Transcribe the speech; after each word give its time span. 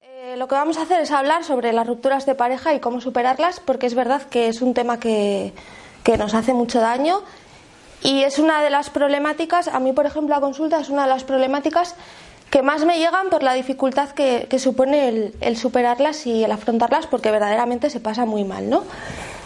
Eh, 0.00 0.36
lo 0.36 0.48
que 0.48 0.54
vamos 0.56 0.78
a 0.78 0.82
hacer 0.82 1.00
es 1.00 1.12
hablar 1.12 1.44
sobre 1.44 1.72
las 1.72 1.86
rupturas 1.86 2.26
de 2.26 2.34
pareja 2.34 2.74
y 2.74 2.80
cómo 2.80 3.00
superarlas, 3.00 3.60
porque 3.60 3.86
es 3.86 3.94
verdad 3.94 4.22
que 4.22 4.48
es 4.48 4.62
un 4.62 4.74
tema 4.74 4.98
que, 4.98 5.52
que 6.02 6.18
nos 6.18 6.34
hace 6.34 6.52
mucho 6.52 6.80
daño. 6.80 7.22
Y 8.02 8.24
es 8.24 8.40
una 8.40 8.62
de 8.62 8.70
las 8.70 8.90
problemáticas, 8.90 9.68
a 9.68 9.78
mí 9.78 9.92
por 9.92 10.06
ejemplo 10.06 10.34
la 10.34 10.40
consulta 10.40 10.80
es 10.80 10.88
una 10.88 11.02
de 11.02 11.10
las 11.10 11.22
problemáticas 11.22 11.94
que 12.50 12.62
más 12.62 12.84
me 12.84 12.98
llegan 12.98 13.30
por 13.30 13.44
la 13.44 13.54
dificultad 13.54 14.10
que, 14.10 14.58
supone 14.58 15.32
el, 15.40 15.56
superarlas 15.56 16.26
y 16.26 16.42
el 16.44 16.50
afrontarlas 16.50 17.06
porque 17.06 17.30
verdaderamente 17.30 17.90
se 17.90 18.00
pasa 18.00 18.26
muy 18.26 18.44
mal, 18.44 18.68
¿no? 18.68 18.82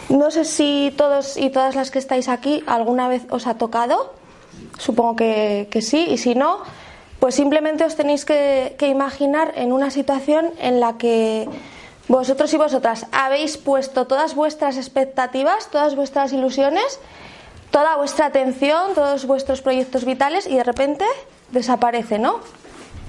No 0.08 0.30
sé 0.30 0.44
si 0.44 0.92
todos 0.96 1.36
y 1.36 1.50
todas 1.50 1.74
las 1.74 1.90
que 1.90 1.98
estáis 1.98 2.28
aquí 2.28 2.64
alguna 2.66 3.08
vez 3.08 3.26
os 3.30 3.46
ha 3.46 3.54
tocado, 3.54 4.14
supongo 4.78 5.16
que, 5.16 5.68
que 5.70 5.82
sí, 5.82 6.06
y 6.08 6.18
si 6.18 6.34
no, 6.34 6.60
pues 7.20 7.34
simplemente 7.34 7.84
os 7.84 7.94
tenéis 7.94 8.24
que, 8.24 8.74
que 8.78 8.88
imaginar 8.88 9.52
en 9.56 9.72
una 9.72 9.90
situación 9.90 10.52
en 10.58 10.80
la 10.80 10.96
que 10.96 11.48
vosotros 12.08 12.52
y 12.54 12.56
vosotras 12.56 13.06
habéis 13.12 13.58
puesto 13.58 14.06
todas 14.06 14.34
vuestras 14.34 14.76
expectativas, 14.78 15.68
todas 15.70 15.94
vuestras 15.94 16.32
ilusiones, 16.32 17.00
toda 17.70 17.96
vuestra 17.96 18.26
atención, 18.26 18.94
todos 18.94 19.26
vuestros 19.26 19.60
proyectos 19.60 20.04
vitales 20.04 20.46
y 20.46 20.56
de 20.56 20.64
repente 20.64 21.04
desaparece, 21.50 22.18
¿no? 22.18 22.40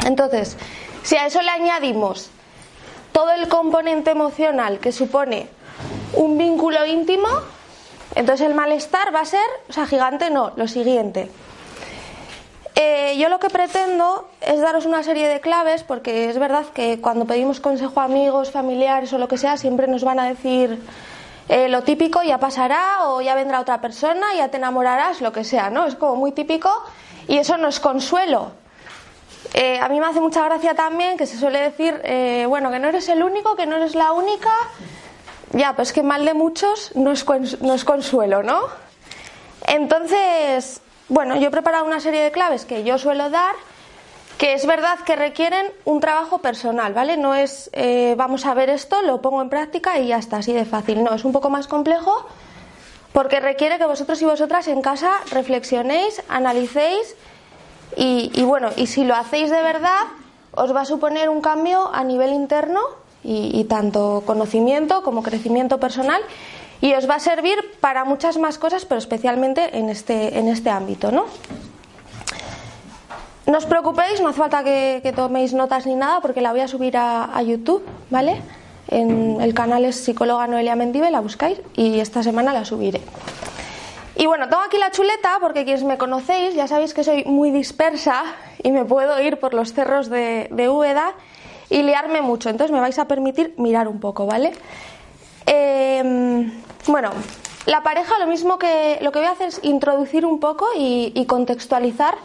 Entonces, 0.03 0.57
si 1.03 1.15
a 1.15 1.27
eso 1.27 1.41
le 1.41 1.51
añadimos 1.51 2.29
todo 3.11 3.31
el 3.31 3.47
componente 3.47 4.11
emocional 4.11 4.79
que 4.79 4.91
supone 4.91 5.47
un 6.13 6.37
vínculo 6.37 6.85
íntimo, 6.85 7.27
entonces 8.15 8.47
el 8.47 8.55
malestar 8.55 9.13
va 9.13 9.21
a 9.21 9.25
ser, 9.25 9.45
o 9.69 9.73
sea, 9.73 9.85
gigante 9.85 10.29
no, 10.29 10.51
lo 10.55 10.67
siguiente. 10.67 11.29
Eh, 12.75 13.15
yo 13.17 13.29
lo 13.29 13.39
que 13.39 13.49
pretendo 13.49 14.27
es 14.41 14.59
daros 14.59 14.85
una 14.85 15.01
serie 15.01 15.29
de 15.29 15.39
claves, 15.39 15.83
porque 15.83 16.29
es 16.29 16.37
verdad 16.37 16.65
que 16.73 16.99
cuando 16.99 17.25
pedimos 17.25 17.61
consejo 17.61 18.01
a 18.01 18.03
amigos, 18.03 18.51
familiares 18.51 19.13
o 19.13 19.17
lo 19.17 19.29
que 19.29 19.37
sea, 19.37 19.55
siempre 19.55 19.87
nos 19.87 20.03
van 20.03 20.19
a 20.19 20.27
decir 20.27 20.81
eh, 21.47 21.69
lo 21.69 21.83
típico, 21.83 22.21
ya 22.21 22.37
pasará, 22.37 23.05
o 23.05 23.21
ya 23.21 23.35
vendrá 23.35 23.61
otra 23.61 23.79
persona, 23.79 24.33
ya 24.35 24.49
te 24.49 24.57
enamorarás, 24.57 25.21
lo 25.21 25.31
que 25.31 25.45
sea, 25.45 25.69
¿no? 25.69 25.85
Es 25.85 25.95
como 25.95 26.15
muy 26.15 26.33
típico 26.33 26.69
y 27.27 27.37
eso 27.37 27.55
no 27.57 27.69
es 27.69 27.79
consuelo. 27.79 28.51
Eh, 29.53 29.79
a 29.79 29.87
mí 29.89 29.99
me 29.99 30.07
hace 30.07 30.19
mucha 30.19 30.43
gracia 30.45 30.73
también 30.73 31.17
que 31.17 31.25
se 31.25 31.37
suele 31.37 31.59
decir, 31.59 31.99
eh, 32.03 32.45
bueno, 32.47 32.71
que 32.71 32.79
no 32.79 32.87
eres 32.87 33.07
el 33.09 33.23
único, 33.23 33.55
que 33.55 33.65
no 33.65 33.75
eres 33.77 33.95
la 33.95 34.11
única. 34.11 34.51
Ya, 35.51 35.75
pues 35.75 35.93
que 35.93 36.03
mal 36.03 36.25
de 36.25 36.33
muchos 36.33 36.91
no 36.95 37.11
es, 37.11 37.25
no 37.61 37.73
es 37.73 37.85
consuelo, 37.85 38.43
¿no? 38.43 38.61
Entonces, 39.67 40.81
bueno, 41.07 41.37
yo 41.37 41.47
he 41.47 41.51
preparado 41.51 41.85
una 41.85 41.99
serie 41.99 42.21
de 42.21 42.31
claves 42.31 42.65
que 42.65 42.83
yo 42.83 42.97
suelo 42.97 43.29
dar, 43.29 43.55
que 44.37 44.53
es 44.53 44.65
verdad 44.65 44.99
que 45.05 45.15
requieren 45.15 45.67
un 45.85 45.99
trabajo 45.99 46.39
personal, 46.39 46.93
¿vale? 46.93 47.15
No 47.15 47.35
es 47.35 47.69
eh, 47.73 48.15
vamos 48.17 48.45
a 48.45 48.53
ver 48.53 48.69
esto, 48.69 49.01
lo 49.01 49.21
pongo 49.21 49.41
en 49.41 49.49
práctica 49.49 49.97
y 49.99 50.07
ya 50.07 50.17
está, 50.17 50.37
así 50.37 50.51
de 50.51 50.65
fácil. 50.65 51.03
No, 51.03 51.13
es 51.13 51.23
un 51.23 51.31
poco 51.31 51.49
más 51.49 51.67
complejo 51.67 52.27
porque 53.13 53.39
requiere 53.39 53.77
que 53.77 53.85
vosotros 53.85 54.21
y 54.21 54.25
vosotras 54.25 54.67
en 54.67 54.81
casa 54.81 55.13
reflexionéis, 55.31 56.21
analicéis 56.27 57.15
y, 57.97 58.43
bueno, 58.43 58.69
y 58.75 58.87
si 58.87 59.03
lo 59.03 59.15
hacéis 59.15 59.49
de 59.49 59.61
verdad, 59.61 60.01
os 60.51 60.75
va 60.75 60.81
a 60.81 60.85
suponer 60.85 61.29
un 61.29 61.41
cambio 61.41 61.89
a 61.93 62.03
nivel 62.03 62.33
interno 62.33 62.79
y, 63.23 63.63
tanto 63.63 64.23
conocimiento 64.25 65.01
como 65.01 65.23
crecimiento 65.23 65.79
personal 65.79 66.21
y 66.81 66.93
os 66.93 67.09
va 67.09 67.15
a 67.15 67.19
servir 67.19 67.57
para 67.79 68.05
muchas 68.05 68.37
más 68.37 68.59
cosas, 68.59 68.85
pero 68.85 68.99
especialmente 68.99 69.77
en 69.77 69.89
este, 69.89 70.37
en 70.37 70.47
este 70.47 70.69
ámbito, 70.69 71.11
¿no? 71.11 71.25
No 73.47 73.57
os 73.57 73.65
preocupéis, 73.65 74.21
no 74.21 74.29
hace 74.29 74.39
falta 74.39 74.63
que, 74.63 74.99
que 75.01 75.13
toméis 75.13 75.53
notas 75.53 75.85
ni 75.85 75.95
nada 75.95 76.19
porque 76.19 76.41
la 76.41 76.51
voy 76.51 76.61
a 76.61 76.67
subir 76.67 76.97
a, 76.97 77.35
a, 77.35 77.41
YouTube, 77.41 77.83
¿vale? 78.09 78.41
En 78.87 79.39
el 79.41 79.53
canal 79.53 79.85
es 79.85 79.95
psicóloga 79.95 80.47
Noelia 80.47 80.75
Mendive, 80.75 81.09
la 81.09 81.21
buscáis 81.21 81.61
y 81.75 81.99
esta 81.99 82.21
semana 82.23 82.53
la 82.53 82.65
subiré. 82.65 83.01
Y 84.17 84.27
bueno, 84.27 84.47
tengo 84.47 84.63
aquí 84.63 84.77
la 84.77 84.91
chuleta 84.91 85.37
porque 85.41 85.65
quienes 85.65 85.83
me 85.83 85.97
conocéis 85.97 86.55
ya 86.55 86.67
sabéis 86.67 86.93
que 86.93 87.03
soy 87.03 87.25
muy 87.25 87.51
dispersa 87.51 88.23
y 88.63 88.71
me 88.71 88.85
puedo 88.85 89.19
ir 89.21 89.39
por 89.39 89.53
los 89.53 89.73
cerros 89.73 90.09
de, 90.09 90.47
de 90.51 90.69
Úbeda 90.69 91.13
y 91.69 91.83
liarme 91.83 92.21
mucho, 92.21 92.49
entonces 92.49 92.73
me 92.73 92.79
vais 92.79 92.97
a 92.99 93.07
permitir 93.07 93.53
mirar 93.57 93.87
un 93.87 93.99
poco, 93.99 94.25
¿vale? 94.25 94.53
Eh, 95.45 96.51
bueno, 96.87 97.11
la 97.65 97.81
pareja 97.81 98.19
lo 98.19 98.27
mismo 98.27 98.57
que 98.57 98.99
lo 99.01 99.11
que 99.11 99.19
voy 99.19 99.27
a 99.27 99.31
hacer 99.31 99.47
es 99.47 99.59
introducir 99.63 100.25
un 100.25 100.39
poco 100.39 100.67
y, 100.77 101.25
contextualizar 101.27 102.15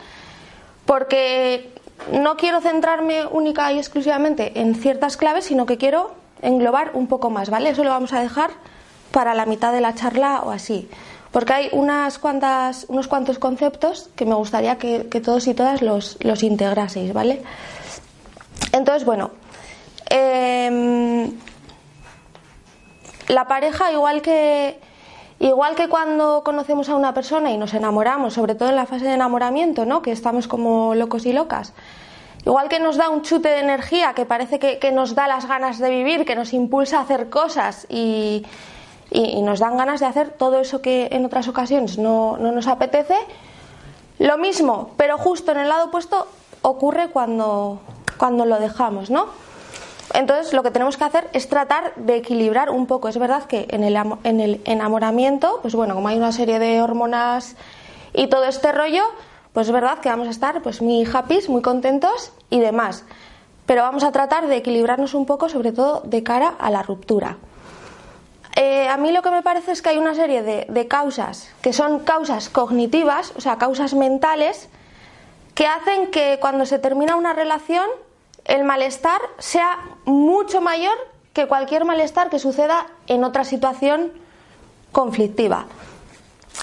porque 0.84 1.72
no 2.12 2.36
quiero 2.36 2.60
centrarme 2.60 3.26
única 3.26 3.72
y 3.72 3.78
exclusivamente 3.78 4.60
en 4.60 4.74
ciertas 4.74 5.16
claves, 5.16 5.44
sino 5.44 5.66
que 5.66 5.78
quiero 5.78 6.12
englobar 6.42 6.90
un 6.94 7.06
poco 7.06 7.30
más, 7.30 7.50
¿vale? 7.50 7.70
Eso 7.70 7.84
lo 7.84 7.90
vamos 7.90 8.12
a 8.12 8.20
dejar 8.20 8.50
para 9.12 9.34
la 9.34 9.46
mitad 9.46 9.72
de 9.72 9.80
la 9.80 9.94
charla 9.94 10.42
o 10.44 10.50
así. 10.50 10.88
Porque 11.32 11.52
hay 11.52 11.68
unas 11.72 12.18
cuantas, 12.18 12.86
unos 12.88 13.06
cuantos 13.06 13.38
conceptos 13.38 14.10
que 14.16 14.24
me 14.24 14.34
gustaría 14.34 14.78
que, 14.78 15.04
todos 15.24 15.46
y 15.46 15.54
todas 15.54 15.80
los, 15.80 16.18
los, 16.20 16.42
integraseis, 16.42 17.12
¿vale? 17.12 17.42
Entonces, 18.72 19.04
bueno, 19.04 19.30
eh, 20.10 21.30
la 23.30 23.46
pareja, 23.46 23.92
igual 23.92 24.22
que, 24.22 24.80
igual 25.38 25.76
que 25.76 25.88
cuando 25.88 26.42
conocemos 26.42 26.88
a 26.88 26.96
una 26.96 27.14
persona 27.14 27.52
y 27.52 27.58
nos 27.58 27.74
enamoramos, 27.74 28.34
sobre 28.34 28.56
todo 28.56 28.70
en 28.70 28.76
la 28.76 28.86
fase 28.86 29.04
de 29.04 29.14
enamoramiento, 29.14 29.86
¿no? 29.86 30.02
que 30.02 30.10
estamos 30.10 30.48
como 30.48 30.96
locos 30.96 31.26
y 31.26 31.32
locas, 31.32 31.72
igual 32.44 32.68
que 32.68 32.80
nos 32.80 32.96
da 32.96 33.08
un 33.08 33.22
chute 33.22 33.48
de 33.48 33.60
energía, 33.60 34.14
que 34.14 34.26
parece 34.26 34.58
que, 34.58 34.78
que 34.80 34.90
nos 34.90 35.14
da 35.14 35.28
las 35.28 35.46
ganas 35.46 35.78
de 35.78 35.90
vivir, 35.90 36.24
que 36.24 36.34
nos 36.34 36.52
impulsa 36.52 36.98
a 36.98 37.02
hacer 37.02 37.30
cosas 37.30 37.86
y, 37.88 38.44
y, 39.10 39.42
nos 39.42 39.58
dan 39.58 39.76
ganas 39.76 40.00
de 40.00 40.06
hacer 40.06 40.30
todo 40.30 40.60
eso 40.60 40.82
que 40.82 41.08
en 41.12 41.24
otras 41.24 41.48
ocasiones 41.48 41.98
no, 41.98 42.36
no 42.38 42.52
nos 42.52 42.66
apetece, 42.66 43.16
lo 44.18 44.38
mismo, 44.38 44.90
pero 44.96 45.18
justo 45.18 45.52
en 45.52 45.58
el 45.58 45.68
lado 45.68 45.86
opuesto 45.86 46.26
ocurre 46.62 47.08
cuando, 47.08 47.80
cuando 48.18 48.44
lo 48.44 48.60
dejamos, 48.60 49.10
¿no? 49.10 49.26
Entonces 50.12 50.52
lo 50.52 50.62
que 50.62 50.70
tenemos 50.70 50.96
que 50.96 51.04
hacer 51.04 51.28
es 51.32 51.48
tratar 51.48 51.94
de 51.94 52.16
equilibrar 52.16 52.70
un 52.70 52.86
poco. 52.86 53.08
Es 53.08 53.16
verdad 53.16 53.44
que 53.44 53.66
en 53.70 53.84
el, 53.84 53.96
en 54.24 54.40
el 54.40 54.60
enamoramiento, 54.64 55.60
pues 55.62 55.74
bueno, 55.74 55.94
como 55.94 56.08
hay 56.08 56.16
una 56.16 56.32
serie 56.32 56.58
de 56.58 56.82
hormonas 56.82 57.56
y 58.12 58.26
todo 58.26 58.44
este 58.44 58.72
rollo, 58.72 59.04
pues 59.52 59.68
es 59.68 59.72
verdad 59.72 59.98
que 60.00 60.08
vamos 60.08 60.26
a 60.28 60.30
estar 60.30 60.62
pues 60.62 60.82
muy 60.82 61.06
happy, 61.10 61.38
muy 61.48 61.62
contentos 61.62 62.32
y 62.50 62.60
demás. 62.60 63.04
Pero 63.66 63.82
vamos 63.82 64.02
a 64.02 64.10
tratar 64.10 64.48
de 64.48 64.56
equilibrarnos 64.56 65.14
un 65.14 65.26
poco, 65.26 65.48
sobre 65.48 65.72
todo 65.72 66.02
de 66.04 66.22
cara 66.22 66.54
a 66.58 66.70
la 66.70 66.82
ruptura. 66.82 67.38
Eh, 68.56 68.88
a 68.88 68.96
mí 68.96 69.12
lo 69.12 69.22
que 69.22 69.30
me 69.30 69.42
parece 69.42 69.72
es 69.72 69.82
que 69.82 69.90
hay 69.90 69.98
una 69.98 70.14
serie 70.14 70.42
de, 70.42 70.66
de 70.68 70.88
causas 70.88 71.50
que 71.62 71.72
son 71.72 72.00
causas 72.00 72.48
cognitivas, 72.48 73.32
o 73.36 73.40
sea, 73.40 73.58
causas 73.58 73.94
mentales, 73.94 74.68
que 75.54 75.66
hacen 75.66 76.10
que 76.10 76.38
cuando 76.40 76.66
se 76.66 76.78
termina 76.78 77.16
una 77.16 77.32
relación 77.32 77.86
el 78.44 78.64
malestar 78.64 79.20
sea 79.38 79.78
mucho 80.04 80.60
mayor 80.60 80.96
que 81.32 81.46
cualquier 81.46 81.84
malestar 81.84 82.30
que 82.30 82.38
suceda 82.38 82.86
en 83.06 83.24
otra 83.24 83.44
situación 83.44 84.12
conflictiva. 84.92 85.66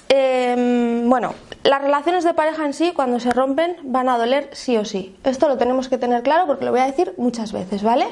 Eh, 0.10 1.04
bueno, 1.06 1.34
las 1.64 1.82
relaciones 1.82 2.24
de 2.24 2.34
pareja 2.34 2.66
en 2.66 2.74
sí, 2.74 2.92
cuando 2.94 3.20
se 3.20 3.32
rompen, 3.32 3.78
van 3.84 4.10
a 4.10 4.18
doler 4.18 4.50
sí 4.54 4.78
o 4.78 4.86
sí. 4.86 5.18
Esto 5.24 5.48
lo 5.48 5.58
tenemos 5.58 5.90
que 5.90 5.98
tener 5.98 6.24
claro 6.24 6.46
porque 6.46 6.66
lo 6.66 6.72
voy 6.72 6.82
a 6.82 6.86
decir 6.86 7.14
muchas 7.18 7.52
veces, 7.52 7.84
¿vale? 7.84 8.08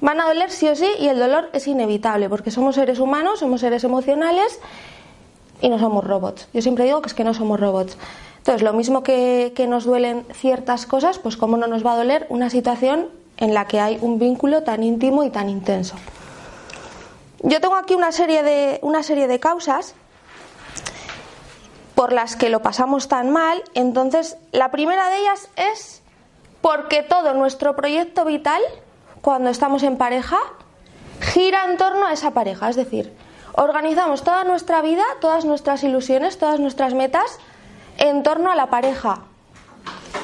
Van 0.00 0.20
a 0.20 0.26
doler 0.26 0.50
sí 0.50 0.68
o 0.68 0.76
sí 0.76 0.88
y 0.98 1.08
el 1.08 1.18
dolor 1.18 1.48
es 1.52 1.66
inevitable 1.66 2.28
porque 2.28 2.50
somos 2.50 2.74
seres 2.74 2.98
humanos, 2.98 3.40
somos 3.40 3.60
seres 3.60 3.84
emocionales 3.84 4.60
y 5.60 5.68
no 5.68 5.78
somos 5.78 6.04
robots. 6.04 6.48
Yo 6.52 6.62
siempre 6.62 6.84
digo 6.84 7.00
que 7.00 7.08
es 7.08 7.14
que 7.14 7.24
no 7.24 7.34
somos 7.34 7.58
robots. 7.58 7.96
Entonces, 8.38 8.62
lo 8.62 8.72
mismo 8.72 9.02
que, 9.02 9.52
que, 9.56 9.66
nos 9.66 9.84
duelen 9.84 10.24
ciertas 10.32 10.86
cosas, 10.86 11.18
pues 11.18 11.36
cómo 11.36 11.56
no 11.56 11.66
nos 11.66 11.84
va 11.84 11.94
a 11.94 11.96
doler 11.96 12.26
una 12.28 12.48
situación 12.50 13.08
en 13.38 13.54
la 13.54 13.66
que 13.66 13.80
hay 13.80 13.98
un 14.00 14.18
vínculo 14.18 14.62
tan 14.62 14.82
íntimo 14.82 15.24
y 15.24 15.30
tan 15.30 15.48
intenso. 15.48 15.96
Yo 17.42 17.60
tengo 17.60 17.76
aquí 17.76 17.94
una 17.94 18.12
serie 18.12 18.42
de, 18.42 18.78
una 18.82 19.02
serie 19.02 19.26
de 19.26 19.40
causas 19.40 19.94
por 21.94 22.12
las 22.12 22.36
que 22.36 22.50
lo 22.50 22.62
pasamos 22.62 23.08
tan 23.08 23.30
mal. 23.30 23.62
Entonces, 23.74 24.36
la 24.52 24.70
primera 24.70 25.08
de 25.10 25.18
ellas 25.18 25.48
es 25.56 26.02
porque 26.60 27.02
todo 27.02 27.34
nuestro 27.34 27.74
proyecto 27.74 28.24
vital, 28.24 28.62
cuando 29.20 29.50
estamos 29.50 29.82
en 29.82 29.96
pareja, 29.96 30.38
gira 31.20 31.64
en 31.70 31.76
torno 31.76 32.06
a 32.06 32.12
esa 32.12 32.32
pareja. 32.32 32.68
Es 32.68 32.76
decir, 32.76 33.12
organizamos 33.52 34.22
toda 34.22 34.44
nuestra 34.44 34.82
vida, 34.82 35.04
todas 35.20 35.44
nuestras 35.44 35.82
ilusiones, 35.82 36.38
todas 36.38 36.60
nuestras 36.60 36.94
metas 36.94 37.38
en 37.98 38.22
torno 38.22 38.50
a 38.50 38.54
la 38.54 38.66
pareja. 38.66 39.20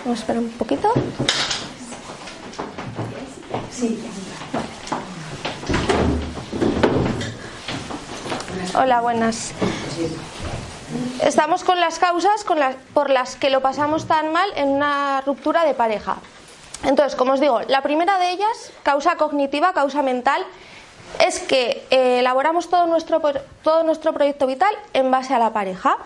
Vamos 0.04 0.18
a 0.18 0.20
esperar 0.20 0.42
un 0.42 0.50
poquito. 0.50 0.92
Hola, 8.74 9.00
buenas. 9.00 9.52
Estamos 11.22 11.62
con 11.62 11.78
las 11.78 11.98
causas 11.98 12.44
por 12.94 13.10
las 13.10 13.36
que 13.36 13.50
lo 13.50 13.60
pasamos 13.60 14.06
tan 14.06 14.32
mal 14.32 14.48
en 14.56 14.68
una 14.68 15.20
ruptura 15.22 15.64
de 15.64 15.74
pareja. 15.74 16.16
Entonces, 16.84 17.16
como 17.16 17.32
os 17.32 17.40
digo, 17.40 17.60
la 17.68 17.82
primera 17.82 18.18
de 18.18 18.32
ellas, 18.32 18.72
causa 18.82 19.16
cognitiva, 19.16 19.72
causa 19.72 20.02
mental, 20.02 20.44
es 21.24 21.40
que 21.40 21.86
eh, 21.90 22.20
elaboramos 22.20 22.68
todo 22.68 22.86
nuestro, 22.86 23.20
todo 23.62 23.82
nuestro 23.84 24.12
proyecto 24.12 24.46
vital 24.46 24.74
en 24.92 25.10
base 25.10 25.34
a 25.34 25.38
la 25.38 25.52
pareja. 25.52 25.98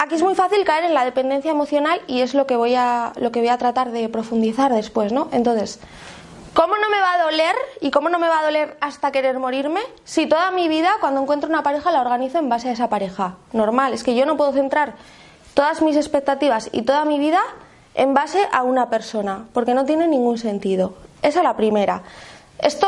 Aquí 0.00 0.14
es 0.14 0.22
muy 0.22 0.34
fácil 0.34 0.64
caer 0.64 0.84
en 0.84 0.94
la 0.94 1.04
dependencia 1.04 1.50
emocional 1.50 2.00
y 2.06 2.20
es 2.20 2.34
lo 2.34 2.46
que 2.46 2.56
voy 2.56 2.74
a, 2.76 3.12
lo 3.16 3.30
que 3.30 3.40
voy 3.40 3.48
a 3.48 3.58
tratar 3.58 3.90
de 3.90 4.08
profundizar 4.08 4.72
después, 4.72 5.12
¿no? 5.12 5.28
Entonces, 5.32 5.80
¿Cómo 6.56 6.74
no 6.78 6.88
me 6.88 6.98
va 6.98 7.12
a 7.12 7.22
doler 7.22 7.54
y 7.82 7.90
cómo 7.90 8.08
no 8.08 8.18
me 8.18 8.28
va 8.28 8.38
a 8.38 8.42
doler 8.42 8.78
hasta 8.80 9.12
querer 9.12 9.38
morirme 9.38 9.82
si 10.04 10.26
toda 10.26 10.50
mi 10.52 10.68
vida 10.68 10.90
cuando 11.00 11.20
encuentro 11.20 11.50
una 11.50 11.62
pareja 11.62 11.90
la 11.90 12.00
organizo 12.00 12.38
en 12.38 12.48
base 12.48 12.70
a 12.70 12.72
esa 12.72 12.88
pareja? 12.88 13.34
Normal, 13.52 13.92
es 13.92 14.02
que 14.02 14.14
yo 14.14 14.24
no 14.24 14.38
puedo 14.38 14.52
centrar 14.52 14.94
todas 15.52 15.82
mis 15.82 15.96
expectativas 15.96 16.70
y 16.72 16.80
toda 16.80 17.04
mi 17.04 17.18
vida 17.18 17.42
en 17.96 18.14
base 18.14 18.46
a 18.52 18.62
una 18.62 18.88
persona, 18.88 19.46
porque 19.52 19.74
no 19.74 19.84
tiene 19.84 20.06
ningún 20.06 20.38
sentido. 20.38 20.94
Esa 21.22 21.40
es 21.40 21.44
la 21.44 21.56
primera. 21.56 22.02
Esto 22.58 22.86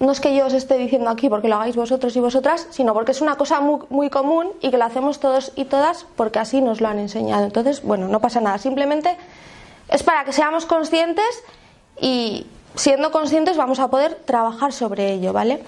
no 0.00 0.10
es 0.12 0.20
que 0.20 0.34
yo 0.34 0.46
os 0.46 0.54
esté 0.54 0.76
diciendo 0.78 1.10
aquí 1.10 1.28
porque 1.28 1.48
lo 1.48 1.56
hagáis 1.56 1.76
vosotros 1.76 2.16
y 2.16 2.20
vosotras, 2.20 2.66
sino 2.70 2.94
porque 2.94 3.12
es 3.12 3.20
una 3.20 3.36
cosa 3.36 3.60
muy, 3.60 3.80
muy 3.90 4.10
común 4.10 4.48
y 4.60 4.70
que 4.70 4.78
lo 4.78 4.84
hacemos 4.84 5.20
todos 5.20 5.52
y 5.56 5.66
todas 5.66 6.06
porque 6.16 6.38
así 6.38 6.60
nos 6.62 6.80
lo 6.80 6.88
han 6.88 6.98
enseñado. 6.98 7.44
Entonces, 7.44 7.82
bueno, 7.82 8.08
no 8.08 8.20
pasa 8.20 8.40
nada. 8.40 8.58
Simplemente 8.58 9.16
es 9.88 10.02
para 10.02 10.24
que 10.24 10.32
seamos 10.32 10.66
conscientes 10.66 11.44
y, 12.00 12.46
siendo 12.76 13.10
conscientes 13.10 13.56
vamos 13.56 13.78
a 13.78 13.88
poder 13.88 14.14
trabajar 14.24 14.72
sobre 14.72 15.12
ello, 15.12 15.32
¿vale? 15.32 15.62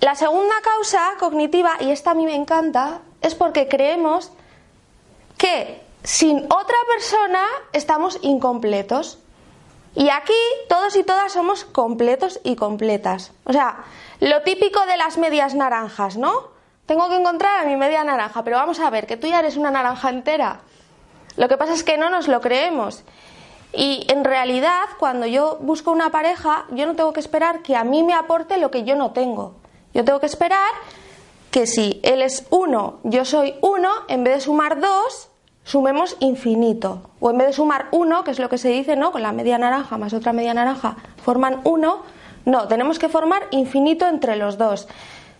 La 0.00 0.14
segunda 0.14 0.54
causa 0.62 1.00
cognitiva, 1.18 1.72
y 1.80 1.90
esta 1.90 2.12
a 2.12 2.14
mí 2.14 2.24
me 2.24 2.34
encanta, 2.34 3.00
es 3.20 3.34
porque 3.34 3.68
creemos 3.68 4.32
que 5.36 5.82
sin 6.02 6.44
otra 6.44 6.76
persona 6.88 7.42
estamos 7.72 8.18
incompletos. 8.22 9.18
Y 9.94 10.08
aquí 10.08 10.32
todos 10.68 10.94
y 10.96 11.02
todas 11.02 11.32
somos 11.32 11.64
completos 11.64 12.40
y 12.44 12.54
completas. 12.56 13.32
O 13.44 13.52
sea, 13.52 13.84
lo 14.20 14.42
típico 14.42 14.86
de 14.86 14.96
las 14.96 15.18
medias 15.18 15.54
naranjas, 15.54 16.16
¿no? 16.16 16.50
Tengo 16.86 17.08
que 17.08 17.16
encontrar 17.16 17.60
a 17.60 17.68
mi 17.68 17.76
media 17.76 18.04
naranja, 18.04 18.44
pero 18.44 18.56
vamos 18.56 18.80
a 18.80 18.90
ver, 18.90 19.06
que 19.06 19.16
tú 19.16 19.26
ya 19.26 19.40
eres 19.40 19.56
una 19.56 19.70
naranja 19.70 20.10
entera. 20.10 20.60
Lo 21.36 21.48
que 21.48 21.56
pasa 21.56 21.72
es 21.72 21.82
que 21.82 21.96
no 21.96 22.10
nos 22.10 22.28
lo 22.28 22.40
creemos. 22.40 23.04
Y 23.72 24.04
en 24.08 24.24
realidad, 24.24 24.84
cuando 24.98 25.26
yo 25.26 25.58
busco 25.60 25.92
una 25.92 26.10
pareja, 26.10 26.66
yo 26.70 26.86
no 26.86 26.96
tengo 26.96 27.12
que 27.12 27.20
esperar 27.20 27.62
que 27.62 27.76
a 27.76 27.84
mí 27.84 28.02
me 28.02 28.14
aporte 28.14 28.58
lo 28.58 28.70
que 28.70 28.84
yo 28.84 28.96
no 28.96 29.12
tengo. 29.12 29.54
Yo 29.94 30.04
tengo 30.04 30.20
que 30.20 30.26
esperar 30.26 30.70
que 31.50 31.66
si 31.66 32.00
él 32.02 32.22
es 32.22 32.46
uno, 32.50 32.98
yo 33.04 33.24
soy 33.24 33.54
uno, 33.60 33.90
en 34.08 34.24
vez 34.24 34.34
de 34.34 34.40
sumar 34.42 34.80
dos, 34.80 35.29
sumemos 35.64 36.16
infinito. 36.20 37.10
O 37.20 37.30
en 37.30 37.38
vez 37.38 37.48
de 37.48 37.52
sumar 37.54 37.86
uno, 37.92 38.24
que 38.24 38.30
es 38.30 38.38
lo 38.38 38.48
que 38.48 38.58
se 38.58 38.68
dice, 38.68 38.96
¿no? 38.96 39.12
Con 39.12 39.22
la 39.22 39.32
media 39.32 39.58
naranja 39.58 39.98
más 39.98 40.12
otra 40.12 40.32
media 40.32 40.54
naranja, 40.54 40.96
forman 41.22 41.60
uno. 41.64 42.02
No, 42.44 42.68
tenemos 42.68 42.98
que 42.98 43.08
formar 43.08 43.42
infinito 43.50 44.06
entre 44.06 44.36
los 44.36 44.58
dos. 44.58 44.88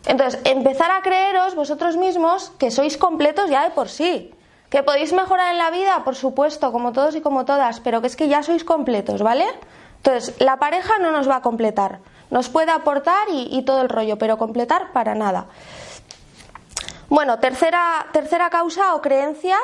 Entonces, 0.06 0.40
empezar 0.44 0.90
a 0.90 1.02
creeros 1.02 1.55
vosotros 1.55 1.96
mismos 1.96 2.52
que 2.58 2.70
sois 2.70 2.96
completos 2.96 3.50
ya 3.50 3.64
de 3.64 3.70
por 3.70 3.88
sí. 3.88 4.32
¿Que 4.70 4.82
podéis 4.82 5.12
mejorar 5.12 5.52
en 5.52 5.58
la 5.58 5.70
vida? 5.70 6.05
Por 6.05 6.14
supuesto, 6.14 6.70
como 6.70 6.93
todos 6.93 7.16
y 7.16 7.20
como 7.20 7.44
todas, 7.44 7.81
pero 7.81 8.00
que 8.00 8.06
es 8.06 8.16
que 8.16 8.28
ya 8.28 8.43
sois 8.43 8.62
completos, 8.62 9.20
¿vale? 9.23 9.44
Entonces, 9.96 10.40
la 10.40 10.58
pareja 10.58 10.99
no 11.00 11.11
nos 11.11 11.28
va 11.28 11.37
a 11.37 11.43
completar. 11.43 11.99
Nos 12.31 12.49
puede 12.49 12.70
aportar 12.70 13.26
y, 13.28 13.62
todo 13.62 13.82
el 13.82 13.88
rollo, 13.88 14.16
pero 14.16 14.38
completar 14.38 14.93
para 14.93 15.16
nada. 15.16 15.46
Bueno, 17.08 17.40
tercera, 17.40 18.06
tercera 18.12 18.49
causa 18.50 18.94
o 18.94 19.02
creencia, 19.02 19.56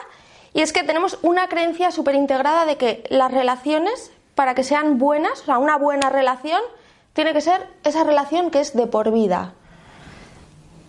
y 0.56 0.62
es 0.62 0.72
que 0.72 0.84
tenemos 0.84 1.18
una 1.20 1.48
creencia 1.48 1.90
súper 1.90 2.14
integrada 2.14 2.64
de 2.64 2.78
que 2.78 3.04
las 3.10 3.30
relaciones, 3.30 4.10
para 4.34 4.54
que 4.54 4.64
sean 4.64 4.96
buenas, 4.96 5.42
o 5.42 5.44
sea, 5.44 5.58
una 5.58 5.76
buena 5.76 6.08
relación, 6.08 6.62
tiene 7.12 7.34
que 7.34 7.42
ser 7.42 7.68
esa 7.84 8.04
relación 8.04 8.50
que 8.50 8.60
es 8.60 8.74
de 8.74 8.86
por 8.86 9.12
vida. 9.12 9.52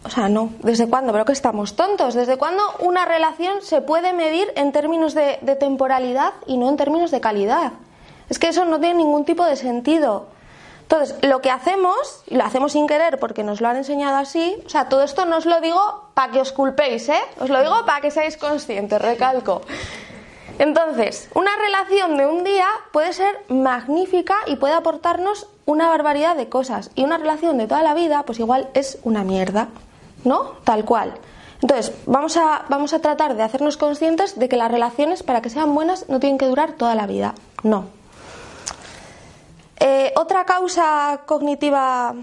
O 0.05 0.09
sea, 0.09 0.29
no, 0.29 0.51
¿desde 0.63 0.87
cuándo? 0.87 1.11
Pero 1.11 1.25
que 1.25 1.33
estamos 1.33 1.75
tontos. 1.75 2.13
¿Desde 2.13 2.37
cuándo 2.37 2.63
una 2.79 3.03
relación 3.03 3.61
se 3.61 3.81
puede 3.81 4.13
medir 4.13 4.47
en 4.55 4.71
términos 4.71 5.13
de, 5.13 5.37
temporalidad 5.59 6.31
y 6.45 6.55
no 6.55 6.69
en 6.69 6.77
términos 6.77 7.11
de 7.11 7.19
calidad? 7.19 7.73
Es 8.29 8.39
que 8.39 8.47
eso 8.47 8.63
no 8.63 8.79
tiene 8.79 8.99
ningún 8.99 9.25
tipo 9.25 9.43
de 9.43 9.57
sentido. 9.57 10.27
Entonces, 10.89 11.17
lo 11.21 11.41
que 11.41 11.51
hacemos, 11.51 12.23
y 12.27 12.35
lo 12.35 12.45
hacemos 12.45 12.71
sin 12.71 12.87
querer 12.87 13.19
porque 13.19 13.43
nos 13.43 13.59
lo 13.59 13.67
han 13.67 13.75
enseñado 13.75 14.15
así, 14.15 14.55
o 14.65 14.69
sea, 14.69 14.87
todo 14.87 15.03
esto 15.03 15.25
no 15.25 15.37
os 15.37 15.45
lo 15.45 15.59
digo 15.59 16.09
para 16.13 16.31
que 16.31 16.39
os 16.39 16.53
culpéis, 16.53 17.09
¿eh? 17.09 17.19
Os 17.39 17.49
lo 17.49 17.59
digo 17.61 17.85
para 17.85 17.99
que 17.99 18.09
seáis 18.09 18.37
conscientes, 18.37 19.01
recalco. 19.01 19.61
Entonces, 20.59 21.29
una 21.35 21.51
relación 21.57 22.17
de 22.17 22.25
un 22.25 22.43
día 22.43 22.67
puede 22.93 23.11
ser 23.13 23.37
magnífica 23.49 24.35
y 24.47 24.55
puede 24.55 24.73
aportarnos 24.73 25.47
una 25.65 25.89
barbaridad 25.89 26.35
de 26.37 26.49
cosas. 26.49 26.89
Y 26.95 27.03
una 27.03 27.17
relación 27.17 27.57
de 27.57 27.67
toda 27.67 27.83
la 27.83 27.93
vida, 27.93 28.23
pues 28.23 28.39
igual 28.39 28.69
es 28.73 28.97
una 29.03 29.23
mierda. 29.23 29.67
¿no? 30.23 30.53
Tal 30.63 30.85
cual. 30.85 31.13
Entonces, 31.61 31.91
vamos 32.05 32.37
a, 32.37 32.65
vamos 32.69 32.93
a 32.93 32.99
tratar 32.99 33.35
de 33.35 33.43
hacernos 33.43 33.77
conscientes 33.77 34.37
de 34.37 34.47
que 34.47 34.57
las 34.57 34.71
relaciones, 34.71 35.23
para 35.23 35.41
que 35.41 35.49
sean 35.49 35.73
buenas, 35.73 36.07
no 36.07 36.19
tienen 36.19 36.37
que 36.37 36.45
durar 36.45 36.73
toda 36.73 36.93
la 36.93 37.07
vida. 37.07 37.33
No. 37.63 37.85
Eh, 39.79 40.11
otra 40.15 40.45
causa 40.45 41.21
cognitiva, 41.25 42.15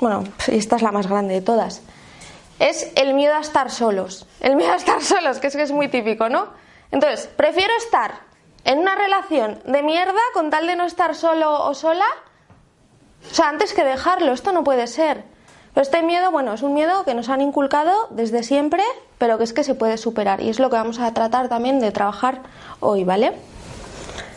bueno, 0.00 0.24
esta 0.46 0.76
es 0.76 0.82
la 0.82 0.92
más 0.92 1.06
grande 1.08 1.34
de 1.34 1.40
todas, 1.42 1.82
es 2.58 2.90
el 2.94 3.14
miedo 3.14 3.34
a 3.34 3.40
estar 3.40 3.70
solos. 3.70 4.26
El 4.40 4.56
miedo 4.56 4.72
a 4.72 4.76
estar 4.76 5.02
solos, 5.02 5.38
que 5.38 5.48
es 5.48 5.56
que 5.56 5.62
es 5.62 5.72
muy 5.72 5.88
típico, 5.88 6.28
¿no? 6.28 6.48
Entonces, 6.90 7.28
prefiero 7.36 7.72
estar 7.78 8.20
en 8.64 8.78
una 8.78 8.94
relación 8.94 9.60
de 9.64 9.82
mierda 9.82 10.20
con 10.32 10.50
tal 10.50 10.66
de 10.66 10.76
no 10.76 10.84
estar 10.84 11.14
solo 11.14 11.64
o 11.64 11.74
sola. 11.74 12.06
O 13.30 13.34
sea, 13.34 13.48
antes 13.48 13.74
que 13.74 13.84
dejarlo, 13.84 14.32
esto 14.32 14.52
no 14.52 14.64
puede 14.64 14.86
ser. 14.86 15.24
Pero 15.74 15.82
este 15.82 16.02
miedo, 16.02 16.30
bueno, 16.30 16.54
es 16.54 16.62
un 16.62 16.72
miedo 16.72 17.04
que 17.04 17.14
nos 17.14 17.28
han 17.28 17.40
inculcado 17.40 18.06
desde 18.10 18.44
siempre, 18.44 18.84
pero 19.18 19.38
que 19.38 19.44
es 19.44 19.52
que 19.52 19.64
se 19.64 19.74
puede 19.74 19.98
superar 19.98 20.40
y 20.40 20.48
es 20.48 20.60
lo 20.60 20.70
que 20.70 20.76
vamos 20.76 21.00
a 21.00 21.12
tratar 21.12 21.48
también 21.48 21.80
de 21.80 21.90
trabajar 21.90 22.42
hoy, 22.78 23.02
¿vale? 23.02 23.32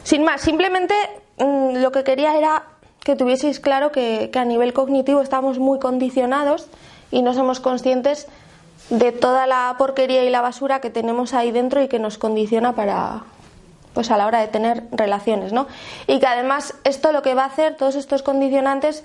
Sin 0.03 0.23
más, 0.23 0.41
simplemente 0.41 0.95
lo 1.37 1.91
que 1.91 2.03
quería 2.03 2.37
era 2.37 2.63
que 3.03 3.15
tuvieseis 3.15 3.59
claro 3.59 3.91
que, 3.91 4.29
a 4.33 4.45
nivel 4.45 4.73
cognitivo 4.73 5.21
estamos 5.21 5.59
muy 5.59 5.79
condicionados 5.79 6.67
y 7.11 7.21
no 7.21 7.33
somos 7.33 7.59
conscientes 7.59 8.27
de 8.89 9.11
toda 9.11 9.47
la 9.47 9.75
porquería 9.77 10.23
y 10.23 10.29
la 10.29 10.41
basura 10.41 10.81
que 10.81 10.89
tenemos 10.89 11.33
ahí 11.33 11.51
dentro 11.51 11.81
y 11.81 11.87
que 11.87 11.99
nos 11.99 12.17
condiciona 12.17 12.73
para 12.73 13.23
pues 13.93 14.11
a 14.11 14.17
la 14.17 14.27
hora 14.27 14.39
de 14.39 14.47
tener 14.47 14.83
relaciones, 14.91 15.53
¿no? 15.53 15.67
Y 16.05 16.19
que 16.19 16.27
además 16.27 16.75
esto 16.83 17.11
lo 17.11 17.23
que 17.23 17.33
va 17.33 17.43
a 17.43 17.47
hacer 17.47 17.77
todos 17.77 17.95
estos 17.95 18.21
condicionantes 18.21 19.03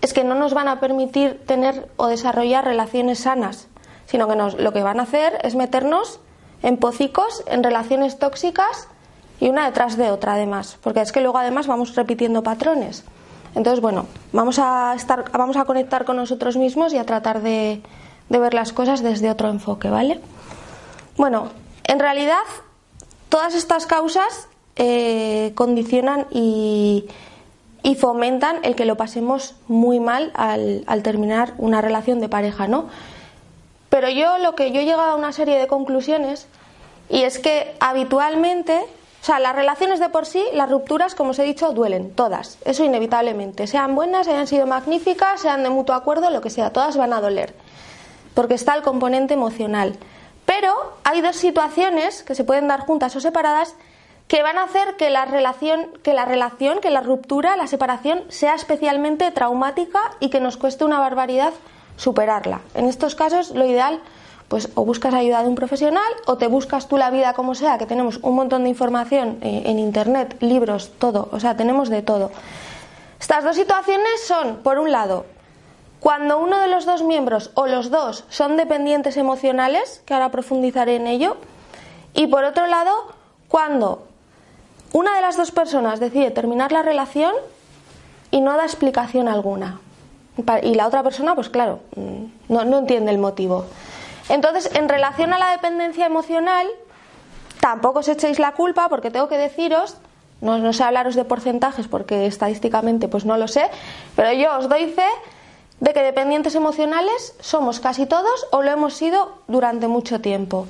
es 0.00 0.14
que 0.14 0.24
no 0.24 0.34
nos 0.34 0.54
van 0.54 0.68
a 0.68 0.80
permitir 0.80 1.44
tener 1.44 1.88
o 1.96 2.06
desarrollar 2.06 2.64
relaciones 2.64 3.18
sanas, 3.18 3.68
sino 4.06 4.28
que 4.28 4.36
nos, 4.36 4.54
lo 4.54 4.72
que 4.72 4.82
van 4.82 4.98
a 4.98 5.02
hacer 5.02 5.38
es 5.42 5.56
meternos 5.56 6.20
en 6.62 6.78
pocicos, 6.78 7.42
en 7.48 7.62
relaciones 7.62 8.18
tóxicas 8.18 8.88
y 9.40 9.48
una 9.48 9.64
detrás 9.66 9.96
de 9.96 10.10
otra 10.10 10.34
además, 10.34 10.78
porque 10.82 11.00
es 11.00 11.12
que 11.12 11.20
luego 11.20 11.38
además 11.38 11.66
vamos 11.66 11.94
repitiendo 11.96 12.42
patrones. 12.42 13.04
Entonces, 13.54 13.80
bueno, 13.80 14.06
vamos 14.32 14.58
a, 14.58 14.94
estar, 14.94 15.30
vamos 15.32 15.56
a 15.56 15.64
conectar 15.64 16.04
con 16.04 16.16
nosotros 16.16 16.56
mismos 16.56 16.92
y 16.92 16.98
a 16.98 17.04
tratar 17.04 17.42
de, 17.42 17.82
ver 18.28 18.54
las 18.54 18.72
cosas 18.72 19.02
desde 19.02 19.30
otro 19.30 19.48
enfoque, 19.48 19.90
¿vale? 19.90 20.20
Bueno, 21.16 21.48
en 21.84 21.98
realidad 21.98 22.38
todas 23.28 23.54
estas 23.54 23.86
causas 23.86 24.46
eh, 24.76 25.52
condicionan 25.56 26.26
y, 26.30 27.08
y 27.82 27.94
fomentan 27.94 28.58
el 28.62 28.74
que 28.74 28.84
lo 28.84 28.96
pasemos 28.96 29.54
muy 29.68 30.00
mal 30.00 30.32
al, 30.34 31.02
terminar 31.02 31.54
una 31.58 31.80
relación 31.80 32.20
de 32.20 32.28
pareja, 32.28 32.66
¿no? 32.66 32.86
Pero 33.88 34.08
yo 34.08 34.38
lo 34.38 34.54
que 34.54 34.70
yo 34.72 34.80
he 34.80 34.84
llegado 34.84 35.12
a 35.12 35.16
una 35.16 35.32
serie 35.32 35.58
de 35.58 35.66
conclusiones 35.66 36.46
y 37.08 37.22
es 37.22 37.38
que 37.38 37.74
habitualmente 37.80 38.80
O 39.20 39.24
sea, 39.24 39.38
las 39.38 39.54
relaciones 39.54 40.00
de 40.00 40.08
por 40.08 40.24
sí, 40.24 40.42
las 40.54 40.70
rupturas, 40.70 41.14
como 41.14 41.30
os 41.30 41.38
he 41.38 41.42
dicho, 41.42 41.72
duelen, 41.72 42.14
todas, 42.14 42.58
eso 42.64 42.84
inevitablemente. 42.84 43.66
Sean 43.66 43.94
buenas, 43.94 44.28
hayan 44.28 44.46
sido 44.46 44.66
magníficas, 44.66 45.42
sean 45.42 45.62
de 45.62 45.68
mutuo 45.68 45.94
acuerdo, 45.94 46.30
lo 46.30 46.40
que 46.40 46.48
sea, 46.48 46.72
todas 46.72 46.96
van 46.96 47.12
a 47.12 47.20
doler, 47.20 47.54
porque 48.34 48.54
está 48.54 48.74
el 48.74 48.82
componente 48.82 49.34
emocional. 49.34 49.98
Pero 50.46 50.72
hay 51.04 51.20
dos 51.20 51.36
situaciones 51.36 52.22
que 52.22 52.34
se 52.34 52.44
pueden 52.44 52.66
dar 52.66 52.80
juntas 52.80 53.14
o 53.14 53.20
separadas 53.20 53.74
que 54.26 54.42
van 54.42 54.56
a 54.56 54.62
hacer 54.62 54.96
que 54.96 55.10
la 55.10 55.26
relación, 55.26 55.88
que 56.02 56.14
la 56.14 56.24
relación, 56.24 56.80
que 56.80 56.90
la 56.90 57.00
ruptura, 57.00 57.56
la 57.56 57.66
separación 57.66 58.22
sea 58.28 58.54
especialmente 58.54 59.30
traumática 59.32 60.00
y 60.20 60.30
que 60.30 60.40
nos 60.40 60.56
cueste 60.56 60.84
una 60.84 60.98
barbaridad 60.98 61.52
superarla. 61.96 62.60
En 62.74 62.86
estos 62.86 63.14
casos, 63.14 63.50
lo 63.50 63.66
ideal 63.66 64.00
pues 64.50 64.68
o 64.74 64.84
buscas 64.84 65.14
ayuda 65.14 65.44
de 65.44 65.48
un 65.48 65.54
profesional 65.54 66.12
o 66.26 66.36
te 66.36 66.48
buscas 66.48 66.88
tú 66.88 66.96
la 66.96 67.12
vida 67.12 67.34
como 67.34 67.54
sea, 67.54 67.78
que 67.78 67.86
tenemos 67.86 68.18
un 68.22 68.34
montón 68.34 68.64
de 68.64 68.68
información 68.68 69.38
eh, 69.42 69.62
en 69.66 69.78
internet, 69.78 70.36
libros, 70.40 70.90
todo, 70.98 71.28
o 71.30 71.38
sea, 71.38 71.56
tenemos 71.56 71.88
de 71.88 72.02
todo. 72.02 72.32
Estas 73.20 73.44
dos 73.44 73.54
situaciones 73.54 74.26
son, 74.26 74.56
por 74.56 74.80
un 74.80 74.90
lado, 74.90 75.24
cuando 76.00 76.38
uno 76.38 76.58
de 76.58 76.66
los 76.66 76.84
dos 76.84 77.04
miembros 77.04 77.52
o 77.54 77.68
los 77.68 77.92
dos 77.92 78.24
son 78.28 78.56
dependientes 78.56 79.16
emocionales, 79.16 80.02
que 80.04 80.14
ahora 80.14 80.32
profundizaré 80.32 80.96
en 80.96 81.06
ello, 81.06 81.36
y 82.12 82.26
por 82.26 82.42
otro 82.42 82.66
lado, 82.66 82.90
cuando 83.46 84.02
una 84.92 85.14
de 85.14 85.20
las 85.20 85.36
dos 85.36 85.52
personas 85.52 86.00
decide 86.00 86.32
terminar 86.32 86.72
la 86.72 86.82
relación 86.82 87.34
y 88.32 88.40
no 88.40 88.56
da 88.56 88.64
explicación 88.64 89.28
alguna. 89.28 89.78
Y 90.64 90.74
la 90.74 90.88
otra 90.88 91.04
persona, 91.04 91.36
pues 91.36 91.50
claro, 91.50 91.78
mm, 91.94 92.52
no, 92.52 92.64
no 92.64 92.78
entiende 92.78 93.12
el 93.12 93.18
motivo. 93.18 93.66
Entonces, 94.30 94.70
en 94.74 94.88
relación 94.88 95.32
a 95.32 95.38
la 95.38 95.50
dependencia 95.50 96.06
emocional, 96.06 96.66
tampoco 97.60 97.98
os 97.98 98.08
echéis 98.08 98.38
la 98.38 98.52
culpa 98.52 98.88
porque 98.88 99.10
tengo 99.10 99.28
que 99.28 99.36
deciros, 99.36 99.96
no, 100.40 100.72
sé 100.72 100.84
hablaros 100.84 101.16
de 101.16 101.24
porcentajes 101.24 101.88
porque 101.88 102.26
estadísticamente 102.26 103.08
pues 103.08 103.24
no 103.24 103.36
lo 103.36 103.48
sé, 103.48 103.66
pero 104.14 104.32
yo 104.32 104.56
os 104.56 104.68
doy 104.68 104.86
fe 104.86 105.08
de 105.80 105.92
que 105.92 106.02
dependientes 106.02 106.54
emocionales 106.54 107.34
somos 107.40 107.80
casi 107.80 108.06
todos 108.06 108.46
o 108.52 108.62
lo 108.62 108.70
hemos 108.70 108.94
sido 108.94 109.32
durante 109.48 109.88
mucho 109.88 110.20
tiempo. 110.20 110.68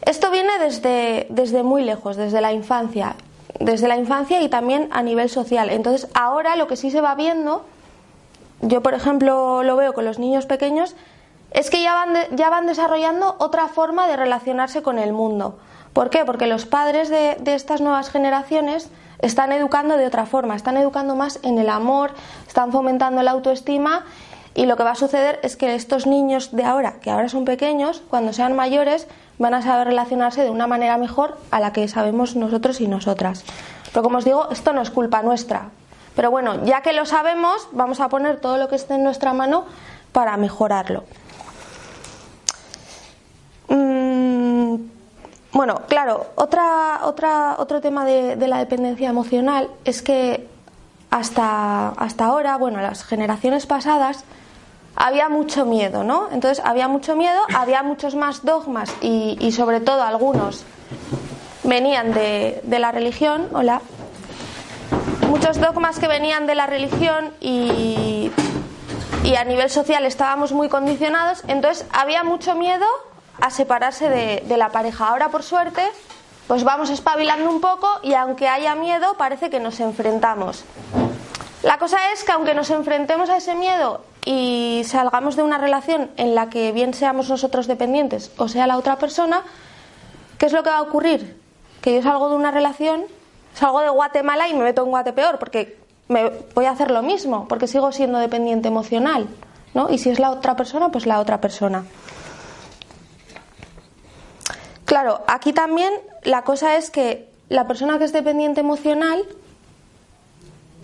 Esto 0.00 0.30
viene 0.30 0.58
desde, 0.58 1.26
desde 1.28 1.62
muy 1.62 1.84
lejos, 1.84 2.16
desde 2.16 2.40
la 2.40 2.54
infancia, 2.54 3.16
desde 3.60 3.86
la 3.86 3.98
infancia 3.98 4.40
y 4.40 4.48
también 4.48 4.88
a 4.92 5.02
nivel 5.02 5.28
social. 5.28 5.68
Entonces, 5.68 6.08
ahora 6.14 6.56
lo 6.56 6.68
que 6.68 6.76
sí 6.76 6.90
se 6.90 7.02
va 7.02 7.14
viendo, 7.16 7.66
yo 8.62 8.80
por 8.80 8.94
ejemplo 8.94 9.62
lo 9.62 9.76
veo 9.76 9.92
con 9.92 10.06
los 10.06 10.18
niños 10.18 10.46
pequeños, 10.46 10.96
es 11.54 11.70
que 11.70 11.82
ya 11.82 11.94
van, 11.94 12.14
ya 12.32 12.50
van 12.50 12.66
desarrollando 12.66 13.36
otra 13.38 13.68
forma 13.68 14.06
de 14.08 14.16
relacionarse 14.16 14.82
con 14.82 14.98
el 14.98 15.12
mundo. 15.12 15.58
¿Por 15.92 16.08
qué? 16.08 16.24
Porque 16.24 16.46
los 16.46 16.64
padres 16.64 17.10
de, 17.10 17.36
estas 17.44 17.80
nuevas 17.80 18.08
generaciones 18.10 18.88
están 19.18 19.52
educando 19.52 19.96
de 19.98 20.06
otra 20.06 20.24
forma, 20.24 20.56
están 20.56 20.76
educando 20.76 21.14
más 21.14 21.38
en 21.42 21.58
el 21.58 21.68
amor, 21.68 22.12
están 22.46 22.72
fomentando 22.72 23.22
la 23.22 23.32
autoestima 23.32 24.04
y 24.54 24.66
lo 24.66 24.76
que 24.76 24.84
va 24.84 24.92
a 24.92 24.96
suceder 24.96 25.38
es 25.42 25.56
que 25.56 25.74
estos 25.74 26.06
niños 26.06 26.52
de 26.52 26.64
ahora, 26.64 26.94
que 27.00 27.10
ahora 27.10 27.28
son 27.28 27.44
pequeños, 27.44 28.02
cuando 28.08 28.32
sean 28.32 28.56
mayores, 28.56 29.06
van 29.38 29.54
a 29.54 29.62
saber 29.62 29.88
relacionarse 29.88 30.42
de 30.42 30.50
una 30.50 30.66
manera 30.66 30.96
mejor 30.96 31.38
a 31.50 31.60
la 31.60 31.72
que 31.72 31.86
sabemos 31.88 32.36
nosotros 32.36 32.80
y 32.80 32.88
nosotras. 32.88 33.44
Pero 33.92 34.02
como 34.02 34.18
os 34.18 34.24
digo, 34.24 34.48
esto 34.50 34.72
no 34.72 34.80
es 34.80 34.90
culpa 34.90 35.22
nuestra. 35.22 35.68
Pero 36.16 36.30
bueno, 36.30 36.64
ya 36.64 36.80
que 36.80 36.92
lo 36.92 37.04
sabemos, 37.06 37.68
vamos 37.72 38.00
a 38.00 38.08
poner 38.08 38.40
todo 38.40 38.56
lo 38.56 38.68
que 38.68 38.76
esté 38.76 38.94
en 38.94 39.04
nuestra 39.04 39.32
mano 39.34 39.64
para 40.12 40.36
mejorarlo. 40.36 41.04
Bueno, 45.52 45.82
claro, 45.86 46.26
otra, 46.34 47.00
otra, 47.04 47.56
otro 47.58 47.80
tema 47.80 48.04
de, 48.06 48.36
la 48.36 48.58
dependencia 48.58 49.10
emocional 49.10 49.68
es 49.84 50.00
que 50.02 50.48
hasta, 51.10 51.88
hasta 51.90 52.24
ahora, 52.24 52.56
bueno, 52.56 52.80
las 52.80 53.04
generaciones 53.04 53.66
pasadas, 53.66 54.24
había 54.96 55.28
mucho 55.28 55.66
miedo, 55.66 56.04
¿no? 56.04 56.28
Entonces 56.32 56.62
había 56.64 56.88
mucho 56.88 57.16
miedo, 57.16 57.38
había 57.54 57.82
muchos 57.82 58.14
más 58.14 58.44
dogmas 58.44 58.94
y, 59.02 59.52
sobre 59.52 59.80
todo 59.80 60.02
algunos 60.02 60.64
venían 61.64 62.12
de, 62.12 62.60
de, 62.64 62.78
la 62.78 62.90
religión, 62.92 63.48
hola, 63.52 63.82
muchos 65.28 65.60
dogmas 65.60 65.98
que 65.98 66.08
venían 66.08 66.46
de 66.46 66.54
la 66.54 66.66
religión 66.66 67.32
y, 67.40 68.30
y 69.22 69.34
a 69.36 69.44
nivel 69.44 69.70
social 69.70 70.04
estábamos 70.04 70.52
muy 70.52 70.68
condicionados, 70.68 71.42
entonces 71.46 71.86
había 71.92 72.24
mucho 72.24 72.54
miedo 72.54 72.86
a 73.42 73.50
separarse 73.50 74.08
de, 74.08 74.56
la 74.56 74.68
pareja. 74.68 75.08
Ahora, 75.08 75.30
por 75.30 75.42
suerte, 75.42 75.82
pues 76.46 76.62
vamos 76.62 76.90
espabilando 76.90 77.50
un 77.50 77.60
poco 77.60 77.88
y 78.04 78.14
aunque 78.14 78.46
haya 78.46 78.76
miedo, 78.76 79.14
parece 79.18 79.50
que 79.50 79.58
nos 79.58 79.80
enfrentamos. 79.80 80.64
La 81.64 81.76
cosa 81.76 81.98
es 82.12 82.22
que 82.22 82.30
aunque 82.30 82.54
nos 82.54 82.70
enfrentemos 82.70 83.30
a 83.30 83.38
ese 83.38 83.56
miedo 83.56 84.04
y 84.24 84.82
salgamos 84.86 85.34
de 85.34 85.42
una 85.42 85.58
relación 85.58 86.12
en 86.18 86.36
la 86.36 86.50
que 86.50 86.70
bien 86.70 86.94
seamos 86.94 87.28
nosotros 87.28 87.66
dependientes 87.66 88.30
o 88.36 88.46
sea 88.46 88.68
la 88.68 88.76
otra 88.76 88.96
persona, 88.96 89.42
¿qué 90.38 90.46
es 90.46 90.52
lo 90.52 90.62
que 90.62 90.70
va 90.70 90.78
a 90.78 90.82
ocurrir? 90.82 91.40
Que 91.80 91.96
yo 91.96 92.02
salgo 92.02 92.28
de 92.28 92.36
una 92.36 92.52
relación, 92.52 93.02
salgo 93.54 93.80
de 93.80 93.88
Guatemala 93.88 94.48
y 94.48 94.54
me 94.54 94.62
meto 94.62 94.84
en 94.84 94.90
Guatepeor, 94.90 95.40
porque 95.40 95.78
me 96.06 96.30
voy 96.54 96.66
a 96.66 96.70
hacer 96.70 96.92
lo 96.92 97.02
mismo, 97.02 97.48
porque 97.48 97.66
sigo 97.66 97.90
siendo 97.90 98.18
dependiente 98.18 98.68
emocional, 98.68 99.26
¿no? 99.74 99.90
Y 99.90 99.98
si 99.98 100.10
es 100.10 100.20
la 100.20 100.30
otra 100.30 100.54
persona, 100.54 100.90
pues 100.90 101.06
la 101.06 101.18
otra 101.18 101.40
persona. 101.40 101.84
Claro, 104.92 105.22
aquí 105.26 105.54
también 105.54 105.90
la 106.22 106.44
cosa 106.44 106.76
es 106.76 106.90
que 106.90 107.26
la 107.48 107.66
persona 107.66 107.96
que 107.96 108.04
es 108.04 108.12
dependiente 108.12 108.60
emocional 108.60 109.24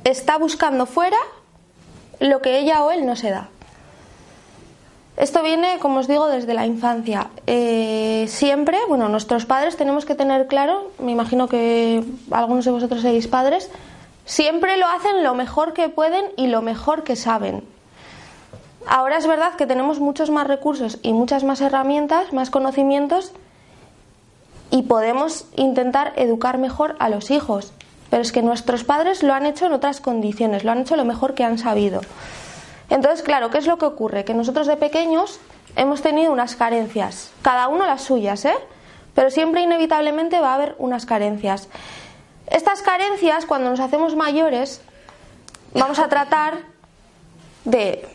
está 0.02 0.38
buscando 0.38 0.86
fuera 0.86 1.18
lo 2.18 2.40
que 2.40 2.58
ella 2.58 2.82
o 2.84 2.90
él 2.90 3.04
no 3.04 3.16
se 3.16 3.28
da. 3.28 3.50
Esto 5.18 5.42
viene, 5.42 5.78
como 5.78 5.98
os 5.98 6.08
digo, 6.08 6.26
desde 6.28 6.54
la 6.54 6.64
infancia. 6.64 7.28
Eh, 7.46 8.24
siempre, 8.28 8.78
bueno, 8.88 9.10
nuestros 9.10 9.44
padres 9.44 9.76
tenemos 9.76 10.06
que 10.06 10.14
tener 10.14 10.46
claro, 10.46 10.90
me 10.98 11.12
imagino 11.12 11.46
que 11.46 12.02
algunos 12.30 12.64
de 12.64 12.70
vosotros 12.70 13.02
seréis 13.02 13.28
padres, 13.28 13.70
siempre 14.24 14.78
lo 14.78 14.86
hacen 14.86 15.22
lo 15.22 15.34
mejor 15.34 15.74
que 15.74 15.90
pueden 15.90 16.24
y 16.38 16.46
lo 16.46 16.62
mejor 16.62 17.04
que 17.04 17.14
saben. 17.14 17.62
Ahora 18.86 19.18
es 19.18 19.26
verdad 19.26 19.56
que 19.56 19.66
tenemos 19.66 20.00
muchos 20.00 20.30
más 20.30 20.46
recursos 20.46 20.98
y 21.02 21.12
muchas 21.12 21.44
más 21.44 21.60
herramientas, 21.60 22.32
más 22.32 22.48
conocimientos 22.48 23.34
y 24.70 24.82
podemos 24.82 25.46
intentar 25.56 26.12
educar 26.16 26.58
mejor 26.58 26.96
a 26.98 27.08
los 27.08 27.30
hijos. 27.30 27.72
Pero 28.10 28.22
es 28.22 28.32
que 28.32 28.42
nuestros 28.42 28.84
padres 28.84 29.22
lo 29.22 29.34
han 29.34 29.46
hecho 29.46 29.66
en 29.66 29.72
otras 29.72 30.00
condiciones, 30.00 30.64
lo 30.64 30.72
han 30.72 30.80
hecho 30.80 30.96
lo 30.96 31.04
mejor 31.04 31.34
que 31.34 31.44
han 31.44 31.58
sabido. 31.58 32.00
Entonces, 32.90 33.22
claro, 33.22 33.50
¿qué 33.50 33.58
es 33.58 33.66
lo 33.66 33.76
que 33.78 33.84
ocurre? 33.84 34.24
Que 34.24 34.34
nosotros 34.34 34.66
de 34.66 34.76
pequeños 34.76 35.40
hemos 35.76 36.00
tenido 36.00 36.32
unas 36.32 36.56
carencias, 36.56 37.30
cada 37.42 37.68
uno 37.68 37.84
las 37.86 38.02
suyas, 38.02 38.44
¿eh? 38.46 38.56
Pero 39.14 39.30
siempre 39.30 39.62
inevitablemente 39.62 40.40
va 40.40 40.52
a 40.52 40.54
haber 40.54 40.74
unas 40.78 41.04
carencias. 41.04 41.68
Estas 42.46 42.82
carencias, 42.82 43.44
cuando 43.44 43.68
nos 43.68 43.80
hacemos 43.80 44.16
mayores, 44.16 44.80
vamos 45.74 45.98
a 45.98 46.08
tratar 46.08 46.58
de, 47.64 48.08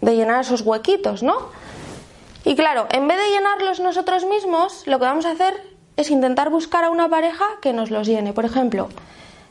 de 0.00 0.16
llenar 0.16 0.42
esos 0.42 0.60
huequitos, 0.60 1.22
¿no? 1.24 1.50
Y 2.44 2.54
claro, 2.54 2.86
en 2.90 3.08
vez 3.08 3.18
de 3.18 3.30
llenarlos 3.30 3.80
nosotros 3.80 4.24
mismos, 4.24 4.86
lo 4.86 5.00
que 5.00 5.04
vamos 5.04 5.26
a 5.26 5.32
hacer 5.32 5.75
es 5.96 6.10
intentar 6.10 6.50
buscar 6.50 6.84
a 6.84 6.90
una 6.90 7.08
pareja 7.08 7.44
que 7.60 7.72
nos 7.72 7.90
los 7.90 8.06
llene. 8.06 8.32
Por 8.32 8.44
ejemplo, 8.44 8.88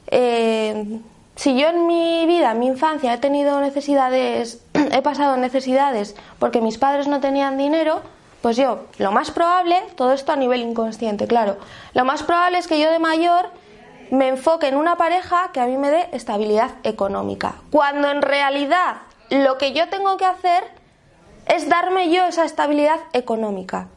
eh, 0.08 1.00
si 1.36 1.60
yo 1.60 1.68
en 1.68 1.88
mi 1.88 2.26
vida, 2.28 2.52
en 2.52 2.60
mi 2.60 2.68
infancia, 2.68 3.14
he 3.14 3.18
tenido 3.18 3.60
necesidades, 3.60 4.64
he 4.74 5.02
pasado 5.02 5.38
necesidades 5.38 6.16
porque 6.40 6.62
mis 6.62 6.78
padres 6.78 7.08
no 7.08 7.20
tenían 7.20 7.58
dinero, 7.58 8.02
pues 8.42 8.58
yo, 8.58 8.86
lo 9.00 9.12
más 9.12 9.32
probable, 9.32 9.82
todo 9.96 10.14
esto 10.14 10.32
a 10.32 10.36
nivel 10.36 10.62
inconsciente, 10.62 11.28
claro, 11.28 11.58
lo 11.94 12.06
más 12.06 12.24
probable 12.24 12.60
es 12.60 12.68
que 12.68 12.80
yo 12.80 12.92
de 12.92 13.00
mayor 13.00 13.50
me 14.12 14.28
enfoque 14.28 14.68
en 14.68 14.76
una 14.76 14.98
pareja 14.98 15.50
que 15.52 15.60
a 15.60 15.66
mí 15.66 15.78
me 15.78 15.90
dé 15.90 16.10
estabilidad 16.12 16.72
económica. 16.84 17.56
Cuando 17.72 18.10
en 18.12 18.22
realidad 18.22 18.98
lo 19.30 19.58
que 19.58 19.74
yo 19.74 19.90
tengo 19.90 20.18
que 20.18 20.26
hacer 20.26 20.64
es 21.48 21.68
darme 21.70 22.12
yo 22.12 22.26
esa 22.26 22.46
estabilidad 22.46 23.00
económica. 23.14 23.88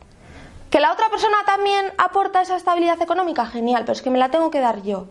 ¿Que 0.70 0.80
la 0.80 0.92
otra 0.92 1.08
persona 1.08 1.36
también 1.46 1.92
aporta 1.96 2.42
esa 2.42 2.56
estabilidad 2.56 3.00
económica? 3.00 3.46
Genial, 3.46 3.84
pero 3.84 3.92
es 3.92 4.02
que 4.02 4.10
me 4.10 4.18
la 4.18 4.30
tengo 4.30 4.50
que 4.50 4.60
dar 4.60 4.82
yo. 4.82 5.06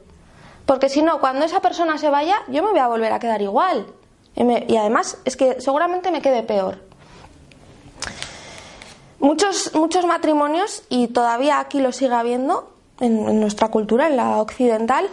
Porque 0.66 0.90
si 0.90 1.02
no, 1.02 1.20
cuando 1.20 1.46
esa 1.46 1.62
persona 1.62 1.98
se 1.98 2.10
vaya, 2.10 2.36
yo 2.48 2.62
me 2.62 2.72
voy 2.72 2.80
a 2.80 2.88
volver 2.88 3.12
a 3.12 3.20
quedar 3.20 3.42
igual. 3.42 3.88
Y, 4.36 4.76
además 4.76 5.18
es 5.26 5.36
que 5.36 5.60
seguramente 5.60 6.12
me 6.12 6.22
quede 6.22 6.44
peor. 6.44 6.80
Muchos, 9.20 9.74
muchos 9.74 10.06
matrimonios, 10.06 10.84
y 10.90 11.08
todavía 11.08 11.60
aquí 11.60 11.80
lo 11.80 11.92
sigue 11.92 12.14
habiendo 12.14 12.72
en, 13.00 13.28
en 13.28 13.40
nuestra 13.40 13.70
cultura, 13.70 14.08
en 14.08 14.16
la 14.16 14.38
occidental, 14.38 15.10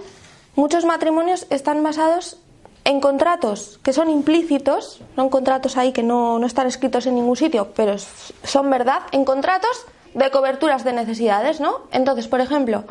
muchos 0.57 0.85
matrimonios 0.85 1.47
están 1.49 1.83
basados 1.83 2.39
en 2.85 3.01
contratos 3.01 3.81
que 3.83 3.95
son 3.95 4.11
implícitos, 4.11 5.01
son 5.17 5.31
contratos 5.31 5.79
ahí 5.79 5.93
que 5.93 6.03
no, 6.03 6.39
no 6.39 6.47
están 6.47 6.67
escritos 6.67 7.07
en 7.07 7.15
ningún 7.15 7.37
sitio, 7.37 7.73
pero 7.75 7.97
son 7.99 8.69
verdad, 8.69 9.03
en 9.13 9.25
contratos 9.25 9.87
de 10.15 10.31
coberturas 10.31 10.85
de 10.85 10.93
necesidades, 10.93 11.61
¿no? 11.61 11.83
Entonces, 11.91 12.29
por 12.29 12.41
ejemplo, 12.41 12.85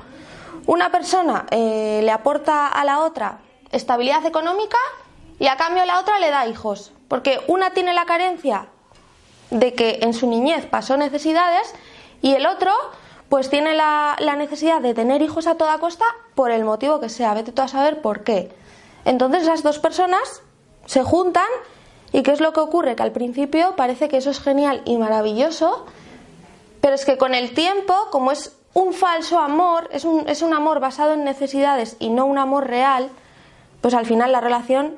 Una 0.66 0.92
persona 0.92 1.46
eh, 1.52 2.00
le 2.04 2.12
aporta 2.12 2.68
a 2.68 2.86
la 2.86 3.00
otra 3.00 3.40
estabilidad 3.72 4.26
económica 4.26 4.78
y 5.38 5.48
a 5.48 5.58
cambio 5.58 5.84
la 5.86 6.00
otra 6.00 6.20
le 6.20 6.30
da 6.30 6.48
hijos. 6.48 6.94
Porque 7.10 7.42
una 7.48 7.72
tiene 7.72 7.94
la 7.94 8.06
carencia 8.06 8.68
de 9.50 9.74
que 9.74 10.00
en 10.02 10.14
su 10.14 10.26
niñez 10.26 10.66
pasó 10.66 10.96
necesidades 10.96 11.74
y 12.22 12.36
el 12.36 12.46
otro 12.46 12.72
pues 13.28 13.50
tiene 13.50 13.74
la, 13.74 14.16
la, 14.20 14.36
necesidad 14.36 14.80
de 14.80 14.94
tener 14.94 15.22
hijos 15.22 15.48
a 15.48 15.56
toda 15.56 15.80
costa 15.80 16.06
por 16.34 16.52
el 16.52 16.64
motivo 16.64 17.02
que 17.02 17.10
sea. 17.10 17.34
Vete 17.34 17.52
tú 17.52 17.62
a 17.62 17.68
saber 17.68 18.02
por 18.02 18.24
qué. 18.24 18.50
Entonces 19.04 19.44
esas 19.44 19.64
dos 19.64 19.80
personas 19.80 20.44
se 20.86 21.04
juntan 21.04 21.50
y 22.14 22.24
¿qué 22.24 22.32
es 22.32 22.40
lo 22.40 22.54
que 22.54 22.62
ocurre? 22.62 22.96
Que 22.96 23.04
al 23.04 23.12
principio 23.12 23.76
parece 23.76 24.08
que 24.08 24.18
eso 24.18 24.30
es 24.30 24.40
genial 24.40 24.82
y 24.86 24.98
maravilloso, 24.98 25.86
pero 26.84 26.96
es 26.96 27.06
que 27.06 27.18
con 27.18 27.34
el 27.34 27.54
tiempo, 27.54 27.96
como 28.12 28.34
es 28.34 28.58
un 28.74 28.92
falso 28.92 29.40
amor, 29.40 29.88
es 29.94 30.04
un, 30.04 30.28
es 30.28 30.42
un 30.42 30.54
amor 30.54 30.82
basado 30.82 31.14
en 31.14 31.24
necesidades 31.24 31.96
y 32.00 32.10
no 32.10 32.26
un 32.26 32.38
amor 32.38 32.68
real, 32.68 33.10
pues 33.80 33.94
al 33.94 34.06
final 34.06 34.34
la 34.34 34.42
relación 34.42 34.94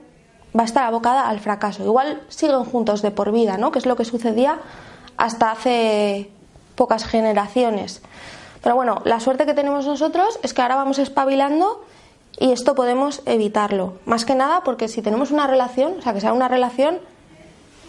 va 0.58 0.64
a 0.64 0.66
estar 0.66 0.84
abocada 0.84 1.30
al 1.30 1.40
fracaso. 1.40 1.84
Igual 1.84 2.24
siguen 2.28 2.66
juntos 2.66 3.04
de 3.04 3.12
por 3.12 3.32
vida, 3.32 3.58
¿no? 3.58 3.72
Que 3.72 3.78
es 3.78 3.86
lo 3.86 3.96
que 3.96 4.04
sucedía 4.04 4.58
hasta 5.18 5.52
hace 5.52 6.32
pocas 6.74 7.06
generaciones. 7.06 8.02
Pero 8.64 8.76
bueno, 8.76 9.04
la 9.06 9.20
suerte 9.20 9.46
que 9.46 9.54
tenemos 9.54 9.86
nosotros 9.86 10.40
es 10.42 10.56
que 10.56 10.64
ahora 10.64 10.78
vamos 10.78 10.98
espabilando 10.98 11.86
y 12.40 12.52
esto 12.52 12.74
podemos 12.74 13.22
evitarlo. 13.28 14.00
Más 14.06 14.26
que 14.26 14.34
nada 14.34 14.62
porque 14.64 14.88
si 14.88 15.04
tenemos 15.04 15.30
una 15.30 15.46
relación, 15.46 16.00
o 16.00 16.02
sea, 16.02 16.14
que 16.14 16.22
sea 16.22 16.34
una 16.34 16.48
relación 16.48 16.98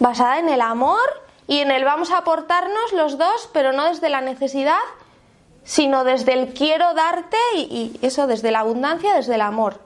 basada 0.00 0.38
en 0.38 0.50
el 0.50 0.60
amor 0.60 1.25
y 1.46 1.58
en 1.58 1.70
el 1.70 1.84
vamos 1.84 2.10
a 2.10 2.18
aportarnos 2.18 2.92
los 2.92 3.18
dos, 3.18 3.48
pero 3.52 3.72
no 3.72 3.84
desde 3.84 4.08
la 4.08 4.20
necesidad, 4.20 4.78
sino 5.64 6.04
desde 6.04 6.32
el 6.32 6.54
quiero 6.54 6.94
darte 6.94 7.36
y, 7.56 7.98
eso, 8.02 8.26
desde 8.26 8.50
la 8.50 8.60
abundancia, 8.60 9.14
desde 9.14 9.34
el 9.34 9.40
amor. 9.40 9.80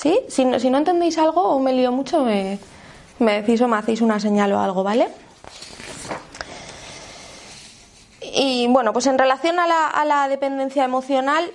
¿Sí? 0.00 0.20
Si, 0.28 0.44
no, 0.44 0.58
si 0.58 0.70
no 0.70 0.78
entendéis 0.78 1.18
algo 1.18 1.42
o 1.42 1.58
me 1.58 1.72
lío 1.72 1.92
mucho, 1.92 2.24
me, 2.24 2.58
decís 3.18 3.60
o 3.60 3.68
me 3.68 3.76
hacéis 3.76 4.00
una 4.00 4.18
señal 4.18 4.52
o 4.52 4.60
algo, 4.60 4.82
¿vale? 4.82 5.08
Y 8.20 8.66
bueno, 8.68 8.92
pues 8.92 9.06
en 9.06 9.18
relación 9.18 9.58
a 9.58 9.66
la, 9.66 9.88
a 9.88 10.04
la 10.04 10.28
dependencia 10.28 10.84
emocional, 10.84 11.50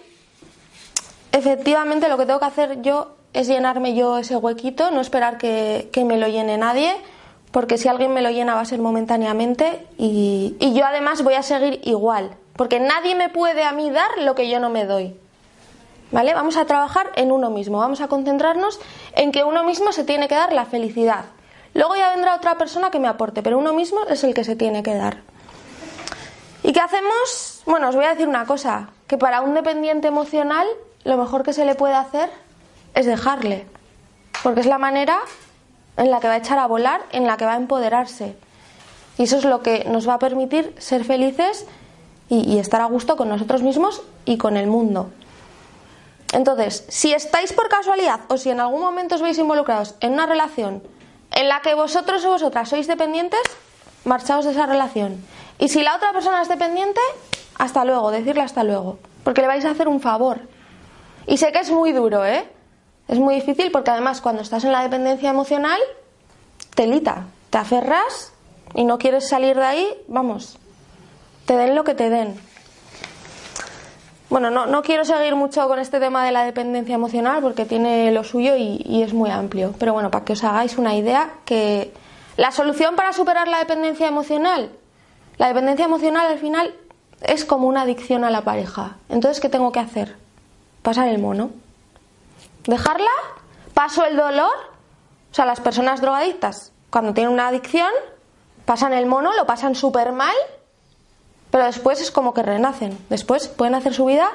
efectivamente 1.31 2.07
lo 2.07 2.17
que 2.17 2.25
tengo 2.25 2.39
que 2.39 2.45
hacer 2.45 2.81
yo 2.81 3.15
es 3.35 3.47
llenarme 3.47 3.93
yo 3.93 4.17
ese 4.17 4.38
huequito, 4.38 4.91
no 4.91 5.01
esperar 5.01 5.38
que, 5.38 5.89
me 6.05 6.17
lo 6.17 6.27
llene 6.27 6.57
nadie, 6.57 6.95
porque 7.55 7.77
si 7.77 7.88
alguien 7.88 8.13
me 8.13 8.21
lo 8.21 8.31
llena 8.31 8.53
va 8.53 8.59
a 8.59 8.65
ser 8.65 8.81
momentáneamente 8.81 9.88
y, 9.97 10.57
yo 10.59 10.85
además 10.85 11.24
voy 11.24 11.35
a 11.35 11.41
seguir 11.41 11.79
igual, 11.85 12.35
porque 12.57 12.81
nadie 12.81 13.15
me 13.15 13.29
puede 13.29 13.63
a 13.63 13.71
mí 13.71 13.89
dar 13.91 14.09
lo 14.17 14.35
que 14.35 14.50
yo 14.50 14.59
no 14.59 14.69
me 14.69 14.83
doy. 14.83 15.15
¿Vale? 16.12 16.33
Vamos 16.33 16.57
a 16.57 16.65
trabajar 16.65 17.13
en 17.15 17.31
uno 17.31 17.50
mismo, 17.50 17.77
vamos 17.77 18.01
a 18.01 18.09
concentrarnos 18.09 18.81
en 19.13 19.31
que 19.31 19.45
uno 19.45 19.63
mismo 19.63 19.93
se 19.93 20.03
tiene 20.03 20.27
que 20.27 20.35
dar 20.35 20.51
la 20.51 20.65
felicidad. 20.65 21.27
Luego 21.74 21.95
ya 21.95 22.09
vendrá 22.09 22.35
otra 22.35 22.57
persona 22.57 22.91
que 22.91 23.00
me 23.00 23.07
aporte, 23.07 23.41
pero 23.41 23.57
uno 23.57 23.71
mismo 23.71 24.01
es 24.09 24.25
el 24.25 24.33
que 24.33 24.43
se 24.43 24.57
tiene 24.57 24.83
que 24.83 24.93
dar. 24.93 25.19
¿Y 26.62 26.74
qué 26.74 26.81
hacemos? 26.81 27.63
Bueno, 27.65 27.88
os 27.88 27.95
voy 27.95 28.03
a 28.03 28.09
decir 28.09 28.27
una 28.27 28.45
cosa, 28.45 28.89
que 29.07 29.17
para 29.17 29.39
un 29.39 29.53
dependiente 29.53 30.09
emocional 30.09 30.67
lo 31.05 31.15
mejor 31.15 31.43
que 31.43 31.53
se 31.53 31.63
le 31.63 31.75
puede 31.75 31.93
hacer 31.93 32.29
es 32.95 33.05
dejarle, 33.05 33.65
porque 34.43 34.59
es 34.59 34.65
la 34.65 34.77
manera 34.77 35.19
en 35.98 36.12
la 36.12 36.20
que 36.20 36.28
va 36.28 36.34
a 36.34 36.38
echar 36.38 36.60
a 36.60 36.68
volar, 36.68 37.02
en 37.12 37.25
la 37.25 37.38
que 37.38 37.46
va 37.46 37.54
a 37.54 37.58
empoderarse. 37.58 38.36
Y 39.18 39.24
eso 39.24 39.38
es 39.38 39.46
lo 39.46 39.62
que 39.62 39.86
nos 39.86 40.08
va 40.08 40.16
a 40.16 40.20
permitir 40.20 40.75
ser 40.78 41.04
felices 41.04 41.66
y, 42.30 42.58
estar 42.58 42.82
a 42.82 42.86
gusto 42.86 43.16
con 43.16 43.30
nosotros 43.30 43.62
mismos 43.62 44.02
y 44.25 44.38
con 44.38 44.58
el 44.58 44.68
mundo. 44.68 45.12
Entonces, 46.34 46.86
si 46.90 47.14
estáis 47.14 47.54
por 47.54 47.70
casualidad 47.70 48.22
o 48.28 48.38
si 48.38 48.50
en 48.50 48.60
algún 48.60 48.82
momento 48.82 49.16
os 49.16 49.22
veis 49.22 49.38
involucrados 49.38 49.96
en 50.02 50.14
una 50.14 50.25
relación 50.25 50.84
en 51.32 51.48
la 51.48 51.62
que 51.62 51.75
vosotros 51.75 52.25
o 52.25 52.32
vosotras 52.32 52.70
sois 52.70 52.88
dependientes, 52.88 53.42
marchaos 54.04 54.46
de 54.46 54.52
esa 54.52 54.66
relación. 54.66 55.24
Y 55.60 55.70
si 55.70 55.81
la 55.81 55.96
otra 55.96 56.12
persona 56.12 56.42
es 56.42 56.50
dependiente, 56.50 57.00
hasta 57.58 57.86
luego, 57.86 58.12
decirle 58.12 58.42
hasta 58.42 58.64
luego, 58.64 59.00
porque 59.24 59.42
le 59.42 59.48
vais 59.48 59.66
a 59.66 59.72
hacer 59.72 59.88
un 59.88 60.01
favor. 60.01 60.42
Y 61.27 61.38
sé 61.38 61.51
que 61.51 61.60
es 61.60 61.72
muy 61.72 61.92
duro, 61.92 62.25
¿eh? 62.25 62.48
Es 63.07 63.20
muy 63.20 63.35
difícil 63.35 63.72
porque 63.72 63.91
además 63.91 64.22
cuando 64.22 64.41
estás 64.41 64.63
en 64.63 64.72
la 64.72 64.83
dependencia 64.83 65.29
emocional, 65.29 65.79
telita, 66.75 67.25
te 67.50 67.57
aferras 67.57 68.33
y 68.74 68.83
no 68.83 68.98
quieres 68.98 69.27
salir 69.27 69.55
de 69.55 69.65
ahí, 69.65 69.87
vamos, 70.07 70.57
te 71.46 71.55
den 71.55 71.75
lo 71.75 71.83
que 71.83 71.96
te 71.96 72.09
den. 72.09 72.35
Bueno, 74.29 74.50
no, 74.50 74.65
no 74.65 74.81
quiero 74.81 75.05
seguir 75.05 75.35
mucho 75.35 75.68
con 75.68 75.77
este 75.77 76.00
tema 76.00 76.25
de 76.25 76.31
la 76.31 76.44
dependencia 76.44 76.96
emocional 76.96 77.41
porque 77.41 77.65
tiene 77.65 78.11
lo 78.11 78.24
suyo 78.24 78.55
y, 78.55 78.81
y 78.83 79.03
es 79.03 79.13
muy 79.13 79.29
amplio. 79.29 79.75
Pero 79.77 79.94
bueno, 79.94 80.09
para 80.09 80.25
que 80.25 80.33
os 80.33 80.44
hagáis 80.44 80.77
una 80.77 80.96
idea, 80.96 81.35
que 81.46 81.94
la 82.35 82.51
solución 82.51 82.96
para 82.96 83.13
superar 83.13 83.48
la 83.48 83.59
dependencia 83.59 84.07
emocional, 84.07 84.72
la 85.37 85.48
dependencia 85.48 85.85
emocional 85.85 86.27
al 86.27 86.39
final 86.39 86.74
es 87.22 87.46
como 87.46 87.68
una 87.68 87.83
adicción 87.83 88.24
a 88.24 88.31
la 88.31 88.41
pareja. 88.41 88.98
Entonces, 89.09 89.39
¿qué 89.39 89.48
tengo 89.50 89.72
que 89.72 89.79
hacer? 89.79 90.15
pasar 90.85 91.07
el 91.07 91.18
mono. 91.18 91.50
Dejarla, 92.68 93.10
paso 93.74 94.06
el 94.06 94.16
dolor. 94.16 94.54
O 95.32 95.36
sea, 95.36 95.46
las 95.46 95.60
personas 95.60 96.01
drogadictas, 96.01 96.72
cuando 96.90 97.14
tienen 97.14 97.34
una 97.34 97.48
adicción, 97.48 97.92
pasan 98.66 98.94
el 98.94 99.06
mono, 99.06 99.34
lo 99.34 99.46
pasan 99.46 99.75
súper 99.75 100.12
mal, 100.12 100.36
pero 101.51 101.66
después 101.66 102.01
es 102.01 102.12
como 102.12 102.34
que 102.34 102.42
renacen. 102.44 102.98
Después 103.10 103.48
pueden 103.48 103.75
hacer 103.75 103.94
su 103.94 104.06
vida 104.06 104.30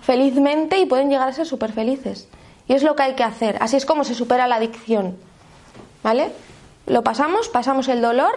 felizmente 0.00 0.78
y 0.78 0.86
pueden 0.86 1.10
llegar 1.10 1.28
a 1.28 1.32
ser 1.32 1.46
súper 1.46 1.72
felices. 1.72 2.28
Y 2.68 2.74
es 2.74 2.82
lo 2.82 2.94
que 2.96 3.02
hay 3.02 3.14
que 3.14 3.24
hacer. 3.24 3.56
Así 3.60 3.76
es 3.76 3.86
como 3.86 4.04
se 4.04 4.14
supera 4.14 4.46
la 4.46 4.56
adicción. 4.56 5.16
¿Vale? 6.02 6.32
Lo 6.86 7.02
pasamos, 7.02 7.48
pasamos 7.48 7.88
el 7.88 8.02
dolor. 8.02 8.32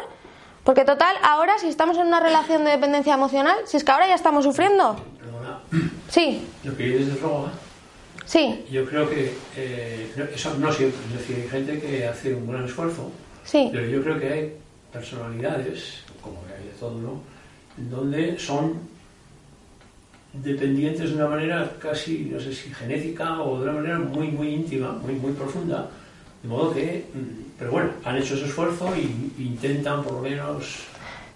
Porque 0.63 0.83
total, 0.83 1.15
ahora 1.23 1.59
si 1.59 1.67
estamos 1.67 1.97
en 1.97 2.07
una 2.07 2.19
relación 2.19 2.63
de 2.63 2.71
dependencia 2.71 3.13
emocional, 3.13 3.55
si 3.65 3.77
es 3.77 3.83
que 3.83 3.91
ahora 3.91 4.07
ya 4.07 4.15
estamos 4.15 4.45
sufriendo, 4.45 4.95
Sí. 6.09 6.47
Lo 6.63 6.75
que 6.75 6.83
dices 6.83 7.13
de 7.13 7.19
droga. 7.19 7.51
Sí. 8.25 8.65
Yo 8.71 8.85
creo 8.85 9.09
que 9.09 9.33
eh, 9.55 10.07
eso 10.33 10.55
no 10.57 10.71
siempre, 10.71 10.99
es 11.11 11.19
decir, 11.19 11.43
hay 11.43 11.47
gente 11.47 11.79
que 11.79 12.07
hace 12.07 12.33
un 12.33 12.47
gran 12.47 12.65
esfuerzo, 12.65 13.11
sí. 13.43 13.69
pero 13.71 13.87
yo 13.87 14.01
creo 14.01 14.19
que 14.19 14.33
hay 14.33 14.53
personalidades, 14.91 15.99
como 16.21 16.45
que 16.45 16.53
hay 16.53 16.63
de 16.63 16.73
todo, 16.79 16.99
¿no? 16.99 17.21
Donde 17.77 18.39
son 18.39 18.79
dependientes 20.33 21.11
de 21.11 21.15
una 21.15 21.27
manera 21.27 21.71
casi, 21.79 22.29
no 22.31 22.39
sé 22.39 22.53
si 22.53 22.73
genética 22.73 23.41
o 23.41 23.59
de 23.59 23.69
una 23.69 23.73
manera 23.73 23.99
muy, 23.99 24.29
muy 24.29 24.49
íntima, 24.49 24.91
muy, 24.91 25.13
muy 25.13 25.31
profunda, 25.33 25.89
de 26.41 26.49
modo 26.49 26.73
que, 26.73 27.05
mm, 27.13 27.57
pero 27.59 27.71
bueno, 27.71 27.91
han 28.03 28.17
hecho 28.17 28.35
ese 28.35 28.45
esfuerzo 28.45 28.91
y, 28.95 29.43
intentan 29.43 30.03
por 30.03 30.13
lo 30.13 30.21
menos, 30.21 30.79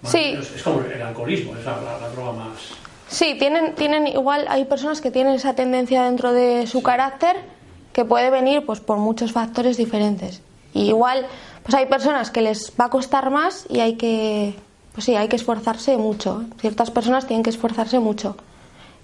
sí. 0.06 0.36
es 0.40 0.64
como 0.64 0.82
el 0.82 1.02
alcoholismo, 1.02 1.56
es 1.56 1.64
la 1.66 2.10
droga 2.14 2.32
más 2.34 2.89
Sí, 3.10 3.36
tienen, 3.40 3.74
tienen 3.74 4.06
igual, 4.06 4.46
hay 4.50 4.66
personas 4.66 5.02
que 5.02 5.10
tienen 5.10 5.34
esa 5.34 5.56
tendencia 5.56 6.04
dentro 6.04 6.32
de 6.32 6.68
su 6.68 6.84
carácter 6.84 7.38
que 7.92 8.06
puede 8.06 8.30
venir 8.30 8.66
pues 8.66 8.80
por 8.82 8.98
muchos 8.98 9.32
factores 9.32 9.78
diferentes. 9.78 10.42
Y 10.74 10.90
igual, 10.90 11.26
pues 11.64 11.74
hay 11.74 11.88
personas 11.88 12.30
que 12.30 12.44
les 12.44 12.72
va 12.80 12.86
a 12.86 12.90
costar 12.90 13.32
más 13.32 13.66
y 13.68 13.80
hay 13.80 13.96
que, 13.96 14.56
pues 14.94 15.06
sí, 15.06 15.16
hay 15.16 15.28
que 15.28 15.38
esforzarse 15.38 15.98
mucho. 15.98 16.44
Ciertas 16.60 16.92
personas 16.92 17.26
tienen 17.26 17.42
que 17.42 17.50
esforzarse 17.50 17.98
mucho. 17.98 18.38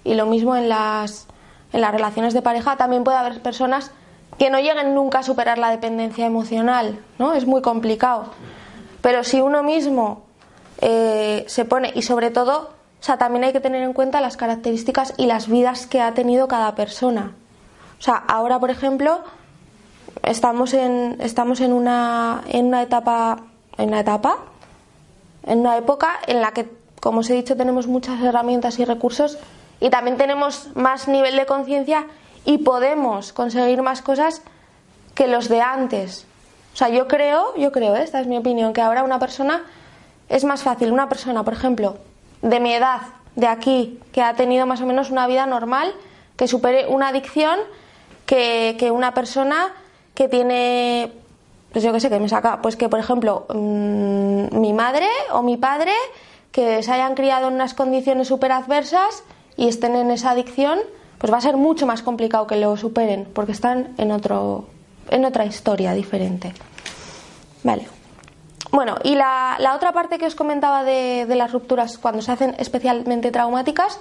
Y 0.04 0.14
lo 0.14 0.26
mismo 0.26 0.54
en 0.54 0.68
las, 0.68 1.26
en 1.72 1.80
las 1.80 1.90
relaciones 1.90 2.32
de 2.32 2.42
pareja, 2.42 2.76
también 2.76 3.02
puede 3.02 3.18
haber 3.18 3.42
personas 3.42 3.90
que 4.38 4.50
no 4.50 4.60
lleguen 4.60 4.94
nunca 4.94 5.18
a 5.18 5.22
superar 5.24 5.58
la 5.58 5.70
dependencia 5.70 6.26
emocional, 6.26 7.00
¿no? 7.18 7.34
Es 7.34 7.44
muy 7.44 7.60
complicado. 7.60 8.26
Pero 9.00 9.24
si 9.24 9.40
uno 9.40 9.64
mismo 9.64 10.22
eh, 10.80 11.44
se 11.48 11.64
pone, 11.64 11.90
y 11.92 12.02
sobre 12.02 12.30
todo 12.30 12.75
sea, 13.06 13.18
también 13.18 13.44
hay 13.44 13.52
que 13.52 13.60
tener 13.60 13.84
en 13.84 13.92
cuenta 13.92 14.20
las 14.20 14.36
características 14.36 15.14
y 15.16 15.26
las 15.26 15.48
vidas 15.48 15.86
que 15.86 16.00
ha 16.00 16.12
tenido 16.12 16.48
cada 16.48 16.74
persona. 16.74 17.34
O 18.00 18.02
sea, 18.02 18.16
ahora, 18.16 18.58
por 18.58 18.70
ejemplo, 18.70 19.20
estamos 20.24 20.74
en, 20.74 21.16
estamos 21.20 21.60
en, 21.60 21.72
una, 21.72 22.42
en 22.48 22.66
una 22.66 22.82
etapa, 22.82 23.44
en 23.78 23.90
una 23.90 24.00
etapa, 24.00 24.38
en 25.44 25.60
una 25.60 25.76
época 25.76 26.18
en 26.26 26.40
la 26.40 26.50
que, 26.50 26.68
como 27.00 27.20
os 27.20 27.30
he 27.30 27.34
dicho, 27.34 27.56
tenemos 27.56 27.86
muchas 27.86 28.20
herramientas 28.20 28.80
y 28.80 28.84
recursos 28.84 29.38
y 29.78 29.88
también 29.88 30.16
tenemos 30.16 30.68
más 30.74 31.06
nivel 31.06 31.36
de 31.36 31.46
conciencia 31.46 32.06
y 32.44 32.58
podemos 32.58 33.32
conseguir 33.32 33.82
más 33.82 34.02
cosas 34.02 34.42
que 35.14 35.28
los 35.28 35.48
de 35.48 35.60
antes. 35.60 36.26
O 36.74 36.76
sea, 36.76 36.88
yo 36.88 37.06
creo, 37.06 37.54
yo 37.56 37.70
creo, 37.70 37.94
¿eh? 37.94 38.02
esta 38.02 38.20
es 38.20 38.26
mi 38.26 38.36
opinión, 38.36 38.72
que 38.72 38.82
ahora 38.82 39.04
una 39.04 39.20
persona 39.20 39.62
es 40.28 40.44
más 40.44 40.64
fácil, 40.64 40.90
una 40.92 41.08
persona, 41.08 41.44
por 41.44 41.54
ejemplo, 41.54 41.96
de 42.46 42.60
mi 42.60 42.72
edad, 42.72 43.00
de 43.34 43.48
aquí, 43.48 43.98
que 44.12 44.22
ha 44.22 44.34
tenido 44.34 44.66
más 44.66 44.80
o 44.80 44.86
menos 44.86 45.10
una 45.10 45.26
vida 45.26 45.46
normal, 45.46 45.92
que 46.36 46.46
supere 46.46 46.86
una 46.86 47.08
adicción, 47.08 47.58
que, 48.24 48.90
una 48.92 49.14
persona 49.14 49.74
que 50.14 50.28
tiene, 50.28 51.12
pues 51.72 51.84
yo 51.84 51.92
qué 51.92 52.00
sé, 52.00 52.08
que 52.08 52.20
me 52.20 52.28
saca, 52.28 52.62
pues 52.62 52.76
que 52.76 52.88
por 52.88 53.00
ejemplo 53.00 53.46
mm, 53.52 54.58
mi 54.58 54.72
madre 54.72 55.08
o 55.32 55.42
mi 55.42 55.56
padre, 55.56 55.92
que 56.52 56.82
se 56.82 56.92
hayan 56.92 57.14
criado 57.14 57.48
en 57.48 57.54
unas 57.54 57.74
condiciones 57.74 58.28
súper 58.28 58.52
adversas 58.52 59.24
y 59.56 59.68
estén 59.68 59.96
en 59.96 60.10
esa 60.10 60.30
adicción, 60.30 60.78
pues 61.18 61.32
va 61.32 61.38
a 61.38 61.40
ser 61.40 61.56
mucho 61.56 61.86
más 61.86 62.02
complicado 62.02 62.46
que 62.46 62.56
lo 62.56 62.76
superen 62.76 63.26
porque 63.34 63.52
están 63.52 63.94
en 63.98 64.12
otro 64.12 64.66
en 65.10 65.24
otra 65.24 65.44
historia 65.44 65.92
diferente. 65.92 66.52
Vale. 67.62 67.95
Bueno, 68.72 68.96
y 69.04 69.14
la, 69.14 69.58
otra 69.74 69.92
parte 69.92 70.18
que 70.18 70.26
os 70.26 70.34
comentaba 70.34 70.82
de, 70.82 71.26
las 71.28 71.52
rupturas 71.52 71.98
cuando 71.98 72.22
se 72.22 72.32
hacen 72.32 72.54
especialmente 72.58 73.30
traumáticas 73.30 74.00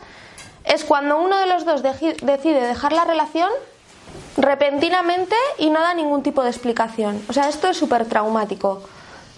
es 0.63 0.84
cuando 0.84 1.19
uno 1.19 1.38
de 1.38 1.45
los 1.45 1.65
dos 1.65 1.84
decide 1.84 2.67
dejar 2.67 2.91
la 2.91 3.06
relación 3.06 3.49
repentinamente 4.38 5.36
y 5.58 5.69
no 5.69 5.80
da 5.80 5.93
ningún 5.93 6.23
tipo 6.23 6.43
de 6.43 6.49
explicación. 6.49 7.23
O 7.30 7.34
sea, 7.34 7.47
esto 7.49 7.67
es 7.69 7.78
súper 7.78 8.06
traumático. 8.06 8.82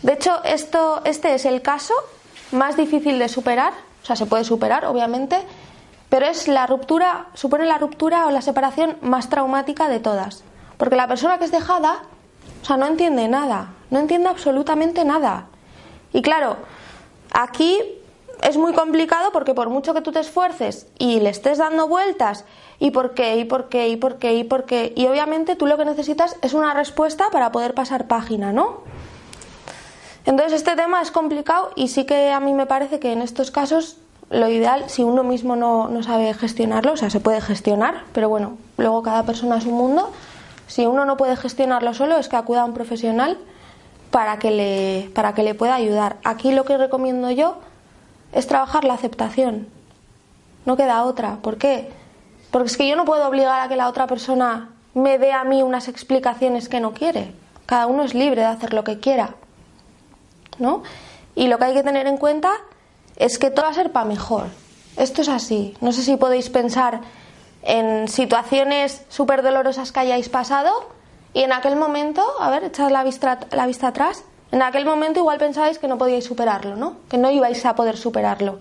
De 0.01 0.13
hecho, 0.13 0.43
esto, 0.43 1.01
este 1.03 1.33
es 1.35 1.45
el 1.45 1.61
caso 1.61 1.93
más 2.51 2.77
difícil 2.77 3.19
de 3.19 3.27
superar, 3.27 3.73
o 4.03 4.05
sea, 4.05 4.15
se 4.15 4.25
puede 4.25 4.43
superar, 4.43 4.85
obviamente, 4.85 5.37
pero 6.09 6.25
es 6.27 6.47
la 6.47 6.65
ruptura, 6.65 7.27
supone 7.33 7.65
la 7.65 7.77
ruptura 7.77 8.25
o 8.27 8.31
la 8.31 8.41
separación 8.41 8.97
más 9.01 9.29
traumática 9.29 9.89
de 9.89 9.99
todas. 9.99 10.43
Porque 10.77 10.95
la 10.95 11.07
persona 11.07 11.37
que 11.37 11.45
es 11.45 11.51
dejada, 11.51 12.03
o 12.67 12.69
sea, 12.69 12.75
no 12.75 12.87
entiende 12.87 13.29
nada, 13.29 13.69
no 13.91 13.99
entiende 13.99 14.27
absolutamente 14.27 15.05
nada. 15.05 15.45
Y 16.11 16.21
claro, 16.21 16.57
aquí 17.31 17.79
es 18.41 18.57
muy 18.57 18.73
complicado 18.73 19.31
porque 19.31 19.53
por 19.53 19.69
mucho 19.69 19.93
que 19.93 20.01
tú 20.01 20.11
te 20.11 20.19
esfuerces 20.19 20.85
y 20.99 21.21
le 21.21 21.29
estés 21.29 21.59
dando 21.59 21.87
vueltas 21.87 22.43
y 22.77 22.91
por 22.91 23.13
qué, 23.13 23.37
y 23.37 23.45
por 23.45 23.69
qué, 23.69 23.87
y 23.87 23.95
por 23.95 24.17
qué, 24.17 24.33
y 24.33 24.43
por 24.43 24.65
qué, 24.65 24.91
y 24.97 25.07
obviamente 25.07 25.55
tú 25.55 25.65
lo 25.65 25.77
que 25.77 25.85
necesitas 25.85 26.35
es 26.41 26.53
una 26.53 26.73
respuesta 26.73 27.29
para 27.31 27.53
poder 27.53 27.73
pasar 27.73 28.07
página, 28.07 28.51
¿no? 28.51 28.81
Entonces 30.25 30.51
este 30.51 30.75
tema 30.75 31.01
es 31.01 31.09
complicado 31.09 31.71
y 31.77 31.87
sí 31.87 32.03
que 32.03 32.31
a 32.31 32.41
mí 32.41 32.53
me 32.53 32.65
parece 32.65 32.99
que 32.99 33.13
en 33.13 33.21
estos 33.21 33.49
casos 33.49 33.95
lo 34.29 34.49
ideal, 34.49 34.89
si 34.89 35.03
uno 35.03 35.23
mismo 35.23 35.55
no, 35.55 35.87
no 35.87 36.03
sabe 36.03 36.33
gestionarlo, 36.33 36.91
o 36.91 36.97
sea, 36.97 37.09
se 37.09 37.21
puede 37.21 37.39
gestionar, 37.39 38.03
pero 38.11 38.27
bueno, 38.27 38.57
luego 38.75 39.03
cada 39.03 39.23
persona 39.23 39.57
es 39.57 39.65
un 39.65 39.75
mundo, 39.75 40.11
si 40.67 40.85
uno 40.85 41.05
no 41.05 41.17
puede 41.17 41.35
gestionarlo 41.35 41.93
solo, 41.93 42.17
es 42.17 42.27
que 42.27 42.35
acuda 42.35 42.61
a 42.61 42.65
un 42.65 42.73
profesional 42.73 43.37
para 44.11 44.39
que 44.39 44.51
le, 44.51 45.09
para 45.13 45.33
que 45.33 45.43
le 45.43 45.55
pueda 45.55 45.75
ayudar. 45.75 46.17
Aquí 46.23 46.51
lo 46.51 46.65
que 46.65 46.77
recomiendo 46.77 47.31
yo 47.31 47.57
es 48.33 48.47
trabajar 48.47 48.83
la 48.83 48.93
aceptación. 48.93 49.67
No 50.65 50.77
queda 50.77 51.03
otra. 51.03 51.37
¿Por 51.37 51.57
qué? 51.57 51.91
Porque 52.51 52.67
es 52.67 52.77
que 52.77 52.87
yo 52.87 52.95
no 52.95 53.05
puedo 53.05 53.27
obligar 53.27 53.61
a 53.61 53.69
que 53.69 53.75
la 53.75 53.87
otra 53.87 54.07
persona 54.07 54.69
me 54.93 55.17
dé 55.17 55.31
a 55.31 55.43
mí 55.43 55.63
unas 55.63 55.87
explicaciones 55.87 56.69
que 56.69 56.79
no 56.79 56.93
quiere. 56.93 57.33
Cada 57.65 57.87
uno 57.87 58.03
es 58.03 58.13
libre 58.13 58.41
de 58.41 58.47
hacer 58.47 58.73
lo 58.73 58.83
que 58.83 58.99
quiera. 58.99 59.35
¿No? 60.59 60.83
Y 61.35 61.47
lo 61.47 61.57
que 61.57 61.65
hay 61.65 61.73
que 61.73 61.83
tener 61.83 62.07
en 62.07 62.17
cuenta 62.17 62.51
es 63.15 63.37
que 63.37 63.51
todo 63.51 63.65
va 63.65 63.71
a 63.71 63.75
ser 63.75 63.91
para 63.91 64.05
mejor. 64.05 64.47
Esto 64.97 65.21
es 65.21 65.29
así. 65.29 65.75
No 65.81 65.91
sé 65.91 66.01
si 66.01 66.17
podéis 66.17 66.49
pensar 66.49 67.01
en 67.63 68.07
situaciones 68.07 69.03
súper 69.09 69.41
dolorosas 69.41 69.91
que 69.91 69.99
hayáis 69.99 70.29
pasado 70.29 70.71
y 71.33 71.43
en 71.43 71.53
aquel 71.53 71.75
momento, 71.75 72.23
a 72.39 72.49
ver, 72.49 72.63
echad 72.63 72.89
la 72.89 73.03
vista, 73.03 73.39
la 73.51 73.67
vista 73.67 73.87
atrás, 73.87 74.23
en 74.51 74.61
aquel 74.61 74.85
momento 74.85 75.19
igual 75.19 75.37
pensabais 75.37 75.77
que 75.77 75.87
no 75.87 75.97
podíais 75.97 76.25
superarlo, 76.25 76.75
¿no? 76.75 76.97
Que 77.09 77.17
no 77.17 77.29
ibais 77.29 77.65
a 77.65 77.75
poder 77.75 77.97
superarlo. 77.97 78.59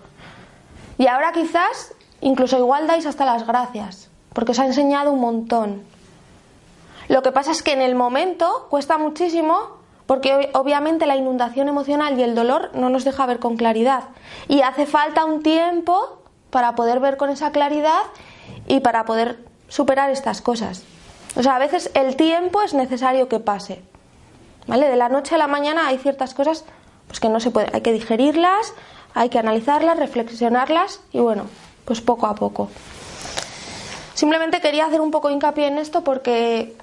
Y 0.98 1.06
ahora 1.06 1.32
quizás 1.32 1.94
incluso 2.20 2.59
igual 2.59 2.87
dais 2.87 3.06
hasta 3.06 3.24
las 3.24 3.46
gracias, 3.46 4.11
porque 4.32 4.52
os 4.52 4.59
ha 4.59 4.66
enseñado 4.66 5.12
un 5.12 5.20
montón. 5.20 5.85
Lo 7.09 7.22
que 7.22 7.32
pasa 7.32 7.52
es 7.52 7.62
que 7.62 7.72
en 7.72 7.82
el 7.82 7.94
momento 7.94 8.66
cuesta 8.68 8.98
muchísimo 8.98 9.76
porque 10.06 10.50
obviamente 10.54 11.06
la 11.06 11.16
inundación 11.16 11.68
emocional 11.68 12.18
y 12.18 12.22
el 12.22 12.35
dolor 12.35 12.70
no 12.74 12.88
nos 12.88 13.04
deja 13.04 13.26
ver 13.26 13.38
con 13.38 13.56
claridad 13.56 14.04
y 14.48 14.62
hace 14.62 14.87
falta 14.87 15.24
un 15.24 15.42
tiempo 15.42 16.20
para 16.50 16.74
poder 16.74 17.00
ver 17.00 17.16
con 17.16 17.30
esa 17.30 17.50
claridad 17.50 18.02
y 18.66 18.80
para 18.80 19.04
poder 19.04 19.38
superar 19.68 20.11
estas 20.11 20.40
cosas. 20.40 20.82
O 21.37 21.42
sea, 21.42 21.56
a 21.56 21.59
veces 21.59 21.90
el 21.94 22.16
tiempo 22.16 22.62
es 22.62 22.74
necesario 22.74 23.28
que 23.28 23.40
pase. 23.40 23.82
¿Vale? 24.66 24.88
De 24.88 24.96
la 24.96 25.09
noche 25.09 25.35
a 25.35 25.38
la 25.38 25.46
mañana 25.46 25.87
hay 25.87 25.98
ciertas 25.98 26.35
cosas 26.35 26.64
pues 27.06 27.20
que 27.20 27.28
no 27.28 27.38
se 27.38 27.50
puede, 27.50 27.68
hay 27.72 27.82
que 27.82 27.92
digerirlas, 27.92 28.72
hay 29.14 29.28
que 29.28 29.38
analizarlas, 29.38 29.98
reflexionarlas 29.98 31.00
y 31.12 31.20
bueno, 31.20 31.44
pues 31.85 32.00
poco 32.00 32.26
a 32.26 32.35
poco. 32.35 32.68
Simplemente 34.14 34.61
quería 34.61 34.87
hacer 34.87 35.00
un 35.00 35.11
poco 35.11 35.30
hincapié 35.30 35.68
en 35.68 35.78
esto 35.78 36.02
porque 36.02 36.76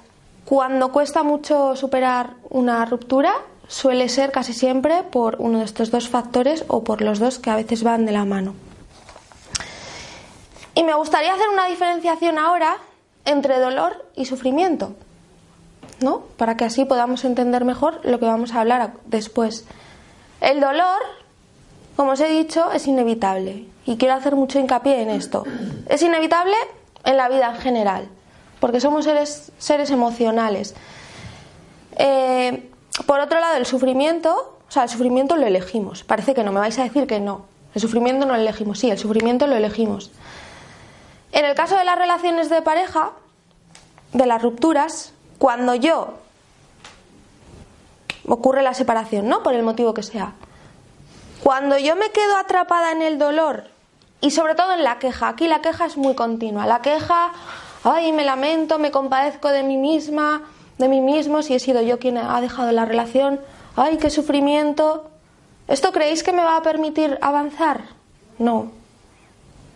cuando 0.44 0.92
cuesta 0.92 1.22
mucho 1.22 1.76
superar 1.76 2.34
una 2.48 2.84
ruptura 2.84 3.34
suele 3.66 4.08
ser 4.08 4.30
casi 4.30 4.52
siempre 4.52 5.02
por 5.02 5.36
uno 5.38 5.58
de 5.58 5.64
estos 5.64 5.90
dos 5.90 6.08
factores 6.08 6.64
o 6.68 6.84
por 6.84 7.02
los 7.02 7.18
dos 7.18 7.38
que 7.38 7.50
a 7.50 7.56
veces 7.56 7.82
van 7.82 8.06
de 8.06 8.12
la 8.12 8.24
mano. 8.24 8.54
Y 10.74 10.82
me 10.82 10.94
gustaría 10.94 11.34
hacer 11.34 11.48
una 11.48 11.66
diferenciación 11.66 12.38
ahora 12.38 12.78
entre 13.24 13.58
dolor 13.58 14.04
y 14.16 14.24
sufrimiento, 14.26 14.94
¿no? 16.00 16.22
Para 16.36 16.56
que 16.56 16.64
así 16.64 16.84
podamos 16.84 17.24
entender 17.24 17.64
mejor 17.64 18.00
lo 18.02 18.18
que 18.18 18.26
vamos 18.26 18.54
a 18.54 18.60
hablar 18.60 18.94
después. 19.06 19.64
El 20.40 20.60
dolor, 20.60 21.00
como 21.96 22.12
os 22.12 22.20
he 22.20 22.28
dicho, 22.28 22.72
es 22.72 22.86
inevitable 22.86 23.66
y 23.86 23.96
quiero 23.96 24.14
hacer 24.14 24.34
mucho 24.34 24.58
hincapié 24.58 25.02
en 25.02 25.10
esto. 25.10 25.44
Es 25.88 26.02
inevitable 26.02 26.56
en 27.04 27.16
la 27.16 27.28
vida 27.28 27.50
en 27.54 27.60
general, 27.60 28.08
porque 28.60 28.80
somos 28.80 29.04
seres, 29.04 29.52
seres 29.58 29.90
emocionales. 29.90 30.74
Eh, 31.96 32.68
por 33.06 33.20
otro 33.20 33.40
lado, 33.40 33.56
el 33.56 33.66
sufrimiento, 33.66 34.58
o 34.68 34.70
sea, 34.70 34.84
el 34.84 34.88
sufrimiento 34.88 35.36
lo 35.36 35.46
elegimos. 35.46 36.02
Parece 36.02 36.34
que 36.34 36.42
no, 36.42 36.52
me 36.52 36.60
vais 36.60 36.78
a 36.78 36.84
decir 36.84 37.06
que 37.06 37.20
no. 37.20 37.46
El 37.74 37.80
sufrimiento 37.80 38.26
no 38.26 38.34
lo 38.34 38.40
elegimos, 38.40 38.78
sí, 38.78 38.90
el 38.90 38.98
sufrimiento 38.98 39.46
lo 39.46 39.56
elegimos. 39.56 40.10
En 41.34 41.44
el 41.44 41.56
caso 41.56 41.76
de 41.76 41.84
las 41.84 41.98
relaciones 41.98 42.48
de 42.48 42.62
pareja, 42.62 43.10
de 44.12 44.24
las 44.24 44.40
rupturas, 44.40 45.12
cuando 45.38 45.74
yo 45.74 46.14
ocurre 48.24 48.62
la 48.62 48.72
separación, 48.72 49.28
¿no? 49.28 49.42
Por 49.42 49.52
el 49.54 49.64
motivo 49.64 49.94
que 49.94 50.04
sea. 50.04 50.34
Cuando 51.42 51.76
yo 51.76 51.96
me 51.96 52.10
quedo 52.10 52.36
atrapada 52.36 52.92
en 52.92 53.02
el 53.02 53.18
dolor 53.18 53.64
y 54.20 54.30
sobre 54.30 54.54
todo 54.54 54.74
en 54.74 54.84
la 54.84 55.00
queja, 55.00 55.26
aquí 55.26 55.48
la 55.48 55.60
queja 55.60 55.86
es 55.86 55.96
muy 55.96 56.14
continua. 56.14 56.66
La 56.66 56.82
queja, 56.82 57.32
ay, 57.82 58.12
me 58.12 58.24
lamento, 58.24 58.78
me 58.78 58.92
compadezco 58.92 59.48
de 59.48 59.64
mí 59.64 59.76
misma, 59.76 60.42
de 60.78 60.88
mí 60.88 61.00
mismo, 61.00 61.42
si 61.42 61.56
he 61.56 61.58
sido 61.58 61.82
yo 61.82 61.98
quien 61.98 62.16
ha 62.16 62.40
dejado 62.40 62.70
la 62.70 62.84
relación, 62.84 63.40
ay, 63.74 63.96
qué 63.96 64.08
sufrimiento. 64.08 65.10
¿Esto 65.66 65.90
creéis 65.90 66.22
que 66.22 66.32
me 66.32 66.44
va 66.44 66.58
a 66.58 66.62
permitir 66.62 67.18
avanzar? 67.20 67.82
No, 68.38 68.70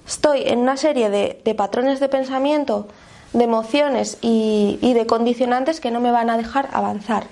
estoy 0.09 0.43
en 0.47 0.61
una 0.61 0.77
serie 0.79 1.11
de, 1.11 1.55
patrones 1.55 2.01
de 2.01 2.09
pensamiento, 2.09 2.89
de 3.35 3.45
emociones 3.45 4.17
y, 4.23 4.79
de 4.81 5.07
condicionantes 5.07 5.81
que 5.81 5.91
no 5.91 6.01
me 6.01 6.11
van 6.11 6.31
a 6.31 6.39
dejar 6.39 6.71
avanzar. 6.73 7.25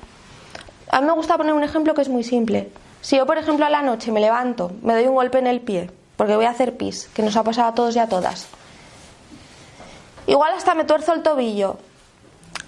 A 0.90 1.00
mí 1.00 1.06
me 1.06 1.14
gusta 1.14 1.38
poner 1.38 1.54
un 1.54 1.64
ejemplo 1.64 1.94
que 1.94 2.02
es 2.02 2.10
muy 2.10 2.22
simple. 2.22 2.70
Si 3.00 3.16
yo, 3.16 3.24
por 3.24 3.38
ejemplo, 3.38 3.64
a 3.64 3.70
la 3.70 3.82
noche 3.82 4.12
me 4.12 4.20
levanto, 4.20 4.72
me 4.82 4.94
doy 4.94 5.06
un 5.06 5.14
golpe 5.14 5.38
en 5.38 5.46
el 5.46 5.60
pie, 5.60 5.90
porque 6.16 6.36
voy 6.36 6.44
a 6.44 6.50
hacer 6.50 6.76
pis, 6.76 7.08
que 7.14 7.22
nos 7.22 7.36
ha 7.36 7.42
pasado 7.42 7.68
a 7.68 7.74
todos 7.74 7.96
y 7.96 7.98
a 7.98 8.08
todas. 8.08 8.46
Igual 10.26 10.52
hasta 10.52 10.74
me 10.74 10.84
tuerzo 10.84 11.14
el 11.14 11.22
tobillo. 11.22 11.78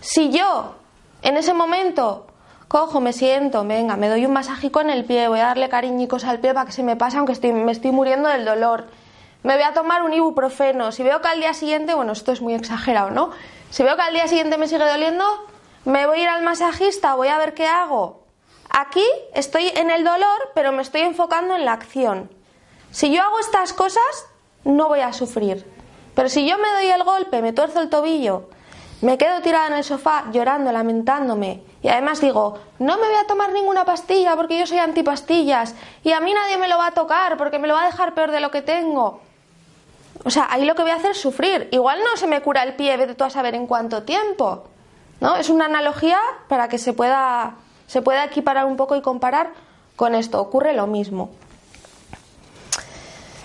Si 0.00 0.30
yo, 0.30 0.76
en 1.22 1.36
ese 1.36 1.52
momento, 1.52 2.26
cojo, 2.66 3.00
me 3.00 3.12
siento, 3.12 3.62
venga, 3.64 3.96
me 3.96 4.08
doy 4.08 4.24
un 4.24 4.32
masajico 4.32 4.80
en 4.80 4.90
el 4.90 5.04
pie, 5.04 5.28
voy 5.28 5.40
a 5.40 5.46
darle 5.46 5.68
cariñicos 5.68 6.24
al 6.24 6.38
pie 6.38 6.54
para 6.54 6.64
que 6.64 6.72
se 6.72 6.82
me 6.82 6.96
pase, 6.96 7.18
aunque 7.18 7.52
me 7.52 7.72
estoy 7.72 7.90
muriendo 7.90 8.28
del 8.30 8.46
dolor 8.46 8.86
me 9.42 9.54
voy 9.54 9.62
a 9.62 9.72
tomar 9.72 10.02
un 10.02 10.12
ibuprofeno. 10.12 10.92
Si 10.92 11.02
veo 11.02 11.20
que 11.20 11.28
al 11.28 11.40
día 11.40 11.54
siguiente, 11.54 11.94
bueno, 11.94 12.12
esto 12.12 12.32
es 12.32 12.40
muy 12.40 12.54
exagerado, 12.54 13.10
¿no? 13.10 13.30
Si 13.70 13.82
veo 13.82 13.96
que 13.96 14.02
al 14.02 14.14
día 14.14 14.28
siguiente 14.28 14.58
me 14.58 14.68
sigue 14.68 14.84
doliendo, 14.84 15.24
me 15.84 16.06
voy 16.06 16.20
a 16.20 16.22
ir 16.22 16.28
al 16.28 16.42
masajista, 16.42 17.14
voy 17.14 17.28
a 17.28 17.38
ver 17.38 17.54
qué 17.54 17.66
hago. 17.66 18.24
Aquí 18.70 19.04
estoy 19.34 19.68
en 19.74 19.90
el 19.90 20.04
dolor, 20.04 20.50
pero 20.54 20.72
me 20.72 20.82
estoy 20.82 21.02
enfocando 21.02 21.54
en 21.54 21.64
la 21.64 21.72
acción. 21.72 22.30
Si 22.90 23.12
yo 23.12 23.22
hago 23.22 23.38
estas 23.38 23.72
cosas, 23.72 24.26
no 24.64 24.88
voy 24.88 25.00
a 25.00 25.12
sufrir. 25.12 25.66
Pero 26.14 26.28
si 26.28 26.46
yo 26.46 26.58
me 26.58 26.70
doy 26.72 26.86
el 26.86 27.04
golpe, 27.04 27.42
me 27.42 27.52
tuerzo 27.52 27.80
el 27.80 27.90
tobillo, 27.90 28.48
me 29.00 29.16
quedo 29.16 29.40
tirada 29.40 29.68
en 29.68 29.74
el 29.74 29.84
sofá 29.84 30.24
llorando, 30.32 30.72
lamentándome, 30.72 31.62
y 31.82 31.88
además 31.88 32.20
digo, 32.20 32.58
no 32.80 32.96
me 32.96 33.06
voy 33.06 33.16
a 33.16 33.26
tomar 33.28 33.52
ninguna 33.52 33.84
pastilla 33.84 34.34
porque 34.34 34.58
yo 34.58 34.66
soy 34.66 34.78
antipastillas, 34.78 35.76
y 36.02 36.12
a 36.12 36.20
mí 36.20 36.34
nadie 36.34 36.58
me 36.58 36.66
lo 36.66 36.76
va 36.76 36.88
a 36.88 36.94
tocar 36.94 37.36
porque 37.36 37.60
me 37.60 37.68
lo 37.68 37.74
va 37.74 37.82
a 37.82 37.86
dejar 37.86 38.14
peor 38.14 38.32
de 38.32 38.40
lo 38.40 38.50
que 38.50 38.62
tengo. 38.62 39.20
O 40.24 40.30
sea, 40.30 40.48
ahí 40.50 40.64
lo 40.64 40.74
que 40.74 40.82
voy 40.82 40.90
a 40.90 40.96
hacer 40.96 41.12
es 41.12 41.20
sufrir. 41.20 41.68
Igual 41.70 42.00
no 42.00 42.16
se 42.16 42.26
me 42.26 42.40
cura 42.42 42.62
el 42.62 42.74
pie, 42.74 42.96
vete 42.96 43.14
tú 43.14 43.24
a 43.24 43.30
saber 43.30 43.54
en 43.54 43.66
cuánto 43.66 44.02
tiempo. 44.02 44.64
¿No? 45.20 45.36
Es 45.36 45.48
una 45.48 45.66
analogía 45.66 46.18
para 46.48 46.68
que 46.68 46.78
se 46.78 46.92
pueda, 46.92 47.54
se 47.86 48.02
pueda 48.02 48.24
equiparar 48.24 48.66
un 48.66 48.76
poco 48.76 48.96
y 48.96 49.02
comparar 49.02 49.50
con 49.96 50.14
esto. 50.14 50.40
Ocurre 50.40 50.74
lo 50.74 50.86
mismo. 50.86 51.30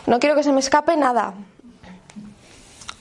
No 0.05 0.19
quiero 0.19 0.35
que 0.35 0.43
se 0.43 0.51
me 0.51 0.59
escape 0.59 0.97
nada. 0.97 1.33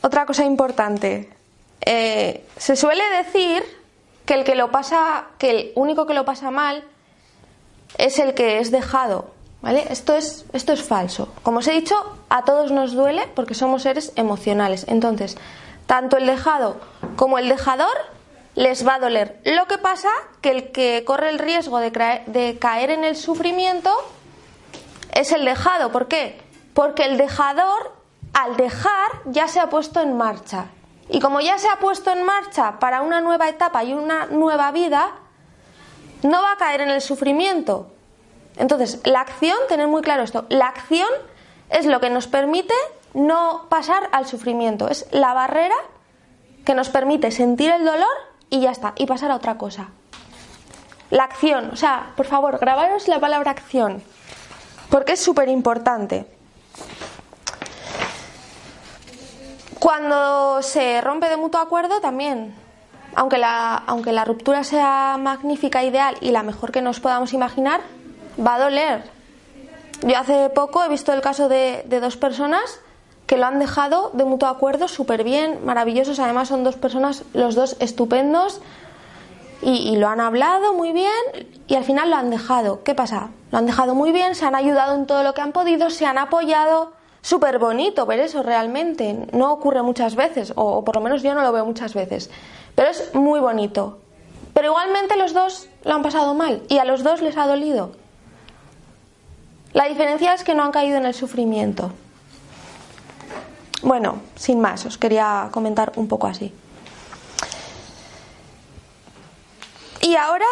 Otra 0.02 0.26
cosa 0.26 0.44
importante. 0.44 1.32
Eh, 1.80 2.46
se 2.56 2.76
suele 2.76 3.02
decir 3.16 3.62
que 4.24 4.34
el 4.34 4.44
que 4.44 4.54
lo 4.54 4.70
pasa, 4.70 5.26
que 5.38 5.50
el 5.50 5.72
único 5.74 6.06
que 6.06 6.14
lo 6.14 6.24
pasa 6.24 6.50
mal 6.50 6.84
es 7.98 8.18
el 8.18 8.34
que 8.34 8.58
es 8.58 8.70
dejado. 8.70 9.30
¿Vale? 9.62 9.86
Esto 9.90 10.16
es, 10.16 10.44
esto 10.52 10.72
es 10.72 10.82
falso. 10.82 11.32
Como 11.42 11.60
os 11.60 11.68
he 11.68 11.72
dicho, 11.72 11.94
a 12.28 12.44
todos 12.44 12.72
nos 12.72 12.92
duele 12.92 13.28
porque 13.34 13.54
somos 13.54 13.82
seres 13.82 14.12
emocionales. 14.16 14.84
Entonces, 14.88 15.38
tanto 15.86 16.16
el 16.16 16.26
dejado 16.26 16.80
como 17.16 17.38
el 17.38 17.48
dejador 17.48 17.96
les 18.56 18.86
va 18.86 18.96
a 18.96 18.98
doler. 18.98 19.40
Lo 19.44 19.66
que 19.66 19.78
pasa 19.78 20.10
que 20.40 20.50
el 20.50 20.72
que 20.72 21.04
corre 21.06 21.30
el 21.30 21.38
riesgo 21.38 21.78
de, 21.78 21.90
de 22.26 22.58
caer 22.58 22.90
en 22.90 23.04
el 23.04 23.16
sufrimiento 23.16 23.90
es 25.14 25.30
el 25.30 25.44
dejado. 25.44 25.92
¿Por 25.92 26.08
qué? 26.08 26.42
Porque 26.74 27.04
el 27.04 27.16
dejador, 27.16 27.92
al 28.32 28.56
dejar, 28.56 29.10
ya 29.26 29.46
se 29.46 29.60
ha 29.60 29.70
puesto 29.70 30.00
en 30.00 30.16
marcha. 30.16 30.66
Y 31.08 31.20
como 31.20 31.40
ya 31.40 31.58
se 31.58 31.68
ha 31.68 31.76
puesto 31.76 32.10
en 32.10 32.24
marcha 32.24 32.78
para 32.80 33.02
una 33.02 33.20
nueva 33.20 33.48
etapa 33.48 33.84
y 33.84 33.92
una 33.92 34.26
nueva 34.26 34.72
vida, 34.72 35.12
no 36.22 36.42
va 36.42 36.52
a 36.52 36.56
caer 36.56 36.80
en 36.80 36.90
el 36.90 37.00
sufrimiento. 37.00 37.91
Entonces, 38.62 39.00
la 39.02 39.22
acción, 39.22 39.58
tener 39.68 39.88
muy 39.88 40.02
claro 40.02 40.22
esto, 40.22 40.46
la 40.48 40.68
acción 40.68 41.08
es 41.68 41.84
lo 41.84 41.98
que 41.98 42.10
nos 42.10 42.28
permite 42.28 42.74
no 43.12 43.66
pasar 43.68 44.08
al 44.12 44.24
sufrimiento, 44.24 44.88
es 44.88 45.04
la 45.10 45.34
barrera 45.34 45.74
que 46.64 46.76
nos 46.76 46.88
permite 46.88 47.32
sentir 47.32 47.72
el 47.72 47.84
dolor 47.84 48.06
y 48.50 48.60
ya 48.60 48.70
está, 48.70 48.92
y 48.94 49.06
pasar 49.06 49.32
a 49.32 49.34
otra 49.34 49.58
cosa. 49.58 49.88
La 51.10 51.24
acción, 51.24 51.70
o 51.72 51.76
sea, 51.76 52.12
por 52.16 52.26
favor, 52.26 52.60
grabaros 52.60 53.08
la 53.08 53.18
palabra 53.18 53.50
acción, 53.50 54.00
porque 54.90 55.14
es 55.14 55.20
súper 55.20 55.48
importante. 55.48 56.24
Cuando 59.80 60.62
se 60.62 61.00
rompe 61.00 61.28
de 61.28 61.36
mutuo 61.36 61.60
acuerdo 61.60 62.00
también, 62.00 62.54
aunque 63.16 63.38
la, 63.38 63.74
aunque 63.88 64.12
la 64.12 64.24
ruptura 64.24 64.62
sea 64.62 65.16
magnífica, 65.18 65.82
ideal 65.82 66.16
y 66.20 66.30
la 66.30 66.44
mejor 66.44 66.70
que 66.70 66.80
nos 66.80 67.00
podamos 67.00 67.32
imaginar, 67.32 67.80
va 68.38 68.56
a 68.56 68.58
doler. 68.60 69.02
Yo 70.02 70.18
hace 70.18 70.50
poco 70.50 70.82
he 70.82 70.88
visto 70.88 71.12
el 71.12 71.20
caso 71.20 71.48
de, 71.48 71.84
dos 72.00 72.16
personas 72.16 72.80
que 73.26 73.36
lo 73.36 73.46
han 73.46 73.58
dejado 73.58 74.10
de 74.14 74.24
mutuo 74.24 74.48
acuerdo 74.48 74.88
súper 74.88 75.22
bien, 75.22 75.64
maravillosos. 75.64 76.18
Además 76.18 76.48
son 76.48 76.64
dos 76.64 76.76
personas, 76.76 77.24
los 77.34 77.54
dos 77.54 77.76
estupendos, 77.78 78.60
y, 79.62 79.94
lo 79.96 80.08
han 80.08 80.20
hablado 80.20 80.74
muy 80.74 80.90
bien 80.90 81.12
y 81.68 81.76
al 81.76 81.84
final 81.84 82.10
lo 82.10 82.16
han 82.16 82.30
dejado. 82.30 82.82
¿Qué 82.82 82.96
pasa? 82.96 83.30
Lo 83.52 83.58
han 83.58 83.66
dejado 83.66 83.94
muy 83.94 84.10
bien, 84.10 84.34
se 84.34 84.44
han 84.44 84.56
ayudado 84.56 84.96
en 84.96 85.06
todo 85.06 85.22
lo 85.22 85.34
que 85.34 85.40
han 85.40 85.52
podido, 85.52 85.88
se 85.88 86.04
han 86.04 86.18
apoyado. 86.18 86.92
Súper 87.20 87.60
bonito 87.60 88.04
ver 88.04 88.18
eso 88.18 88.42
realmente. 88.42 89.28
No 89.32 89.52
ocurre 89.52 89.82
muchas 89.82 90.16
veces, 90.16 90.52
o 90.56 90.84
por 90.84 90.96
lo 90.96 91.00
menos 91.00 91.22
yo 91.22 91.32
no 91.34 91.42
lo 91.42 91.52
veo 91.52 91.64
muchas 91.64 91.94
veces. 91.94 92.28
Pero 92.74 92.90
es 92.90 93.14
muy 93.14 93.38
bonito. 93.38 93.98
Pero 94.52 94.68
igualmente 94.68 95.16
los 95.16 95.32
dos 95.32 95.68
lo 95.84 95.94
han 95.94 96.02
pasado 96.02 96.34
mal 96.34 96.62
y 96.68 96.78
a 96.78 96.84
los 96.84 97.04
dos 97.04 97.22
les 97.22 97.36
ha 97.36 97.46
dolido. 97.46 98.01
La 99.72 99.88
diferencia 99.88 100.34
es 100.34 100.44
que 100.44 100.54
no 100.54 100.64
han 100.64 100.72
caído 100.72 100.98
en 100.98 101.06
el 101.06 101.14
sufrimiento. 101.14 101.92
Bueno, 103.82 104.20
sin 104.36 104.60
más, 104.60 104.84
os 104.86 104.98
quería 104.98 105.48
comentar 105.50 105.92
un 105.96 106.08
poco 106.08 106.26
así. 106.26 106.52
Y 110.00 110.14
ahora 110.16 110.46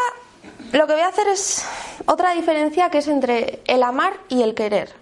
lo 0.72 0.87
que 0.87 0.94
voy 0.94 1.02
a 1.02 1.09
hacer 1.09 1.28
es 1.28 1.64
otra 2.06 2.33
diferencia 2.33 2.90
que 2.90 2.98
es 2.98 3.09
entre 3.09 3.62
el 3.66 3.83
amar 3.83 4.14
y 4.28 4.42
el 4.42 4.54
querer. 4.54 4.94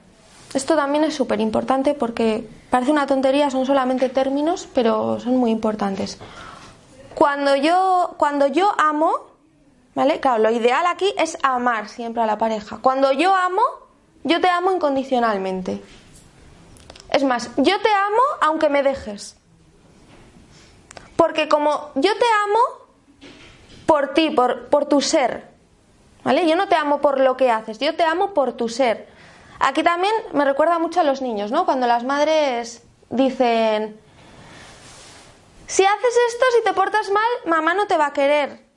Esto 0.54 0.76
también 0.76 1.04
es 1.04 1.14
súper 1.14 1.40
importante 1.40 1.94
porque 1.94 2.48
parece 2.70 2.90
una 2.90 3.06
tontería, 3.06 3.50
son 3.50 3.66
solamente 3.66 4.08
términos, 4.08 4.68
pero 4.74 5.20
son 5.20 5.36
muy 5.36 5.50
importantes. 5.50 6.18
Cuando 7.14 7.54
yo, 7.56 8.14
cuando 8.16 8.46
yo 8.46 8.72
amo, 8.78 9.12
¿vale? 9.94 10.20
Claro, 10.20 10.42
lo 10.42 10.50
ideal 10.50 10.86
aquí 10.86 11.12
es 11.18 11.36
amar 11.42 11.88
siempre 11.88 12.22
a 12.22 12.26
la 12.26 12.38
pareja. 12.38 12.78
Cuando 12.80 13.12
yo 13.12 13.34
amo, 13.34 13.62
yo 14.28 14.40
te 14.40 14.48
amo 14.48 14.72
incondicionalmente. 14.72 15.82
Es 17.10 17.24
más, 17.24 17.50
yo 17.56 17.80
te 17.80 17.90
amo 17.90 18.22
aunque 18.40 18.68
me 18.68 18.82
dejes. 18.82 19.36
Porque 21.16 21.48
como 21.48 21.90
yo 21.94 22.12
te 22.16 22.26
amo 22.44 22.58
por 23.86 24.14
ti, 24.14 24.30
por, 24.30 24.68
por 24.68 24.86
tu 24.86 25.00
ser. 25.00 25.48
¿Vale? 26.22 26.46
Yo 26.46 26.56
no 26.56 26.68
te 26.68 26.76
amo 26.76 27.00
por 27.00 27.20
lo 27.20 27.36
que 27.36 27.50
haces, 27.50 27.78
yo 27.78 27.96
te 27.96 28.04
amo 28.04 28.34
por 28.34 28.52
tu 28.52 28.68
ser. 28.68 29.08
Aquí 29.60 29.82
también 29.82 30.12
me 30.32 30.44
recuerda 30.44 30.78
mucho 30.78 31.00
a 31.00 31.04
los 31.04 31.22
niños, 31.22 31.50
¿no? 31.50 31.64
Cuando 31.64 31.86
las 31.86 32.04
madres 32.04 32.82
dicen, 33.10 33.98
si 35.66 35.84
haces 35.84 36.18
esto, 36.28 36.44
si 36.56 36.64
te 36.64 36.72
portas 36.74 37.10
mal, 37.10 37.28
mamá 37.46 37.74
no 37.74 37.86
te 37.86 37.96
va 37.96 38.06
a 38.06 38.12
querer. 38.12 38.67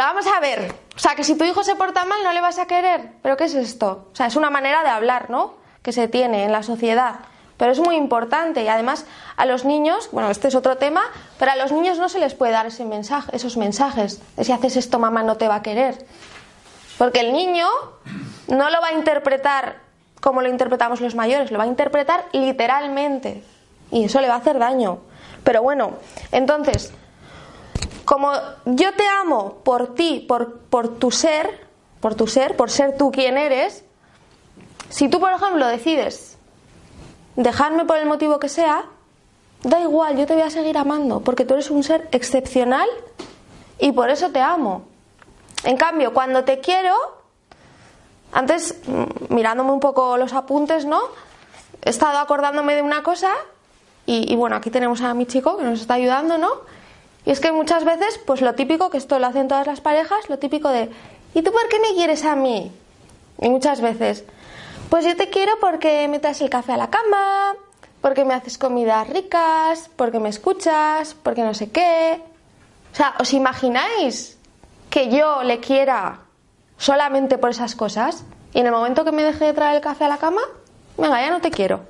Vamos 0.00 0.26
a 0.26 0.40
ver, 0.40 0.74
o 0.96 0.98
sea, 0.98 1.14
que 1.14 1.24
si 1.24 1.36
tu 1.36 1.44
hijo 1.44 1.62
se 1.62 1.76
porta 1.76 2.06
mal 2.06 2.20
no 2.24 2.32
le 2.32 2.40
vas 2.40 2.58
a 2.58 2.64
querer. 2.66 3.10
¿Pero 3.22 3.36
qué 3.36 3.44
es 3.44 3.54
esto? 3.54 4.08
O 4.10 4.16
sea, 4.16 4.28
es 4.28 4.34
una 4.34 4.48
manera 4.48 4.82
de 4.82 4.88
hablar, 4.88 5.28
¿no? 5.28 5.56
Que 5.82 5.92
se 5.92 6.08
tiene 6.08 6.44
en 6.44 6.52
la 6.52 6.62
sociedad. 6.62 7.16
Pero 7.58 7.72
es 7.72 7.80
muy 7.80 7.96
importante 7.96 8.62
y 8.62 8.68
además 8.68 9.04
a 9.36 9.44
los 9.44 9.66
niños, 9.66 10.08
bueno, 10.10 10.30
este 10.30 10.48
es 10.48 10.54
otro 10.54 10.78
tema, 10.78 11.02
pero 11.38 11.52
a 11.52 11.56
los 11.56 11.70
niños 11.70 11.98
no 11.98 12.08
se 12.08 12.18
les 12.18 12.32
puede 12.32 12.52
dar 12.52 12.64
ese 12.64 12.86
mensaje, 12.86 13.36
esos 13.36 13.58
mensajes 13.58 14.22
de 14.38 14.44
si 14.44 14.52
haces 14.52 14.78
esto 14.78 14.98
mamá 14.98 15.22
no 15.22 15.36
te 15.36 15.48
va 15.48 15.56
a 15.56 15.62
querer. 15.62 16.06
Porque 16.96 17.20
el 17.20 17.34
niño 17.34 17.66
no 18.48 18.70
lo 18.70 18.80
va 18.80 18.88
a 18.88 18.92
interpretar 18.94 19.80
como 20.22 20.40
lo 20.40 20.48
interpretamos 20.48 21.02
los 21.02 21.14
mayores, 21.14 21.50
lo 21.50 21.58
va 21.58 21.64
a 21.64 21.66
interpretar 21.66 22.24
literalmente 22.32 23.44
y 23.90 24.04
eso 24.04 24.22
le 24.22 24.28
va 24.28 24.36
a 24.36 24.38
hacer 24.38 24.58
daño. 24.58 25.00
Pero 25.44 25.60
bueno, 25.62 25.98
entonces, 26.32 26.90
como 28.10 28.32
yo 28.64 28.92
te 28.94 29.06
amo 29.06 29.58
por 29.62 29.94
ti, 29.94 30.24
por, 30.26 30.58
por 30.62 30.98
tu 30.98 31.12
ser, 31.12 31.64
por 32.00 32.16
tu 32.16 32.26
ser, 32.26 32.56
por 32.56 32.68
ser 32.68 32.96
tú 32.96 33.12
quien 33.12 33.38
eres, 33.38 33.84
si 34.88 35.08
tú, 35.08 35.20
por 35.20 35.32
ejemplo, 35.32 35.64
decides 35.68 36.36
dejarme 37.36 37.84
por 37.84 37.98
el 37.98 38.06
motivo 38.06 38.40
que 38.40 38.48
sea, 38.48 38.86
da 39.62 39.78
igual, 39.78 40.16
yo 40.16 40.26
te 40.26 40.32
voy 40.32 40.42
a 40.42 40.50
seguir 40.50 40.76
amando, 40.76 41.20
porque 41.20 41.44
tú 41.44 41.54
eres 41.54 41.70
un 41.70 41.84
ser 41.84 42.08
excepcional 42.10 42.88
y 43.78 43.92
por 43.92 44.10
eso 44.10 44.30
te 44.30 44.40
amo. 44.40 44.82
En 45.62 45.76
cambio, 45.76 46.12
cuando 46.12 46.42
te 46.42 46.58
quiero, 46.58 46.96
antes, 48.32 48.74
mm, 48.88 49.32
mirándome 49.32 49.70
un 49.70 49.78
poco 49.78 50.16
los 50.16 50.32
apuntes, 50.32 50.84
¿no? 50.84 51.00
He 51.80 51.90
estado 51.90 52.18
acordándome 52.18 52.74
de 52.74 52.82
una 52.82 53.04
cosa 53.04 53.30
y, 54.04 54.32
y 54.32 54.34
bueno, 54.34 54.56
aquí 54.56 54.68
tenemos 54.68 55.00
a 55.00 55.14
mi 55.14 55.26
chico 55.26 55.56
que 55.56 55.62
nos 55.62 55.80
está 55.80 55.94
ayudando, 55.94 56.38
¿no? 56.38 56.79
Y 57.24 57.30
es 57.30 57.40
que 57.40 57.52
muchas 57.52 57.84
veces, 57.84 58.18
pues 58.26 58.40
lo 58.40 58.54
típico, 58.54 58.90
que 58.90 58.98
esto 58.98 59.18
lo 59.18 59.26
hacen 59.26 59.48
todas 59.48 59.66
las 59.66 59.80
parejas, 59.80 60.28
lo 60.28 60.38
típico 60.38 60.68
de, 60.70 60.90
¿y 61.34 61.42
tú 61.42 61.52
por 61.52 61.68
qué 61.68 61.78
me 61.80 61.94
quieres 61.94 62.24
a 62.24 62.34
mí? 62.34 62.72
Y 63.40 63.48
muchas 63.48 63.80
veces, 63.80 64.24
pues 64.88 65.04
yo 65.04 65.16
te 65.16 65.28
quiero 65.28 65.52
porque 65.60 66.08
me 66.08 66.18
traes 66.18 66.40
el 66.40 66.50
café 66.50 66.72
a 66.72 66.76
la 66.76 66.90
cama, 66.90 67.54
porque 68.00 68.24
me 68.24 68.34
haces 68.34 68.58
comidas 68.58 69.08
ricas, 69.08 69.90
porque 69.96 70.18
me 70.18 70.28
escuchas, 70.30 71.14
porque 71.22 71.42
no 71.42 71.54
sé 71.54 71.70
qué. 71.70 72.22
O 72.92 72.96
sea, 72.96 73.14
¿os 73.20 73.32
imagináis 73.32 74.38
que 74.88 75.08
yo 75.08 75.42
le 75.42 75.60
quiera 75.60 76.20
solamente 76.76 77.38
por 77.38 77.50
esas 77.50 77.76
cosas? 77.76 78.24
Y 78.52 78.60
en 78.60 78.66
el 78.66 78.72
momento 78.72 79.04
que 79.04 79.12
me 79.12 79.22
deje 79.22 79.44
de 79.44 79.52
traer 79.52 79.76
el 79.76 79.80
café 79.80 80.06
a 80.06 80.08
la 80.08 80.18
cama, 80.18 80.40
venga, 80.96 81.20
ya 81.20 81.30
no 81.30 81.40
te 81.40 81.50
quiero. 81.50 81.82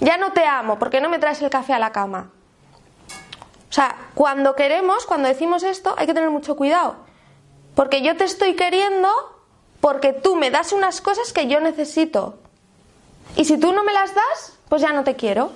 Ya 0.00 0.16
no 0.16 0.32
te 0.32 0.44
amo 0.44 0.78
porque 0.78 1.00
no 1.00 1.08
me 1.08 1.18
traes 1.18 1.42
el 1.42 1.50
café 1.50 1.72
a 1.72 1.78
la 1.78 1.90
cama. 1.90 2.30
O 3.78 3.80
sea, 3.80 3.94
cuando 4.16 4.56
queremos, 4.56 5.06
cuando 5.06 5.28
decimos 5.28 5.62
esto, 5.62 5.94
hay 5.96 6.08
que 6.08 6.12
tener 6.12 6.30
mucho 6.30 6.56
cuidado. 6.56 6.96
Porque 7.76 8.02
yo 8.02 8.16
te 8.16 8.24
estoy 8.24 8.54
queriendo 8.54 9.08
porque 9.80 10.12
tú 10.12 10.34
me 10.34 10.50
das 10.50 10.72
unas 10.72 11.00
cosas 11.00 11.32
que 11.32 11.46
yo 11.46 11.60
necesito. 11.60 12.40
Y 13.36 13.44
si 13.44 13.56
tú 13.56 13.72
no 13.72 13.84
me 13.84 13.92
las 13.92 14.16
das, 14.16 14.58
pues 14.68 14.82
ya 14.82 14.92
no 14.92 15.04
te 15.04 15.14
quiero. 15.14 15.52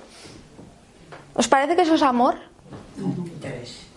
¿Os 1.35 1.49
parece 1.49 1.75
que 1.75 1.81
eso 1.81 1.95
es 1.95 2.01
amor? 2.01 2.35
Interés. 2.97 3.87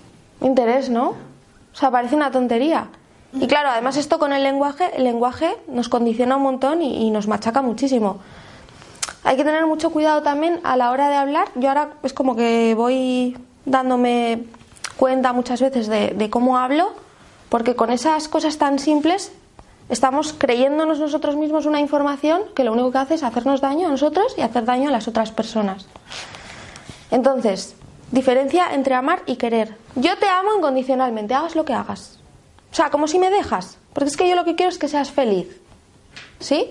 Interés, 0.40 0.90
¿no? 0.90 1.10
O 1.10 1.76
sea, 1.76 1.92
parece 1.92 2.16
una 2.16 2.32
tontería. 2.32 2.88
Y 3.32 3.46
claro, 3.46 3.68
además 3.68 3.96
esto 3.96 4.18
con 4.18 4.32
el 4.32 4.42
lenguaje, 4.42 4.90
el 4.96 5.04
lenguaje 5.04 5.56
nos 5.68 5.88
condiciona 5.88 6.34
un 6.34 6.42
montón 6.42 6.82
y, 6.82 7.06
y 7.06 7.10
nos 7.12 7.28
machaca 7.28 7.62
muchísimo. 7.62 8.18
Hay 9.22 9.36
que 9.36 9.44
tener 9.44 9.64
mucho 9.66 9.90
cuidado 9.90 10.24
también 10.24 10.58
a 10.64 10.76
la 10.76 10.90
hora 10.90 11.08
de 11.08 11.14
hablar. 11.14 11.46
Yo 11.54 11.68
ahora 11.68 11.90
es 12.02 12.12
como 12.12 12.34
que 12.34 12.74
voy 12.74 13.36
dándome 13.66 14.44
cuenta 14.96 15.34
muchas 15.34 15.60
veces 15.60 15.88
de, 15.88 16.30
cómo 16.30 16.56
hablo, 16.56 16.92
porque 17.50 17.76
con 17.76 17.90
esas 17.90 18.28
cosas 18.28 18.56
tan 18.56 18.78
simples 18.78 19.32
estamos 19.88 20.32
creyéndonos 20.32 20.98
nosotros 20.98 21.36
mismos 21.36 21.66
una 21.66 21.80
información 21.80 22.42
que 22.54 22.64
lo 22.64 22.72
único 22.72 22.92
que 22.92 22.98
hace 22.98 23.14
es 23.14 23.22
hacernos 23.22 23.60
daño 23.60 23.86
a 23.86 23.90
nosotros 23.90 24.34
y 24.38 24.40
hacer 24.40 24.64
daño 24.64 24.88
a 24.88 24.92
las 24.92 25.06
otras 25.06 25.30
personas. 25.30 25.86
Entonces, 27.10 27.76
diferencia 28.10 28.72
entre 28.72 28.94
amar 28.94 29.22
y 29.26 29.36
querer. 29.36 29.76
Yo 29.94 30.16
te 30.18 30.28
amo 30.28 30.56
incondicionalmente, 30.56 31.34
hagas 31.34 31.54
lo 31.54 31.64
que 31.64 31.74
hagas. 31.74 32.18
O 32.72 32.74
sea, 32.74 32.90
como 32.90 33.06
si 33.06 33.18
me 33.18 33.30
dejas, 33.30 33.78
porque 33.92 34.10
es 34.10 34.16
que 34.16 34.28
yo 34.28 34.34
lo 34.34 34.44
que 34.44 34.56
quiero 34.56 34.70
es 34.70 34.78
que 34.78 34.88
seas 34.88 35.10
feliz. 35.10 35.60
¿Sí? 36.40 36.70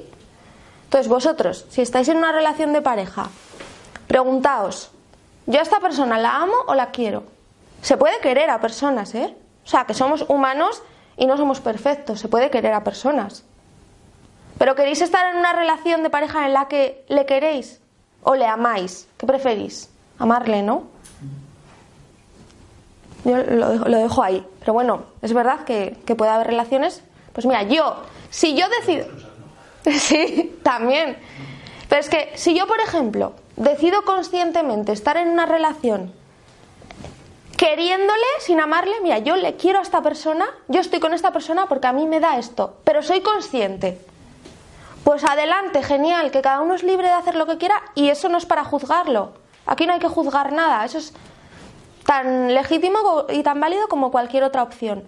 Entonces, 0.85 1.07
vosotros, 1.07 1.65
si 1.69 1.81
estáis 1.81 2.07
en 2.09 2.17
una 2.17 2.31
relación 2.31 2.73
de 2.73 2.81
pareja, 2.81 3.29
preguntaos, 4.07 4.91
¿Yo 5.47 5.59
a 5.59 5.63
esta 5.63 5.79
persona 5.79 6.17
la 6.17 6.37
amo 6.37 6.55
o 6.67 6.73
la 6.73 6.91
quiero? 6.91 7.23
Se 7.81 7.97
puede 7.97 8.19
querer 8.19 8.49
a 8.49 8.59
personas, 8.59 9.13
¿eh? 9.15 9.35
O 9.63 9.67
sea, 9.67 9.85
que 9.85 9.93
somos 9.93 10.25
humanos 10.27 10.81
y 11.17 11.25
no 11.25 11.37
somos 11.37 11.59
perfectos, 11.59 12.19
se 12.19 12.27
puede 12.27 12.49
querer 12.49 12.73
a 12.73 12.83
personas. 12.83 13.43
Pero 14.57 14.75
queréis 14.75 15.01
estar 15.01 15.31
en 15.31 15.37
una 15.37 15.53
relación 15.53 16.01
de 16.03 16.09
pareja 16.09 16.45
en 16.45 16.53
la 16.53 16.67
que 16.67 17.05
le 17.09 17.25
queréis 17.25 17.81
o 18.23 18.35
le 18.35 18.45
amáis. 18.45 19.07
¿Qué 19.17 19.27
preferís? 19.27 19.89
Amarle, 20.17 20.63
¿no? 20.63 20.83
Yo 23.25 23.37
lo 23.37 23.69
dejo, 23.69 23.85
lo 23.89 23.97
dejo 23.97 24.23
ahí. 24.23 24.45
Pero 24.59 24.73
bueno, 24.73 25.03
es 25.21 25.33
verdad 25.33 25.63
que, 25.65 25.97
que 26.05 26.15
puede 26.15 26.31
haber 26.31 26.47
relaciones. 26.47 27.03
Pues 27.33 27.45
mira, 27.45 27.63
yo, 27.63 27.97
si 28.29 28.55
yo 28.55 28.65
decido. 28.69 29.07
Sí, 29.99 30.59
también. 30.63 31.17
Pero 31.87 32.01
es 32.01 32.09
que 32.09 32.31
si 32.35 32.57
yo, 32.57 32.65
por 32.65 32.79
ejemplo, 32.79 33.33
decido 33.55 34.03
conscientemente 34.03 34.91
estar 34.91 35.17
en 35.17 35.29
una 35.29 35.45
relación 35.45 36.13
queriéndole 37.57 38.25
sin 38.39 38.59
amarle, 38.59 38.93
mira, 39.01 39.19
yo 39.19 39.35
le 39.35 39.55
quiero 39.55 39.79
a 39.79 39.81
esta 39.81 40.01
persona, 40.01 40.45
yo 40.67 40.81
estoy 40.81 40.99
con 40.99 41.13
esta 41.13 41.31
persona 41.31 41.67
porque 41.67 41.87
a 41.87 41.93
mí 41.93 42.05
me 42.07 42.19
da 42.19 42.37
esto, 42.37 42.77
pero 42.83 43.01
soy 43.01 43.21
consciente. 43.21 43.99
Pues 45.03 45.23
adelante, 45.23 45.83
genial, 45.83 46.31
que 46.31 46.41
cada 46.41 46.61
uno 46.61 46.73
es 46.73 46.83
libre 46.83 47.07
de 47.07 47.13
hacer 47.13 47.35
lo 47.35 47.45
que 47.45 47.57
quiera 47.57 47.81
y 47.93 48.09
eso 48.09 48.27
no 48.27 48.37
es 48.37 48.45
para 48.45 48.63
juzgarlo. 48.63 49.33
Aquí 49.65 49.85
no 49.85 49.93
hay 49.93 49.99
que 49.99 50.07
juzgar 50.07 50.51
nada, 50.51 50.83
eso 50.83 50.97
es 50.97 51.13
tan 52.05 52.53
legítimo 52.53 53.25
y 53.29 53.43
tan 53.43 53.59
válido 53.59 53.87
como 53.87 54.11
cualquier 54.11 54.43
otra 54.43 54.63
opción. 54.63 55.03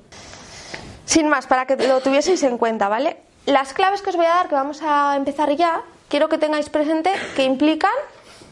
Sin 1.05 1.27
más, 1.27 1.47
para 1.47 1.65
que 1.65 1.75
lo 1.75 2.01
tuvieseis 2.01 2.43
en 2.43 2.57
cuenta, 2.57 2.89
¿vale? 2.89 3.17
Las 3.45 3.73
claves 3.73 4.01
que 4.01 4.10
os 4.10 4.15
voy 4.15 4.25
a 4.25 4.29
dar, 4.29 4.49
que 4.49 4.55
vamos 4.55 4.81
a 4.81 5.15
empezar 5.15 5.55
ya, 5.55 5.81
quiero 6.10 6.29
que 6.29 6.38
tengáis 6.38 6.69
presente 6.69 7.12
que 7.36 7.43
implican, 7.43 7.93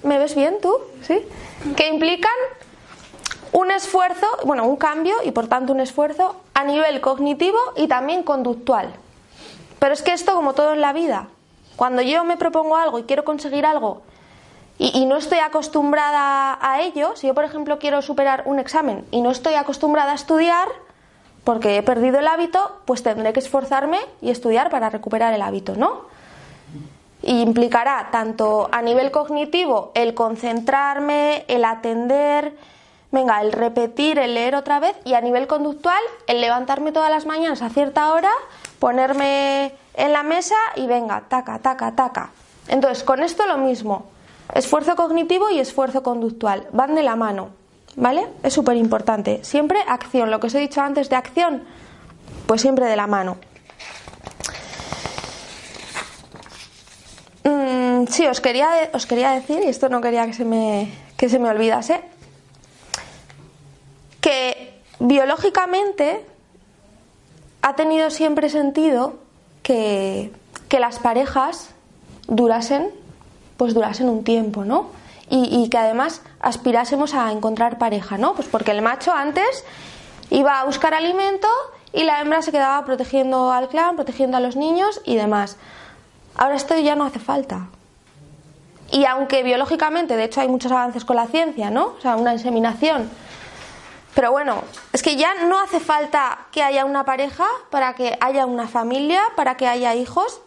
¿me 0.06 0.18
ves 0.18 0.36
bien 0.36 0.58
tú? 0.62 0.78
¿Sí? 1.02 1.20
Que 1.76 1.88
implican 1.88 2.34
un 3.52 3.72
esfuerzo, 3.72 4.28
bueno, 4.46 4.66
un 4.66 4.76
cambio 4.76 5.16
y 5.24 5.32
por 5.32 5.48
tanto 5.48 5.74
un 5.74 5.80
esfuerzo 5.80 6.36
a 6.54 6.64
nivel 6.64 7.02
cognitivo 7.02 7.58
y 7.76 7.88
también 7.88 8.24
conductual. 8.24 8.94
Pero 9.80 9.94
es 9.94 10.02
que 10.02 10.14
esto, 10.14 10.34
como 10.34 10.54
todo 10.54 10.74
en 10.74 10.82
la 10.82 10.94
vida, 10.94 11.28
cuando 11.76 12.02
yo 12.02 12.24
me 12.24 12.38
propongo 12.38 12.78
algo 12.78 13.00
y 13.00 13.04
quiero 13.04 13.24
conseguir 13.24 13.66
algo 13.66 14.02
y, 14.78 14.92
y, 14.98 15.06
no 15.06 15.16
estoy 15.16 15.40
acostumbrada 15.40 16.58
a 16.62 16.82
ello, 16.82 17.16
si 17.16 17.28
yo 17.28 17.34
por 17.34 17.46
ejemplo 17.46 17.80
quiero 17.80 18.02
superar 18.02 18.44
un 18.46 18.60
examen 18.60 19.06
y 19.10 19.22
no 19.22 19.32
estoy 19.32 19.54
acostumbrada 19.54 20.12
a 20.12 20.16
estudiar, 20.16 20.68
porque 21.46 21.78
he 21.78 21.84
perdido 21.84 22.20
el 22.20 22.28
hábito, 22.28 22.82
pues 22.86 23.04
tendré 23.04 23.32
que 23.32 23.40
esforzarme 23.40 24.00
y 24.22 24.32
estudiar 24.32 24.70
para 24.70 24.90
recuperar 24.90 25.34
el 25.34 25.42
hábito, 25.42 25.76
¿no? 25.76 26.02
Implicará 27.26 28.10
tanto 28.12 28.70
a 28.72 28.84
nivel 28.84 29.10
cognitivo 29.10 29.92
el 29.96 30.14
concentrarme, 30.14 31.44
el 31.48 31.66
atender, 31.66 32.56
venga, 33.12 33.42
el 33.42 33.52
repetir, 33.52 34.20
el 34.20 34.36
leer 34.36 34.54
otra 34.54 34.80
vez, 34.80 34.96
y 35.06 35.16
a 35.16 35.22
nivel 35.22 35.48
conductual 35.48 36.02
el 36.28 36.40
levantarme 36.40 36.92
todas 36.92 37.10
las 37.10 37.26
mañanas 37.26 37.64
a 37.64 37.70
cierta 37.70 38.14
hora, 38.14 38.30
ponerme 38.78 39.74
en 39.96 40.14
la 40.14 40.22
mesa 40.22 40.56
y 40.76 40.86
venga, 40.86 41.24
taca, 41.28 41.58
taca, 41.60 41.96
taca. 41.96 42.30
Entonces, 42.68 43.04
con 43.04 43.24
esto 43.24 43.48
lo 43.48 43.58
mismo, 43.58 44.06
esfuerzo 44.54 44.96
cognitivo 44.96 45.50
y 45.50 45.60
esfuerzo 45.60 46.04
conductual, 46.04 46.68
van 46.74 46.94
de 46.94 47.02
la 47.02 47.16
mano. 47.16 47.50
¿Vale? 47.96 48.28
Es 48.44 48.54
súper 48.54 48.76
importante. 48.76 49.44
Siempre 49.44 49.80
acción. 49.88 50.30
Lo 50.30 50.40
que 50.40 50.48
os 50.48 50.56
he 50.56 50.60
dicho 50.60 50.82
antes 50.82 51.10
de 51.10 51.16
acción, 51.16 51.64
pues 52.46 52.62
siempre 52.62 52.86
de 52.86 52.96
la 52.98 53.08
mano. 53.08 53.38
Sí, 58.10 58.28
os 58.28 58.42
quería, 58.42 58.90
os 58.94 59.06
quería 59.06 59.32
decir, 59.32 59.64
y 59.64 59.70
esto 59.70 59.90
no 59.90 60.02
quería 60.02 60.26
que 60.26 60.34
se 60.34 60.46
me, 60.46 60.92
que 61.18 61.30
se 61.30 61.40
me 61.40 61.50
olvidase, 61.50 62.02
que 64.22 64.82
biológicamente 65.00 66.26
ha 67.62 67.76
tenido 67.76 68.10
siempre 68.10 68.50
sentido 68.50 69.16
que, 69.64 70.32
que 70.68 70.80
las 70.80 71.00
parejas 71.00 71.70
durasen, 72.28 72.92
pues 73.58 73.74
durasen 73.74 74.10
un 74.10 74.24
tiempo, 74.24 74.66
¿no? 74.66 74.90
Y, 75.30 75.64
y, 75.64 75.70
que 75.70 75.78
además 75.78 76.22
aspirásemos 76.40 77.16
a 77.16 77.32
encontrar 77.32 77.80
pareja, 77.80 78.18
¿no? 78.18 78.36
Pues 78.36 78.48
porque 78.48 78.72
el 78.72 78.84
macho 78.84 79.12
antes 79.12 79.64
iba 80.30 80.60
a 80.60 80.66
buscar 80.66 80.94
alimento 80.94 81.48
y 81.94 82.04
la 82.04 82.22
hembra 82.22 82.44
se 82.44 82.52
quedaba 82.52 82.86
protegiendo 82.86 83.52
al 83.52 83.70
clan, 83.70 83.96
protegiendo 83.96 84.38
a 84.38 84.40
los 84.40 84.56
niños 84.56 85.02
y 85.04 85.16
demás. 85.16 85.58
Ahora 86.36 86.56
esto 86.56 86.78
ya 86.78 86.96
no 86.96 87.06
hace 87.06 87.20
falta. 87.20 87.70
Y 88.96 89.04
aunque 89.04 89.44
biológicamente, 89.44 90.16
de 90.16 90.24
hecho, 90.24 90.40
hay 90.40 90.48
muchos 90.48 90.72
avances 90.72 91.04
con 91.04 91.18
la 91.18 91.28
ciencia, 91.28 91.70
¿no? 91.70 91.96
O 91.98 92.02
sea, 92.02 92.16
una 92.16 92.32
inseminación. 92.32 93.10
Pero 94.14 94.32
bueno, 94.32 94.64
es 94.94 95.04
que 95.04 95.18
ya 95.18 95.34
no 95.34 95.60
hace 95.60 95.82
falta 95.82 96.48
que 96.54 96.64
haya 96.64 96.86
una 96.86 97.04
pareja 97.04 97.46
para 97.72 97.94
que 97.96 98.18
haya 98.22 98.46
una 98.46 98.70
familia, 98.70 99.22
para 99.36 99.58
que 99.58 99.68
haya 99.68 99.94
hijos. 99.96 100.40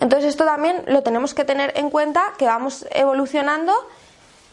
Entonces 0.00 0.30
esto 0.30 0.46
también 0.46 0.84
lo 0.86 1.02
tenemos 1.02 1.34
que 1.34 1.44
tener 1.44 1.74
en 1.76 1.90
cuenta, 1.90 2.32
que 2.38 2.46
vamos 2.46 2.86
evolucionando 2.92 3.74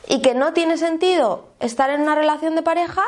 y 0.10 0.22
que 0.22 0.34
no 0.34 0.52
tiene 0.52 0.76
sentido 0.76 1.46
estar 1.62 1.92
en 1.92 2.02
una 2.02 2.16
relación 2.16 2.56
de 2.56 2.62
pareja 2.62 3.04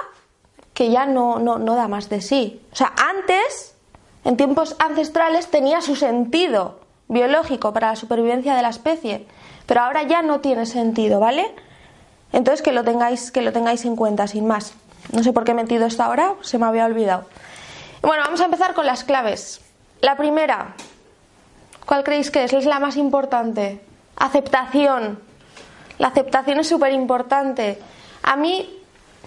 que 0.73 0.91
ya 0.91 1.05
no, 1.05 1.39
no, 1.39 1.59
no 1.59 1.75
da 1.75 1.89
más 1.89 2.07
de 2.07 2.21
sí. 2.21 2.61
O 2.71 2.75
sea, 2.77 2.93
antes, 2.95 3.75
en 4.23 4.37
tiempos 4.37 4.77
ancestrales, 4.79 5.47
tenía 5.47 5.81
su 5.81 5.97
sentido 5.97 6.79
biológico 7.09 7.73
para 7.73 7.89
la 7.89 7.95
supervivencia 7.97 8.55
de 8.55 8.61
la 8.61 8.69
especie, 8.69 9.27
pero 9.65 9.81
ahora 9.81 10.03
ya 10.03 10.21
no 10.21 10.39
tiene 10.39 10.65
sentido, 10.65 11.19
¿vale? 11.19 11.53
Entonces 12.31 12.61
que 12.61 12.71
lo 12.71 12.83
tengáis, 12.83 13.31
que 13.31 13.41
lo 13.41 13.51
tengáis 13.53 13.85
en 13.85 13.95
cuenta, 13.95 14.27
sin 14.27 14.47
más. 14.47 14.73
No 15.11 15.23
sé 15.23 15.33
por 15.33 15.43
qué 15.43 15.51
he 15.51 15.55
metido 15.55 15.85
esto 15.85 16.03
ahora, 16.03 16.33
se 16.41 16.57
me 16.57 16.65
había 16.65 16.85
olvidado. 16.85 17.25
Bueno, 18.01 18.23
vamos 18.23 18.41
a 18.41 18.45
empezar 18.45 18.73
con 18.73 18.85
las 18.85 19.03
claves. 19.03 19.61
La 20.01 20.17
primera, 20.17 20.73
¿cuál 21.85 22.03
creéis 22.03 22.31
que 22.31 22.43
es? 22.43 22.53
Es 22.53 22.65
la 22.65 22.79
más 22.79 22.97
importante. 22.97 23.81
Aceptación. 24.17 25.19
La 25.97 26.07
aceptación 26.07 26.59
es 26.59 26.67
súper 26.67 26.91
importante. 26.91 27.79
A 28.23 28.35
mí 28.35 28.81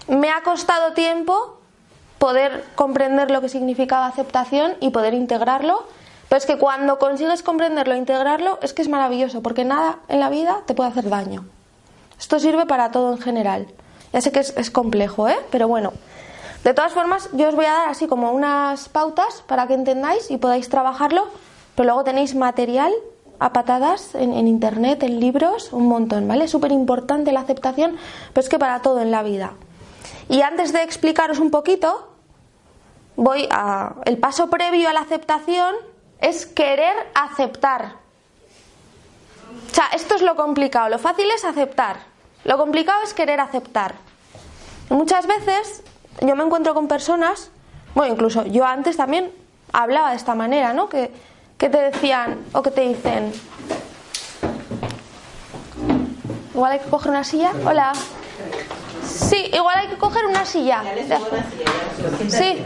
me 0.07 0.29
ha 0.29 0.41
costado 0.43 0.93
tiempo 0.93 1.57
poder 2.17 2.65
comprender 2.75 3.31
lo 3.31 3.41
que 3.41 3.49
significaba 3.49 4.07
aceptación 4.07 4.73
y 4.79 4.89
poder 4.89 5.13
integrarlo, 5.13 5.87
pero 6.29 6.37
es 6.37 6.45
que 6.45 6.57
cuando 6.57 6.99
consigues 6.99 7.43
comprenderlo 7.43 7.93
e 7.93 7.97
integrarlo 7.97 8.59
es 8.61 8.73
que 8.73 8.81
es 8.81 8.89
maravilloso, 8.89 9.41
porque 9.41 9.63
nada 9.63 9.99
en 10.07 10.19
la 10.19 10.29
vida 10.29 10.61
te 10.65 10.73
puede 10.73 10.89
hacer 10.89 11.09
daño. 11.09 11.45
Esto 12.19 12.39
sirve 12.39 12.65
para 12.65 12.91
todo 12.91 13.13
en 13.13 13.19
general. 13.19 13.67
Ya 14.11 14.21
sé 14.21 14.31
que 14.31 14.39
es, 14.39 14.71
complejo, 14.71 15.27
¿eh? 15.29 15.37
pero 15.51 15.67
bueno. 15.67 15.93
De 16.63 16.73
todas 16.73 16.91
formas, 16.91 17.29
yo 17.33 17.47
os 17.47 17.55
voy 17.55 17.65
a 17.65 17.73
dar 17.73 17.89
así 17.89 18.07
como 18.07 18.31
unas 18.31 18.89
pautas 18.89 19.43
para 19.47 19.67
que 19.67 19.73
entendáis 19.73 20.29
y 20.31 20.37
podáis 20.37 20.69
trabajarlo, 20.69 21.27
pero 21.75 21.87
luego 21.87 22.03
tenéis 22.03 22.35
material 22.35 22.91
a 23.39 23.53
patadas 23.53 24.15
en, 24.15 24.33
en, 24.33 24.47
internet, 24.47 25.03
en 25.03 25.19
libros, 25.19 25.71
un 25.71 25.87
montón, 25.87 26.27
¿vale? 26.27 26.47
Súper 26.47 26.71
importante 26.71 27.31
la 27.31 27.41
aceptación, 27.41 27.97
pero 28.33 28.43
es 28.43 28.49
que 28.49 28.57
para 28.57 28.81
todo 28.81 29.01
en 29.01 29.11
la 29.11 29.21
vida. 29.21 29.53
Y 30.27 30.41
antes 30.41 30.73
de 30.73 30.81
explicaros 30.81 31.39
un 31.39 31.51
poquito, 31.51 32.09
voy 33.15 33.47
a. 33.51 33.95
El 34.05 34.17
paso 34.17 34.49
previo 34.49 34.89
a 34.89 34.93
la 34.93 35.01
aceptación 35.01 35.75
es 36.19 36.45
querer 36.45 36.95
aceptar. 37.15 37.93
O 39.71 39.75
sea, 39.75 39.87
esto 39.93 40.15
es 40.15 40.21
lo 40.21 40.35
complicado. 40.35 40.89
Lo 40.89 40.99
fácil 40.99 41.29
es 41.31 41.45
aceptar. 41.45 41.97
Lo 42.43 42.57
complicado 42.57 43.03
es 43.03 43.13
querer 43.13 43.39
aceptar. 43.39 43.95
Muchas 44.89 45.27
veces 45.27 45.83
yo 46.21 46.35
me 46.35 46.43
encuentro 46.43 46.73
con 46.73 46.87
personas, 46.87 47.51
bueno, 47.93 48.13
incluso 48.13 48.45
yo 48.45 48.65
antes 48.65 48.97
también 48.97 49.31
hablaba 49.73 50.11
de 50.11 50.15
esta 50.15 50.33
manera, 50.33 50.73
¿no? 50.73 50.87
Que 50.89 51.11
que 51.57 51.69
te 51.69 51.77
decían 51.77 52.45
o 52.53 52.61
que 52.61 52.71
te 52.71 52.81
dicen, 52.81 53.33
igual 56.53 56.73
hay 56.73 56.79
que 56.79 56.89
coger 56.89 57.11
una 57.11 57.23
silla. 57.23 57.51
Hola. 57.65 57.93
Sí, 59.03 59.49
igual 59.51 59.77
hay 59.79 59.87
que 59.87 59.97
coger 59.97 60.25
una 60.25 60.45
silla. 60.45 60.83
Sí. 62.29 62.63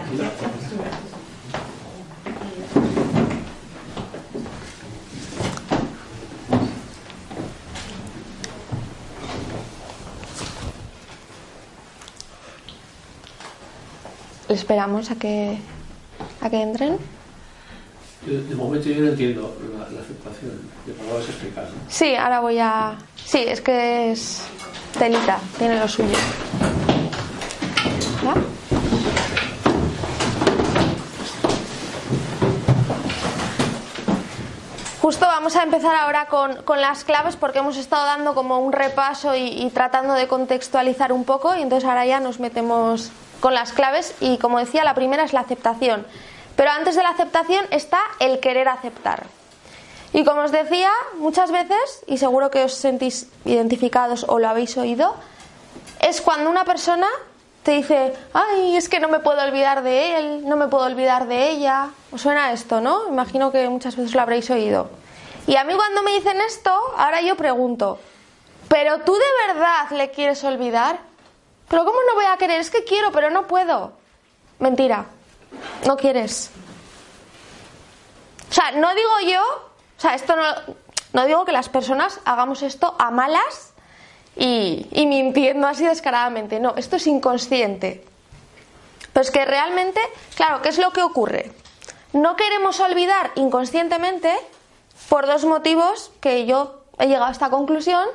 Esperamos 14.53 15.11
a 15.11 15.15
que 15.15 15.57
a 16.41 16.49
que 16.49 16.61
entren. 16.61 16.97
De, 18.25 18.55
momento 18.55 18.87
yo 18.87 19.01
no 19.01 19.09
entiendo 19.09 19.57
la, 19.77 19.89
la 19.89 20.01
aceptación, 20.01 20.51
de 20.85 20.91
a 20.91 21.19
explicar. 21.19 21.63
¿no? 21.63 21.71
Sí, 21.89 22.15
ahora 22.15 22.39
voy 22.39 22.59
a. 22.59 22.95
Sí, 23.15 23.39
es 23.47 23.61
que 23.61 24.11
es 24.11 24.43
telita, 24.97 25.39
tiene 25.57 25.79
lo 25.79 25.87
suyo. 25.87 26.13
¿Ya? 28.23 28.35
Justo 35.01 35.25
vamos 35.25 35.55
a 35.55 35.63
empezar 35.63 35.95
ahora 35.95 36.27
con, 36.27 36.57
con, 36.57 36.79
las 36.79 37.03
claves 37.03 37.35
porque 37.35 37.57
hemos 37.57 37.75
estado 37.75 38.05
dando 38.05 38.35
como 38.35 38.59
un 38.59 38.71
repaso 38.71 39.35
y, 39.35 39.47
y 39.47 39.69
tratando 39.71 40.13
de 40.13 40.27
contextualizar 40.27 41.11
un 41.11 41.23
poco 41.23 41.55
y 41.55 41.61
entonces 41.63 41.89
ahora 41.89 42.05
ya 42.05 42.19
nos 42.19 42.39
metemos 42.39 43.11
con 43.41 43.53
las 43.53 43.73
claves 43.73 44.15
y 44.21 44.37
como 44.37 44.59
decía 44.59 44.85
la 44.85 44.95
primera 44.95 45.23
es 45.23 45.33
la 45.33 45.41
aceptación. 45.41 46.07
Pero 46.55 46.71
antes 46.71 46.95
de 46.95 47.03
la 47.03 47.09
aceptación 47.09 47.65
está 47.71 47.99
el 48.19 48.39
querer 48.39 48.69
aceptar. 48.69 49.25
Y 50.13 50.23
como 50.23 50.41
os 50.41 50.51
decía, 50.51 50.91
muchas 51.17 51.51
veces, 51.51 52.03
y 52.05 52.17
seguro 52.17 52.51
que 52.51 52.63
os 52.63 52.73
sentís 52.73 53.27
identificados 53.45 54.25
o 54.27 54.39
lo 54.39 54.47
habéis 54.47 54.77
oído, 54.77 55.15
es 56.01 56.21
cuando 56.21 56.49
una 56.49 56.65
persona 56.65 57.07
te 57.63 57.71
dice, 57.71 58.13
ay, 58.33 58.75
es 58.75 58.89
que 58.89 58.99
no 58.99 59.07
me 59.07 59.19
puedo 59.19 59.41
olvidar 59.41 59.83
de 59.83 60.17
él, 60.17 60.47
no 60.47 60.57
me 60.57 60.67
puedo 60.67 60.85
olvidar 60.85 61.27
de 61.27 61.49
ella. 61.51 61.91
¿Os 62.11 62.21
suena 62.21 62.51
esto, 62.51 62.81
no? 62.81 63.07
Imagino 63.07 63.51
que 63.51 63.69
muchas 63.69 63.95
veces 63.95 64.13
lo 64.13 64.21
habréis 64.21 64.49
oído. 64.49 64.89
Y 65.47 65.55
a 65.55 65.63
mí 65.63 65.73
cuando 65.73 66.03
me 66.03 66.11
dicen 66.11 66.41
esto, 66.41 66.71
ahora 66.97 67.21
yo 67.21 67.37
pregunto, 67.37 67.99
¿pero 68.67 68.99
tú 69.01 69.13
de 69.13 69.53
verdad 69.53 69.89
le 69.91 70.11
quieres 70.11 70.43
olvidar? 70.43 70.99
¿Pero 71.71 71.85
cómo 71.85 71.97
no 72.05 72.15
voy 72.15 72.25
a 72.25 72.35
querer? 72.35 72.59
Es 72.59 72.69
que 72.69 72.83
quiero, 72.83 73.13
pero 73.13 73.29
no 73.29 73.47
puedo. 73.47 73.93
Mentira, 74.59 75.05
no 75.87 75.95
quieres. 75.95 76.51
O 78.49 78.53
sea, 78.53 78.71
no 78.71 78.93
digo 78.93 79.19
yo, 79.25 79.41
o 79.41 80.01
sea, 80.01 80.13
esto 80.13 80.35
no, 80.35 80.43
no 81.13 81.25
digo 81.25 81.45
que 81.45 81.53
las 81.53 81.69
personas 81.69 82.19
hagamos 82.25 82.61
esto 82.61 82.93
a 82.99 83.09
malas 83.09 83.71
y, 84.35 84.85
y 84.91 85.05
mintiendo 85.05 85.65
así 85.65 85.85
descaradamente. 85.85 86.59
No, 86.59 86.75
esto 86.75 86.97
es 86.97 87.07
inconsciente. 87.07 88.03
Pero 89.13 89.21
es 89.21 89.31
que 89.31 89.45
realmente, 89.45 90.01
claro, 90.35 90.61
¿qué 90.61 90.67
es 90.67 90.77
lo 90.77 90.91
que 90.91 91.01
ocurre? 91.01 91.53
No 92.11 92.35
queremos 92.35 92.81
olvidar 92.81 93.31
inconscientemente 93.35 94.35
por 95.07 95.25
dos 95.25 95.45
motivos 95.45 96.11
que 96.19 96.45
yo 96.45 96.83
he 96.99 97.07
llegado 97.07 97.27
a 97.27 97.31
esta 97.31 97.49
conclusión. 97.49 98.05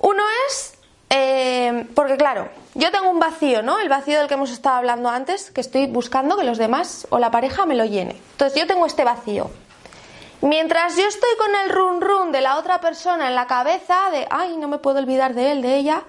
Uno 0.00 0.22
es 0.48 0.79
eh, 1.10 1.88
porque, 1.94 2.16
claro, 2.16 2.48
yo 2.74 2.90
tengo 2.92 3.10
un 3.10 3.18
vacío, 3.18 3.62
¿no? 3.62 3.80
El 3.80 3.88
vacío 3.88 4.18
del 4.18 4.28
que 4.28 4.34
hemos 4.34 4.52
estado 4.52 4.76
hablando 4.76 5.08
antes, 5.08 5.50
que 5.50 5.60
estoy 5.60 5.86
buscando 5.86 6.36
que 6.36 6.44
los 6.44 6.56
demás 6.56 7.06
o 7.10 7.18
la 7.18 7.30
pareja 7.30 7.66
me 7.66 7.74
lo 7.74 7.84
llene. 7.84 8.16
Entonces, 8.32 8.58
yo 8.58 8.66
tengo 8.66 8.86
este 8.86 9.04
vacío. 9.04 9.50
Mientras 10.42 10.96
yo 10.96 11.06
estoy 11.06 11.30
con 11.36 11.54
el 11.54 11.70
run 11.70 12.00
run 12.00 12.32
de 12.32 12.40
la 12.40 12.56
otra 12.56 12.80
persona 12.80 13.28
en 13.28 13.34
la 13.34 13.46
cabeza, 13.46 14.10
de 14.10 14.26
ay, 14.30 14.56
no 14.56 14.68
me 14.68 14.78
puedo 14.78 14.98
olvidar 14.98 15.34
de 15.34 15.52
él, 15.52 15.60
de 15.60 15.76
ella, 15.76 16.04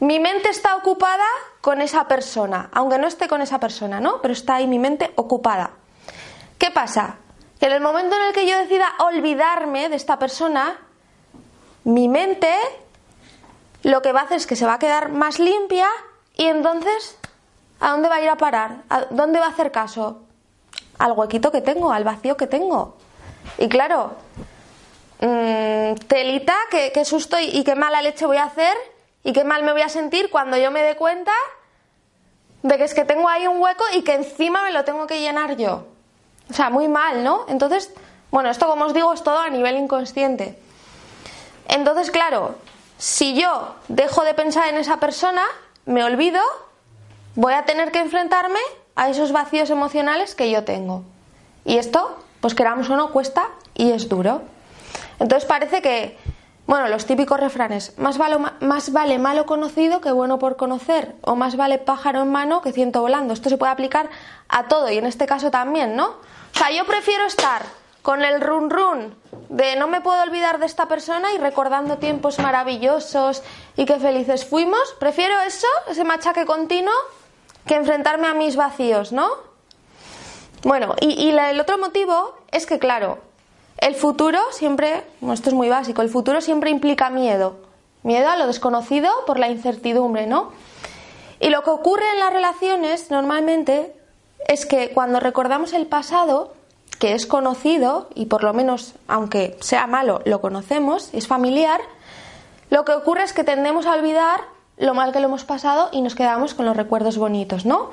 mi 0.00 0.18
mente 0.18 0.48
está 0.48 0.76
ocupada 0.76 1.26
con 1.60 1.80
esa 1.80 2.08
persona, 2.08 2.70
aunque 2.72 2.98
no 2.98 3.06
esté 3.06 3.28
con 3.28 3.42
esa 3.42 3.60
persona, 3.60 4.00
¿no? 4.00 4.20
Pero 4.20 4.32
está 4.32 4.56
ahí 4.56 4.66
mi 4.66 4.78
mente 4.78 5.12
ocupada. 5.14 5.70
¿Qué 6.56 6.70
pasa? 6.72 7.18
Que 7.60 7.66
en 7.66 7.72
el 7.72 7.80
momento 7.80 8.16
en 8.16 8.22
el 8.22 8.32
que 8.32 8.48
yo 8.48 8.56
decida 8.58 8.88
olvidarme 8.98 9.88
de 9.88 9.96
esta 9.96 10.18
persona, 10.18 10.76
mi 11.84 12.08
mente 12.08 12.52
lo 13.82 14.02
que 14.02 14.12
va 14.12 14.20
a 14.20 14.24
hacer 14.24 14.38
es 14.38 14.46
que 14.46 14.56
se 14.56 14.66
va 14.66 14.74
a 14.74 14.78
quedar 14.78 15.10
más 15.10 15.38
limpia 15.38 15.88
y 16.36 16.46
entonces, 16.46 17.16
¿a 17.80 17.90
dónde 17.90 18.08
va 18.08 18.16
a 18.16 18.20
ir 18.20 18.28
a 18.28 18.36
parar? 18.36 18.82
¿A 18.88 19.06
dónde 19.10 19.38
va 19.38 19.46
a 19.46 19.50
hacer 19.50 19.70
caso? 19.70 20.22
Al 20.98 21.12
huequito 21.12 21.52
que 21.52 21.60
tengo, 21.60 21.92
al 21.92 22.04
vacío 22.04 22.36
que 22.36 22.46
tengo. 22.46 22.96
Y 23.56 23.68
claro, 23.68 24.12
mmm, 25.20 25.94
telita, 26.06 26.56
qué, 26.70 26.92
qué 26.92 27.04
susto 27.04 27.38
y, 27.38 27.46
y 27.46 27.64
qué 27.64 27.74
mala 27.74 28.02
leche 28.02 28.26
voy 28.26 28.36
a 28.36 28.44
hacer 28.44 28.76
y 29.24 29.32
qué 29.32 29.44
mal 29.44 29.62
me 29.62 29.72
voy 29.72 29.82
a 29.82 29.88
sentir 29.88 30.30
cuando 30.30 30.56
yo 30.56 30.70
me 30.70 30.82
dé 30.82 30.96
cuenta 30.96 31.32
de 32.62 32.76
que 32.76 32.84
es 32.84 32.94
que 32.94 33.04
tengo 33.04 33.28
ahí 33.28 33.46
un 33.46 33.60
hueco 33.60 33.84
y 33.94 34.02
que 34.02 34.14
encima 34.14 34.62
me 34.64 34.72
lo 34.72 34.84
tengo 34.84 35.06
que 35.06 35.20
llenar 35.20 35.56
yo. 35.56 35.86
O 36.50 36.54
sea, 36.54 36.70
muy 36.70 36.88
mal, 36.88 37.22
¿no? 37.22 37.44
Entonces, 37.48 37.92
bueno, 38.30 38.50
esto 38.50 38.66
como 38.66 38.86
os 38.86 38.94
digo 38.94 39.12
es 39.12 39.22
todo 39.22 39.38
a 39.38 39.48
nivel 39.50 39.76
inconsciente. 39.76 40.58
Entonces, 41.68 42.10
claro, 42.10 42.56
si 42.98 43.40
yo 43.40 43.76
dejo 43.86 44.24
de 44.24 44.34
pensar 44.34 44.68
en 44.68 44.76
esa 44.76 44.98
persona, 44.98 45.42
me 45.86 46.04
olvido, 46.04 46.42
voy 47.36 47.54
a 47.54 47.64
tener 47.64 47.92
que 47.92 48.00
enfrentarme 48.00 48.58
a 48.96 49.08
esos 49.08 49.30
vacíos 49.30 49.70
emocionales 49.70 50.34
que 50.34 50.50
yo 50.50 50.64
tengo. 50.64 51.04
Y 51.64 51.78
esto, 51.78 52.18
pues 52.40 52.54
queramos 52.54 52.90
o 52.90 52.96
no, 52.96 53.12
cuesta 53.12 53.48
y 53.74 53.92
es 53.92 54.08
duro. 54.08 54.42
Entonces 55.20 55.48
parece 55.48 55.80
que, 55.80 56.18
bueno, 56.66 56.88
los 56.88 57.06
típicos 57.06 57.38
refranes, 57.38 57.96
más 57.98 58.18
vale, 58.18 58.38
más 58.60 58.92
vale 58.92 59.18
malo 59.20 59.46
conocido 59.46 60.00
que 60.00 60.10
bueno 60.10 60.40
por 60.40 60.56
conocer, 60.56 61.14
o 61.22 61.36
más 61.36 61.56
vale 61.56 61.78
pájaro 61.78 62.22
en 62.22 62.32
mano 62.32 62.62
que 62.62 62.72
ciento 62.72 63.00
volando. 63.00 63.32
Esto 63.32 63.48
se 63.48 63.58
puede 63.58 63.70
aplicar 63.70 64.10
a 64.48 64.66
todo 64.66 64.90
y 64.90 64.98
en 64.98 65.06
este 65.06 65.26
caso 65.26 65.52
también, 65.52 65.94
¿no? 65.94 66.08
O 66.08 66.58
sea, 66.58 66.72
yo 66.72 66.84
prefiero 66.84 67.26
estar 67.26 67.62
con 68.02 68.22
el 68.24 68.40
run 68.40 68.70
run 68.70 69.14
de 69.48 69.76
no 69.76 69.88
me 69.88 70.00
puedo 70.00 70.22
olvidar 70.22 70.58
de 70.58 70.66
esta 70.66 70.86
persona 70.88 71.32
y 71.32 71.38
recordando 71.38 71.98
tiempos 71.98 72.38
maravillosos 72.38 73.42
y 73.76 73.86
qué 73.86 73.98
felices 73.98 74.44
fuimos, 74.44 74.94
prefiero 74.98 75.40
eso, 75.40 75.66
ese 75.88 76.04
machaque 76.04 76.44
continuo, 76.44 76.92
que 77.66 77.74
enfrentarme 77.74 78.26
a 78.26 78.34
mis 78.34 78.56
vacíos, 78.56 79.12
¿no? 79.12 79.28
Bueno, 80.64 80.94
y, 81.00 81.30
el 81.30 81.60
otro 81.60 81.78
motivo 81.78 82.34
es 82.50 82.66
que, 82.66 82.78
claro, 82.78 83.18
el 83.78 83.94
futuro 83.94 84.40
siempre, 84.50 85.04
esto 85.32 85.50
es 85.50 85.54
muy 85.54 85.68
básico, 85.68 86.02
el 86.02 86.08
futuro 86.08 86.40
siempre 86.40 86.70
implica 86.70 87.10
miedo, 87.10 87.56
miedo 88.02 88.28
a 88.28 88.36
lo 88.36 88.46
desconocido 88.46 89.10
por 89.26 89.38
la 89.38 89.48
incertidumbre, 89.48 90.26
¿no? 90.26 90.52
Y 91.40 91.50
lo 91.50 91.62
que 91.62 91.70
ocurre 91.70 92.10
en 92.12 92.18
las 92.18 92.32
relaciones 92.32 93.10
normalmente 93.10 93.94
es 94.48 94.66
que 94.66 94.90
cuando 94.90 95.20
recordamos 95.20 95.72
el 95.72 95.86
pasado, 95.86 96.54
que 96.98 97.14
es 97.14 97.26
conocido, 97.26 98.08
y 98.14 98.26
por 98.26 98.42
lo 98.42 98.52
menos, 98.52 98.94
aunque 99.06 99.56
sea 99.60 99.86
malo, 99.86 100.20
lo 100.24 100.40
conocemos, 100.40 101.10
es 101.12 101.28
familiar, 101.28 101.80
lo 102.70 102.84
que 102.84 102.92
ocurre 102.92 103.22
es 103.22 103.32
que 103.32 103.44
tendemos 103.44 103.86
a 103.86 103.94
olvidar 103.94 104.40
lo 104.76 104.94
mal 104.94 105.12
que 105.12 105.20
lo 105.20 105.26
hemos 105.26 105.44
pasado 105.44 105.88
y 105.92 106.02
nos 106.02 106.14
quedamos 106.14 106.54
con 106.54 106.66
los 106.66 106.76
recuerdos 106.76 107.18
bonitos, 107.18 107.64
¿no? 107.64 107.90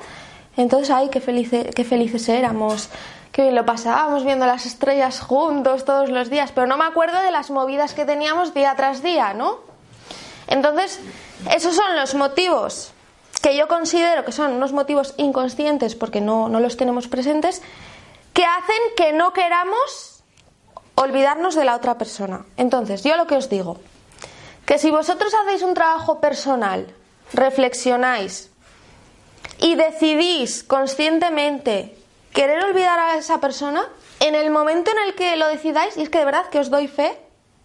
Entonces, 0.56 0.90
ay, 0.90 1.08
qué, 1.10 1.20
felice, 1.20 1.70
qué 1.74 1.84
felices 1.84 2.28
éramos, 2.28 2.88
qué 3.32 3.42
bien 3.42 3.54
lo 3.54 3.66
pasábamos 3.66 4.24
viendo 4.24 4.46
las 4.46 4.66
estrellas 4.66 5.20
juntos 5.20 5.84
todos 5.84 6.08
los 6.08 6.30
días, 6.30 6.52
pero 6.52 6.66
no 6.66 6.76
me 6.76 6.84
acuerdo 6.84 7.20
de 7.20 7.30
las 7.30 7.50
movidas 7.50 7.94
que 7.94 8.04
teníamos 8.04 8.54
día 8.54 8.74
tras 8.76 9.02
día, 9.02 9.34
¿no? 9.34 9.58
Entonces, 10.48 11.00
esos 11.54 11.74
son 11.74 11.96
los 11.96 12.14
motivos 12.14 12.92
que 13.42 13.56
yo 13.56 13.68
considero 13.68 14.24
que 14.24 14.32
son 14.32 14.52
unos 14.52 14.72
motivos 14.72 15.14
inconscientes 15.18 15.94
porque 15.94 16.20
no, 16.20 16.48
no 16.48 16.60
los 16.60 16.76
tenemos 16.76 17.08
presentes, 17.08 17.62
que 18.36 18.44
hacen 18.44 18.76
que 18.98 19.14
no 19.14 19.32
queramos 19.32 20.22
olvidarnos 20.94 21.54
de 21.54 21.64
la 21.64 21.74
otra 21.74 21.96
persona. 21.96 22.44
Entonces, 22.58 23.02
yo 23.02 23.16
lo 23.16 23.26
que 23.26 23.36
os 23.36 23.48
digo, 23.48 23.78
que 24.66 24.76
si 24.76 24.90
vosotros 24.90 25.32
hacéis 25.32 25.62
un 25.62 25.72
trabajo 25.72 26.20
personal, 26.20 26.94
reflexionáis 27.32 28.50
y 29.58 29.74
decidís 29.74 30.62
conscientemente 30.64 31.96
querer 32.34 32.62
olvidar 32.62 32.98
a 32.98 33.16
esa 33.16 33.40
persona, 33.40 33.86
en 34.20 34.34
el 34.34 34.50
momento 34.50 34.90
en 34.90 34.98
el 35.08 35.14
que 35.14 35.34
lo 35.38 35.48
decidáis, 35.48 35.96
y 35.96 36.02
es 36.02 36.10
que 36.10 36.18
de 36.18 36.26
verdad 36.26 36.50
que 36.50 36.58
os 36.58 36.68
doy 36.68 36.88
fe, 36.88 37.18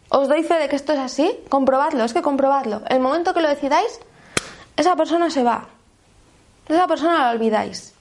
os 0.07 0.29
doy 0.29 0.43
fe 0.43 0.53
de 0.53 0.69
que 0.69 0.77
esto 0.77 0.93
es 0.93 0.99
así, 0.99 1.37
comprobadlo, 1.49 2.05
es 2.05 2.13
que 2.13 2.21
comprobadlo. 2.21 2.81
El 2.87 3.01
momento 3.01 3.33
que 3.33 3.41
lo 3.41 3.49
decidáis, 3.49 3.99
esa 4.77 4.95
persona 4.95 5.29
se 5.29 5.43
va. 5.43 5.67
Esa 6.69 6.87
persona 6.87 7.19
la 7.19 7.31
olvidáis. 7.31 7.93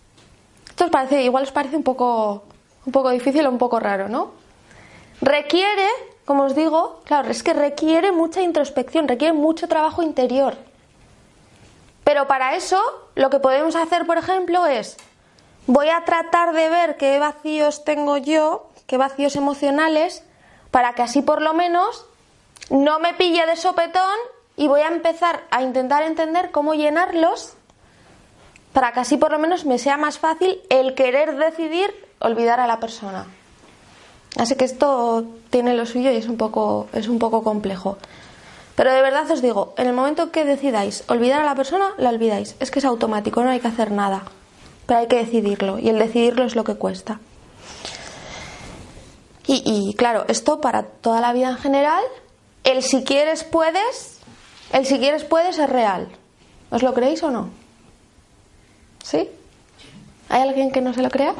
Esto 0.69 0.85
os 0.85 0.91
parece, 0.93 1.25
igual 1.25 1.43
os 1.43 1.51
parece 1.51 1.77
un 1.77 1.83
poco, 1.83 2.45
un 2.91 2.93
poco 2.93 3.11
difícil 3.11 3.47
o 3.47 3.51
un 3.51 3.59
poco 3.59 3.79
raro, 3.79 4.09
¿no? 4.09 4.33
Requiere, 5.21 5.87
como 6.25 6.43
os 6.43 6.57
digo, 6.57 7.01
claro, 7.05 7.31
es 7.31 7.45
que 7.45 7.55
requiere 7.55 8.11
mucha 8.11 8.43
introspección, 8.43 9.07
requiere 9.07 9.33
mucho 9.33 9.69
trabajo 9.69 10.03
interior. 10.03 10.57
Pero 12.03 12.27
para 12.27 12.57
eso, 12.57 12.83
lo 13.15 13.31
que 13.31 13.39
podemos 13.39 13.77
hacer, 13.77 14.07
por 14.07 14.19
ejemplo, 14.19 14.67
es 14.67 14.97
voy 15.69 15.89
a 15.89 16.05
tratar 16.05 16.53
de 16.53 16.69
ver 16.69 16.97
qué 16.97 17.21
vacíos 17.21 17.85
tengo 17.85 18.17
yo, 18.17 18.67
qué 18.89 18.97
vacíos 18.97 19.37
emocionales, 19.37 20.25
para 20.73 20.95
que 20.95 21.03
así 21.03 21.23
por 21.23 21.43
lo 21.43 21.55
menos 21.55 22.07
no 22.71 22.99
me 22.99 23.15
pille 23.15 23.47
de 23.47 23.55
sopetón 23.55 24.19
y 24.57 24.67
voy 24.67 24.81
a 24.81 24.89
empezar 24.89 25.45
a 25.53 25.63
intentar 25.63 26.03
entender 26.03 26.51
cómo 26.51 26.75
llenarlos 26.75 27.55
para 28.73 28.93
que 28.93 29.01
así 29.01 29.17
por 29.17 29.31
lo 29.31 29.39
menos 29.39 29.65
me 29.65 29.79
sea 29.79 29.97
más 29.97 30.19
fácil 30.19 30.61
el 30.71 30.97
querer 30.97 31.37
decidir 31.37 32.10
olvidar 32.21 32.61
a 32.61 32.67
la 32.67 32.79
persona. 32.79 33.27
Así 34.37 34.55
que 34.55 34.65
esto 34.65 35.25
tiene 35.51 35.75
lo 35.75 35.87
suyo 35.87 36.11
y 36.13 36.17
es 36.17 36.29
un 36.29 36.37
poco, 36.37 36.89
es 36.93 37.09
un 37.09 37.19
poco 37.19 37.43
complejo. 37.43 37.99
Pero 38.77 38.93
de 38.93 39.03
verdad 39.03 39.31
os 39.31 39.43
digo, 39.43 39.75
en 39.77 39.89
el 39.89 39.93
momento 39.93 40.31
que 40.31 40.45
decidáis 40.45 41.05
olvidar 41.09 41.41
a 41.41 41.45
la 41.45 41.55
persona, 41.55 41.91
la 41.99 42.11
olvidáis. 42.11 42.55
Es 42.61 42.71
que 42.71 42.79
es 42.79 42.85
automático, 42.85 43.43
no 43.43 43.51
hay 43.51 43.61
que 43.61 43.69
hacer 43.69 43.91
nada. 43.91 44.23
Pero 44.87 45.01
hay 45.01 45.09
que 45.09 45.17
decidirlo 45.17 45.79
y 45.79 45.89
el 45.89 45.99
decidirlo 45.99 46.45
es 46.45 46.55
lo 46.55 46.65
que 46.65 46.77
cuesta. 46.77 47.21
Y, 49.47 49.63
y 49.67 49.95
claro, 49.95 50.25
esto 50.29 50.61
para 50.61 50.85
toda 50.85 51.21
la 51.21 51.33
vida 51.33 51.51
en 51.51 51.57
general, 51.57 52.03
el 52.63 52.83
si 52.83 53.03
quieres 53.03 53.43
puedes, 53.43 54.19
el 54.73 54.87
si 54.87 54.99
quieres 54.99 55.25
puedes 55.25 55.59
es 55.59 55.69
real. 55.69 56.09
¿Os 56.71 56.83
lo 56.83 56.95
creéis 56.95 57.23
o 57.25 57.31
no? 57.31 57.51
¿Sí? 59.03 59.29
¿Hay 60.29 60.43
alguien 60.43 60.71
que 60.71 60.81
no 60.81 60.95
se 60.95 61.03
lo 61.03 61.11
crea? 61.11 61.35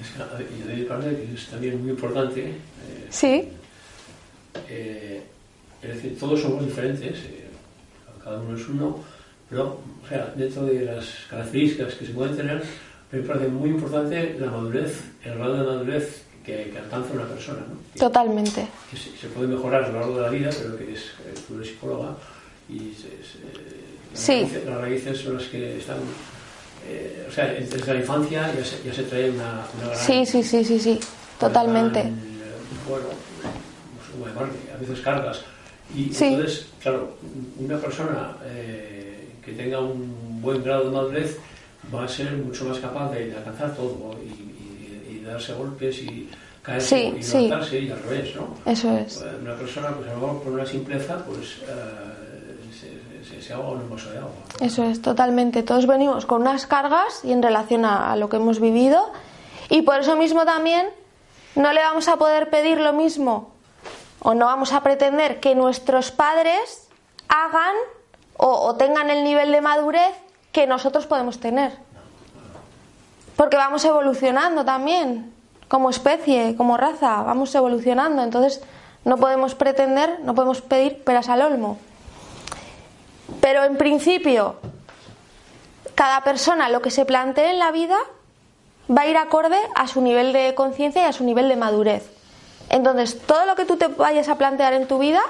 Es 0.00 0.08
que, 0.10 0.44
y 0.44 0.86
que 0.86 1.34
es 1.34 1.46
también 1.48 1.80
muy 1.80 1.90
importante. 1.90 2.40
eh, 2.46 2.54
Sí. 3.10 3.48
eh, 4.68 5.22
es 5.82 5.94
decir, 5.96 6.18
todos 6.18 6.40
somos 6.40 6.64
diferentes, 6.64 7.18
eh, 7.24 7.46
cada 8.22 8.40
uno 8.40 8.56
es 8.56 8.68
uno, 8.68 8.98
pero 9.50 9.80
o 10.04 10.08
sea, 10.08 10.32
dentro 10.36 10.64
de 10.64 10.84
las 10.84 11.06
características 11.28 11.94
que 11.94 12.06
se 12.06 12.12
pueden 12.12 12.36
tener, 12.36 12.62
me 13.10 13.20
parece 13.20 13.48
muy 13.48 13.70
importante 13.70 14.36
la 14.38 14.50
madurez, 14.50 15.02
el 15.24 15.34
grado 15.34 15.54
de 15.56 15.64
madurez 15.64 16.22
que, 16.44 16.70
que 16.72 16.78
alcanza 16.78 17.12
una 17.12 17.26
persona, 17.26 17.60
¿no? 17.68 17.76
Que- 17.92 17.98
Totalmente. 18.00 18.66
que 18.90 18.96
se, 18.96 19.16
se 19.16 19.28
puede 19.28 19.48
mejorar 19.48 19.84
a 19.84 19.88
lo 19.88 19.94
largo 20.00 20.16
de 20.16 20.22
la 20.22 20.28
vida, 20.30 20.50
pero 20.56 20.76
que 20.78 20.92
es, 20.92 21.02
tú 21.46 21.54
eres 21.56 21.68
psicóloga, 21.68 22.16
y 22.68 22.78
se- 22.94 23.22
se- 23.22 23.42
las, 24.12 24.20
Sí. 24.20 24.32
raíces, 24.42 24.64
las 24.66 24.80
raíces 24.80 25.18
son 25.18 25.34
las 25.34 25.44
que 25.44 25.78
están. 25.78 25.96
Eh, 26.86 27.26
o 27.28 27.32
sea, 27.32 27.46
desde 27.46 27.94
la 27.94 28.00
infancia 28.00 28.52
ya 28.54 28.64
se, 28.64 28.82
ya 28.84 28.92
se 28.92 29.02
trae 29.04 29.30
una, 29.30 29.64
una 29.76 29.86
gran. 29.86 29.96
Sí, 29.98 30.26
sí, 30.26 30.42
sí, 30.42 30.64
sí, 30.64 30.78
sí, 30.78 31.00
totalmente. 31.38 32.00
gran, 32.00 32.12
eh, 32.12 32.18
bueno, 32.88 33.06
llamarle, 34.26 34.52
a 34.74 34.76
veces 34.78 35.00
cargas. 35.00 35.42
Y 35.94 36.12
Sí. 36.12 36.26
entonces, 36.26 36.66
claro, 36.82 37.16
una 37.58 37.76
persona 37.78 38.36
eh, 38.44 39.28
que 39.44 39.52
tenga 39.52 39.80
un 39.80 40.40
buen 40.40 40.62
grado 40.62 40.84
de 40.84 40.90
madurez 40.90 41.38
va 41.94 42.04
a 42.04 42.08
ser 42.08 42.32
mucho 42.32 42.64
más 42.64 42.78
capaz 42.78 43.10
de, 43.12 43.26
de 43.28 43.36
alcanzar 43.36 43.74
todo 43.74 44.16
y, 44.24 44.28
y- 44.30 45.18
y 45.20 45.24
darse 45.24 45.52
golpes 45.52 45.98
y 46.02 46.28
caerse 46.62 46.88
Sí, 46.88 47.14
y 47.18 47.22
sí. 47.22 47.36
levantarse 47.44 47.80
y 47.80 47.90
al 47.90 48.02
revés, 48.02 48.34
¿no? 48.36 48.56
Eso 48.70 48.96
es. 48.96 49.14
Pues 49.18 49.40
Una 49.42 49.54
persona, 49.56 49.88
pues 49.90 50.08
a 50.08 50.14
lo 50.14 50.20
mejor 50.20 50.42
por 50.42 50.52
una 50.52 50.66
simpleza, 50.66 51.24
pues 51.24 51.58
eh, 51.68 52.11
Eso 54.60 54.84
es, 54.84 55.02
totalmente. 55.02 55.62
Todos 55.62 55.86
venimos 55.86 56.26
con 56.26 56.42
unas 56.42 56.66
cargas 56.66 57.24
y 57.24 57.32
en 57.32 57.42
relación 57.42 57.84
a, 57.84 58.12
a 58.12 58.16
lo 58.16 58.28
que 58.28 58.36
hemos 58.36 58.60
vivido. 58.60 59.10
Y 59.68 59.82
por 59.82 60.00
eso 60.00 60.16
mismo 60.16 60.44
también 60.44 60.88
no 61.54 61.72
le 61.72 61.82
vamos 61.82 62.08
a 62.08 62.16
poder 62.16 62.50
pedir 62.50 62.78
lo 62.78 62.92
mismo 62.92 63.52
o 64.20 64.34
no 64.34 64.46
vamos 64.46 64.72
a 64.72 64.82
pretender 64.82 65.40
que 65.40 65.54
nuestros 65.54 66.12
padres 66.12 66.88
hagan 67.28 67.74
o, 68.36 68.48
o 68.48 68.76
tengan 68.76 69.10
el 69.10 69.24
nivel 69.24 69.50
de 69.50 69.60
madurez 69.60 70.14
que 70.52 70.66
nosotros 70.66 71.06
podemos 71.06 71.40
tener. 71.40 71.72
Porque 73.36 73.56
vamos 73.56 73.84
evolucionando 73.84 74.64
también, 74.64 75.32
como 75.68 75.90
especie, 75.90 76.54
como 76.56 76.76
raza, 76.76 77.22
vamos 77.22 77.54
evolucionando. 77.54 78.22
Entonces 78.22 78.62
no 79.04 79.16
podemos 79.16 79.54
pretender, 79.54 80.20
no 80.22 80.34
podemos 80.34 80.60
pedir 80.60 81.02
peras 81.02 81.28
al 81.28 81.42
olmo. 81.42 81.78
Pero 83.42 83.64
en 83.64 83.76
principio, 83.76 84.54
cada 85.96 86.22
persona 86.22 86.68
lo 86.68 86.80
que 86.80 86.92
se 86.92 87.04
plantee 87.04 87.50
en 87.50 87.58
la 87.58 87.72
vida 87.72 87.98
va 88.88 89.02
a 89.02 89.06
ir 89.08 89.16
acorde 89.16 89.58
a 89.74 89.88
su 89.88 90.00
nivel 90.00 90.32
de 90.32 90.54
conciencia 90.54 91.02
y 91.02 91.06
a 91.06 91.12
su 91.12 91.24
nivel 91.24 91.48
de 91.48 91.56
madurez. 91.56 92.08
Entonces, 92.68 93.18
todo 93.26 93.44
lo 93.44 93.56
que 93.56 93.64
tú 93.64 93.76
te 93.76 93.88
vayas 93.88 94.28
a 94.28 94.36
plantear 94.38 94.74
en 94.74 94.86
tu 94.86 94.98
vida, 94.98 95.20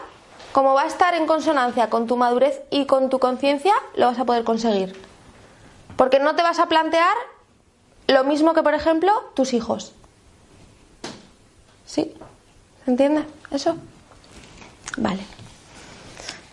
como 0.52 0.74
va 0.74 0.82
a 0.82 0.86
estar 0.88 1.14
en 1.14 1.26
consonancia 1.26 1.88
con 1.88 2.06
tu 2.06 2.18
madurez 2.18 2.60
y 2.68 2.84
con 2.84 3.08
tu 3.08 3.18
conciencia, 3.18 3.72
lo 3.96 4.08
vas 4.08 4.18
a 4.18 4.26
poder 4.26 4.44
conseguir. 4.44 4.94
Porque 5.96 6.18
no 6.18 6.36
te 6.36 6.42
vas 6.42 6.58
a 6.58 6.66
plantear 6.66 7.14
lo 8.08 8.24
mismo 8.24 8.52
que, 8.52 8.62
por 8.62 8.74
ejemplo, 8.74 9.10
tus 9.32 9.54
hijos. 9.54 9.94
¿Sí? 11.86 12.14
¿Se 12.84 12.90
entiende 12.90 13.24
eso? 13.50 13.76
Vale. 14.98 15.22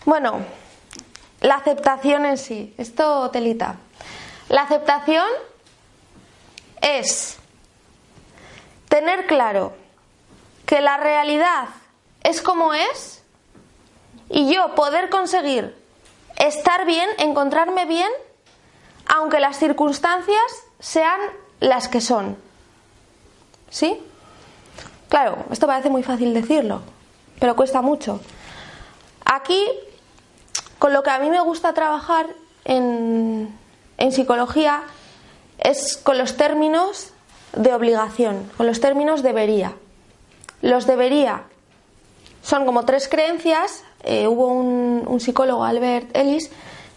Bueno, 0.06 0.40
la 1.40 1.56
aceptación 1.56 2.26
en 2.26 2.38
sí. 2.38 2.74
Esto 2.78 3.30
telita. 3.30 3.76
La 4.48 4.62
aceptación 4.62 5.26
es 6.80 7.38
tener 8.88 9.26
claro 9.26 9.72
que 10.66 10.80
la 10.80 10.96
realidad 10.96 11.68
es 12.22 12.42
como 12.42 12.74
es 12.74 13.22
y 14.28 14.52
yo 14.52 14.74
poder 14.74 15.10
conseguir 15.10 15.76
estar 16.36 16.86
bien, 16.86 17.08
encontrarme 17.18 17.86
bien, 17.86 18.10
aunque 19.06 19.40
las 19.40 19.58
circunstancias 19.58 20.42
sean 20.78 21.20
las 21.60 21.88
que 21.88 22.00
son. 22.00 22.36
¿Sí? 23.68 24.00
Claro, 25.08 25.44
esto 25.50 25.66
parece 25.66 25.90
muy 25.90 26.02
fácil 26.02 26.32
decirlo, 26.32 26.82
pero 27.38 27.56
cuesta 27.56 27.82
mucho. 27.82 28.20
Aquí, 29.24 29.66
con 30.80 30.92
lo 30.92 31.04
que 31.04 31.10
a 31.10 31.20
mí 31.20 31.30
me 31.30 31.40
gusta 31.40 31.72
trabajar 31.72 32.26
en, 32.64 33.54
en 33.98 34.12
psicología, 34.12 34.82
es 35.58 35.96
con 35.96 36.18
los 36.18 36.36
términos 36.36 37.12
de 37.54 37.72
obligación, 37.72 38.50
con 38.56 38.66
los 38.66 38.80
términos 38.80 39.22
debería. 39.22 39.74
Los 40.62 40.86
debería 40.86 41.44
son 42.42 42.66
como 42.66 42.84
tres 42.84 43.06
creencias. 43.08 43.84
eh, 44.02 44.26
hubo 44.26 44.48
un, 44.48 45.04
un 45.06 45.20
psicólogo, 45.20 45.62
Albert 45.62 46.16
Ellis, 46.16 46.50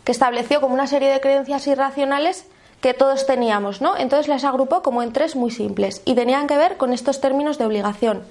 que 0.03 0.11
estableció 0.11 0.61
como 0.61 0.73
una 0.73 0.87
serie 0.87 1.09
de 1.09 1.19
creencias 1.19 1.67
irracionales 1.67 2.45
que 2.79 2.93
todos 2.93 3.25
teníamos, 3.25 3.81
¿no? 3.81 3.97
Entonces 3.97 4.27
las 4.27 4.43
agrupó 4.43 4.81
como 4.81 5.01
en 5.03 5.13
tres 5.13 5.35
muy 5.35 5.51
simples 5.51 6.01
y 6.05 6.15
tenían 6.15 6.47
que 6.47 6.57
ver 6.57 6.77
con 6.77 6.91
estos 6.93 7.21
términos 7.21 7.57
de 7.57 7.65
obligación. 7.65 8.23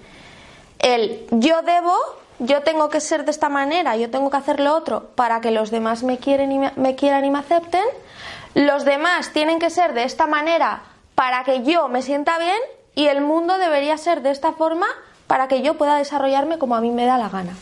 El 0.79 1.27
yo 1.31 1.63
debo, 1.63 1.95
yo 2.43 2.63
tengo 2.63 2.89
que 2.89 3.01
ser 3.01 3.25
de 3.25 3.31
esta 3.31 3.49
manera, 3.49 3.97
yo 3.97 4.11
tengo 4.11 4.31
que 4.31 4.37
hacer 4.37 4.61
lo 4.61 4.75
otro 4.75 5.11
para 5.15 5.41
que 5.41 5.51
los 5.51 5.71
demás 5.71 6.03
me, 6.03 6.19
quieren 6.19 6.59
me, 6.59 6.73
me 6.77 6.95
quieran 6.97 7.25
y 7.25 7.31
me 7.31 7.39
acepten. 7.39 7.85
Los 8.55 8.85
demás 8.85 9.33
tienen 9.33 9.59
que 9.59 9.71
ser 9.71 9.95
de 9.95 10.05
esta 10.05 10.27
manera 10.27 10.83
para 11.15 11.45
que 11.45 11.63
yo 11.63 11.89
me 11.89 12.03
sienta 12.03 12.39
bien 12.39 12.59
y 12.95 13.07
el 13.07 13.21
mundo 13.21 13.59
debería 13.59 13.97
ser 13.97 14.23
de 14.23 14.31
esta 14.31 14.53
forma 14.53 14.87
para 15.27 15.49
que 15.49 15.63
yo 15.63 15.79
pueda 15.79 15.97
desarrollarme 15.97 16.59
como 16.59 16.75
a 16.75 16.81
mí 16.81 16.91
me 16.91 17.07
da 17.07 17.17
la 17.17 17.29
gana. 17.29 17.57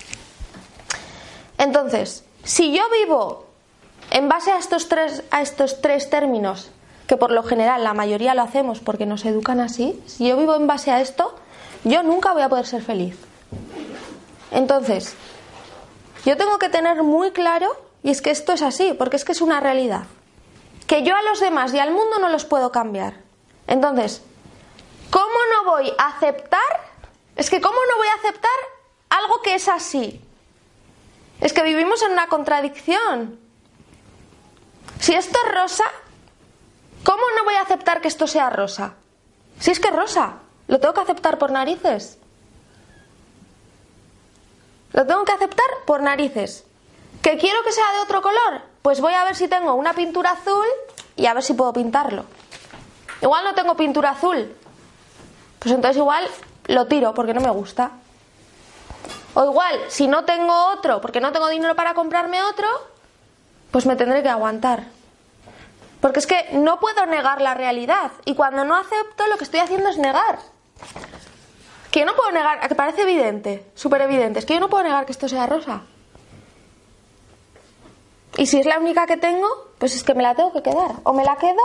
Entonces, 1.58 2.24
si 2.42 2.72
yo 2.72 2.82
vivo 2.90 3.46
en 4.10 4.28
base 4.28 4.50
a 4.50 4.58
estos 4.58 4.88
tres, 4.88 5.22
a 5.30 5.42
estos 5.42 5.80
tres 5.82 6.08
términos, 6.08 6.70
que 7.06 7.16
por 7.16 7.30
lo 7.32 7.42
general 7.42 7.84
la 7.84 7.92
mayoría 7.92 8.34
lo 8.34 8.42
hacemos 8.42 8.80
porque 8.80 9.04
nos 9.04 9.24
educan 9.24 9.60
así, 9.60 10.02
si 10.06 10.26
yo 10.26 10.36
vivo 10.36 10.54
en 10.54 10.66
base 10.66 10.90
a 10.90 11.00
esto, 11.00 11.34
yo 11.84 12.02
nunca 12.02 12.32
voy 12.32 12.42
a 12.42 12.48
poder 12.48 12.66
ser 12.66 12.82
feliz. 12.82 13.29
Entonces, 14.50 15.14
yo 16.24 16.36
tengo 16.36 16.58
que 16.58 16.68
tener 16.68 17.02
muy 17.02 17.30
claro, 17.30 17.70
y 18.02 18.10
es 18.10 18.20
que 18.22 18.30
esto 18.30 18.52
es 18.52 18.62
así, 18.62 18.94
porque 18.94 19.16
es 19.16 19.24
que 19.24 19.32
es 19.32 19.40
una 19.40 19.60
realidad, 19.60 20.04
que 20.86 21.02
yo 21.02 21.14
a 21.14 21.22
los 21.22 21.40
demás 21.40 21.72
y 21.72 21.78
al 21.78 21.92
mundo 21.92 22.18
no 22.18 22.28
los 22.28 22.44
puedo 22.44 22.72
cambiar. 22.72 23.14
Entonces, 23.66 24.22
¿cómo 25.10 25.38
no 25.54 25.70
voy 25.70 25.92
a 25.98 26.08
aceptar? 26.08 26.60
Es 27.36 27.48
que 27.48 27.60
¿cómo 27.60 27.78
no 27.90 27.96
voy 27.96 28.08
a 28.08 28.14
aceptar 28.14 28.50
algo 29.08 29.40
que 29.42 29.54
es 29.54 29.68
así? 29.68 30.20
Es 31.40 31.52
que 31.52 31.62
vivimos 31.62 32.02
en 32.02 32.12
una 32.12 32.26
contradicción. 32.26 33.38
Si 34.98 35.14
esto 35.14 35.38
es 35.46 35.54
rosa, 35.54 35.84
¿cómo 37.04 37.22
no 37.36 37.44
voy 37.44 37.54
a 37.54 37.62
aceptar 37.62 38.00
que 38.02 38.08
esto 38.08 38.26
sea 38.26 38.50
rosa? 38.50 38.94
Si 39.58 39.70
es 39.70 39.80
que 39.80 39.88
es 39.88 39.96
rosa, 39.96 40.34
lo 40.66 40.80
tengo 40.80 40.92
que 40.92 41.00
aceptar 41.00 41.38
por 41.38 41.50
narices. 41.50 42.18
Lo 44.92 45.06
tengo 45.06 45.24
que 45.24 45.32
aceptar 45.32 45.66
por 45.86 46.02
narices. 46.02 46.64
¿Que 47.22 47.36
quiero 47.36 47.62
que 47.62 47.72
sea 47.72 47.92
de 47.92 48.00
otro 48.00 48.22
color? 48.22 48.62
Pues 48.82 49.00
voy 49.00 49.12
a 49.12 49.24
ver 49.24 49.36
si 49.36 49.46
tengo 49.46 49.74
una 49.74 49.92
pintura 49.92 50.30
azul 50.32 50.66
y 51.16 51.26
a 51.26 51.34
ver 51.34 51.42
si 51.42 51.52
puedo 51.54 51.72
pintarlo. 51.72 52.24
Igual 53.20 53.44
no 53.44 53.54
tengo 53.54 53.76
pintura 53.76 54.10
azul. 54.10 54.56
Pues 55.58 55.74
entonces 55.74 55.98
igual 55.98 56.26
lo 56.66 56.86
tiro 56.86 57.12
porque 57.12 57.34
no 57.34 57.40
me 57.40 57.50
gusta. 57.50 57.90
O 59.34 59.44
igual, 59.44 59.78
si 59.88 60.08
no 60.08 60.24
tengo 60.24 60.72
otro, 60.72 61.00
porque 61.00 61.20
no 61.20 61.30
tengo 61.30 61.48
dinero 61.48 61.76
para 61.76 61.94
comprarme 61.94 62.42
otro, 62.42 62.66
pues 63.70 63.86
me 63.86 63.96
tendré 63.96 64.22
que 64.22 64.28
aguantar. 64.28 64.84
Porque 66.00 66.18
es 66.18 66.26
que 66.26 66.48
no 66.52 66.80
puedo 66.80 67.04
negar 67.06 67.40
la 67.40 67.54
realidad. 67.54 68.10
Y 68.24 68.34
cuando 68.34 68.64
no 68.64 68.76
acepto, 68.76 69.26
lo 69.26 69.36
que 69.36 69.44
estoy 69.44 69.60
haciendo 69.60 69.90
es 69.90 69.98
negar. 69.98 70.38
Que 71.90 72.00
yo 72.00 72.06
no 72.06 72.14
puedo 72.14 72.30
negar, 72.30 72.66
que 72.68 72.74
parece 72.74 73.02
evidente, 73.02 73.66
súper 73.74 74.02
evidente, 74.02 74.38
es 74.38 74.46
que 74.46 74.54
yo 74.54 74.60
no 74.60 74.68
puedo 74.68 74.84
negar 74.84 75.06
que 75.06 75.12
esto 75.12 75.28
sea 75.28 75.46
rosa. 75.46 75.82
Y 78.36 78.46
si 78.46 78.60
es 78.60 78.66
la 78.66 78.78
única 78.78 79.06
que 79.06 79.16
tengo, 79.16 79.48
pues 79.78 79.94
es 79.94 80.04
que 80.04 80.14
me 80.14 80.22
la 80.22 80.34
tengo 80.34 80.52
que 80.52 80.62
quedar. 80.62 80.92
O 81.02 81.12
me 81.12 81.24
la 81.24 81.36
quedo 81.36 81.62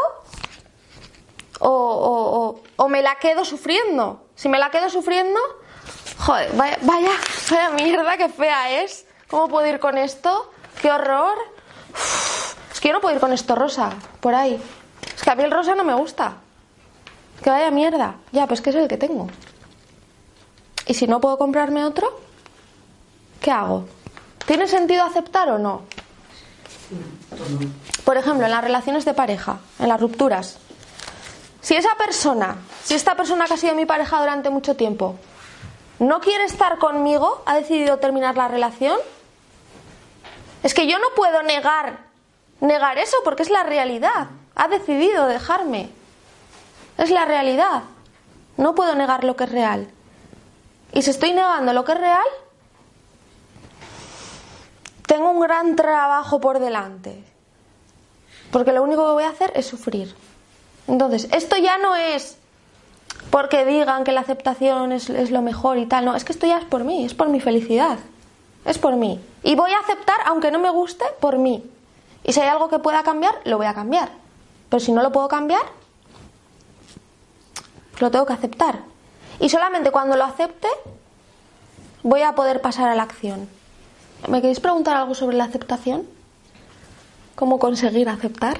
o, 1.59 1.69
o, 1.69 2.39
o, 2.47 2.61
o 2.75 2.89
me 2.89 3.01
la 3.01 3.15
quedo 3.15 3.45
sufriendo. 3.45 4.23
Si 4.35 4.49
me 4.49 4.57
la 4.57 4.71
quedo 4.71 4.89
sufriendo, 4.89 5.39
joder, 6.17 6.51
vaya, 6.55 6.77
vaya, 6.81 7.11
vaya 7.51 7.69
mierda, 7.69 8.17
qué 8.17 8.29
fea 8.29 8.81
es. 8.83 9.05
¿Cómo 9.29 9.47
puedo 9.47 9.67
ir 9.67 9.79
con 9.79 9.97
esto? 9.97 10.51
¡Qué 10.81 10.91
horror! 10.91 11.37
Es 12.71 12.79
que 12.81 12.89
yo 12.89 12.93
no 12.93 12.99
puedo 13.01 13.15
ir 13.15 13.21
con 13.21 13.31
esto 13.31 13.55
rosa, 13.55 13.91
por 14.19 14.33
ahí. 14.35 14.61
Es 15.15 15.23
que 15.23 15.29
a 15.29 15.35
mí 15.35 15.43
el 15.43 15.51
rosa 15.51 15.75
no 15.75 15.83
me 15.83 15.93
gusta. 15.93 16.37
Que 17.43 17.49
vaya 17.49 17.69
mierda. 17.71 18.15
Ya, 18.31 18.47
pues 18.47 18.61
que 18.61 18.71
es 18.71 18.75
el 18.75 18.87
que 18.87 18.97
tengo. 18.97 19.27
¿Y 20.87 20.93
si 20.93 21.07
no 21.07 21.19
puedo 21.19 21.37
comprarme 21.37 21.83
otro? 21.83 22.19
¿Qué 23.41 23.51
hago? 23.51 23.85
¿Tiene 24.45 24.67
sentido 24.67 25.03
aceptar 25.03 25.49
o 25.49 25.57
no? 25.57 25.83
Por 28.03 28.17
ejemplo, 28.17 28.45
en 28.45 28.51
las 28.51 28.63
relaciones 28.63 29.05
de 29.05 29.13
pareja, 29.13 29.59
en 29.79 29.89
las 29.89 29.99
rupturas. 29.99 30.57
Si 31.61 31.75
esa 31.75 31.95
persona, 31.95 32.57
si 32.83 32.93
esta 32.93 33.15
persona 33.15 33.45
que 33.45 33.55
ha 33.55 33.57
sido 33.57 33.73
mi 33.73 33.87
pareja 33.87 34.19
durante 34.19 34.51
mucho 34.51 34.75
tiempo, 34.75 35.15
no 35.97 36.19
quiere 36.19 36.43
estar 36.43 36.77
conmigo, 36.77 37.41
ha 37.45 37.55
decidido 37.55 37.97
terminar 37.97 38.37
la 38.37 38.47
relación, 38.47 38.99
es 40.61 40.73
que 40.75 40.87
yo 40.87 40.99
no 40.99 41.07
puedo 41.15 41.41
negar, 41.41 41.97
negar 42.61 42.99
eso 42.99 43.17
porque 43.23 43.43
es 43.43 43.49
la 43.49 43.63
realidad. 43.63 44.27
Ha 44.55 44.67
decidido 44.67 45.25
dejarme. 45.27 45.89
Es 46.97 47.09
la 47.09 47.25
realidad. 47.25 47.83
No 48.57 48.75
puedo 48.75 48.93
negar 48.95 49.23
lo 49.23 49.35
que 49.35 49.45
es 49.45 49.51
real. 49.51 49.89
Y 50.95 51.01
si 51.01 51.09
estoy 51.09 51.33
negando 51.33 51.73
lo 51.73 51.83
que 51.83 51.91
es 51.91 51.99
real, 51.99 52.25
tengo 55.05 55.29
un 55.29 55.41
gran 55.41 55.75
trabajo 55.75 56.39
por 56.39 56.59
delante. 56.59 57.21
Porque 58.49 58.71
lo 58.71 58.81
único 58.81 59.05
que 59.05 59.11
voy 59.11 59.23
a 59.25 59.29
hacer 59.29 59.51
es 59.55 59.67
sufrir. 59.67 60.15
Entonces, 60.87 61.27
esto 61.33 61.57
ya 61.57 61.77
no 61.77 61.97
es 61.97 62.37
porque 63.29 63.65
digan 63.65 64.05
que 64.05 64.13
la 64.13 64.21
aceptación 64.21 64.93
es, 64.93 65.09
lo 65.09 65.41
mejor 65.41 65.79
y 65.79 65.85
tal. 65.85 66.05
No, 66.05 66.15
es 66.15 66.23
que 66.23 66.31
esto 66.31 66.47
ya 66.47 66.59
es 66.59 66.63
por 66.63 66.85
mí, 66.85 67.03
es 67.03 67.13
por 67.13 67.27
mi 67.27 67.41
felicidad. 67.41 67.99
Es 68.63 68.77
por 68.77 68.95
mí. 68.95 69.19
Y 69.43 69.55
voy 69.55 69.71
a 69.71 69.79
aceptar, 69.79 70.15
aunque 70.27 70.49
no 70.49 70.59
me 70.59 70.69
guste, 70.69 71.03
por 71.19 71.37
mí. 71.37 71.69
Y 72.23 72.31
si 72.31 72.39
hay 72.39 72.47
algo 72.47 72.69
que 72.69 72.79
pueda 72.79 73.03
cambiar, 73.03 73.41
lo 73.43 73.57
voy 73.57 73.65
a 73.65 73.73
cambiar. 73.73 74.11
Pero 74.69 74.79
si 74.79 74.93
no 74.93 75.03
lo 75.03 75.11
puedo 75.11 75.27
cambiar, 75.27 75.63
lo 77.99 78.09
tengo 78.09 78.25
que 78.25 78.33
aceptar. 78.33 78.94
Y 79.39 79.49
solamente 79.49 79.91
cuando 79.91 80.15
lo 80.15 80.23
acepte, 80.23 80.67
voy 82.03 82.21
a 82.21 82.35
poder 82.35 82.61
pasar 82.61 82.89
a 82.89 82.95
la 82.95 83.03
acción. 83.03 83.49
¿Me 84.29 84.41
queréis 84.41 84.59
preguntar 84.59 84.95
algo 84.97 85.15
sobre 85.15 85.37
la 85.37 85.45
aceptación? 85.45 86.07
¿Cómo 87.35 87.59
conseguir 87.59 88.07
aceptar? 88.09 88.57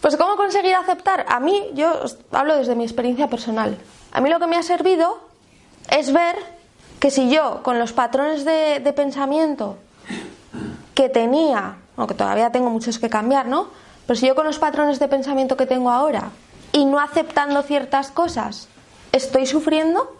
pues 0.00 0.16
¿cómo 0.16 0.36
conseguir 0.36 0.74
aceptar? 0.74 1.24
A 1.28 1.38
mí, 1.38 1.70
yo 1.74 2.02
hablo 2.32 2.56
desde 2.56 2.74
mi 2.74 2.84
experiencia 2.84 3.28
personal. 3.28 3.78
A 4.12 4.20
mí 4.20 4.28
lo 4.28 4.40
que 4.40 4.46
me 4.46 4.56
ha 4.56 4.62
servido 4.62 5.18
es 5.90 6.12
ver 6.12 6.36
que 6.98 7.10
si 7.10 7.30
yo, 7.30 7.62
con 7.62 7.78
los 7.78 7.92
patrones 7.92 8.44
de, 8.44 8.80
de 8.80 8.92
pensamiento 8.92 9.76
que 10.94 11.08
tenía, 11.08 11.76
aunque 11.96 12.14
todavía 12.14 12.50
tengo 12.50 12.70
muchos 12.70 12.98
que 12.98 13.08
cambiar, 13.08 13.46
¿no? 13.46 13.68
Pero 14.06 14.18
si 14.18 14.26
yo 14.26 14.34
con 14.34 14.46
los 14.46 14.58
patrones 14.58 14.98
de 14.98 15.08
pensamiento 15.08 15.56
que 15.56 15.66
tengo 15.66 15.90
ahora 15.90 16.30
y 16.76 16.84
no 16.84 17.00
aceptando 17.00 17.62
ciertas 17.62 18.10
cosas, 18.10 18.68
estoy 19.10 19.46
sufriendo, 19.46 20.14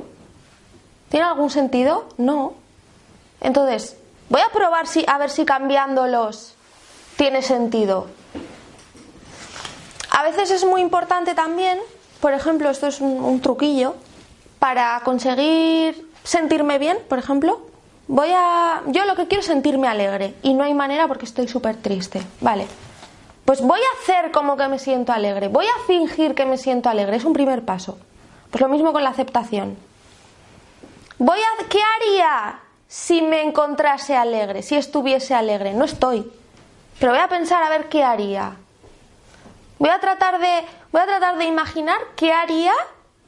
¿tiene 1.10 1.26
algún 1.26 1.50
sentido? 1.50 2.08
No. 2.16 2.54
Entonces, 3.42 3.98
voy 4.30 4.40
a 4.40 4.48
probar 4.48 4.86
si, 4.86 5.04
a 5.06 5.18
ver 5.18 5.28
si 5.28 5.44
cambiándolos 5.44 6.54
tiene 7.18 7.42
sentido. 7.42 8.06
A 10.10 10.22
veces 10.22 10.50
es 10.50 10.64
muy 10.64 10.80
importante 10.80 11.34
también, 11.34 11.78
por 12.22 12.32
ejemplo, 12.32 12.70
esto 12.70 12.86
es 12.86 13.02
un, 13.02 13.38
truquillo, 13.42 13.94
para 14.58 14.98
conseguir 15.04 16.10
sentirme 16.24 16.78
bien, 16.78 16.96
por 17.06 17.18
ejemplo, 17.18 17.66
voy 18.08 18.30
a. 18.34 18.80
Yo 18.86 19.04
lo 19.04 19.14
que 19.14 19.26
quiero 19.26 19.40
es 19.40 19.46
sentirme 19.46 19.88
alegre 19.88 20.34
y 20.42 20.54
no 20.54 20.64
hay 20.64 20.72
manera 20.72 21.06
porque 21.06 21.26
estoy 21.26 21.48
súper 21.48 21.76
triste. 21.76 22.22
Vale. 22.40 22.66
Pues 23.46 23.62
voy 23.62 23.78
a 23.78 24.00
hacer 24.00 24.32
como 24.32 24.56
que 24.56 24.66
me 24.66 24.80
siento 24.80 25.12
alegre. 25.12 25.46
Voy 25.46 25.66
a 25.66 25.86
fingir 25.86 26.34
que 26.34 26.44
me 26.44 26.58
siento 26.58 26.90
alegre. 26.90 27.16
Es 27.16 27.24
un 27.24 27.32
primer 27.32 27.64
paso. 27.64 27.96
Pues 28.50 28.60
lo 28.60 28.68
mismo 28.68 28.92
con 28.92 29.04
la 29.04 29.10
aceptación. 29.10 29.78
Voy 31.18 31.38
a. 31.38 31.68
¿Qué 31.68 31.78
haría 31.80 32.58
si 32.88 33.22
me 33.22 33.42
encontrase 33.42 34.16
alegre? 34.16 34.62
Si 34.62 34.74
estuviese 34.74 35.32
alegre. 35.32 35.74
No 35.74 35.84
estoy. 35.84 36.28
Pero 36.98 37.12
voy 37.12 37.20
a 37.20 37.28
pensar 37.28 37.62
a 37.62 37.68
ver 37.68 37.88
qué 37.88 38.02
haría. 38.02 38.56
Voy 39.78 39.90
a 39.90 40.00
tratar 40.00 40.40
de. 40.40 40.64
Voy 40.90 41.02
a 41.02 41.06
tratar 41.06 41.38
de 41.38 41.44
imaginar 41.44 41.98
qué 42.16 42.32
haría 42.32 42.72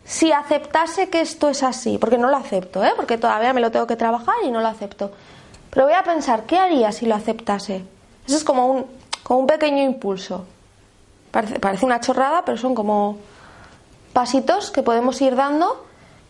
si 0.04 0.32
aceptase 0.32 1.10
que 1.10 1.20
esto 1.20 1.48
es 1.48 1.62
así, 1.62 1.98
porque 1.98 2.18
no 2.18 2.28
lo 2.28 2.36
acepto, 2.38 2.82
¿eh? 2.82 2.92
porque 2.96 3.18
todavía 3.18 3.52
me 3.52 3.60
lo 3.60 3.70
tengo 3.70 3.86
que 3.86 3.94
trabajar 3.94 4.36
y 4.42 4.50
no 4.50 4.60
lo 4.60 4.66
acepto. 4.66 5.12
Pero 5.70 5.84
voy 5.84 5.94
a 5.94 6.02
pensar, 6.02 6.44
¿qué 6.44 6.58
haría 6.58 6.90
si 6.92 7.04
lo 7.04 7.14
aceptase? 7.14 7.84
Eso 8.26 8.36
es 8.38 8.42
como 8.42 8.66
un, 8.68 8.97
como 9.29 9.41
un 9.41 9.47
pequeño 9.47 9.85
impulso. 9.85 10.47
Parece, 11.31 11.61
parece 11.61 11.85
una 11.85 12.01
chorrada, 12.01 12.47
pero 12.47 12.57
son 12.57 12.74
como 12.74 13.18
pasitos 14.14 14.70
que 14.70 14.83
podemos 14.83 15.20
ir 15.20 15.37
dando, 15.37 15.85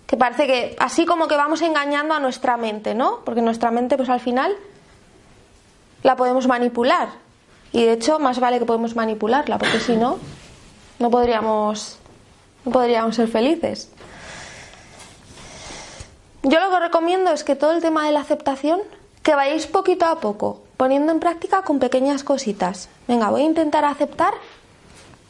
que 0.08 0.16
parece 0.16 0.48
que 0.48 0.76
así 0.80 1.06
como 1.06 1.28
que 1.28 1.36
vamos 1.36 1.62
engañando 1.62 2.14
a 2.14 2.18
nuestra 2.18 2.56
mente, 2.56 2.96
¿no? 2.96 3.20
Porque 3.24 3.40
nuestra 3.40 3.70
mente, 3.70 3.96
pues 3.96 4.08
al 4.08 4.18
final, 4.18 4.56
la 6.02 6.16
podemos 6.16 6.48
manipular. 6.48 7.10
Y 7.70 7.84
de 7.84 7.92
hecho, 7.92 8.18
más 8.18 8.40
vale 8.40 8.58
que 8.58 8.64
podemos 8.64 8.96
manipularla, 8.96 9.58
porque 9.58 9.78
si 9.78 9.96
no, 9.96 10.18
no 10.98 11.10
podríamos 11.10 11.98
no 12.64 12.72
podríamos 12.72 13.14
ser 13.14 13.28
felices. 13.28 13.90
Yo 16.42 16.58
lo 16.58 16.70
que 16.70 16.80
recomiendo 16.80 17.30
es 17.30 17.44
que 17.44 17.54
todo 17.54 17.72
el 17.72 17.80
tema 17.80 18.06
de 18.06 18.12
la 18.12 18.20
aceptación, 18.20 18.80
que 19.22 19.36
vayáis 19.36 19.68
poquito 19.68 20.06
a 20.06 20.18
poco, 20.18 20.62
poniendo 20.78 21.12
en 21.12 21.20
práctica 21.20 21.60
con 21.60 21.78
pequeñas 21.80 22.24
cositas. 22.24 22.88
Venga, 23.06 23.28
voy 23.28 23.42
a 23.42 23.44
intentar 23.44 23.84
aceptar 23.84 24.32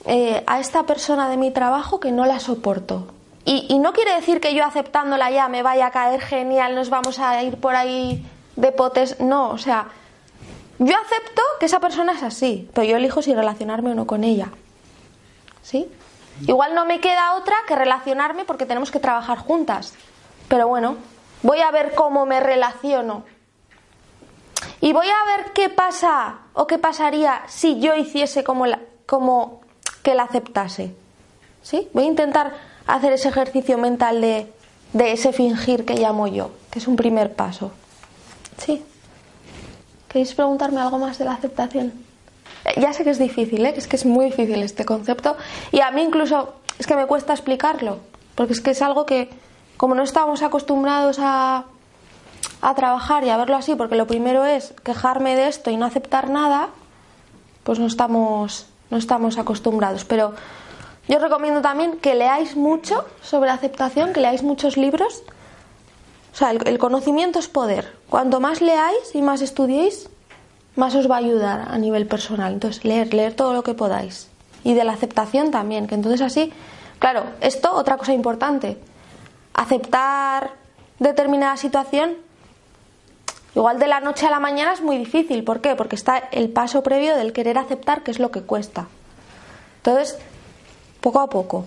eh, 0.05 0.44
a 0.46 0.61
esta 0.61 0.84
persona 0.84 1.28
de 1.28 1.36
mi 1.36 1.51
trabajo 1.51 1.99
que 1.99 2.12
no 2.12 2.24
la 2.26 2.38
soporto. 2.38 3.09
Y, 3.44 3.66
y, 3.70 3.78
no 3.78 3.94
quiere 3.94 4.14
decir 4.14 4.40
que 4.40 4.55
yo 4.55 4.64
aceptándola 4.64 5.30
ya 5.30 5.49
me 5.49 5.62
vaya 5.62 5.86
a 5.86 5.90
caer 5.90 6.20
genial, 6.20 6.74
nos 6.74 6.90
vamos 6.90 7.18
a 7.18 7.42
ir 7.42 7.57
por 7.57 7.74
ahí 7.74 8.24
de 8.57 8.72
potes. 8.72 9.20
No, 9.20 9.49
o 9.49 9.59
sea, 9.59 9.88
yo 10.78 10.94
acepto 10.94 11.42
que 11.59 11.66
esa 11.66 11.80
persona 11.80 12.12
es 12.12 12.22
así, 12.22 12.68
pero 12.74 12.86
yo 12.86 12.99
elijo 12.99 13.22
si 13.22 13.34
relacionarme 13.34 13.92
o 13.92 13.94
no 13.94 14.07
con 14.07 14.24
ella. 14.24 14.51
¿Sí? 15.62 15.90
Igual 16.46 16.74
no 16.74 16.84
me 16.84 17.01
queda 17.01 17.34
otra 17.36 17.57
que 17.66 17.74
relacionarme 17.74 18.44
porque 18.44 18.66
tenemos 18.66 18.90
que 18.90 19.01
trabajar 19.01 19.38
juntas. 19.38 19.94
Pero 20.46 20.68
bueno, 20.68 20.96
voy 21.42 21.61
a 21.61 21.70
ver 21.70 21.94
cómo 21.94 22.26
me 22.26 22.38
relaciono. 22.38 23.24
Y 24.80 24.92
voy 24.92 25.06
a 25.06 25.36
ver 25.36 25.52
qué 25.52 25.68
pasa 25.68 26.38
o 26.54 26.66
qué 26.66 26.78
pasaría 26.78 27.42
si 27.48 27.80
yo 27.80 27.94
hiciese 27.94 28.44
como, 28.44 28.66
la, 28.66 28.80
como 29.06 29.61
que 30.02 30.14
la 30.14 30.24
aceptase. 30.24 30.94
¿Sí? 31.62 31.88
Voy 31.92 32.04
a 32.04 32.06
intentar 32.06 32.54
hacer 32.86 33.12
ese 33.12 33.28
ejercicio 33.28 33.76
mental 33.78 34.20
de, 34.20 34.52
de 34.92 35.12
ese 35.12 35.32
fingir 35.32 35.84
que 35.84 35.94
llamo 35.94 36.26
yo, 36.26 36.52
que 36.70 36.78
es 36.78 36.88
un 36.88 36.96
primer 36.96 37.34
paso. 37.34 37.72
¿Sí? 38.59 38.84
¿Queréis 40.09 40.34
preguntarme 40.34 40.80
algo 40.80 40.98
más 40.98 41.18
de 41.18 41.24
la 41.24 41.32
aceptación? 41.32 41.92
Ya 42.76 42.92
sé 42.92 43.04
que 43.04 43.11
es 43.11 43.18
difícil, 43.18 43.64
¿eh? 43.66 43.74
es 43.76 43.86
que 43.86 43.96
es 43.96 44.06
muy 44.06 44.26
difícil 44.26 44.62
este 44.62 44.84
concepto 44.84 45.36
y 45.72 45.80
a 45.80 45.90
mí 45.90 46.02
incluso 46.02 46.54
es 46.78 46.86
que 46.86 46.96
me 46.96 47.06
cuesta 47.06 47.32
explicarlo, 47.32 47.98
porque 48.34 48.52
es 48.52 48.61
que 48.61 48.70
es 48.70 48.82
algo 48.82 49.06
que 49.06 49.30
como 49.76 49.94
no 49.94 50.02
estamos 50.02 50.42
acostumbrados 50.42 51.18
a, 51.20 51.64
a 52.61 52.74
trabajar 52.74 53.24
y 53.24 53.30
a 53.30 53.36
verlo 53.36 53.56
así, 53.56 53.74
porque 53.74 53.96
lo 53.96 54.06
primero 54.06 54.44
es 54.44 54.74
quejarme 54.84 55.36
de 55.36 55.48
esto 55.48 55.70
y 55.70 55.76
no 55.76 55.86
aceptar 55.86 56.28
nada, 56.28 56.68
pues 57.64 57.78
no 57.78 57.86
estamos, 57.86 58.66
no 58.90 58.96
estamos 58.96 59.38
acostumbrados. 59.38 60.04
Pero 60.04 60.34
yo 61.09 61.18
recomiendo 61.18 61.62
también 61.62 61.98
que 61.98 62.14
leáis 62.14 62.56
mucho 62.56 63.04
sobre 63.22 63.50
aceptación, 63.50 64.12
que 64.12 64.20
leáis 64.20 64.42
muchos 64.42 64.76
libros. 64.76 65.22
O 66.32 66.36
sea, 66.36 66.50
el, 66.50 66.66
el 66.66 66.78
conocimiento 66.78 67.38
es 67.38 67.48
poder. 67.48 67.94
Cuanto 68.09 68.40
más 68.40 68.61
leáis 68.61 69.14
y 69.14 69.22
más 69.22 69.40
estudiéis, 69.40 70.09
más 70.76 70.94
os 70.94 71.11
va 71.11 71.16
a 71.16 71.18
ayudar 71.18 71.68
a 71.68 71.78
nivel 71.78 72.06
personal. 72.06 72.52
Entonces, 72.52 72.84
leer, 72.84 73.12
leer 73.12 73.34
todo 73.34 73.52
lo 73.52 73.62
que 73.62 73.74
podáis. 73.74 74.28
Y 74.64 74.74
de 74.74 74.84
la 74.84 74.92
aceptación 74.92 75.50
también, 75.50 75.86
que 75.86 75.94
entonces 75.94 76.20
así, 76.20 76.52
claro, 76.98 77.24
esto, 77.40 77.72
otra 77.74 77.96
cosa 77.96 78.12
importante, 78.12 78.78
aceptar 79.54 80.52
determinada 80.98 81.56
situación, 81.56 82.16
igual 83.59 83.78
de 83.78 83.88
la 83.88 84.00
noche 84.00 84.26
a 84.26 84.30
la 84.30 84.40
mañana 84.40 84.72
es 84.72 84.82
muy 84.82 84.96
difícil. 84.98 85.44
¿Por 85.44 85.61
qué? 85.61 85.74
Porque 85.74 85.96
está 85.96 86.18
el 86.30 86.48
paso 86.50 86.82
previo 86.82 87.16
del 87.16 87.32
querer 87.32 87.59
aceptar, 87.59 88.02
que 88.02 88.11
es 88.11 88.18
lo 88.18 88.30
que 88.30 88.42
cuesta. 88.42 88.86
Entonces, 89.78 90.18
poco 91.00 91.20
a 91.20 91.28
poco, 91.28 91.66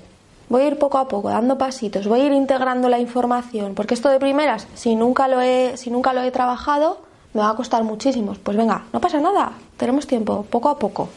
voy 0.49 0.63
a 0.63 0.67
ir 0.67 0.79
poco 0.79 0.97
a 0.97 1.07
poco, 1.07 1.29
dando 1.29 1.57
pasitos, 1.57 2.07
voy 2.07 2.21
a 2.21 2.25
ir 2.25 2.33
integrando 2.33 2.89
la 2.89 2.99
información, 2.99 3.73
porque 3.73 3.93
esto 3.93 4.09
de 4.09 4.19
primeras, 4.19 4.67
si 4.73 4.95
nunca 4.95 5.27
lo 5.27 5.41
he, 5.41 5.77
si 5.77 5.89
nunca 5.89 6.13
lo 6.13 6.21
he 6.21 6.31
trabajado, 6.31 7.01
me 7.33 7.41
va 7.41 7.49
a 7.49 7.55
costar 7.55 7.83
muchísimo. 7.83 8.35
Pues 8.43 8.57
venga, 8.57 8.83
no 8.91 8.99
pasa 8.99 9.19
nada, 9.19 9.53
tenemos 9.77 10.07
tiempo, 10.07 10.45
poco 10.49 10.69
a 10.69 10.77
poco. 10.77 11.09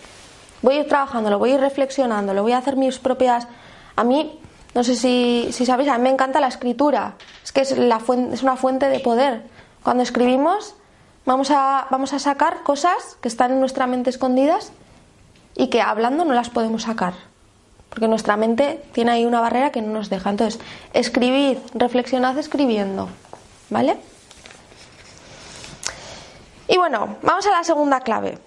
Voy 0.62 0.76
a 0.76 0.80
ir 0.80 0.88
trabajándolo, 0.88 1.38
voy 1.38 1.50
a 1.50 1.54
ir 1.54 1.60
reflexionándolo, 1.60 2.42
voy 2.42 2.52
a 2.52 2.58
hacer 2.58 2.76
mis 2.76 2.98
propias... 2.98 3.46
A 3.96 4.02
mí, 4.02 4.40
no 4.74 4.82
sé 4.82 4.96
si, 4.96 5.48
si 5.52 5.66
sabéis, 5.66 5.88
a 5.90 5.98
mí 5.98 6.04
me 6.04 6.10
encanta 6.10 6.40
la 6.40 6.48
escritura, 6.48 7.14
es 7.44 7.52
que 7.52 7.60
es, 7.60 7.76
la 7.76 8.00
fuente, 8.00 8.34
es 8.34 8.42
una 8.42 8.56
fuente 8.56 8.88
de 8.88 9.00
poder. 9.00 9.42
Cuando 9.84 10.02
escribimos 10.02 10.74
vamos 11.26 11.50
a, 11.50 11.86
vamos 11.90 12.14
a 12.14 12.18
sacar 12.18 12.62
cosas 12.62 13.18
que 13.20 13.28
están 13.28 13.52
en 13.52 13.60
nuestra 13.60 13.86
mente 13.86 14.08
escondidas 14.10 14.72
y 15.54 15.68
que 15.68 15.82
hablando 15.82 16.24
no 16.24 16.32
las 16.32 16.48
podemos 16.48 16.82
sacar. 16.84 17.12
Porque 17.90 18.08
nuestra 18.08 18.36
mente 18.36 18.82
tiene 18.92 19.12
ahí 19.12 19.26
una 19.26 19.40
barrera 19.40 19.70
que 19.70 19.82
no 19.82 19.92
nos 19.92 20.10
deja. 20.10 20.30
Entonces, 20.30 20.60
escribid, 20.94 21.58
reflexionad 21.74 22.36
escribiendo. 22.38 23.08
¿Vale? 23.68 23.98
Y 26.66 26.78
bueno, 26.78 27.18
vamos 27.22 27.46
a 27.46 27.50
la 27.50 27.62
segunda 27.62 28.00
clave. 28.00 28.38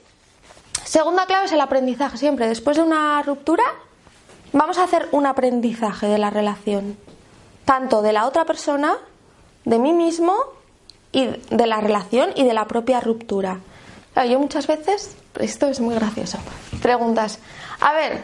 Segunda 0.83 1.27
clave 1.27 1.45
es 1.45 1.51
el 1.51 1.61
aprendizaje. 1.61 2.17
Siempre 2.17 2.47
después 2.47 2.77
de 2.77 2.83
una 2.83 3.21
ruptura 3.21 3.63
vamos 4.53 4.79
a 4.79 4.85
hacer 4.85 5.07
un 5.11 5.27
aprendizaje 5.27 6.07
de 6.07 6.17
la 6.17 6.31
relación. 6.31 6.97
Tanto 7.63 8.01
de 8.01 8.11
la 8.11 8.25
otra 8.25 8.43
persona, 8.45 8.97
de 9.65 9.77
mí 9.77 9.93
mismo, 9.93 10.33
y 11.11 11.25
de 11.25 11.67
la 11.67 11.81
relación 11.81 12.31
y 12.35 12.43
de 12.43 12.53
la 12.53 12.65
propia 12.65 12.99
ruptura. 12.99 13.59
Yo 14.29 14.39
muchas 14.39 14.65
veces, 14.65 15.15
esto 15.39 15.67
es 15.67 15.79
muy 15.79 15.93
gracioso, 15.93 16.39
preguntas, 16.81 17.39
a 17.79 17.93
ver, 17.93 18.23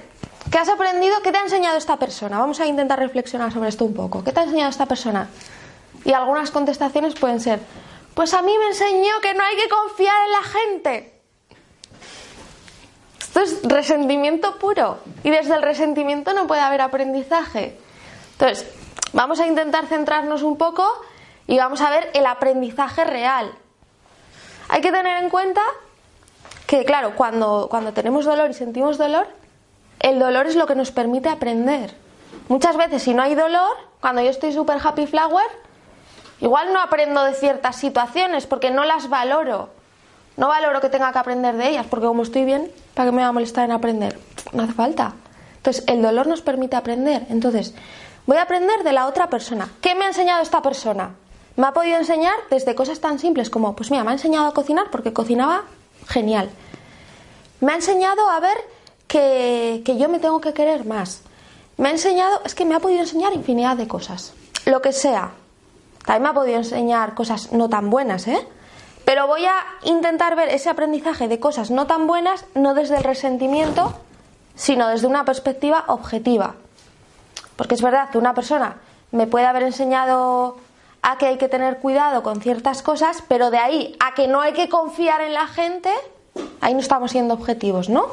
¿qué 0.51 0.57
has 0.57 0.67
aprendido? 0.67 1.21
¿Qué 1.21 1.31
te 1.31 1.38
ha 1.38 1.43
enseñado 1.43 1.77
esta 1.77 1.97
persona? 1.97 2.39
Vamos 2.39 2.59
a 2.59 2.65
intentar 2.65 2.97
reflexionar 2.97 3.51
sobre 3.53 3.69
esto 3.69 3.86
un 3.86 3.93
poco. 3.93 4.23
¿Qué 4.23 4.31
te 4.31 4.39
ha 4.39 4.43
enseñado 4.43 4.71
esta 4.71 4.88
persona? 4.88 5.29
Y 6.03 6.11
algunas 6.13 6.49
contestaciones 6.49 7.13
pueden 7.13 7.39
ser, 7.39 7.59
Pues 8.15 8.34
a 8.34 8.41
mí 8.41 8.55
me 8.57 8.67
enseñó 8.67 9.19
que 9.21 9.34
no 9.34 9.43
hay 9.43 9.55
que 9.55 9.69
confiar 9.69 10.15
en 10.25 10.31
la 10.31 10.43
gente. 10.43 11.13
Esto 13.19 13.39
es 13.41 13.63
resentimiento 13.63 14.59
puro. 14.59 14.99
Y 15.23 15.31
desde 15.31 15.55
el 15.55 15.63
resentimiento 15.63 16.34
no 16.34 16.45
puede 16.45 16.61
haber 16.61 16.81
aprendizaje. 16.81 17.77
Entonces, 18.34 18.67
vamos 19.13 19.39
a 19.39 19.47
intentar 19.47 19.88
centrarnos 19.88 20.43
un 20.43 20.57
poco 20.57 20.88
y 21.53 21.57
vamos 21.59 21.81
a 21.81 21.91
ver 21.91 22.09
el 22.15 22.25
aprendizaje 22.25 23.03
real. 23.03 23.51
Hay 24.69 24.81
que 24.81 24.91
tener 24.91 25.21
en 25.23 25.29
cuenta 25.29 25.61
que, 26.65 26.83
claro, 26.83 27.15
cuando, 27.15 27.67
cuando 27.69 27.93
tenemos 27.93 28.25
dolor 28.25 28.49
y 28.49 28.55
sentimos 28.55 28.97
dolor, 28.97 29.27
el 29.99 30.17
dolor 30.17 30.47
es 30.47 30.55
lo 30.55 30.65
que 30.65 30.73
nos 30.73 30.89
permite 30.89 31.29
aprender. 31.29 31.93
Muchas 32.47 32.75
veces, 32.75 33.03
si 33.03 33.13
no 33.13 33.21
hay 33.21 33.35
dolor, 33.35 33.69
cuando 34.01 34.23
yo 34.23 34.31
estoy 34.31 34.51
super 34.51 34.79
happy 34.83 35.05
flower, 35.05 35.45
igual 36.39 36.73
no 36.73 36.81
aprendo 36.81 37.23
de 37.23 37.35
ciertas 37.35 37.75
situaciones 37.75 38.47
porque 38.47 38.71
no 38.71 38.83
las 38.83 39.07
valoro. 39.07 39.69
No 40.37 40.47
valoro 40.47 40.81
que 40.81 40.89
tenga 40.89 41.11
que 41.11 41.19
aprender 41.19 41.55
de 41.55 41.69
ellas, 41.69 41.85
porque 41.87 42.07
como 42.07 42.23
estoy 42.23 42.45
bien, 42.45 42.71
¿para 42.95 43.09
qué 43.11 43.15
me 43.15 43.21
va 43.21 43.27
a 43.27 43.31
molestar 43.31 43.65
en 43.65 43.73
aprender? 43.73 44.17
No 44.53 44.63
hace 44.63 44.73
falta. 44.73 45.13
Entonces, 45.57 45.83
el 45.85 46.01
dolor 46.01 46.25
nos 46.25 46.41
permite 46.41 46.77
aprender. 46.77 47.27
Entonces, 47.29 47.75
voy 48.25 48.37
a 48.37 48.41
aprender 48.41 48.81
de 48.81 48.91
la 48.91 49.05
otra 49.05 49.29
persona. 49.29 49.69
¿Qué 49.81 49.93
me 49.93 50.05
ha 50.05 50.07
enseñado 50.07 50.41
esta 50.41 50.63
persona? 50.63 51.13
Me 51.55 51.67
ha 51.67 51.73
podido 51.73 51.97
enseñar 51.97 52.35
desde 52.49 52.75
cosas 52.75 52.99
tan 52.99 53.19
simples 53.19 53.49
como, 53.49 53.75
pues 53.75 53.91
mira, 53.91 54.03
me 54.03 54.11
ha 54.11 54.13
enseñado 54.13 54.47
a 54.47 54.53
cocinar 54.53 54.89
porque 54.91 55.13
cocinaba 55.13 55.63
genial. 56.07 56.49
Me 57.59 57.73
ha 57.73 57.75
enseñado 57.75 58.29
a 58.29 58.39
ver 58.39 58.57
que, 59.07 59.81
que 59.85 59.97
yo 59.97 60.09
me 60.09 60.19
tengo 60.19 60.41
que 60.41 60.53
querer 60.53 60.85
más 60.85 61.21
me 61.77 61.89
ha 61.89 61.91
enseñado, 61.91 62.41
es 62.45 62.53
que 62.53 62.65
me 62.65 62.75
ha 62.75 62.79
podido 62.79 63.01
enseñar 63.01 63.33
infinidad 63.33 63.77
de 63.77 63.87
cosas. 63.87 64.33
Lo 64.65 64.81
que 64.81 64.93
sea. 64.93 65.31
También 66.05 66.23
me 66.23 66.29
ha 66.29 66.33
podido 66.33 66.57
enseñar 66.57 67.15
cosas 67.15 67.51
no 67.51 67.69
tan 67.69 67.89
buenas, 67.89 68.27
¿eh? 68.27 68.47
Pero 69.05 69.27
voy 69.27 69.45
a 69.45 69.55
intentar 69.83 70.35
ver 70.35 70.49
ese 70.49 70.69
aprendizaje 70.69 71.27
de 71.27 71.39
cosas 71.39 71.71
no 71.71 71.87
tan 71.87 72.07
buenas 72.07 72.45
no 72.55 72.73
desde 72.73 72.97
el 72.97 73.03
resentimiento, 73.03 73.93
sino 74.55 74.87
desde 74.87 75.07
una 75.07 75.25
perspectiva 75.25 75.83
objetiva. 75.87 76.55
Porque 77.55 77.75
es 77.75 77.81
verdad 77.81 78.09
que 78.09 78.17
una 78.17 78.33
persona 78.33 78.77
me 79.11 79.27
puede 79.27 79.45
haber 79.45 79.63
enseñado 79.63 80.57
a 81.03 81.17
que 81.17 81.27
hay 81.27 81.37
que 81.37 81.49
tener 81.49 81.77
cuidado 81.77 82.23
con 82.23 82.41
ciertas 82.41 82.81
cosas, 82.81 83.23
pero 83.27 83.51
de 83.51 83.57
ahí 83.57 83.95
a 83.99 84.13
que 84.15 84.27
no 84.27 84.41
hay 84.41 84.53
que 84.53 84.69
confiar 84.69 85.21
en 85.21 85.33
la 85.33 85.47
gente, 85.47 85.89
ahí 86.61 86.73
no 86.73 86.79
estamos 86.79 87.11
siendo 87.11 87.33
objetivos, 87.33 87.89
¿no? 87.89 88.07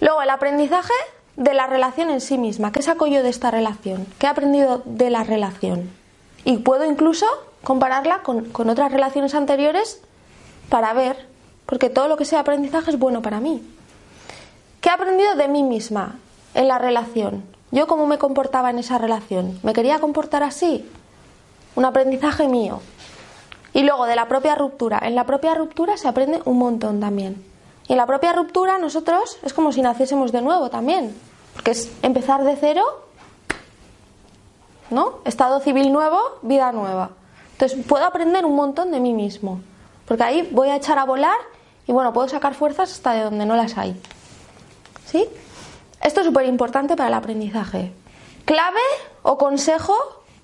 Luego, 0.00 0.22
el 0.22 0.30
aprendizaje 0.30 0.94
de 1.36 1.54
la 1.54 1.66
relación 1.66 2.10
en 2.10 2.20
sí 2.20 2.38
misma. 2.38 2.72
¿Qué 2.72 2.82
saco 2.82 3.06
yo 3.06 3.22
de 3.22 3.28
esta 3.28 3.50
relación? 3.50 4.06
¿Qué 4.18 4.26
he 4.26 4.30
aprendido 4.30 4.82
de 4.84 5.10
la 5.10 5.24
relación? 5.24 5.90
Y 6.44 6.58
puedo 6.58 6.84
incluso 6.84 7.26
compararla 7.64 8.22
con, 8.22 8.50
otras 8.70 8.92
relaciones 8.92 9.34
anteriores 9.34 10.00
para 10.68 10.92
ver, 10.92 11.26
porque 11.66 11.90
todo 11.90 12.06
lo 12.06 12.16
que 12.16 12.24
sea 12.24 12.40
aprendizaje 12.40 12.92
es 12.92 12.98
bueno 12.98 13.20
para 13.20 13.40
mí. 13.40 13.62
¿Qué 14.80 14.88
he 14.88 14.92
aprendido 14.92 15.34
de 15.34 15.48
mí 15.48 15.64
misma 15.64 16.18
en 16.54 16.68
la 16.68 16.78
relación? 16.78 17.44
¿Yo 17.72 17.88
cómo 17.88 18.06
me 18.06 18.18
comportaba 18.18 18.70
en 18.70 18.78
esa 18.78 18.98
relación? 18.98 19.58
¿Me 19.64 19.72
quería 19.72 19.98
comportar 19.98 20.44
así? 20.44 20.88
Un 21.78 21.84
aprendizaje 21.84 22.48
mío. 22.48 22.80
Y 23.72 23.82
luego 23.84 24.06
de 24.06 24.16
la 24.16 24.26
propia 24.26 24.56
ruptura. 24.56 24.98
En 25.00 25.14
la 25.14 25.24
propia 25.24 25.54
ruptura 25.54 25.96
se 25.96 26.08
aprende 26.08 26.42
un 26.44 26.58
montón 26.58 26.98
también. 26.98 27.44
Y 27.86 27.92
en 27.92 27.98
la 27.98 28.06
propia 28.06 28.32
ruptura 28.32 28.78
nosotros 28.78 29.38
es 29.44 29.54
como 29.54 29.70
si 29.70 29.80
naciésemos 29.80 30.32
de 30.32 30.42
nuevo 30.42 30.70
también 30.70 31.14
que 31.62 31.72
es 31.72 31.90
empezar 32.02 32.44
de 32.44 32.56
cero, 32.56 32.82
¿no? 34.90 35.18
Estado 35.24 35.60
civil 35.60 35.92
nuevo, 35.92 36.18
vida 36.42 36.72
nueva. 36.72 37.10
Entonces 37.52 37.84
puedo 37.86 38.04
aprender 38.04 38.44
un 38.44 38.54
montón 38.54 38.90
de 38.90 39.00
mí 39.00 39.12
mismo, 39.12 39.60
porque 40.06 40.22
ahí 40.22 40.48
voy 40.52 40.68
a 40.68 40.76
echar 40.76 40.98
a 40.98 41.04
volar 41.04 41.36
y 41.86 41.92
bueno, 41.92 42.12
puedo 42.12 42.28
sacar 42.28 42.54
fuerzas 42.54 42.92
hasta 42.92 43.12
de 43.12 43.22
donde 43.22 43.46
no 43.46 43.56
las 43.56 43.76
hay. 43.76 44.00
¿Sí? 45.06 45.26
Esto 46.00 46.20
es 46.20 46.26
súper 46.26 46.46
importante 46.46 46.96
para 46.96 47.08
el 47.08 47.14
aprendizaje. 47.14 47.92
Clave 48.44 48.80
o 49.22 49.36
consejo 49.36 49.94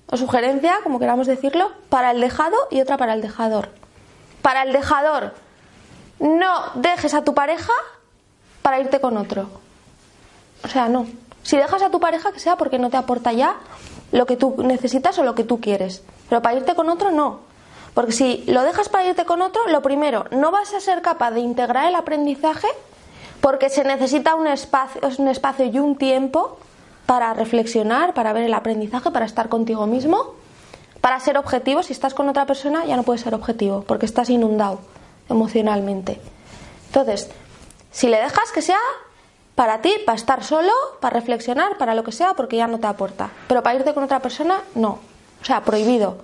o 0.07 0.17
sugerencia, 0.17 0.79
como 0.83 0.99
queramos 0.99 1.27
decirlo, 1.27 1.71
para 1.89 2.11
el 2.11 2.21
dejado 2.21 2.55
y 2.69 2.81
otra 2.81 2.97
para 2.97 3.13
el 3.13 3.21
dejador. 3.21 3.69
Para 4.41 4.63
el 4.63 4.73
dejador, 4.73 5.33
no 6.19 6.49
dejes 6.75 7.13
a 7.13 7.23
tu 7.23 7.33
pareja 7.33 7.73
para 8.61 8.79
irte 8.79 8.99
con 8.99 9.17
otro. 9.17 9.49
O 10.63 10.67
sea, 10.67 10.87
no. 10.87 11.07
Si 11.43 11.57
dejas 11.57 11.81
a 11.81 11.89
tu 11.89 11.99
pareja, 11.99 12.31
que 12.31 12.39
sea 12.39 12.55
porque 12.55 12.79
no 12.79 12.89
te 12.89 12.97
aporta 12.97 13.31
ya 13.31 13.57
lo 14.11 14.25
que 14.25 14.35
tú 14.35 14.55
necesitas 14.59 15.17
o 15.19 15.23
lo 15.23 15.35
que 15.35 15.43
tú 15.43 15.59
quieres. 15.59 16.03
Pero 16.29 16.41
para 16.41 16.55
irte 16.55 16.75
con 16.75 16.89
otro, 16.89 17.11
no. 17.11 17.41
Porque 17.93 18.11
si 18.11 18.43
lo 18.47 18.63
dejas 18.63 18.89
para 18.89 19.05
irte 19.05 19.25
con 19.25 19.41
otro, 19.41 19.67
lo 19.67 19.81
primero, 19.81 20.25
no 20.31 20.51
vas 20.51 20.73
a 20.73 20.79
ser 20.79 21.01
capaz 21.01 21.31
de 21.31 21.39
integrar 21.39 21.87
el 21.87 21.95
aprendizaje 21.95 22.67
porque 23.41 23.69
se 23.69 23.83
necesita 23.83 24.35
un 24.35 24.47
espacio, 24.47 25.01
un 25.17 25.27
espacio 25.27 25.65
y 25.65 25.79
un 25.79 25.95
tiempo 25.95 26.57
para 27.05 27.33
reflexionar, 27.33 28.13
para 28.13 28.33
ver 28.33 28.43
el 28.43 28.53
aprendizaje, 28.53 29.11
para 29.11 29.25
estar 29.25 29.49
contigo 29.49 29.85
mismo, 29.87 30.33
para 31.01 31.19
ser 31.19 31.37
objetivo. 31.37 31.83
Si 31.83 31.93
estás 31.93 32.13
con 32.13 32.29
otra 32.29 32.45
persona, 32.45 32.85
ya 32.85 32.95
no 32.95 33.03
puedes 33.03 33.21
ser 33.21 33.33
objetivo 33.33 33.83
porque 33.87 34.05
estás 34.05 34.29
inundado 34.29 34.79
emocionalmente. 35.29 36.19
Entonces, 36.87 37.29
si 37.91 38.07
le 38.07 38.17
dejas 38.17 38.51
que 38.51 38.61
sea 38.61 38.79
para 39.55 39.81
ti, 39.81 39.93
para 40.05 40.17
estar 40.17 40.43
solo, 40.43 40.71
para 40.99 41.13
reflexionar, 41.13 41.77
para 41.77 41.95
lo 41.95 42.03
que 42.03 42.11
sea, 42.11 42.33
porque 42.33 42.57
ya 42.57 42.67
no 42.67 42.79
te 42.79 42.87
aporta. 42.87 43.29
Pero 43.47 43.63
para 43.63 43.75
irte 43.75 43.93
con 43.93 44.03
otra 44.03 44.19
persona, 44.19 44.61
no. 44.75 44.99
O 45.41 45.45
sea, 45.45 45.61
prohibido. 45.63 46.17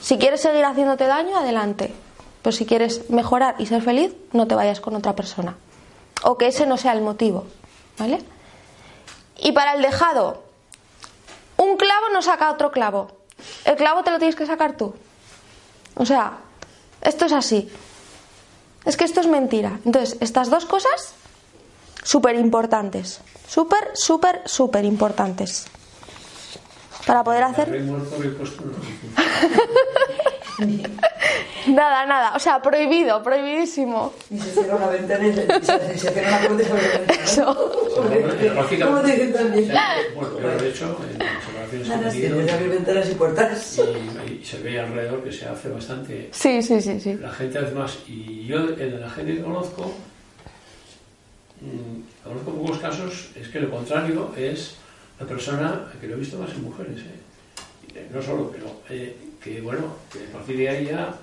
Si 0.00 0.16
quieres 0.16 0.40
seguir 0.40 0.64
haciéndote 0.64 1.06
daño, 1.06 1.36
adelante. 1.36 1.92
Pero 2.42 2.56
si 2.56 2.64
quieres 2.64 3.10
mejorar 3.10 3.56
y 3.58 3.66
ser 3.66 3.82
feliz, 3.82 4.14
no 4.32 4.46
te 4.46 4.54
vayas 4.54 4.80
con 4.80 4.96
otra 4.96 5.14
persona. 5.14 5.56
O 6.22 6.38
que 6.38 6.46
ese 6.46 6.66
no 6.66 6.76
sea 6.76 6.92
el 6.92 7.02
motivo. 7.02 7.44
¿Vale? 7.98 8.20
Y 9.40 9.52
para 9.52 9.74
el 9.74 9.82
dejado, 9.82 10.42
un 11.56 11.76
clavo 11.76 12.08
no 12.12 12.22
saca 12.22 12.50
otro 12.50 12.70
clavo. 12.70 13.10
El 13.64 13.76
clavo 13.76 14.04
te 14.04 14.10
lo 14.10 14.18
tienes 14.18 14.36
que 14.36 14.46
sacar 14.46 14.76
tú. 14.76 14.94
O 15.94 16.06
sea, 16.06 16.38
esto 17.00 17.26
es 17.26 17.32
así. 17.32 17.70
Es 18.84 18.96
que 18.96 19.04
esto 19.04 19.20
es 19.20 19.26
mentira. 19.26 19.80
Entonces, 19.84 20.16
estas 20.20 20.50
dos 20.50 20.66
cosas 20.66 21.14
súper 22.02 22.36
importantes. 22.36 23.20
Súper, 23.46 23.90
súper, 23.94 24.42
súper 24.46 24.84
importantes. 24.84 25.66
Para 27.06 27.24
poder 27.24 27.44
hacer... 27.44 27.68
nada, 31.68 32.06
nada. 32.06 32.34
O 32.34 32.38
sea, 32.38 32.60
prohibido, 32.60 33.22
prohibidísimo. 33.22 34.12
Y 34.30 34.38
se 34.38 34.52
cierra 34.52 34.76
una 34.76 34.86
ventana 34.88 35.26
y 35.26 35.32
se, 35.32 35.98
cierra 35.98 36.28
una 36.28 36.48
puerta 36.48 36.68
sobre 36.68 36.88
la 36.88 36.98
ventana. 36.98 37.24
Eso. 37.24 38.84
¿Cómo 38.84 39.00
te 39.00 39.12
dicen 39.12 39.32
también? 39.32 39.72
Bueno, 40.14 40.30
pero 40.36 40.58
de 40.58 40.68
hecho, 40.68 40.96
en 41.04 41.18
separaciones 41.18 42.12
se 42.12 42.20
Tienes 42.20 42.46
que 42.46 42.52
abrir 42.52 42.70
ventanas 42.70 43.10
y 43.10 43.14
puertas. 43.14 43.80
Y, 44.26 44.44
se 44.44 44.58
ve 44.60 44.80
alrededor 44.80 45.22
que 45.22 45.32
se 45.32 45.46
hace 45.46 45.68
bastante. 45.68 46.28
Sí, 46.32 46.62
sí, 46.62 46.80
sí. 46.80 47.00
sí. 47.00 47.14
La 47.14 47.30
gente 47.30 47.58
hace 47.58 47.72
más. 47.72 47.98
Y 48.06 48.46
yo, 48.46 48.58
en 48.78 49.00
la 49.00 49.10
gente 49.10 49.36
que 49.36 49.42
conozco, 49.42 49.92
Mm, 51.60 52.24
conozco 52.24 52.54
pocos 52.54 52.78
casos, 52.78 53.30
es 53.36 53.48
que 53.48 53.60
lo 53.60 53.70
contrario 53.70 54.32
es 54.36 54.76
la 55.18 55.26
persona 55.26 55.92
que 56.00 56.06
lo 56.06 56.14
he 56.14 56.18
visto 56.18 56.38
más 56.38 56.50
en 56.50 56.64
mujeres. 56.64 57.00
eh 57.00 58.08
no 58.12 58.22
solo, 58.22 58.50
pero 58.50 58.80
eh, 58.88 59.14
que 59.42 59.60
bueno, 59.60 59.96
que 60.12 60.26
a 60.26 60.32
partir 60.32 60.56
de 60.56 60.68
ahí 60.68 60.86
ya 60.86 61.14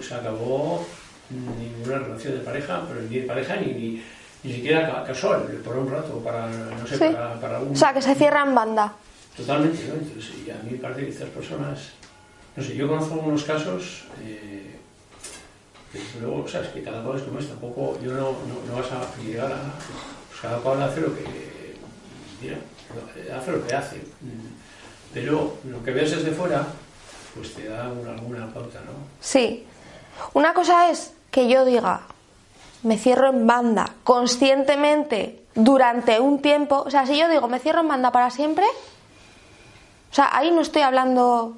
se 0.00 0.14
acabó 0.14 0.86
ninguna 1.30 1.98
relación 1.98 2.34
de 2.34 2.40
pareja, 2.40 2.82
pero 2.88 3.00
ni 3.02 3.18
de 3.18 3.26
pareja 3.26 3.56
ni, 3.56 4.02
ni, 4.42 4.52
siquiera 4.52 5.02
casual, 5.04 5.42
por 5.64 5.76
un 5.76 5.90
rato, 5.90 6.18
para, 6.18 6.48
no 6.48 6.86
sé, 6.86 6.98
para, 6.98 7.40
para 7.40 7.60
un... 7.60 7.72
O 7.72 7.76
sea, 7.76 7.92
que 7.92 8.02
se 8.02 8.14
cierra 8.14 8.44
en 8.44 8.54
banda. 8.54 8.92
Totalmente, 9.36 9.88
¿no? 9.88 9.94
Entonces, 9.94 10.32
y 10.46 10.50
a 10.50 10.56
mí 10.62 10.78
parece 10.78 11.00
que 11.00 11.08
estas 11.10 11.30
personas, 11.30 11.92
no 12.54 12.62
sé, 12.62 12.76
yo 12.76 12.86
conozco 12.86 13.14
algunos 13.14 13.42
casos 13.42 14.04
eh, 14.22 14.74
pero 15.94 16.26
luego, 16.26 16.48
sabes 16.48 16.70
que 16.70 16.82
cada 16.82 17.02
cual 17.04 17.18
es 17.18 17.22
como 17.22 17.38
es, 17.38 17.48
tampoco, 17.48 17.98
yo 18.02 18.12
no, 18.12 18.32
no, 18.32 18.76
vas 18.76 18.90
a 18.90 19.22
llegar 19.22 19.52
a. 19.52 19.78
Pues 20.28 20.40
cada 20.42 20.58
cual 20.58 20.82
hace 20.82 21.00
lo 21.00 21.14
que. 21.14 21.22
Mira, 22.42 22.56
hace 23.36 23.52
lo 23.52 23.64
que 23.64 23.74
hace. 23.74 24.00
Pero 25.12 25.58
lo 25.70 25.82
que 25.84 25.92
ves 25.92 26.10
desde 26.10 26.32
fuera, 26.32 26.66
pues 27.34 27.54
te 27.54 27.68
da 27.68 27.84
alguna 27.84 28.46
pauta, 28.52 28.80
¿no? 28.80 28.92
Sí. 29.20 29.66
Una 30.32 30.54
cosa 30.54 30.90
es 30.90 31.12
que 31.30 31.48
yo 31.48 31.64
diga, 31.64 32.02
me 32.82 32.98
cierro 32.98 33.28
en 33.28 33.46
banda 33.46 33.94
conscientemente 34.04 35.44
durante 35.54 36.20
un 36.20 36.40
tiempo. 36.40 36.84
O 36.86 36.90
sea, 36.90 37.06
si 37.06 37.18
yo 37.18 37.28
digo, 37.28 37.48
me 37.48 37.58
cierro 37.58 37.80
en 37.80 37.88
banda 37.88 38.12
para 38.12 38.30
siempre, 38.30 38.66
o 40.10 40.14
sea, 40.14 40.30
ahí 40.32 40.50
no 40.50 40.60
estoy 40.60 40.82
hablando, 40.82 41.56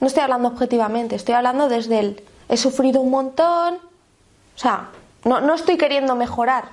no 0.00 0.06
estoy 0.06 0.22
hablando 0.22 0.48
objetivamente, 0.48 1.16
estoy 1.16 1.34
hablando 1.34 1.68
desde 1.68 1.98
el 1.98 2.24
he 2.50 2.56
sufrido 2.56 3.00
un 3.00 3.10
montón, 3.10 3.74
o 3.74 4.58
sea, 4.58 4.88
no, 5.24 5.40
no 5.40 5.54
estoy 5.54 5.78
queriendo 5.78 6.16
mejorar, 6.16 6.64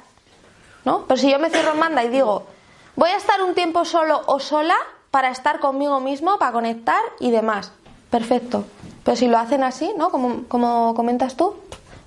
¿no? 0.85 1.05
Pero 1.05 1.19
si 1.19 1.29
yo 1.29 1.37
me 1.37 1.51
cierro 1.51 1.73
en 1.73 1.79
banda 1.79 2.03
y 2.03 2.09
digo, 2.09 2.47
voy 2.95 3.11
a 3.11 3.17
estar 3.17 3.43
un 3.43 3.53
tiempo 3.53 3.85
solo 3.85 4.23
o 4.25 4.39
sola 4.39 4.75
para 5.11 5.29
estar 5.29 5.59
conmigo 5.59 5.99
mismo, 5.99 6.39
para 6.39 6.51
conectar 6.51 6.99
y 7.19 7.29
demás, 7.29 7.71
perfecto. 8.09 8.65
Pero 9.03 9.15
si 9.17 9.27
lo 9.27 9.37
hacen 9.37 9.63
así, 9.63 9.91
¿no? 9.97 10.09
Como, 10.09 10.43
como 10.47 10.93
comentas 10.95 11.35
tú, 11.35 11.55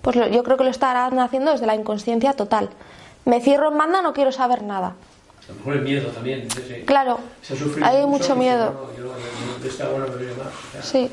pues 0.02 0.16
lo- 0.16 0.28
yo 0.28 0.42
creo 0.42 0.56
que 0.56 0.64
lo 0.64 0.70
estarán 0.70 1.18
haciendo 1.18 1.50
desde 1.52 1.66
la 1.66 1.74
inconsciencia 1.74 2.32
total. 2.34 2.70
Me 3.24 3.40
cierro 3.40 3.70
en 3.70 3.78
banda, 3.78 4.02
no 4.02 4.12
quiero 4.12 4.32
saber 4.32 4.62
nada. 4.62 4.88
A 5.48 5.52
lo 5.52 5.54
mejor 5.58 5.74
el 5.74 5.82
miedo 5.82 6.08
también. 6.10 6.46
ese- 6.46 6.84
Claro, 6.84 7.18
se 7.42 7.54
ahí 7.82 7.96
hay 7.96 8.06
mucho, 8.06 8.36
miedo. 8.36 8.72
no, 8.72 8.96
yo, 8.96 9.04
no 9.04 9.98
más. 10.44 10.84
Sí. 10.86 11.10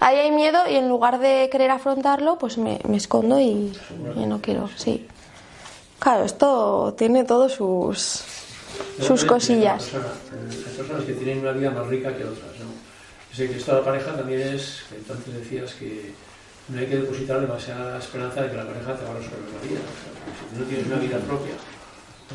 Ahí 0.00 0.16
hay 0.18 0.30
miedo 0.30 0.58
y 0.70 0.76
en 0.76 0.88
lugar 0.88 1.18
de 1.18 1.48
querer 1.50 1.70
afrontarlo, 1.70 2.36
pues 2.38 2.58
me, 2.58 2.80
me 2.88 2.96
escondo 2.98 3.40
y, 3.40 3.72
y 4.16 4.26
no 4.26 4.40
quiero, 4.40 4.68
sí. 4.76 5.06
Claro, 5.98 6.24
esto 6.24 6.94
tiene 6.98 7.24
todos 7.24 7.52
sus, 7.52 8.22
sus 9.00 9.24
cosillas. 9.24 9.84
persona. 9.84 10.06
Hay 10.50 10.74
personas 10.76 11.04
que 11.04 11.12
tienen 11.14 11.38
una 11.40 11.52
vida 11.52 11.70
más 11.70 11.86
rica 11.86 12.14
que 12.14 12.24
otras, 12.24 12.55
sé 13.36 13.48
que 13.48 13.56
esto 13.58 13.72
de 13.72 13.78
la 13.78 13.84
pareja 13.84 14.16
también 14.16 14.40
es, 14.40 14.82
que 14.88 15.12
antes 15.12 15.34
decías 15.34 15.74
que 15.74 16.12
no 16.68 16.78
hay 16.80 16.86
que 16.86 16.96
depositar 16.96 17.40
demasiada 17.40 17.98
esperanza 17.98 18.42
de 18.42 18.50
que 18.50 18.56
la 18.56 18.66
pareja 18.66 18.94
te 18.96 19.04
va 19.04 19.10
a 19.10 19.14
resolver 19.18 19.50
la 19.54 19.68
vida. 19.68 19.80
O 19.80 19.96
sea, 20.00 20.50
si 20.50 20.58
no 20.58 20.64
tienes 20.66 20.86
una 20.86 20.96
vida 20.96 21.18
propia, 21.18 21.54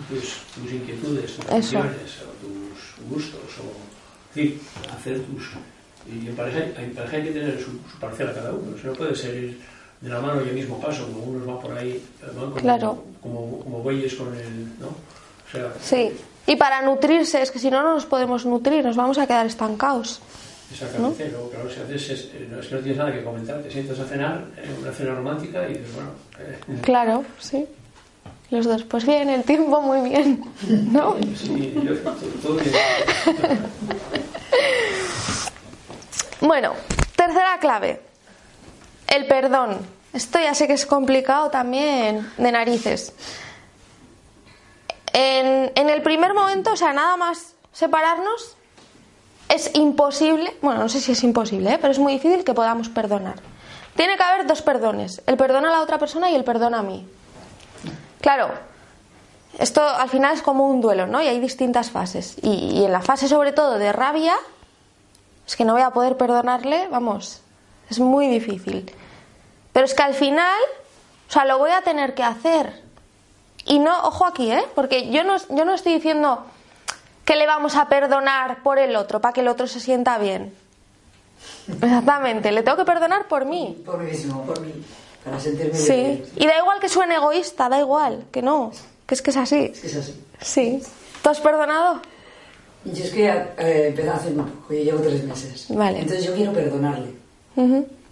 tus, 0.08 0.38
tus 0.56 0.72
inquietudes, 0.72 1.36
tus 1.36 1.46
Eso. 1.46 1.54
aficiones, 1.58 2.12
o 2.22 2.32
tus 2.46 3.10
gustos, 3.10 3.42
o 3.60 4.40
en 4.40 4.50
fin, 4.52 4.62
hacer 4.98 5.20
tus... 5.24 5.44
Y 6.08 6.28
en 6.30 6.36
pareja, 6.36 6.60
hay- 6.60 6.86
en 6.86 6.96
pareja 6.96 7.18
hay 7.18 7.24
que 7.24 7.32
tener 7.32 7.58
su, 7.60 7.72
su 7.92 8.00
parcela 8.00 8.34
cada 8.34 8.52
uno. 8.54 8.76
Eso 8.78 8.88
no 8.88 8.94
puede 8.94 9.16
ser 9.16 9.36
ir 9.36 9.60
de 10.00 10.10
la 10.10 10.20
mano 10.20 10.44
y 10.46 10.50
el 10.50 10.56
mismo 10.56 10.80
paso, 10.82 11.06
como 11.06 11.24
unos 11.26 11.46
van 11.46 11.60
por 11.60 11.78
ahí, 11.78 12.04
van 12.26 12.36
como, 12.36 12.56
Claro. 12.56 13.04
como, 13.22 13.60
como 13.60 13.80
bueyes 13.84 14.16
con 14.16 14.34
el... 14.36 14.80
¿no? 14.80 14.88
O 14.88 15.52
sea, 15.52 15.74
Sí. 15.82 16.12
Y 16.48 16.56
para 16.56 16.82
nutrirse, 16.82 17.42
es 17.42 17.52
que 17.52 17.60
si 17.60 17.70
no, 17.70 17.84
no 17.84 17.94
nos 17.94 18.06
podemos 18.08 18.46
nutrir, 18.48 18.84
nos 18.84 18.96
vamos 18.96 19.20
a 19.20 19.28
quedar 19.28 19.46
estancados. 19.46 20.20
Exactamente, 20.72 21.30
luego 21.30 21.50
claro, 21.50 21.70
si 21.70 21.80
haces 21.82 22.10
es, 22.10 22.20
eh, 22.34 22.48
no, 22.50 22.60
es 22.60 22.68
que 22.68 22.76
no 22.76 22.82
tienes 22.82 22.98
nada 22.98 23.12
que 23.12 23.24
comentar, 23.24 23.62
te 23.62 23.70
sientas 23.72 24.00
a 24.00 24.06
cenar, 24.06 24.46
eh, 24.58 24.74
una 24.80 24.92
cena 24.92 25.14
romántica 25.16 25.68
y 25.68 25.74
dices, 25.74 25.94
bueno, 25.94 26.10
eh, 26.40 26.80
Claro, 26.82 27.24
sí. 27.40 27.66
Los 28.50 28.66
dos, 28.66 28.84
pues 28.84 29.06
bien, 29.06 29.30
el 29.30 29.44
tiempo 29.44 29.82
muy 29.82 30.10
bien, 30.10 30.44
¿no? 30.92 31.16
sí, 31.36 31.72
yo, 31.74 31.94
to- 31.96 32.16
todo 32.42 32.56
bien. 32.56 32.74
Bueno, 36.42 36.74
tercera 37.16 37.60
clave. 37.60 38.02
El 39.08 39.28
perdón. 39.28 39.78
Esto 40.14 40.40
ya 40.40 40.54
sé 40.54 40.68
que 40.68 40.74
es 40.74 40.86
complicado 40.86 41.50
también 41.50 42.30
de 42.38 42.52
narices. 42.52 43.14
En, 45.14 45.72
en 45.76 45.90
el 45.90 46.02
primer 46.02 46.34
momento, 46.34 46.74
o 46.74 46.76
sea, 46.76 46.92
nada 46.94 47.16
más 47.18 47.54
separarnos, 47.72 48.58
es 49.52 49.72
imposible, 49.76 50.56
bueno, 50.62 50.80
no 50.80 50.90
sé 50.90 51.02
si 51.02 51.12
es 51.12 51.24
imposible, 51.24 51.74
¿eh? 51.74 51.78
pero 51.80 51.92
es 51.92 52.00
muy 52.00 52.14
difícil 52.14 52.44
que 52.46 52.54
podamos 52.54 52.88
perdonar. 52.88 53.36
Tiene 53.96 54.16
que 54.16 54.24
haber 54.24 54.48
dos 54.48 54.62
perdones, 54.62 55.22
el 55.26 55.36
perdón 55.36 55.66
a 55.66 55.72
la 55.72 55.82
otra 55.82 55.98
persona 55.98 56.32
y 56.32 56.36
el 56.36 56.46
perdón 56.46 56.74
a 56.74 56.82
mí. 56.82 57.06
Claro, 58.22 58.50
esto 59.60 59.84
al 59.84 60.08
final 60.10 60.34
es 60.34 60.42
como 60.42 60.68
un 60.68 60.80
duelo, 60.80 61.06
¿no? 61.06 61.22
Y 61.22 61.28
hay 61.28 61.40
distintas 61.42 61.92
fases. 61.92 62.38
Y, 62.42 62.80
y 62.80 62.86
en 62.86 62.94
la 62.94 63.02
fase 63.02 63.28
sobre 63.28 63.52
todo 63.52 63.78
de 63.78 63.92
rabia, 63.92 64.36
es 65.46 65.58
que 65.58 65.66
no 65.66 65.74
voy 65.74 65.82
a 65.82 65.90
poder 65.90 66.16
perdonarle, 66.16 66.88
vamos, 66.90 67.42
es 67.90 68.00
muy 68.00 68.28
difícil. 68.28 68.90
Pero 69.74 69.86
es 69.86 69.94
que 69.94 70.04
al 70.04 70.14
final, 70.14 70.60
o 71.28 71.32
sea, 71.32 71.44
lo 71.44 71.58
voy 71.58 71.72
a 71.72 71.82
tener 71.82 72.14
que 72.14 72.24
hacer. 72.24 72.82
Y 73.66 73.80
no, 73.80 74.04
ojo 74.04 74.26
aquí, 74.26 74.50
¿eh? 74.50 74.64
Porque 74.76 75.10
yo 75.12 75.26
no, 75.26 75.36
yo 75.50 75.66
no 75.66 75.74
estoy 75.74 75.96
diciendo 75.96 76.46
que 77.26 77.36
le 77.36 77.46
vamos 77.48 77.76
a 77.76 77.88
perdonar 77.88 78.64
por 78.64 78.80
el 78.80 78.96
otro, 78.96 79.22
para 79.22 79.34
que 79.34 79.42
el 79.42 79.48
otro 79.48 79.68
se 79.68 79.80
sienta 79.80 80.18
bien. 80.18 80.54
Exactamente, 81.68 82.52
le 82.52 82.64
tengo 82.64 82.78
que 82.78 82.86
perdonar 82.86 83.28
por 83.28 83.46
mí. 83.46 83.82
Por 83.86 83.98
mí 84.00 84.12
mismo, 84.12 84.44
por 84.46 84.60
mí. 84.62 84.74
Para 85.24 85.40
sentirme 85.40 85.74
Sí, 85.78 85.92
bien. 85.94 86.26
y 86.36 86.48
da 86.48 86.58
igual 86.58 86.80
que 86.80 86.90
suene 86.90 87.16
egoísta, 87.16 87.70
da 87.70 87.80
igual, 87.80 88.26
que 88.32 88.42
no, 88.42 88.72
que 89.06 89.14
es 89.16 89.22
que 89.22 89.30
es 89.30 89.38
así. 89.38 89.72
Es 89.74 89.80
que 89.80 89.88
es 89.88 89.96
así. 89.96 90.24
Sí. 90.42 90.82
¿Tú 91.22 91.30
has 91.30 91.40
perdonado? 91.40 92.02
Yo 92.86 93.04
es 93.04 93.12
que 93.12 93.28
eh, 93.28 93.88
empecé 93.90 94.10
hace 94.10 94.32
muy 94.32 94.50
poco, 94.50 94.74
yo 94.74 94.84
llevo 94.84 95.00
tres 95.02 95.24
meses. 95.24 95.66
Vale. 95.70 96.00
Entonces 96.00 96.26
yo 96.26 96.34
quiero 96.34 96.52
perdonarle. 96.54 97.14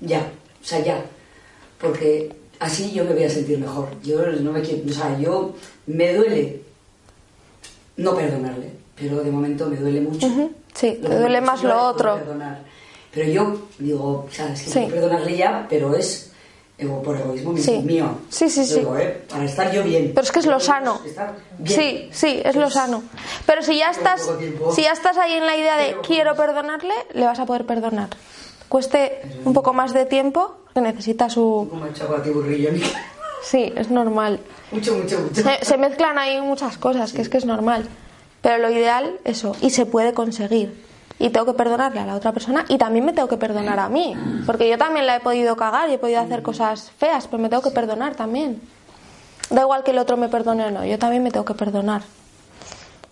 Ya, 0.01 0.20
o 0.62 0.64
sea, 0.66 0.80
ya. 0.80 1.03
Porque 1.80 2.36
así 2.60 2.91
yo 2.91 3.03
me 3.05 3.14
voy 3.14 3.24
a 3.24 3.30
sentir 3.30 3.57
mejor. 3.57 3.89
Yo 4.03 4.22
no 4.28 4.51
me 4.51 4.62
quiero, 4.62 4.84
o 4.88 4.93
sea, 4.93 5.18
yo 5.18 5.55
me 5.88 6.14
duele 6.14 6.62
no 7.97 8.16
perdonarle, 8.16 8.72
pero 9.00 9.24
de 9.24 9.32
momento 9.32 9.68
me 9.68 9.78
duele 9.78 10.02
mucho. 10.02 10.28
Ujú, 10.28 10.52
sí, 10.74 11.00
Lo 11.02 11.10
te 11.10 11.20
duele 11.20 11.41
más 11.41 11.64
lo 11.64 11.82
otro. 11.88 12.16
perdonar. 12.16 12.60
Pero 13.12 13.32
yo 13.32 13.62
digo, 13.80 14.26
o 14.28 14.32
sea, 14.32 14.56
Sí. 14.56 14.88
perdonarle 14.89 15.36
ya, 15.38 15.66
pero 15.70 15.95
es 15.95 16.32
ego- 16.78 17.02
por 17.02 17.18
egoísmo 17.18 17.58
Sí. 17.58 17.80
mío. 17.80 18.20
Sí, 18.30 18.50
sí, 18.50 18.66
sí. 18.66 18.80
Digo, 18.80 18.97
¿eh? 18.97 19.24
Para 19.30 19.45
estar 19.45 19.72
yo 19.72 19.84
bien. 19.84 20.12
Pero 20.14 20.24
es 20.24 20.32
que 20.32 20.39
es 20.39 20.45
lo 20.45 20.60
sano. 20.60 21.02
Sí, 21.66 22.10
sí, 22.12 22.39
es 22.43 22.56
lo 22.56 22.64
Pues, 22.64 22.74
sano. 22.76 23.04
Pero 23.45 23.64
si 23.64 23.78
ya 23.80 23.89
estás, 23.89 24.30
si 24.76 24.84
ya 24.84 24.91
estás 24.91 25.18
ahí 25.18 25.34
en 25.34 25.45
la 25.45 25.58
idea 25.58 25.76
de 25.78 25.97
quiero 26.06 26.36
perdonarle, 26.36 26.93
le 27.14 27.26
vas 27.26 27.39
a 27.39 27.45
poder 27.45 27.66
perdonar. 27.66 28.10
Cueste 28.70 29.22
un 29.45 29.54
poco 29.54 29.74
más 29.74 29.93
de 29.93 30.06
tiempo, 30.06 30.58
que 30.76 30.82
necesita 30.82 31.30
su... 31.32 31.68
Sí, 33.41 33.74
es 33.76 33.89
normal. 33.89 34.39
Mucho, 34.72 34.93
mucho, 34.95 35.20
mucho. 35.20 35.41
Se, 35.41 35.66
se 35.66 35.78
mezclan 35.78 36.18
ahí 36.20 36.39
muchas 36.41 36.78
cosas, 36.78 37.12
que 37.14 37.22
es 37.24 37.30
que 37.30 37.38
es 37.38 37.45
normal. 37.45 37.88
Pero 38.42 38.58
lo 38.58 38.70
ideal, 38.70 39.20
eso, 39.24 39.56
y 39.62 39.70
se 39.70 39.86
puede 39.86 40.14
conseguir. 40.14 40.88
Y 41.20 41.30
tengo 41.30 41.46
que 41.46 41.54
perdonarle 41.54 42.00
a 42.00 42.06
la 42.06 42.16
otra 42.16 42.32
persona 42.32 42.64
y 42.70 42.78
también 42.78 43.04
me 43.04 43.12
tengo 43.12 43.28
que 43.28 43.36
perdonar 43.36 43.78
a 43.80 43.90
mí. 43.90 44.16
Porque 44.46 44.70
yo 44.70 44.78
también 44.78 45.06
la 45.06 45.18
he 45.18 45.20
podido 45.20 45.58
cagar 45.58 45.90
y 45.90 45.94
he 45.94 45.98
podido 45.98 46.22
hacer 46.22 46.42
cosas 46.42 46.92
feas, 46.98 47.28
pero 47.28 47.44
me 47.44 47.50
tengo 47.50 47.62
que 47.62 47.72
perdonar 47.72 48.16
también. 48.16 48.62
Da 49.50 49.62
igual 49.62 49.84
que 49.84 49.92
el 49.92 49.98
otro 49.98 50.16
me 50.16 50.30
perdone 50.30 50.66
o 50.66 50.72
no, 50.72 50.86
yo 50.86 50.98
también 50.98 51.24
me 51.24 51.32
tengo 51.32 51.44
que 51.46 51.56
perdonar. 51.56 52.04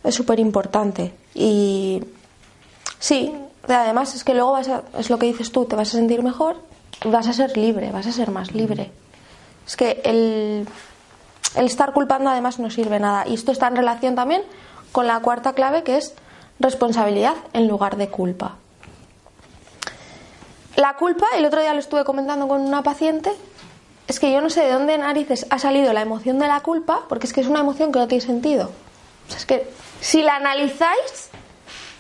Es 0.03 0.15
súper 0.15 0.39
importante. 0.39 1.13
Y 1.34 2.01
sí, 2.99 3.34
además 3.67 4.15
es 4.15 4.23
que 4.23 4.34
luego 4.34 4.53
vas 4.53 4.69
a, 4.69 4.84
es 4.97 5.09
lo 5.09 5.19
que 5.19 5.25
dices 5.25 5.51
tú, 5.51 5.65
te 5.65 5.75
vas 5.75 5.89
a 5.89 5.97
sentir 5.97 6.23
mejor, 6.23 6.55
vas 7.03 7.28
a 7.28 7.34
ser 7.34 7.57
libre, 7.57 7.91
vas 7.91 8.07
a 8.07 8.13
ser 8.13 8.32
más 8.32 8.53
libre. 8.53 8.91
Es 9.65 9.75
que 9.75 9.99
el, 10.05 10.65
el 11.55 11.65
estar 11.65 11.91
culpando 11.91 12.30
además 12.30 12.57
no 12.59 12.69
sirve 12.69 12.99
nada. 12.99 13.28
Y 13.28 13.34
esto 13.34 13.51
está 13.51 13.67
en 13.67 13.75
relación 13.75 14.15
también 14.15 14.43
con 14.91 15.07
la 15.07 15.19
cuarta 15.19 15.53
clave 15.53 15.83
que 15.83 15.97
es 15.97 16.13
responsabilidad 16.59 17.35
en 17.53 17.67
lugar 17.67 17.97
de 17.97 18.09
culpa. 18.09 18.55
La 20.75 20.95
culpa, 20.95 21.25
el 21.35 21.45
otro 21.45 21.61
día 21.61 21.73
lo 21.73 21.79
estuve 21.79 22.03
comentando 22.03 22.47
con 22.47 22.61
una 22.61 22.83
paciente, 22.83 23.31
es 24.07 24.19
que 24.19 24.31
yo 24.31 24.41
no 24.41 24.49
sé 24.49 24.61
de 24.61 24.71
dónde 24.71 24.97
narices 24.97 25.45
ha 25.49 25.59
salido 25.59 25.91
la 25.91 26.01
emoción 26.01 26.39
de 26.39 26.47
la 26.47 26.61
culpa, 26.61 27.01
porque 27.09 27.27
es 27.27 27.33
que 27.33 27.41
es 27.41 27.47
una 27.47 27.59
emoción 27.59 27.91
que 27.91 27.99
no 27.99 28.07
tiene 28.07 28.23
sentido. 28.23 28.71
O 29.27 29.29
sea, 29.29 29.38
es 29.38 29.45
que 29.45 29.69
si 30.01 30.21
la 30.21 30.35
analizáis, 30.35 31.29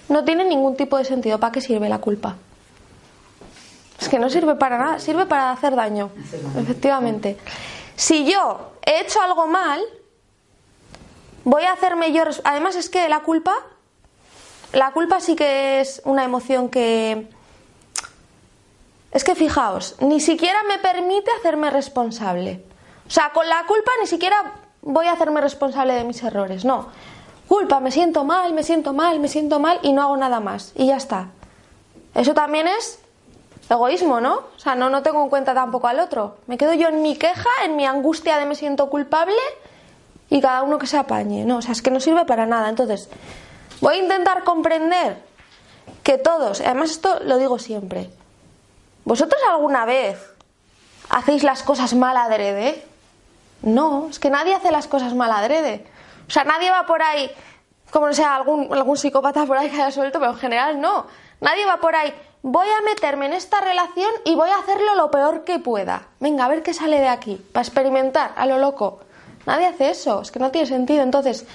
no 0.09 0.23
tiene 0.23 0.45
ningún 0.45 0.75
tipo 0.75 0.97
de 0.97 1.05
sentido. 1.05 1.39
¿Para 1.39 1.51
qué 1.51 1.61
sirve 1.61 1.89
la 1.89 1.99
culpa? 1.99 2.35
Es 3.99 4.09
que 4.09 4.19
no 4.19 4.29
sirve 4.29 4.55
para 4.55 4.77
nada, 4.77 4.99
sirve 4.99 5.25
para 5.25 5.51
hacer 5.51 5.75
daño, 5.75 6.11
efectivamente. 6.57 7.37
Si 7.95 8.31
yo 8.31 8.73
he 8.85 9.01
hecho 9.01 9.21
algo 9.21 9.47
mal, 9.47 9.81
voy 11.47 11.63
a 11.63 11.71
hacerme 11.71 12.11
yo. 12.11 12.23
Además, 12.43 12.75
es 12.75 12.89
que 12.89 13.07
la 13.07 13.21
culpa, 13.21 13.55
la 14.73 14.91
culpa 14.91 15.21
sí 15.21 15.35
que 15.35 15.79
es 15.79 16.01
una 16.03 16.23
emoción 16.25 16.69
que. 16.69 17.29
Es 19.11 19.23
que 19.23 19.33
fijaos, 19.33 19.95
ni 20.01 20.19
siquiera 20.19 20.59
me 20.67 20.77
permite 20.77 21.31
hacerme 21.39 21.71
responsable. 21.71 22.61
O 23.07 23.09
sea, 23.09 23.31
con 23.31 23.47
la 23.47 23.63
culpa 23.65 23.91
ni 24.01 24.07
siquiera 24.07 24.53
voy 24.81 25.07
a 25.07 25.13
hacerme 25.13 25.39
responsable 25.39 25.93
de 25.93 26.03
mis 26.03 26.21
errores. 26.21 26.65
No. 26.65 26.89
Culpa, 27.47 27.79
me 27.79 27.91
siento 27.91 28.25
mal, 28.25 28.51
me 28.51 28.63
siento 28.63 28.91
mal, 28.91 29.21
me 29.21 29.29
siento 29.29 29.61
mal 29.61 29.79
y 29.81 29.93
no 29.93 30.01
hago 30.01 30.17
nada 30.17 30.41
más. 30.41 30.73
Y 30.75 30.87
ya 30.87 30.97
está. 30.97 31.29
Eso 32.13 32.33
también 32.33 32.67
es 32.67 32.99
egoísmo, 33.69 34.19
¿no? 34.19 34.35
O 34.55 34.59
sea, 34.59 34.75
no, 34.75 34.89
no 34.89 35.01
tengo 35.01 35.23
en 35.23 35.29
cuenta 35.29 35.53
tampoco 35.53 35.87
al 35.87 36.01
otro. 36.01 36.35
Me 36.47 36.57
quedo 36.57 36.73
yo 36.73 36.89
en 36.89 37.01
mi 37.01 37.15
queja, 37.15 37.49
en 37.63 37.77
mi 37.77 37.85
angustia 37.85 38.37
de 38.37 38.45
me 38.45 38.55
siento 38.55 38.89
culpable 38.89 39.39
y 40.29 40.41
cada 40.41 40.63
uno 40.63 40.77
que 40.77 40.87
se 40.87 40.97
apañe. 40.97 41.45
No, 41.45 41.57
o 41.57 41.61
sea, 41.61 41.71
es 41.71 41.81
que 41.81 41.91
no 41.91 41.99
sirve 41.99 42.25
para 42.25 42.45
nada. 42.45 42.69
Entonces, 42.69 43.09
voy 43.81 43.95
a 43.95 43.97
intentar 43.97 44.43
comprender 44.43 45.21
que 46.03 46.17
todos, 46.17 46.61
además 46.61 46.91
esto 46.91 47.19
lo 47.21 47.37
digo 47.37 47.59
siempre, 47.59 48.09
¿vosotros 49.05 49.41
alguna 49.49 49.85
vez 49.85 50.17
hacéis 51.09 51.43
las 51.43 51.63
cosas 51.63 51.93
mal 51.93 52.17
adrede? 52.17 52.83
No, 53.61 54.07
es 54.09 54.19
que 54.19 54.29
nadie 54.29 54.55
hace 54.55 54.71
las 54.71 54.87
cosas 54.87 55.13
mal 55.13 55.31
adrede. 55.31 55.85
O 56.27 56.31
sea, 56.31 56.43
nadie 56.43 56.69
va 56.69 56.85
por 56.85 57.01
ahí, 57.01 57.31
como 57.91 58.07
no 58.07 58.13
sea 58.13 58.35
algún, 58.35 58.73
algún 58.73 58.97
psicópata 58.97 59.45
por 59.45 59.57
ahí 59.57 59.69
que 59.69 59.75
haya 59.75 59.91
suelto, 59.91 60.19
pero 60.19 60.31
en 60.31 60.37
general 60.37 60.81
no. 60.81 61.07
Nadie 61.39 61.65
va 61.65 61.77
por 61.77 61.95
ahí, 61.95 62.13
voy 62.41 62.67
a 62.67 62.81
meterme 62.81 63.27
en 63.27 63.33
esta 63.33 63.61
relación 63.61 64.09
y 64.25 64.35
voy 64.35 64.49
a 64.49 64.57
hacerlo 64.57 64.95
lo 64.95 65.11
peor 65.11 65.43
que 65.43 65.59
pueda. 65.59 66.07
Venga, 66.19 66.45
a 66.45 66.47
ver 66.47 66.63
qué 66.63 66.73
sale 66.73 66.99
de 66.99 67.07
aquí, 67.07 67.35
para 67.53 67.63
experimentar 67.63 68.33
a 68.35 68.45
lo 68.45 68.57
loco. 68.57 69.01
Nadie 69.47 69.65
hace 69.65 69.89
eso, 69.89 70.21
es 70.21 70.29
que 70.31 70.39
no 70.39 70.51
tiene 70.51 70.67
sentido. 70.67 71.01
Entonces, 71.01 71.45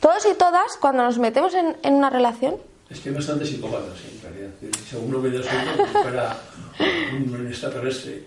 todos 0.00 0.26
y 0.26 0.34
todas, 0.36 0.76
cuando 0.80 1.02
nos 1.04 1.18
metemos 1.18 1.54
en, 1.54 1.76
en 1.82 1.94
una 1.94 2.10
relación, 2.10 2.56
Es 2.90 3.00
que 3.00 3.08
hay 3.10 3.14
bastantes 3.14 3.48
psicópatas, 3.48 3.96
en 4.12 4.22
realidad. 4.22 4.50
Según 4.90 5.12
lo 5.12 5.22
que 5.22 5.30
yo 5.32 5.40
como 5.76 6.02
fuera 6.02 6.36
un 7.12 7.46
extraterrestre. 7.48 8.24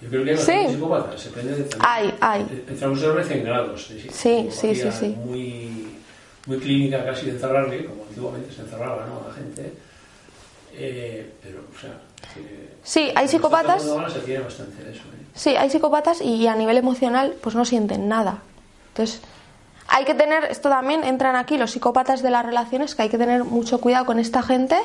Yo 0.00 0.08
creo 0.10 0.24
que 0.24 0.30
hay 0.30 0.36
bastantes 0.36 0.66
Sí. 0.68 0.74
psicópatas, 0.74 1.24
depende 1.24 1.54
de. 1.56 1.68
Hay, 1.80 2.14
hay. 2.20 2.64
Entramos 2.68 3.02
en 3.02 3.16
vez 3.16 3.30
en 3.30 3.44
grados. 3.44 3.88
de 3.88 4.00
Sí, 4.10 4.74
sí, 4.74 4.90
sí. 4.92 5.08
Muy, 5.24 5.88
muy 6.46 6.58
clínica, 6.58 7.04
casi 7.04 7.26
de 7.26 7.32
encerrarle, 7.32 7.84
como 7.86 8.04
antiguamente 8.08 8.52
se 8.52 8.62
encerraba 8.62 9.06
¿no? 9.06 9.24
a 9.24 9.28
la 9.28 9.34
gente. 9.34 9.72
Eh, 10.76 11.32
pero, 11.42 11.60
o 11.74 11.80
sea. 11.80 11.92
que- 12.34 12.74
Sí, 12.82 13.10
hay 13.14 13.26
psicópatas- 13.28 13.82
se 13.82 13.88
bastante 14.42 14.82
de 14.84 14.90
eso. 14.92 15.00
¿eh? 15.02 15.24
Sí, 15.34 15.56
hay 15.56 15.70
psicópatas 15.70 16.20
y 16.20 16.46
a 16.46 16.54
nivel 16.54 16.76
emocional 16.76 17.34
pues 17.40 17.54
no 17.54 17.64
sienten 17.64 18.08
nada. 18.08 18.42
Entonces, 18.94 19.20
hay 19.88 20.04
que 20.04 20.14
tener, 20.14 20.44
esto 20.44 20.68
también 20.68 21.02
entran 21.02 21.34
aquí 21.34 21.58
los 21.58 21.72
psicópatas 21.72 22.22
de 22.22 22.30
las 22.30 22.46
relaciones, 22.46 22.94
que 22.94 23.02
hay 23.02 23.08
que 23.08 23.18
tener 23.18 23.42
mucho 23.42 23.80
cuidado 23.80 24.06
con 24.06 24.20
esta 24.20 24.40
gente, 24.42 24.78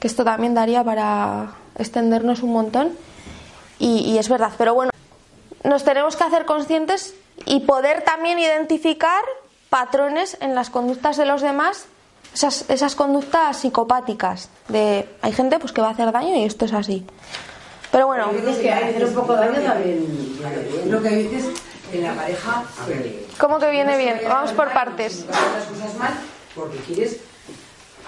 que 0.00 0.08
esto 0.08 0.24
también 0.24 0.54
daría 0.54 0.82
para 0.82 1.52
extendernos 1.78 2.42
un 2.42 2.52
montón. 2.52 2.90
Y, 3.78 4.00
y 4.00 4.18
es 4.18 4.28
verdad, 4.28 4.50
pero 4.58 4.74
bueno, 4.74 4.90
nos 5.62 5.84
tenemos 5.84 6.16
que 6.16 6.24
hacer 6.24 6.46
conscientes 6.46 7.14
y 7.46 7.60
poder 7.60 8.02
también 8.02 8.40
identificar 8.40 9.22
patrones 9.70 10.36
en 10.40 10.56
las 10.56 10.68
conductas 10.68 11.16
de 11.16 11.26
los 11.26 11.40
demás, 11.40 11.86
esas, 12.34 12.68
esas 12.68 12.96
conductas 12.96 13.56
psicopáticas. 13.58 14.50
De, 14.66 15.08
hay 15.22 15.32
gente 15.32 15.60
pues 15.60 15.72
que 15.72 15.80
va 15.80 15.88
a 15.88 15.90
hacer 15.92 16.10
daño 16.10 16.34
y 16.34 16.42
esto 16.42 16.64
es 16.64 16.72
así. 16.72 17.06
Pero 17.92 18.08
bueno, 18.08 18.32
veces 18.32 18.58
que 18.58 18.72
hay 18.72 18.84
que 18.84 18.90
hacer 18.90 19.04
un 19.04 19.14
poco 19.14 19.34
de 19.34 19.46
daño 19.46 19.60
también. 19.60 20.38
Lo 20.90 21.00
que 21.00 21.08
veces 21.08 21.46
en 21.92 22.02
la 22.02 22.14
pareja. 22.14 22.64
a 22.80 22.86
ver, 22.86 23.12
¿cómo 23.38 23.58
que 23.58 23.70
viene 23.70 23.96
bien? 23.96 24.20
Vamos 24.28 24.52
por 24.52 24.66
mal, 24.66 24.74
partes. 24.74 25.24
que 25.24 25.30
las 25.30 25.64
cosas 25.64 25.94
mal 25.98 26.14
porque 26.54 26.78
quieres. 26.78 27.18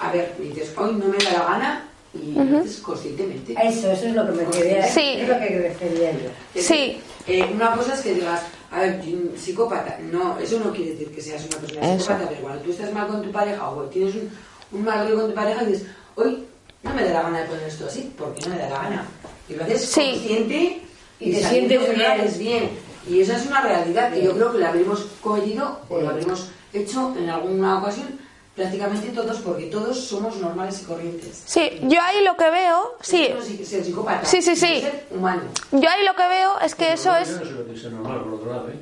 A 0.00 0.12
ver, 0.12 0.34
dices, 0.38 0.72
hoy 0.76 0.94
no 0.94 1.06
me 1.06 1.16
da 1.18 1.32
la 1.32 1.44
gana 1.44 1.88
y 2.14 2.32
lo 2.32 2.58
haces 2.60 2.78
conscientemente. 2.78 3.54
Eso, 3.62 3.90
eso 3.92 4.06
es 4.06 4.14
lo 4.14 4.26
que 4.26 4.32
me 4.32 4.44
quería, 4.50 4.86
Sí. 4.88 5.16
es 5.20 5.28
lo 5.28 5.38
que 5.38 5.48
refería 5.70 6.12
yo. 6.12 6.28
Es 6.54 6.66
Sí. 6.66 7.00
decir, 7.26 7.44
eh, 7.44 7.50
una 7.54 7.72
cosa 7.74 7.94
es 7.94 8.00
que 8.00 8.14
digas, 8.14 8.42
a 8.70 8.80
ver, 8.80 9.02
psicópata. 9.36 9.98
No, 10.00 10.38
eso 10.38 10.58
no 10.60 10.70
quiere 10.72 10.92
decir 10.92 11.10
que 11.14 11.22
seas 11.22 11.44
una 11.46 11.56
persona 11.58 11.94
Eso. 11.94 12.04
psicópata, 12.04 12.28
pero 12.28 12.40
cuando 12.42 12.62
tú 12.62 12.70
estás 12.72 12.92
mal 12.92 13.06
con 13.08 13.22
tu 13.22 13.32
pareja 13.32 13.70
o 13.70 13.82
tienes 13.84 14.14
un, 14.16 14.30
un 14.72 14.84
mal 14.84 15.06
rollo 15.06 15.20
con 15.20 15.28
tu 15.30 15.34
pareja 15.34 15.62
y 15.62 15.66
dices, 15.66 15.86
hoy 16.16 16.44
no 16.82 16.92
me 16.94 17.04
da 17.04 17.12
la 17.14 17.22
gana 17.22 17.40
de 17.40 17.46
poner 17.46 17.68
esto 17.68 17.86
así, 17.86 18.12
porque 18.18 18.40
no 18.42 18.48
me 18.54 18.58
da 18.60 18.68
la 18.68 18.78
gana. 18.82 19.06
Y 19.48 19.54
lo 19.54 19.64
haces 19.64 19.80
Sí. 19.86 20.10
consciente 20.12 20.82
Y 21.20 21.32
te 21.32 21.42
sabiendo 21.42 21.68
sientes 21.70 21.88
que 21.88 22.38
bien. 22.44 22.60
bien. 22.60 22.70
Y 23.08 23.20
esa 23.20 23.36
es 23.36 23.46
una 23.46 23.60
realidad 23.62 24.12
que 24.12 24.22
yo 24.22 24.32
creo 24.34 24.52
que 24.52 24.58
la 24.58 24.68
habremos 24.68 25.06
cometido 25.22 25.80
o 25.88 26.00
la 26.00 26.10
habremos 26.10 26.48
hecho 26.72 27.14
en 27.16 27.30
alguna 27.30 27.78
ocasión 27.78 28.18
prácticamente 28.54 29.08
todos, 29.08 29.36
porque 29.40 29.66
todos 29.66 30.00
somos 30.00 30.36
normales 30.38 30.80
y 30.82 30.84
corrientes. 30.86 31.42
Sí, 31.44 31.78
yo 31.82 32.00
ahí 32.00 32.24
lo 32.24 32.36
que 32.38 32.50
veo, 32.50 32.96
sí, 33.02 33.26
es 33.26 33.68
ser 33.68 33.84
psicópata, 33.84 34.24
Sí, 34.24 34.40
sí, 34.40 34.56
sí. 34.56 34.72
es 34.76 34.82
ser 34.82 35.06
humano. 35.10 35.42
yo 35.72 35.90
ahí 35.90 36.04
lo 36.06 36.16
que 36.16 36.26
veo 36.26 36.58
es 36.60 36.74
que 36.74 36.94
eso 36.94 37.10
Yo 37.10 37.16
es, 37.18 37.28
no 37.32 37.44
sé 37.44 37.50
lo 37.52 37.66
que 37.66 37.74
es 37.74 37.82
ser 37.82 37.92
normal, 37.92 38.22
por 38.24 38.34
otro 38.34 38.50
lado. 38.50 38.68
¿eh? 38.70 38.78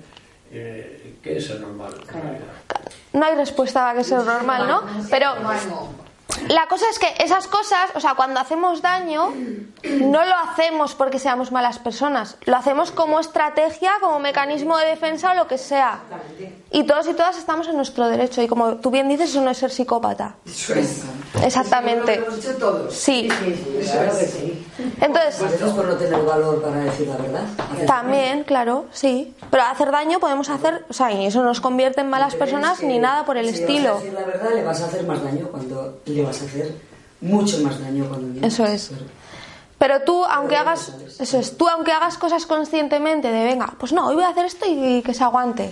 Eh, 0.53 1.17
¿Qué 1.21 1.39
es 1.39 1.51
no 3.13 3.27
hay 3.27 3.35
respuesta 3.37 3.91
a 3.91 3.95
que 3.95 4.05
sea 4.05 4.19
normal, 4.23 4.69
¿no? 4.69 4.83
Pero 5.11 5.35
la 6.49 6.67
cosa 6.67 6.87
es 6.91 6.99
que 6.99 7.07
esas 7.23 7.47
cosas, 7.47 7.91
o 7.95 8.01
sea, 8.01 8.15
cuando 8.15 8.41
hacemos 8.41 8.83
daño, 8.83 9.33
no 9.83 10.25
lo 10.25 10.35
hacemos 10.35 10.95
porque 10.95 11.19
seamos 11.19 11.53
malas 11.53 11.79
personas, 11.79 12.37
lo 12.45 12.57
hacemos 12.57 12.91
como 12.91 13.21
estrategia, 13.21 13.93
como 14.01 14.19
mecanismo 14.19 14.77
de 14.79 14.87
defensa 14.87 15.33
o 15.33 15.35
lo 15.35 15.47
que 15.47 15.59
sea. 15.59 16.01
Y 16.71 16.85
todos 16.85 17.07
y 17.09 17.15
todas 17.15 17.39
estamos 17.39 17.69
en 17.69 17.77
nuestro 17.77 18.09
derecho. 18.09 18.43
Y 18.43 18.49
como 18.49 18.77
tú 18.77 18.91
bien 18.91 19.09
dices, 19.09 19.31
eso 19.31 19.41
no 19.41 19.51
es 19.51 19.59
ser 19.59 19.71
psicópata. 19.71 20.37
Eso 20.47 20.75
es. 20.75 21.05
Exactamente. 21.43 22.15
Eso 22.15 22.23
es 22.23 22.27
lo 22.27 22.31
que 22.31 22.35
hemos 22.35 22.45
hecho 22.45 22.59
todos. 22.59 22.95
Sí. 22.95 23.29
Sí, 23.31 23.55
sí, 23.55 23.91
claro 23.91 24.19
que 24.19 24.27
sí. 24.27 24.67
Entonces, 25.01 25.73
por 25.73 25.85
no 25.87 25.95
tener 25.95 26.23
valor 26.23 26.63
para 26.63 26.77
decir 26.79 27.07
la 27.07 27.17
verdad. 27.17 27.45
También, 27.87 28.45
claro, 28.45 28.87
sí. 28.93 29.35
Pero 29.51 29.63
hacer 29.65 29.91
daño 29.91 30.19
podemos 30.19 30.49
hacer, 30.49 30.85
o 30.89 30.93
sea, 30.93 31.13
y 31.13 31.27
eso 31.27 31.41
no 31.41 31.47
nos 31.47 31.61
convierte 31.61 32.01
en 32.01 32.11
malas 32.11 32.35
personas 32.35 32.83
ni 32.83 32.99
nada 32.99 33.25
por 33.25 33.37
el 33.37 33.49
si 33.49 33.63
estilo. 33.63 33.95
Vas 33.95 34.01
a 34.01 34.05
decir 34.05 34.13
la 34.15 34.25
verdad, 34.27 34.51
le 34.55 34.65
vas 34.65 34.81
a 34.81 34.87
hacer 34.87 35.05
más 35.05 35.23
daño 35.23 35.49
cuando 35.49 36.01
le 36.15 36.23
vas 36.23 36.41
a 36.43 36.45
hacer 36.45 36.75
mucho 37.21 37.59
más 37.61 37.81
daño 37.81 38.07
cuando 38.09 38.27
mientes. 38.29 38.55
Eso 38.55 38.65
es. 38.65 38.91
Pero 39.79 40.03
tú, 40.03 40.25
aunque 40.25 40.55
Pero 40.57 40.69
hagas, 40.71 40.93
eso 41.19 41.39
es, 41.39 41.57
tú 41.57 41.69
aunque 41.69 41.93
hagas 41.93 42.17
cosas 42.17 42.47
conscientemente 42.47 43.31
de, 43.31 43.45
venga, 43.45 43.75
pues 43.79 43.93
no, 43.93 44.07
hoy 44.07 44.15
voy 44.15 44.25
a 44.25 44.29
hacer 44.29 44.47
esto 44.47 44.65
y 44.69 45.03
que 45.03 45.13
se 45.13 45.25
aguante. 45.25 45.71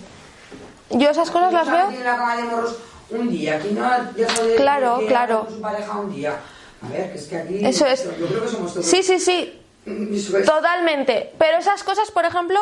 Yo 0.91 1.11
esas 1.11 1.31
cosas 1.31 1.53
las 1.53 1.71
veo. 1.71 1.91
la 2.05 2.17
cama 2.17 2.37
de 2.37 2.43
morros 2.43 2.77
un 3.11 3.31
día, 3.31 3.57
aquí 3.57 3.69
no 3.71 3.89
de 4.15 4.57
Claro, 4.57 5.01
claro. 5.07 5.45
con 5.45 5.55
su 5.55 5.61
pareja 5.61 5.99
un 5.99 6.13
día. 6.13 6.41
A 6.83 6.89
ver, 6.89 7.13
que 7.13 7.19
es 7.19 7.27
que 7.27 7.37
aquí. 7.37 7.65
Eso 7.65 7.87
es. 7.87 8.05
Yo 8.19 8.27
creo 8.27 8.43
que 8.43 8.49
somos 8.49 8.73
todos. 8.73 8.87
Sí, 8.87 9.03
sí, 9.03 9.19
sí, 9.19 9.61
totalmente. 10.45 11.33
Pero 11.39 11.59
esas 11.59 11.85
cosas, 11.85 12.11
por 12.11 12.25
ejemplo, 12.25 12.59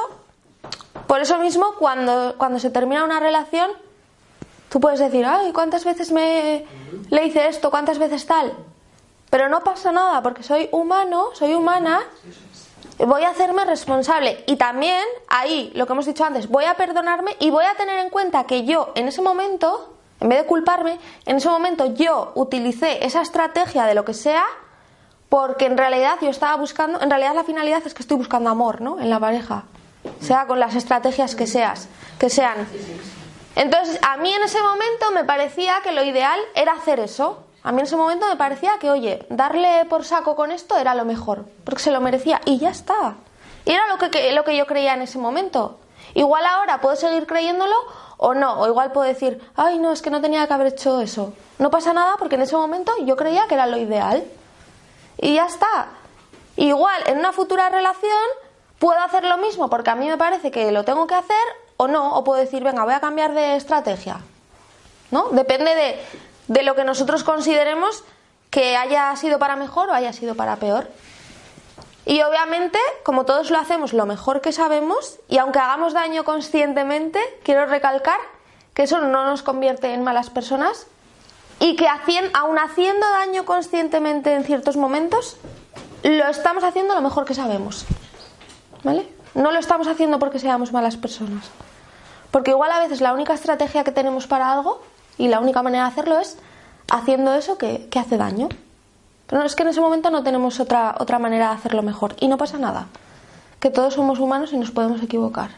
por 1.07 1.21
eso 1.21 1.39
mismo, 1.39 1.75
cuando, 1.79 2.35
cuando 2.37 2.59
se 2.59 2.71
termina 2.71 3.05
una 3.05 3.21
relación, 3.21 3.71
tú 4.71 4.81
puedes 4.81 5.01
decir, 5.01 5.27
ay, 5.27 5.53
¿cuántas 5.53 5.85
veces 5.85 6.13
me 6.13 6.65
le 7.11 7.27
hice 7.27 7.49
esto? 7.49 7.71
¿Cuántas 7.71 7.99
veces 7.99 8.25
tal? 8.25 8.55
Pero 9.29 9.49
no 9.49 9.61
pasa 9.61 9.93
nada, 9.93 10.23
porque 10.23 10.43
soy 10.43 10.69
humano, 10.73 11.27
soy 11.35 11.55
humana, 11.55 12.01
voy 12.99 13.25
a 13.25 13.31
hacerme 13.31 13.65
responsable. 13.65 14.43
Y 14.47 14.57
también, 14.57 15.05
ahí, 15.29 15.73
lo 15.75 15.87
que 15.87 15.93
hemos 15.93 16.07
dicho 16.07 16.25
antes, 16.25 16.49
voy 16.49 16.65
a 16.65 16.75
perdonarme 16.75 17.37
y 17.41 17.51
voy 17.51 17.65
a 17.65 17.75
tener 17.75 17.99
en 17.99 18.11
cuenta 18.11 18.45
que 18.45 18.65
yo, 18.65 18.93
en 18.95 19.09
ese 19.09 19.23
momento, 19.23 19.95
en 20.21 20.29
vez 20.29 20.39
de 20.41 20.47
culparme, 20.47 20.99
en 21.27 21.37
ese 21.37 21.49
momento 21.49 21.95
yo 21.95 22.33
utilicé 22.35 23.05
esa 23.05 23.23
estrategia 23.23 23.85
de 23.85 23.95
lo 23.95 24.05
que 24.05 24.15
sea 24.15 24.45
porque 25.29 25.67
en 25.67 25.79
realidad 25.79 26.19
yo 26.21 26.29
estaba 26.29 26.57
buscando, 26.57 27.01
en 27.01 27.09
realidad 27.09 27.35
la 27.35 27.45
finalidad 27.45 27.83
es 27.87 27.95
que 27.95 28.03
estoy 28.03 28.17
buscando 28.17 28.51
amor, 28.51 28.81
¿no? 28.81 28.99
En 28.99 29.11
la 29.11 29.21
pareja, 29.21 29.65
sea 30.21 30.47
con 30.47 30.59
las 30.59 30.75
estrategias 30.75 31.37
que 31.37 31.47
seas, 31.47 31.89
que 32.19 32.29
sean. 32.29 32.67
Entonces, 33.57 33.99
a 34.07 34.17
mí 34.17 34.33
en 34.33 34.43
ese 34.43 34.63
momento 34.63 35.11
me 35.13 35.25
parecía 35.25 35.81
que 35.83 35.93
lo 35.93 36.03
ideal 36.03 36.39
era 36.55 36.73
hacer 36.73 37.01
eso. 37.01 37.45
A 37.63 37.73
mí 37.73 37.81
en 37.81 37.87
ese 37.87 37.97
momento 37.97 38.27
me 38.29 38.37
parecía 38.37 38.79
que, 38.79 38.91
oye, 38.91 39.27
darle 39.29 39.85
por 39.87 40.05
saco 40.05 40.35
con 40.37 40.51
esto 40.51 40.77
era 40.79 40.95
lo 40.95 41.05
mejor, 41.05 41.45
porque 41.65 41.83
se 41.83 41.91
lo 41.91 42.01
merecía 42.01 42.41
y 42.47 42.59
ya 42.59 42.71
está. 42.71 43.15
Y 43.67 43.73
era 43.73 43.87
lo 43.89 43.99
que, 43.99 44.11
que- 44.11 44.33
lo 44.33 44.45
que 44.45 44.57
yo 44.57 44.67
creía 44.67 44.95
en 44.95 45.03
ese 45.03 45.19
momento. 45.19 45.79
Igual 46.15 46.45
ahora 46.47 46.81
puedo 46.81 46.97
seguir 46.97 47.27
creyéndolo 47.27 47.75
o 48.17 48.35
no, 48.35 48.61
o 48.61 48.67
igual 48.67 48.93
puedo 48.93 49.07
decir, 49.07 49.41
ay, 49.57 49.79
no, 49.79 49.93
es 49.93 50.01
que 50.01 50.11
no 50.11 50.21
tenía 50.21 50.47
que 50.47 50.55
haber 50.55 50.69
hecho 50.69 51.01
eso. 51.01 51.35
No 51.59 51.71
pasa 51.71 51.93
nada 51.93 52.17
porque 52.19 52.37
en 52.37 52.43
ese 52.43 52.57
momento 52.57 52.93
yo 53.05 53.17
creía 53.17 53.47
que 53.47 53.55
era 53.55 53.67
lo 53.67 53.77
ideal. 53.77 54.25
Y 55.19 55.35
ya 55.35 55.47
está. 55.47 55.89
Igual 56.57 57.03
en 57.07 57.19
una 57.19 57.33
futura 57.33 57.69
relación 57.69 58.19
puedo 58.79 58.99
hacer 59.01 59.25
lo 59.25 59.37
mismo 59.37 59.69
porque 59.69 59.91
a 59.91 59.95
mí 59.95 60.09
me 60.09 60.17
parece 60.17 60.51
que 60.51 60.73
lo 60.73 60.85
tengo 60.85 61.07
que 61.07 61.15
hacer 61.15 61.37
o 61.81 61.89
no, 61.89 62.13
o 62.15 62.25
puedo 62.25 62.39
decir, 62.39 62.63
venga, 62.63 62.85
voy 62.85 62.93
a 62.93 63.01
cambiar 63.01 63.33
de 63.33 63.57
estrategia. 63.57 64.21
¿No? 65.11 65.31
Depende 65.31 65.75
de, 65.75 65.99
de 66.47 66.63
lo 66.63 66.75
que 66.75 66.85
nosotros 66.85 67.25
consideremos 67.25 68.05
que 68.51 68.77
haya 68.77 69.17
sido 69.17 69.39
para 69.39 69.57
mejor 69.57 69.89
o 69.89 69.95
haya 69.95 70.13
sido 70.13 70.35
para 70.35 70.57
peor. 70.57 70.89
Y 72.05 72.21
obviamente, 72.21 72.79
como 73.03 73.25
todos 73.25 73.51
lo 73.51 73.59
hacemos 73.59 73.95
lo 73.95 74.05
mejor 74.05 74.43
que 74.43 74.53
sabemos, 74.53 75.21
y 75.27 75.39
aunque 75.39 75.59
hagamos 75.59 75.95
daño 75.95 76.23
conscientemente, 76.23 77.19
quiero 77.45 77.65
recalcar 77.65 78.21
que 78.75 78.83
eso 78.83 79.01
no 79.01 79.25
nos 79.25 79.43
convierte 79.43 79.95
en 79.95 80.05
malas 80.05 80.29
personas 80.29 80.87
y 81.61 81.77
que 81.77 81.87
aun 82.35 82.59
haciendo 82.59 83.09
daño 83.09 83.47
conscientemente 83.47 84.35
en 84.35 84.45
ciertos 84.45 84.77
momentos, 84.77 85.39
lo 86.03 86.27
estamos 86.29 86.63
haciendo 86.63 86.95
lo 86.95 87.01
mejor 87.01 87.25
que 87.25 87.33
sabemos. 87.33 87.87
¿Vale? 88.85 89.09
No 89.33 89.51
lo 89.51 89.59
estamos 89.59 89.89
haciendo 89.89 90.19
porque 90.19 90.39
seamos 90.39 90.75
malas 90.75 90.99
personas. 90.99 91.51
Porque 92.31 92.53
igual 92.53 92.71
a 92.71 92.81
veces 92.81 93.01
la 93.01 93.13
única 93.13 93.35
estrategia 93.35 93.85
que 93.85 93.93
tenemos 93.93 94.27
para 94.27 94.53
algo 94.53 94.83
y 95.19 95.29
la 95.29 95.41
única 95.41 95.63
manera 95.63 95.85
de 95.85 95.91
hacerlo 95.91 96.19
es 96.19 96.37
haciendo 96.91 97.35
eso 97.35 97.59
que, 97.59 97.89
que 97.91 97.99
hace 97.99 98.17
daño. 98.17 98.49
Pero 99.27 99.45
es 99.45 99.55
que 99.55 99.63
en 99.63 99.69
ese 99.69 99.81
momento 99.81 100.11
no 100.11 100.23
tenemos 100.23 100.59
otra, 100.61 100.97
otra 100.99 101.19
manera 101.19 101.51
de 101.51 101.55
hacerlo 101.57 101.83
mejor. 101.83 102.17
Y 102.21 102.29
no 102.29 102.37
pasa 102.37 102.59
nada. 102.59 102.89
Que 103.61 103.71
todos 103.71 103.95
somos 103.95 104.19
humanos 104.19 104.53
y 104.53 104.57
nos 104.57 104.71
podemos 104.71 105.03
equivocar. 105.03 105.51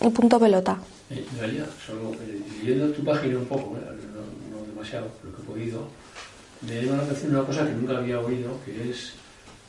Y 0.00 0.08
punto 0.08 0.38
pelota. 0.40 0.78
Eh, 1.10 1.26
Daría, 1.38 1.66
solo 1.86 2.12
eh, 2.14 2.42
leyendo 2.64 2.92
tu 2.94 3.04
página 3.04 3.38
un 3.38 3.44
poco, 3.44 3.76
eh, 3.76 3.98
no, 4.14 4.56
no 4.58 4.66
demasiado, 4.66 5.08
lo 5.22 5.36
que 5.36 5.42
he 5.42 5.44
podido, 5.44 5.88
me 6.62 6.80
llama 6.80 6.98
la 6.98 7.02
atención 7.02 7.34
una 7.36 7.44
cosa 7.44 7.66
que 7.66 7.72
nunca 7.72 7.98
había 7.98 8.18
oído, 8.20 8.58
que 8.64 8.90
es 8.90 9.12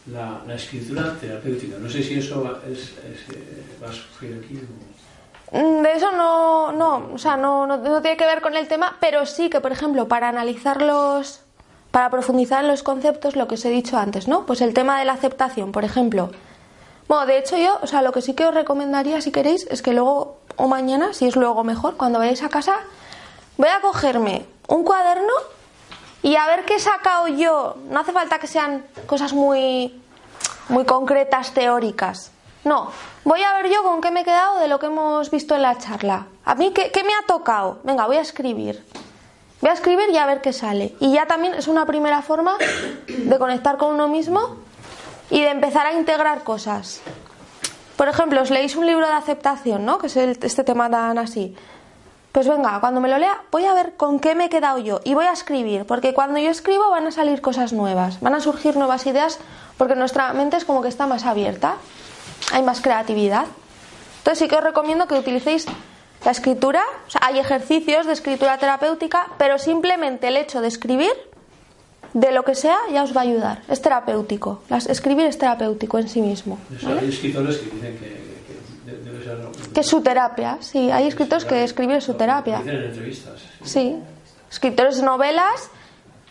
la, 0.08 0.41
la 0.47 0.56
escritura 0.56 1.14
terapéutica. 1.20 1.78
No 1.80 1.89
sé 1.89 2.04
si 2.04 2.16
eso 2.20 2.43
va, 2.43 2.62
es, 2.72 2.80
es, 2.80 3.36
eh, 3.36 3.64
va 3.84 3.89
a 3.89 3.93
surgir 3.93 4.41
aquí. 4.41 4.60
De 5.54 5.91
eso 5.93 6.12
no, 6.12 6.72
no, 6.72 7.10
o 7.14 7.18
sea, 7.20 7.38
no, 7.38 7.68
no, 7.68 7.78
no 7.78 8.01
tiene 8.01 8.18
que 8.18 8.26
ver 8.26 8.41
con 8.41 8.56
el 8.58 8.68
tema, 8.68 8.97
pero 8.99 9.28
sí 9.28 9.51
que, 9.51 9.62
por 9.62 9.72
ejemplo, 9.72 10.08
para 10.08 10.28
analizar 10.28 10.82
los, 10.82 11.41
para 11.91 12.10
profundizar 12.10 12.64
en 12.64 12.72
los 12.72 12.82
conceptos, 12.82 13.36
lo 13.36 13.47
que 13.47 13.54
os 13.54 13.64
he 13.66 13.70
dicho 13.70 13.99
antes, 13.99 14.28
¿no? 14.28 14.47
Pues 14.47 14.62
el 14.62 14.74
tema 14.74 14.97
de 14.97 15.06
la 15.06 15.14
aceptación, 15.14 15.72
por 15.72 15.84
ejemplo. 15.86 16.32
Bueno, 17.08 17.28
de 17.28 17.38
hecho 17.38 17.56
yo, 17.56 17.78
o 17.84 17.86
sea, 17.86 18.01
lo 18.01 18.12
que 18.12 18.24
sí 18.24 18.34
que 18.34 18.47
os 18.47 18.54
recomendaría, 18.56 19.22
si 19.22 19.32
queréis, 19.32 19.68
es 19.70 19.84
que 19.84 19.93
luego 19.93 20.39
o 20.56 20.68
mañana, 20.68 21.14
si 21.14 21.28
es 21.28 21.36
luego 21.36 21.64
mejor, 21.64 21.97
cuando 21.97 22.18
vayáis 22.18 22.41
a 22.41 22.49
casa, 22.49 22.78
voy 23.58 23.70
a 23.70 23.80
cogerme 23.80 24.47
un 24.68 24.84
cuaderno 24.84 25.34
y 26.24 26.36
a 26.36 26.47
ver 26.47 26.66
qué 26.66 26.78
he 26.78 26.80
sacado 26.80 27.28
yo. 27.28 27.76
No 27.91 27.99
hace 27.99 28.12
falta 28.12 28.39
que 28.39 28.47
sean 28.47 28.86
cosas 29.06 29.34
muy, 29.34 30.01
muy 30.70 30.86
concretas, 30.86 31.54
teóricas. 31.54 32.32
No, 32.64 32.89
voy 33.24 33.41
a 33.41 33.53
ver 33.53 33.71
yo 33.71 33.84
con 33.84 34.01
qué 34.01 34.11
me 34.11 34.21
he 34.21 34.24
quedado 34.24 34.59
de 34.59 34.67
lo 34.67 34.80
que 34.80 34.88
hemos 34.88 35.30
visto 35.32 35.55
en 35.55 35.61
la 35.61 35.78
charla. 35.78 36.28
A 36.45 36.55
mí, 36.55 36.71
¿qué, 36.71 37.03
me 37.03 37.13
ha 37.13 37.26
tocado? 37.28 37.80
Venga, 37.84 38.05
voy 38.05 38.17
a 38.17 38.21
escribir. 38.21 38.84
Voy 39.61 39.69
a 39.69 39.74
escribir 39.74 40.09
y 40.11 40.17
a 40.17 40.26
ver 40.26 40.41
qué 40.41 40.51
sale. 40.51 40.95
Y 40.99 41.13
ya 41.13 41.26
también 41.26 41.53
es 41.53 41.67
una 41.67 41.86
primera 41.86 42.21
forma 42.21 42.57
de 43.07 43.39
conectar 43.39 43.78
con 43.78 43.93
uno 43.93 44.07
mismo 44.07 44.57
y 45.30 45.41
de 45.41 45.49
empezar 45.49 45.86
a 45.86 45.93
integrar 45.93 46.43
cosas. 46.43 47.01
Por 47.95 48.09
ejemplo, 48.09 48.41
os 48.41 48.49
leéis 48.49 48.76
un 48.76 48.86
libro 48.86 49.07
de 49.07 49.13
aceptación, 49.13 49.86
¿no? 49.86 49.97
Que 49.97 50.07
es 50.07 50.17
este 50.17 50.63
tema 50.63 50.89
tan 50.89 51.17
así. 51.17 51.55
Pues 52.34 52.47
venga, 52.47 52.80
cuando 52.80 52.99
me 52.99 53.09
lo 53.09 53.19
lea, 53.19 53.43
voy 53.51 53.65
a 53.65 53.76
ver 53.76 53.93
con 53.95 54.19
qué 54.19 54.34
me 54.34 54.45
he 54.45 54.49
quedado 54.49 54.80
yo 54.80 55.01
y 55.03 55.13
voy 55.13 55.26
a 55.26 55.32
escribir, 55.34 55.86
porque 55.86 56.15
cuando 56.15 56.39
yo 56.39 56.49
escribo 56.49 56.89
van 56.89 57.05
a 57.05 57.11
salir 57.11 57.41
cosas 57.41 57.74
nuevas, 57.74 58.19
van 58.21 58.34
a 58.34 58.39
surgir 58.39 58.76
nuevas 58.76 59.05
ideas, 59.05 59.38
porque 59.78 59.95
nuestra 59.95 60.34
mente 60.34 60.57
es 60.57 60.65
como 60.65 60.82
que 60.82 60.88
está 60.88 61.05
más 61.05 61.28
abierta, 61.28 61.76
hay 62.52 62.64
más 62.64 62.82
creatividad. 62.82 63.46
Entonces 64.20 64.39
sí 64.39 64.48
que 64.48 64.56
os 64.56 64.64
recomiendo 64.64 65.08
que 65.08 65.16
utilicéis 65.16 65.66
la 66.26 66.32
escritura, 66.32 66.82
o 67.08 67.10
sea, 67.10 67.22
hay 67.26 67.39
ejercicios 67.39 68.06
de 68.06 68.14
escritura 68.14 68.58
terapéutica, 68.58 69.28
pero 69.38 69.58
simplemente 69.60 70.28
el 70.30 70.38
hecho 70.38 70.62
de 70.62 70.68
escribir, 70.70 71.12
de 72.14 72.32
lo 72.32 72.44
que 72.44 72.56
sea, 72.56 72.78
ya 72.91 73.04
os 73.04 73.16
va 73.16 73.22
a 73.22 73.24
ayudar. 73.24 73.62
Es 73.68 73.82
terapéutico, 73.82 74.62
Las- 74.70 74.86
escribir 74.88 75.26
es 75.26 75.38
terapéutico 75.38 75.98
en 76.00 76.08
sí 76.08 76.22
mismo. 76.22 76.60
Hay 77.02 77.10
escritores 77.10 77.58
que 77.58 77.66
dicen 77.72 77.98
que, 77.98 78.06
que 78.86 78.91
de- 78.91 78.98
debe 79.12 79.24
ser... 79.24 79.72
Que 79.74 79.80
es 79.82 79.88
su 79.88 80.02
terapia, 80.02 80.58
sí, 80.62 80.91
hay 80.91 81.08
escritores 81.08 81.44
que 81.44 81.64
escribir 81.64 81.98
es 81.98 82.04
su 82.06 82.14
terapia. 82.14 82.60
Dicen 82.60 82.76
en 82.76 82.84
entrevistas. 82.84 83.34
Sí, 83.64 83.98
escritores 84.52 84.98
de 84.98 85.04
novelas 85.04 85.70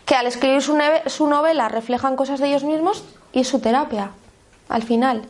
que 0.07 0.15
al 0.15 0.27
escribir 0.27 0.63
su, 0.63 0.75
neve- 0.77 1.03
su 1.09 1.27
novela 1.27 1.69
reflejan 1.69 2.17
cosas 2.17 2.41
de 2.41 2.49
ellos 2.49 2.65
mismos 2.65 3.03
y 3.33 3.41
es 3.41 3.49
su 3.49 3.59
terapia, 3.61 4.11
al 4.69 4.83
final. 4.85 5.23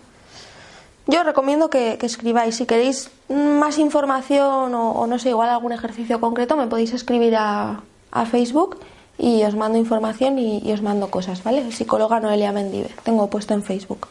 Yo 1.06 1.22
recomiendo 1.24 1.68
que, 1.68 1.98
escribáis. 2.00 2.56
Si 2.56 2.66
queréis 2.66 3.10
más 3.28 3.78
información 3.78 4.74
o, 4.74 5.06
no 5.06 5.18
sé, 5.18 5.30
igual 5.30 5.48
algún 5.48 5.72
ejercicio 5.72 6.20
concreto, 6.20 6.56
me 6.56 6.66
podéis 6.66 6.92
escribir 6.92 7.34
a, 7.36 7.80
a 8.12 8.26
Facebook 8.26 8.78
y 9.18 9.42
os 9.44 9.54
mando 9.54 9.78
información 9.78 10.38
y, 10.38 10.58
y 10.58 10.72
os 10.72 10.82
mando 10.82 11.10
cosas, 11.10 11.42
¿vale? 11.42 11.70
Psicóloga 11.72 12.20
Noelia 12.20 12.52
Mendive, 12.52 12.90
tengo 13.02 13.28
puesto 13.28 13.54
en 13.54 13.62
Facebook. 13.62 14.08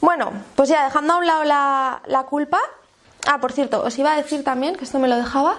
Bueno, 0.00 0.32
pues 0.56 0.68
ya 0.68 0.84
dejando 0.84 1.14
a 1.14 1.18
un 1.18 1.26
lado 1.26 1.44
la, 1.44 2.02
la 2.06 2.24
culpa. 2.24 2.58
Ah, 3.26 3.38
por 3.38 3.52
cierto, 3.52 3.82
os 3.84 3.96
iba 3.98 4.12
a 4.12 4.16
decir 4.16 4.42
también, 4.42 4.74
que 4.74 4.84
esto 4.84 4.98
me 4.98 5.06
lo 5.06 5.16
dejaba, 5.16 5.56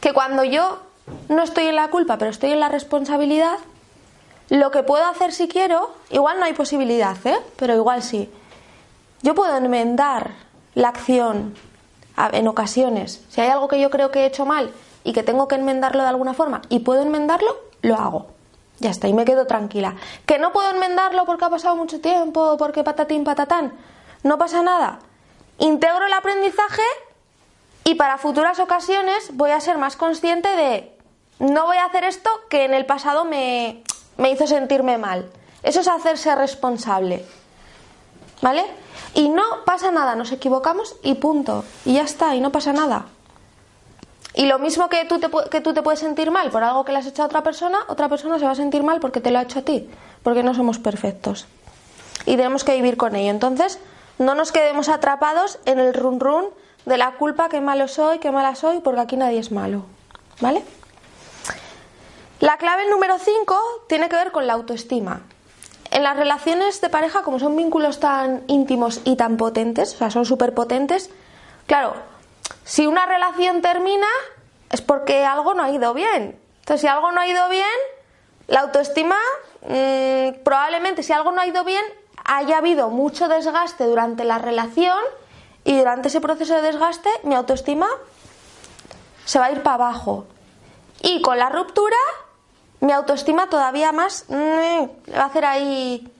que 0.00 0.14
cuando 0.14 0.44
yo 0.44 0.80
no 1.28 1.42
estoy 1.42 1.66
en 1.66 1.76
la 1.76 1.88
culpa, 1.88 2.16
pero 2.16 2.30
estoy 2.30 2.52
en 2.52 2.60
la 2.60 2.70
responsabilidad, 2.70 3.58
lo 4.48 4.70
que 4.70 4.82
puedo 4.82 5.04
hacer 5.04 5.32
si 5.32 5.46
quiero, 5.46 5.94
igual 6.10 6.38
no 6.38 6.46
hay 6.46 6.54
posibilidad, 6.54 7.16
¿eh? 7.26 7.38
Pero 7.56 7.74
igual 7.74 8.02
sí. 8.02 8.30
Yo 9.22 9.34
puedo 9.34 9.56
enmendar 9.56 10.32
la 10.74 10.88
acción 10.88 11.54
en 12.32 12.48
ocasiones. 12.48 13.24
Si 13.28 13.40
hay 13.40 13.48
algo 13.48 13.68
que 13.68 13.80
yo 13.80 13.90
creo 13.90 14.10
que 14.10 14.20
he 14.20 14.26
hecho 14.26 14.44
mal 14.44 14.72
y 15.04 15.12
que 15.12 15.22
tengo 15.22 15.48
que 15.48 15.54
enmendarlo 15.54 16.02
de 16.02 16.08
alguna 16.08 16.34
forma 16.34 16.62
y 16.68 16.80
puedo 16.80 17.02
enmendarlo, 17.02 17.56
lo 17.82 17.96
hago. 17.96 18.26
Ya 18.80 18.90
está, 18.90 19.06
y 19.06 19.12
me 19.12 19.24
quedo 19.24 19.46
tranquila. 19.46 19.94
Que 20.26 20.38
no 20.38 20.52
puedo 20.52 20.70
enmendarlo 20.70 21.24
porque 21.24 21.44
ha 21.44 21.50
pasado 21.50 21.76
mucho 21.76 22.00
tiempo, 22.00 22.56
porque 22.56 22.82
patatín, 22.82 23.22
patatán. 23.22 23.72
No 24.24 24.38
pasa 24.38 24.62
nada. 24.62 24.98
Integro 25.58 26.06
el 26.06 26.12
aprendizaje 26.12 26.82
y 27.84 27.94
para 27.94 28.18
futuras 28.18 28.58
ocasiones 28.58 29.30
voy 29.34 29.50
a 29.50 29.60
ser 29.60 29.78
más 29.78 29.96
consciente 29.96 30.48
de 30.48 30.96
no 31.38 31.66
voy 31.66 31.76
a 31.76 31.84
hacer 31.84 32.04
esto 32.04 32.30
que 32.48 32.64
en 32.64 32.74
el 32.74 32.86
pasado 32.86 33.24
me, 33.24 33.84
me 34.16 34.30
hizo 34.32 34.46
sentirme 34.46 34.98
mal. 34.98 35.30
Eso 35.62 35.80
es 35.80 35.88
hacerse 35.88 36.34
responsable. 36.34 37.24
¿Vale? 38.42 38.66
Y 39.14 39.28
no 39.28 39.42
pasa 39.64 39.90
nada, 39.90 40.14
nos 40.16 40.32
equivocamos 40.32 40.96
y 41.02 41.14
punto. 41.14 41.64
Y 41.86 41.94
ya 41.94 42.02
está, 42.02 42.34
y 42.34 42.40
no 42.40 42.50
pasa 42.50 42.72
nada. 42.72 43.06
Y 44.34 44.46
lo 44.46 44.58
mismo 44.58 44.88
que 44.88 45.04
tú, 45.04 45.20
te, 45.20 45.28
que 45.50 45.60
tú 45.60 45.72
te 45.72 45.82
puedes 45.82 46.00
sentir 46.00 46.30
mal 46.30 46.50
por 46.50 46.64
algo 46.64 46.84
que 46.84 46.92
le 46.92 46.98
has 46.98 47.06
hecho 47.06 47.22
a 47.22 47.26
otra 47.26 47.42
persona, 47.42 47.78
otra 47.88 48.08
persona 48.08 48.38
se 48.38 48.44
va 48.44 48.52
a 48.52 48.56
sentir 48.56 48.82
mal 48.82 48.98
porque 48.98 49.20
te 49.20 49.30
lo 49.30 49.38
ha 49.38 49.42
hecho 49.42 49.60
a 49.60 49.62
ti, 49.62 49.88
porque 50.22 50.42
no 50.42 50.54
somos 50.54 50.78
perfectos. 50.78 51.46
Y 52.26 52.36
tenemos 52.36 52.64
que 52.64 52.74
vivir 52.74 52.96
con 52.96 53.14
ello. 53.14 53.30
Entonces, 53.30 53.78
no 54.18 54.34
nos 54.34 54.52
quedemos 54.52 54.88
atrapados 54.88 55.58
en 55.66 55.78
el 55.78 55.94
run 55.94 56.18
run 56.18 56.46
de 56.86 56.96
la 56.96 57.12
culpa, 57.12 57.48
que 57.48 57.60
malo 57.60 57.88
soy, 57.88 58.18
que 58.18 58.30
mala 58.30 58.54
soy, 58.54 58.80
porque 58.80 59.00
aquí 59.00 59.16
nadie 59.16 59.38
es 59.38 59.52
malo. 59.52 59.84
¿Vale? 60.40 60.64
La 62.40 62.56
clave 62.56 62.88
número 62.88 63.18
5 63.18 63.84
tiene 63.88 64.08
que 64.08 64.16
ver 64.16 64.32
con 64.32 64.46
la 64.46 64.54
autoestima. 64.54 65.20
En 65.92 66.02
las 66.02 66.16
relaciones 66.16 66.80
de 66.80 66.88
pareja, 66.88 67.22
como 67.22 67.38
son 67.38 67.54
vínculos 67.54 68.00
tan 68.00 68.44
íntimos 68.46 69.02
y 69.04 69.16
tan 69.16 69.36
potentes, 69.36 69.94
o 69.94 69.98
sea, 69.98 70.10
son 70.10 70.24
súper 70.24 70.54
potentes, 70.54 71.10
claro, 71.66 71.92
si 72.64 72.86
una 72.86 73.04
relación 73.04 73.60
termina 73.60 74.06
es 74.70 74.80
porque 74.80 75.26
algo 75.26 75.52
no 75.52 75.62
ha 75.62 75.70
ido 75.70 75.92
bien. 75.92 76.40
Entonces, 76.60 76.80
si 76.80 76.86
algo 76.86 77.12
no 77.12 77.20
ha 77.20 77.26
ido 77.26 77.46
bien, 77.50 77.66
la 78.48 78.60
autoestima, 78.60 79.18
mm, 79.68 80.42
probablemente 80.42 81.02
si 81.02 81.12
algo 81.12 81.30
no 81.30 81.42
ha 81.42 81.46
ido 81.46 81.62
bien, 81.62 81.84
haya 82.24 82.56
habido 82.56 82.88
mucho 82.88 83.28
desgaste 83.28 83.84
durante 83.84 84.24
la 84.24 84.38
relación 84.38 84.98
y 85.64 85.76
durante 85.76 86.08
ese 86.08 86.22
proceso 86.22 86.54
de 86.54 86.62
desgaste 86.62 87.10
mi 87.24 87.34
autoestima 87.34 87.88
se 89.26 89.38
va 89.38 89.46
a 89.46 89.52
ir 89.52 89.62
para 89.62 89.74
abajo. 89.74 90.24
Y 91.02 91.20
con 91.20 91.38
la 91.38 91.50
ruptura, 91.50 91.96
mi 92.82 92.90
autoestima 92.90 93.48
todavía 93.48 93.92
más 93.92 94.24
mm, 94.28 95.14
va 95.16 95.22
a 95.22 95.26
hacer 95.26 95.44
ahí. 95.44 96.12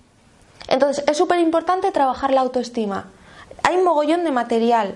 Entonces, 0.68 1.04
es 1.08 1.16
súper 1.16 1.40
importante 1.40 1.90
trabajar 1.90 2.32
la 2.32 2.40
autoestima. 2.40 3.06
Hay 3.64 3.76
un 3.76 3.84
mogollón 3.84 4.22
de 4.22 4.30
material. 4.30 4.94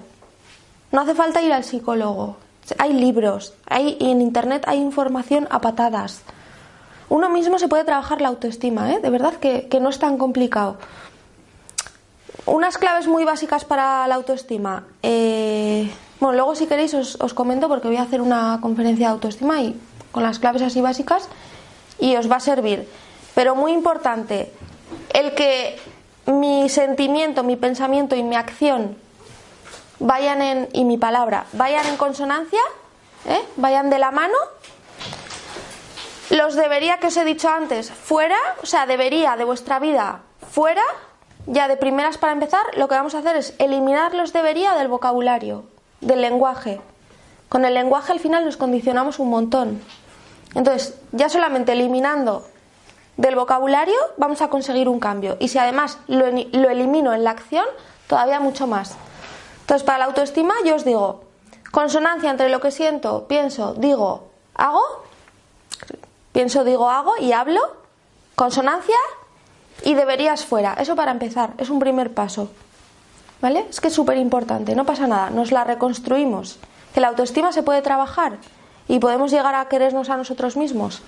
No 0.93 1.01
hace 1.01 1.15
falta 1.15 1.43
ir 1.43 1.53
al 1.53 1.65
psicólogo. 1.65 2.37
Hay 2.79 2.93
libros, 2.93 3.53
hay 3.67 3.97
en 4.01 4.21
internet 4.21 4.65
hay 4.67 4.79
información 4.79 5.49
a 5.51 5.61
patadas. 5.61 6.23
Uno 7.09 7.29
mismo 7.29 7.59
se 7.59 7.69
puede 7.69 7.85
trabajar 7.85 8.21
la 8.21 8.29
autoestima, 8.29 8.93
¿eh? 8.93 9.01
de 9.01 9.11
verdad 9.11 9.35
que, 9.35 9.69
que 9.69 9.81
no 9.81 9.89
es 9.89 9.99
tan 9.99 10.19
complicado. 10.19 10.77
Unas 12.47 12.79
claves 12.79 13.09
muy 13.09 13.25
básicas 13.25 13.65
para 13.65 14.07
la 14.07 14.15
autoestima. 14.15 14.85
Eh, 15.03 15.91
bueno, 16.21 16.37
luego 16.37 16.55
si 16.55 16.67
queréis 16.67 16.95
os, 16.95 17.21
os 17.21 17.35
comento 17.35 17.69
porque 17.69 17.89
voy 17.89 17.97
a 17.97 18.03
hacer 18.03 18.21
una 18.21 18.59
conferencia 18.61 19.09
de 19.09 19.13
autoestima 19.13 19.61
y 19.63 19.81
con 20.11 20.23
las 20.23 20.39
claves 20.39 20.63
así 20.63 20.81
básicas 20.81 21.29
y 21.99 22.17
os 22.17 22.31
va 22.31 22.37
a 22.37 22.41
servir. 22.41 22.89
Pero 23.35 23.55
muy 23.55 23.73
importante, 23.73 24.53
el 25.13 25.35
que 25.35 25.79
mi 26.27 26.69
sentimiento, 26.69 27.43
mi 27.43 27.57
pensamiento 27.57 28.17
y 28.17 28.23
mi 28.23 28.37
acción 28.37 28.97
vayan 29.99 30.43
en, 30.43 30.69
y 30.73 30.85
mi 30.85 30.99
palabra 30.99 31.47
vayan 31.53 31.87
en 31.87 31.97
consonancia, 31.97 32.61
¿eh? 33.29 33.43
vayan 33.57 33.91
de 33.91 33.99
la 33.99 34.11
mano. 34.11 34.37
Los 36.31 36.55
debería 36.55 36.99
que 36.99 37.07
os 37.07 37.17
he 37.17 37.25
dicho 37.25 37.49
antes, 37.49 37.91
fuera, 37.91 38.37
o 38.63 38.67
sea, 38.67 38.87
debería 38.87 39.37
de 39.37 39.45
vuestra 39.45 39.79
vida 39.79 40.23
fuera. 40.51 40.83
Ya 41.47 41.69
de 41.69 41.77
primeras 41.77 42.19
para 42.19 42.33
empezar, 42.33 42.63
lo 42.77 42.89
que 42.89 42.97
vamos 42.97 43.15
a 43.15 43.19
hacer 43.19 43.37
es 43.37 43.55
eliminar 43.59 44.15
los 44.15 44.33
debería 44.33 44.75
del 44.75 44.89
vocabulario, 44.89 45.65
del 46.01 46.21
lenguaje. 46.21 46.81
Con 47.49 47.65
el 47.65 47.75
lenguaje 47.75 48.11
al 48.13 48.19
final 48.19 48.45
nos 48.45 48.57
condicionamos 48.57 49.21
un 49.21 49.31
montón. 49.31 49.81
Entonces, 50.57 50.95
ya 51.13 51.29
solamente 51.29 51.73
eliminando 51.73 52.47
del 53.19 53.37
vocabulario 53.37 53.95
vamos 54.17 54.41
a 54.41 54.49
conseguir 54.49 54.89
un 54.89 54.99
cambio. 54.99 55.37
Y 55.39 55.49
si 55.49 55.59
además 55.59 55.99
lo, 56.09 56.25
lo 56.31 56.71
elimino 56.71 57.13
en 57.13 57.25
la 57.25 57.31
acción, 57.31 57.67
todavía 58.07 58.41
mucho 58.41 58.67
más. 58.67 58.97
Entonces, 59.61 59.85
para 59.85 59.99
la 59.99 60.05
autoestima, 60.07 60.55
yo 60.65 60.75
os 60.75 60.85
digo, 60.87 61.25
consonancia 61.73 62.31
entre 62.31 62.49
lo 62.49 62.61
que 62.61 62.71
siento, 62.71 63.27
pienso, 63.29 63.75
digo, 63.75 64.29
hago, 64.55 64.83
pienso, 66.33 66.65
digo, 66.65 66.89
hago 66.89 67.13
y 67.21 67.33
hablo, 67.33 67.61
consonancia 68.35 68.97
y 69.83 69.93
deberías 69.93 70.47
fuera. 70.47 70.75
Eso 70.79 70.97
para 70.97 71.11
empezar, 71.11 71.53
es 71.59 71.69
un 71.69 71.81
primer 71.81 72.15
paso. 72.15 72.49
¿Vale? 73.43 73.67
Es 73.69 73.83
que 73.83 73.89
es 73.89 73.95
súper 73.95 74.17
importante, 74.17 74.75
no 74.75 74.87
pasa 74.87 75.07
nada, 75.07 75.29
nos 75.29 75.53
la 75.53 75.65
reconstruimos. 75.65 76.59
Que 76.95 77.03
la 77.03 77.09
autoestima 77.09 77.53
se 77.53 77.63
puede 77.63 77.83
trabajar 77.83 78.39
y 78.89 78.99
podemos 78.99 79.31
llegar 79.31 79.55
a 79.55 79.69
querernos 79.69 80.11
a 80.11 80.17
nosotros 80.17 80.57
mismos. 80.57 81.03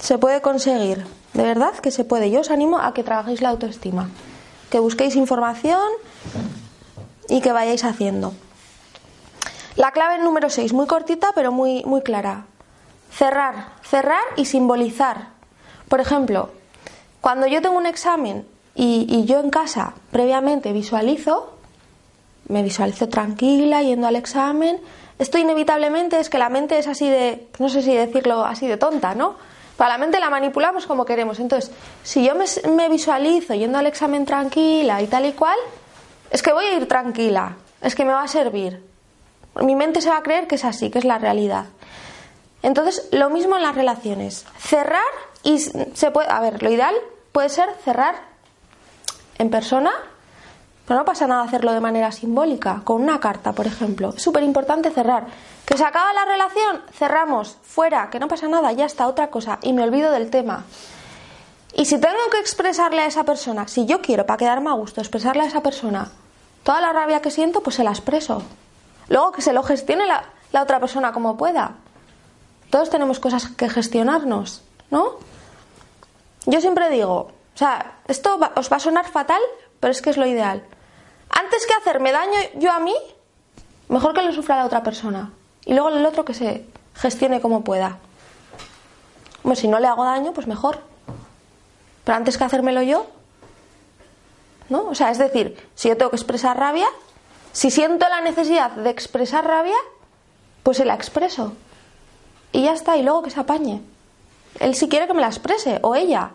Se 0.00 0.18
puede 0.18 0.40
conseguir, 0.40 1.04
de 1.34 1.42
verdad 1.42 1.74
que 1.78 1.90
se 1.90 2.04
puede. 2.04 2.30
Yo 2.30 2.40
os 2.40 2.50
animo 2.50 2.78
a 2.78 2.94
que 2.94 3.02
trabajéis 3.02 3.40
la 3.40 3.48
autoestima, 3.48 4.10
que 4.70 4.78
busquéis 4.78 5.16
información 5.16 5.88
y 7.28 7.40
que 7.40 7.52
vayáis 7.52 7.84
haciendo. 7.84 8.34
La 9.76 9.92
clave 9.92 10.18
número 10.18 10.50
6, 10.50 10.72
muy 10.72 10.86
cortita 10.86 11.30
pero 11.34 11.52
muy, 11.52 11.84
muy 11.84 12.02
clara. 12.02 12.46
Cerrar, 13.10 13.68
cerrar 13.82 14.22
y 14.36 14.44
simbolizar. 14.44 15.28
Por 15.88 16.00
ejemplo, 16.00 16.50
cuando 17.20 17.46
yo 17.46 17.62
tengo 17.62 17.76
un 17.76 17.86
examen 17.86 18.46
y, 18.74 19.06
y 19.08 19.24
yo 19.24 19.40
en 19.40 19.50
casa 19.50 19.94
previamente 20.10 20.72
visualizo, 20.72 21.54
me 22.48 22.62
visualizo 22.62 23.08
tranquila 23.08 23.82
yendo 23.82 24.06
al 24.06 24.16
examen, 24.16 24.80
esto 25.18 25.38
inevitablemente 25.38 26.20
es 26.20 26.30
que 26.30 26.38
la 26.38 26.48
mente 26.48 26.78
es 26.78 26.86
así 26.86 27.08
de, 27.08 27.48
no 27.58 27.68
sé 27.68 27.82
si 27.82 27.94
decirlo 27.94 28.44
así 28.44 28.66
de 28.66 28.76
tonta, 28.76 29.14
¿no? 29.14 29.36
Para 29.76 29.92
la 29.92 29.98
mente 29.98 30.18
la 30.20 30.30
manipulamos 30.30 30.86
como 30.86 31.04
queremos. 31.04 31.38
Entonces, 31.38 31.72
si 32.02 32.24
yo 32.24 32.34
me, 32.34 32.88
visualizo 32.88 33.54
yendo 33.54 33.78
al 33.78 33.86
examen 33.86 34.24
tranquila 34.24 35.00
y 35.02 35.06
tal 35.06 35.26
y 35.26 35.32
cual, 35.32 35.58
es 36.30 36.42
que 36.42 36.52
voy 36.52 36.66
a 36.66 36.74
ir 36.74 36.88
tranquila, 36.88 37.56
es 37.80 37.94
que 37.94 38.04
me 38.04 38.12
va 38.12 38.22
a 38.22 38.28
servir. 38.28 38.82
Mi 39.62 39.74
mente 39.74 40.00
se 40.00 40.10
va 40.10 40.18
a 40.18 40.22
creer 40.22 40.46
que 40.46 40.56
es 40.56 40.64
así, 40.64 40.90
que 40.90 40.98
es 40.98 41.04
la 41.04 41.18
realidad. 41.18 41.66
Entonces, 42.62 43.08
lo 43.12 43.30
mismo 43.30 43.56
en 43.56 43.62
las 43.62 43.74
relaciones. 43.74 44.44
Cerrar 44.58 45.02
y 45.42 45.58
se 45.58 46.10
puede, 46.12 46.28
a 46.30 46.40
ver, 46.40 46.62
lo 46.62 46.70
ideal 46.70 46.94
puede 47.32 47.48
ser 47.48 47.68
cerrar 47.84 48.16
en 49.38 49.50
persona, 49.50 49.92
pero 50.88 50.98
no 51.00 51.04
pasa 51.04 51.26
nada 51.26 51.42
hacerlo 51.42 51.72
de 51.72 51.80
manera 51.80 52.10
simbólica, 52.10 52.80
con 52.82 53.02
una 53.02 53.20
carta, 53.20 53.52
por 53.52 53.66
ejemplo. 53.66 54.14
Es 54.16 54.22
súper 54.22 54.42
importante 54.42 54.90
cerrar. 54.90 55.26
Que 55.66 55.76
se 55.76 55.84
acaba 55.84 56.12
la 56.14 56.24
relación, 56.24 56.82
cerramos, 56.92 57.58
fuera, 57.62 58.08
que 58.08 58.18
no 58.18 58.26
pasa 58.26 58.48
nada, 58.48 58.72
ya 58.72 58.86
está, 58.86 59.06
otra 59.06 59.28
cosa, 59.28 59.58
y 59.60 59.74
me 59.74 59.82
olvido 59.82 60.10
del 60.10 60.30
tema. 60.30 60.64
Y 61.74 61.84
si 61.84 61.98
tengo 62.00 62.16
que 62.32 62.40
expresarle 62.40 63.02
a 63.02 63.06
esa 63.06 63.24
persona, 63.24 63.68
si 63.68 63.84
yo 63.84 64.00
quiero, 64.00 64.24
para 64.24 64.38
quedarme 64.38 64.70
a 64.70 64.72
gusto, 64.72 65.02
expresarle 65.02 65.42
a 65.42 65.46
esa 65.46 65.62
persona 65.62 66.10
toda 66.62 66.80
la 66.80 66.92
rabia 66.94 67.20
que 67.20 67.30
siento, 67.30 67.62
pues 67.62 67.76
se 67.76 67.84
la 67.84 67.90
expreso. 67.90 68.42
Luego 69.08 69.30
que 69.32 69.42
se 69.42 69.52
lo 69.52 69.62
gestione 69.62 70.06
la, 70.06 70.24
otra 70.62 70.80
persona 70.80 71.12
como 71.12 71.36
pueda. 71.36 71.72
Todos 72.70 72.88
tenemos 72.88 73.20
cosas 73.20 73.48
que 73.48 73.68
gestionarnos, 73.68 74.62
¿no? 74.90 75.16
Yo 76.46 76.60
siempre 76.62 76.88
digo, 76.90 77.30
o 77.54 77.58
sea, 77.58 77.98
esto 78.08 78.38
va- 78.38 78.52
os 78.56 78.72
va 78.72 78.76
a 78.78 78.80
sonar 78.80 79.06
fatal, 79.06 79.40
pero 79.80 79.90
es 79.92 80.00
que 80.02 80.10
es 80.10 80.16
lo 80.16 80.26
ideal. 80.26 80.62
Antes 81.30 81.66
que 81.66 81.74
hacerme 81.74 82.12
daño 82.12 82.38
yo 82.56 82.72
a 82.72 82.80
mí, 82.80 82.94
mejor 83.88 84.14
que 84.14 84.22
lo 84.22 84.32
sufra 84.32 84.56
la 84.56 84.66
otra 84.66 84.82
persona. 84.82 85.32
Y 85.64 85.74
luego 85.74 85.90
el 85.90 86.04
otro 86.06 86.24
que 86.24 86.34
se 86.34 86.64
gestione 86.94 87.40
como 87.40 87.64
pueda. 87.64 87.98
Hombre, 89.42 89.60
si 89.60 89.68
no 89.68 89.78
le 89.78 89.86
hago 89.86 90.04
daño, 90.04 90.32
pues 90.32 90.46
mejor. 90.46 90.80
Pero 92.04 92.16
antes 92.16 92.38
que 92.38 92.44
hacérmelo 92.44 92.82
yo, 92.82 93.06
¿no? 94.68 94.88
O 94.88 94.94
sea, 94.94 95.10
es 95.10 95.18
decir, 95.18 95.56
si 95.74 95.88
yo 95.88 95.96
tengo 95.96 96.10
que 96.10 96.16
expresar 96.16 96.58
rabia, 96.58 96.86
si 97.52 97.70
siento 97.70 98.08
la 98.08 98.20
necesidad 98.20 98.70
de 98.70 98.90
expresar 98.90 99.46
rabia, 99.46 99.76
pues 100.62 100.78
se 100.78 100.84
la 100.84 100.94
expreso. 100.94 101.52
Y 102.52 102.62
ya 102.62 102.72
está, 102.72 102.96
y 102.96 103.02
luego 103.02 103.22
que 103.22 103.30
se 103.30 103.40
apañe. 103.40 103.82
Él 104.58 104.74
si 104.74 104.88
quiere 104.88 105.06
que 105.06 105.14
me 105.14 105.20
la 105.20 105.28
exprese, 105.28 105.78
o 105.82 105.94
ella. 105.94 106.30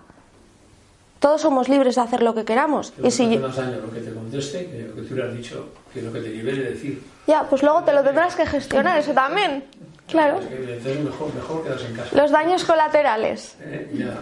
Todos 1.24 1.40
somos 1.40 1.70
libres 1.70 1.96
de 1.96 2.02
hacer 2.02 2.22
lo 2.22 2.36
que 2.36 2.44
queramos. 2.44 2.92
Que 2.92 3.08
Y 3.08 3.12
si 3.12 3.34
yo- 3.34 3.40
más 3.40 3.56
daño 3.56 3.78
lo 3.78 3.90
que 3.94 4.02
te 4.02 4.14
conteste 4.14 4.66
que 4.70 4.80
lo 4.90 4.94
que 4.96 5.02
tú 5.04 5.16
le 5.16 5.24
has 5.24 5.34
dicho, 5.34 5.70
que 5.94 6.02
lo 6.02 6.12
que 6.12 6.20
te 6.20 6.28
libere 6.28 6.64
decir. 6.72 7.02
Ya, 7.28 7.44
pues 7.50 7.64
luego 7.64 7.82
te 7.84 7.94
lo 7.94 8.04
tendrás 8.04 8.36
que 8.36 8.46
gestionar, 8.46 8.98
eso 9.00 9.14
también. 9.14 9.64
Claro. 10.10 10.40
Mejor, 10.42 11.34
mejor 11.34 11.64
quedarse 11.64 11.86
en 11.88 11.96
casa. 11.96 12.10
Los 12.14 12.30
daños 12.30 12.66
colaterales. 12.66 13.56
Eh, 13.62 13.90
ya. 13.94 14.16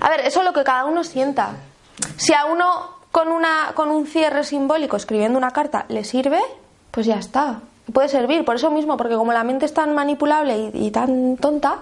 A 0.00 0.08
ver, 0.08 0.20
eso 0.20 0.38
es 0.40 0.46
lo 0.46 0.54
que 0.54 0.64
cada 0.64 0.86
uno 0.86 1.04
sienta. 1.04 1.50
Si 2.16 2.32
a 2.32 2.46
uno 2.46 2.96
con, 3.12 3.28
una, 3.28 3.72
con 3.74 3.90
un 3.90 4.06
cierre 4.06 4.42
simbólico 4.42 4.96
escribiendo 4.96 5.36
una 5.36 5.50
carta 5.50 5.84
le 5.90 6.04
sirve, 6.04 6.40
pues 6.92 7.04
ya 7.04 7.16
está. 7.18 7.60
Puede 7.92 8.08
servir, 8.08 8.42
por 8.46 8.56
eso 8.56 8.70
mismo, 8.70 8.96
porque 8.96 9.16
como 9.16 9.34
la 9.34 9.44
mente 9.44 9.66
es 9.66 9.74
tan 9.74 9.94
manipulable 9.94 10.70
y, 10.72 10.86
y 10.86 10.90
tan 10.92 11.36
tonta, 11.36 11.80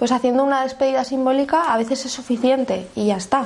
pues 0.00 0.12
haciendo 0.12 0.44
una 0.44 0.62
despedida 0.62 1.04
simbólica 1.04 1.70
a 1.70 1.76
veces 1.76 2.06
es 2.06 2.12
suficiente 2.12 2.88
y 2.94 3.08
ya 3.08 3.16
está. 3.16 3.44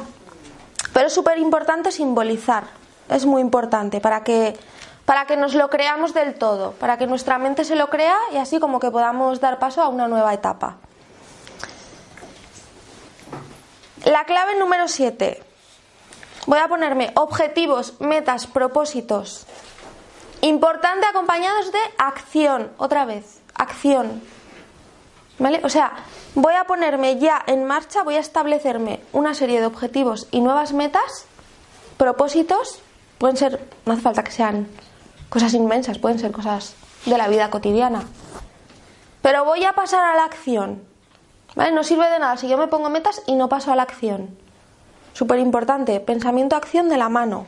Pero 0.93 1.09
es 1.09 1.13
súper 1.13 1.39
importante 1.39 1.91
simbolizar, 1.91 2.63
es 3.09 3.27
muy 3.27 3.43
importante 3.43 4.01
para 4.01 4.23
que, 4.23 4.57
para 5.05 5.27
que 5.27 5.37
nos 5.37 5.55
lo 5.55 5.69
creamos 5.69 6.15
del 6.15 6.37
todo, 6.37 6.71
para 6.75 6.97
que 6.97 7.09
nuestra 7.09 7.39
mente 7.39 7.65
se 7.65 7.75
lo 7.75 7.91
crea 7.91 8.17
y 8.33 8.37
así 8.37 8.61
como 8.61 8.79
que 8.79 8.93
podamos 8.93 9.41
dar 9.41 9.59
paso 9.59 9.83
a 9.83 9.89
una 9.89 10.07
nueva 10.07 10.33
etapa. 10.33 10.77
La 14.05 14.25
clave 14.25 14.57
número 14.57 14.87
7. 14.87 15.43
Voy 16.47 16.59
a 16.61 16.69
ponerme 16.69 17.11
objetivos, 17.17 17.95
metas, 17.99 18.47
propósitos. 18.47 19.45
Importante 20.41 21.05
acompañados 21.05 21.73
de 21.73 21.81
acción. 21.99 22.71
Otra 22.77 23.07
vez, 23.07 23.41
acción. 23.57 24.23
¿Vale? 25.39 25.61
O 25.65 25.69
sea, 25.69 25.93
voy 26.35 26.55
a 26.55 26.65
ponerme 26.65 27.19
ya 27.19 27.43
en 27.47 27.65
marcha, 27.65 28.03
voy 28.03 28.15
a 28.15 28.21
establecerme 28.21 29.01
una 29.13 29.35
serie 29.35 29.61
de 29.61 29.67
objetivos 29.67 30.29
y 30.31 30.41
nuevas 30.41 30.73
metas, 30.73 31.27
propósitos. 31.97 32.79
Pueden 33.19 33.37
ser, 33.37 33.67
no 33.85 33.93
hace 33.93 34.03
falta 34.03 34.23
que 34.23 34.31
sean 34.31 34.69
cosas 35.29 35.55
inmensas, 35.55 35.99
pueden 35.99 36.19
ser 36.19 36.31
cosas 36.31 36.75
de 37.05 37.19
la 37.19 37.29
vida 37.29 37.51
cotidiana. 37.51 38.05
Pero 39.23 39.45
voy 39.45 39.65
a 39.65 39.73
pasar 39.73 40.05
a 40.05 40.17
la 40.17 40.25
acción. 40.25 40.83
¿Vale? 41.57 41.73
No 41.73 41.85
sirve 41.85 42.11
de 42.11 42.19
nada 42.19 42.37
si 42.37 42.49
yo 42.49 42.59
me 42.59 42.67
pongo 42.67 42.91
metas 42.91 43.23
y 43.27 43.35
no 43.35 43.49
paso 43.49 43.73
a 43.73 43.77
la 43.77 43.83
acción. 43.83 44.37
Súper 45.13 45.39
importante, 45.39 46.01
pensamiento-acción 46.01 46.89
de 46.89 46.97
la 46.97 47.09
mano. 47.09 47.47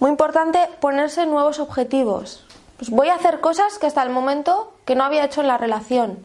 Muy 0.00 0.10
importante 0.10 0.60
ponerse 0.80 1.26
nuevos 1.26 1.58
objetivos. 1.58 2.46
Pues 2.78 2.90
voy 2.90 3.08
a 3.08 3.14
hacer 3.14 3.40
cosas 3.40 3.78
que 3.78 3.86
hasta 3.86 4.02
el 4.02 4.10
momento 4.10 4.72
que 4.84 4.94
no 4.94 5.04
había 5.04 5.24
hecho 5.24 5.40
en 5.40 5.48
la 5.48 5.58
relación. 5.58 6.24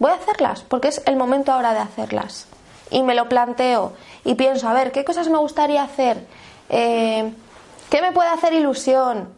Voy 0.00 0.10
a 0.10 0.16
hacerlas 0.16 0.62
porque 0.62 0.88
es 0.88 1.00
el 1.06 1.16
momento 1.16 1.52
ahora 1.52 1.72
de 1.72 1.78
hacerlas. 1.78 2.46
Y 2.90 3.02
me 3.02 3.14
lo 3.14 3.28
planteo 3.28 3.92
y 4.24 4.34
pienso, 4.34 4.68
a 4.68 4.72
ver, 4.72 4.92
¿qué 4.92 5.04
cosas 5.04 5.28
me 5.28 5.38
gustaría 5.38 5.82
hacer? 5.82 6.26
Eh, 6.68 7.32
¿Qué 7.90 8.02
me 8.02 8.12
puede 8.12 8.28
hacer 8.28 8.52
ilusión? 8.52 9.28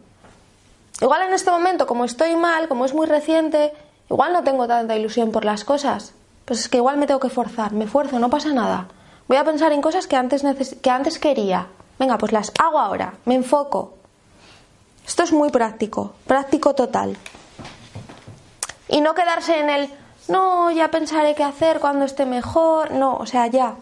Igual 0.99 1.21
en 1.27 1.33
este 1.33 1.51
momento, 1.51 1.85
como 1.85 2.05
estoy 2.05 2.35
mal, 2.35 2.67
como 2.67 2.85
es 2.85 2.93
muy 2.93 3.05
reciente, 3.05 3.71
igual 4.09 4.33
no 4.33 4.43
tengo 4.43 4.67
tanta 4.67 4.95
ilusión 4.95 5.31
por 5.31 5.45
las 5.45 5.63
cosas. 5.63 6.13
Pues 6.45 6.59
es 6.61 6.69
que 6.69 6.77
igual 6.77 6.97
me 6.97 7.05
tengo 7.05 7.19
que 7.19 7.29
forzar, 7.29 7.73
me 7.73 7.85
esfuerzo, 7.85 8.17
no 8.17 8.31
pasa 8.31 8.51
nada. 8.51 8.87
Voy 9.27 9.37
a 9.37 9.43
pensar 9.43 9.73
en 9.73 9.81
cosas 9.81 10.07
que 10.07 10.15
antes, 10.15 10.43
que 10.81 10.89
antes 10.89 11.19
quería. 11.19 11.67
Venga, 11.99 12.17
pues 12.17 12.31
las 12.31 12.51
hago 12.59 12.79
ahora, 12.79 13.13
me 13.25 13.35
enfoco. 13.35 13.93
Esto 15.07 15.23
es 15.23 15.31
muy 15.31 15.49
práctico, 15.49 16.13
práctico 16.27 16.75
total. 16.75 17.17
Y 18.89 19.01
no 19.01 19.15
quedarse 19.15 19.59
en 19.59 19.69
el, 19.69 19.89
no, 20.27 20.69
ya 20.71 20.91
pensaré 20.91 21.33
qué 21.33 21.43
hacer 21.43 21.79
cuando 21.79 22.05
esté 22.05 22.25
mejor. 22.25 22.91
No, 22.91 23.15
o 23.15 23.25
sea, 23.25 23.47
ya. 23.47 23.75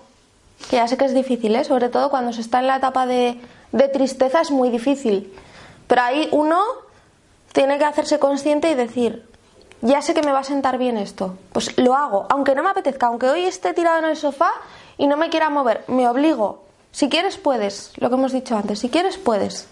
Que 0.70 0.78
ya 0.78 0.88
sé 0.88 0.98
que 0.98 1.06
es 1.06 1.14
difícil, 1.14 1.56
¿eh? 1.56 1.64
sobre 1.64 1.90
todo 1.90 2.10
cuando 2.10 2.32
se 2.32 2.42
está 2.42 2.60
en 2.60 2.68
la 2.68 2.78
etapa 2.78 3.06
de, 3.06 3.42
de 3.72 3.88
tristeza 3.90 4.42
es 4.42 4.52
muy 4.52 4.70
difícil. 4.70 5.34
Pero 5.88 6.02
ahí 6.02 6.30
uno 6.32 6.62
tiene 7.52 7.78
que 7.78 7.86
hacerse 7.86 8.20
consciente 8.20 8.70
y 8.70 8.76
decir, 8.76 9.28
ya 9.82 10.02
sé 10.02 10.14
que 10.14 10.22
me 10.22 10.32
va 10.32 10.40
a 10.40 10.44
sentar 10.44 10.78
bien 10.78 10.98
esto, 10.98 11.38
pues 11.52 11.78
lo 11.78 11.96
hago, 11.96 12.26
aunque 12.30 12.56
no 12.56 12.64
me 12.64 12.70
apetezca, 12.70 13.08
aunque 13.08 13.28
hoy 13.30 13.46
esté 13.46 13.74
tirado 13.74 14.00
en 14.00 14.06
el 14.06 14.18
sofá 14.18 14.52
y 14.98 15.08
no 15.08 15.18
me 15.18 15.30
quiera 15.30 15.50
mover, 15.50 15.84
me 15.88 16.08
obligo. 16.08 16.64
Si 16.92 17.10
quieres, 17.10 17.38
puedes, 17.38 17.92
lo 17.98 18.10
que 18.10 18.16
hemos 18.16 18.32
dicho 18.32 18.56
antes, 18.56 18.80
si 18.80 18.90
quieres, 18.90 19.18
puedes. 19.18 19.68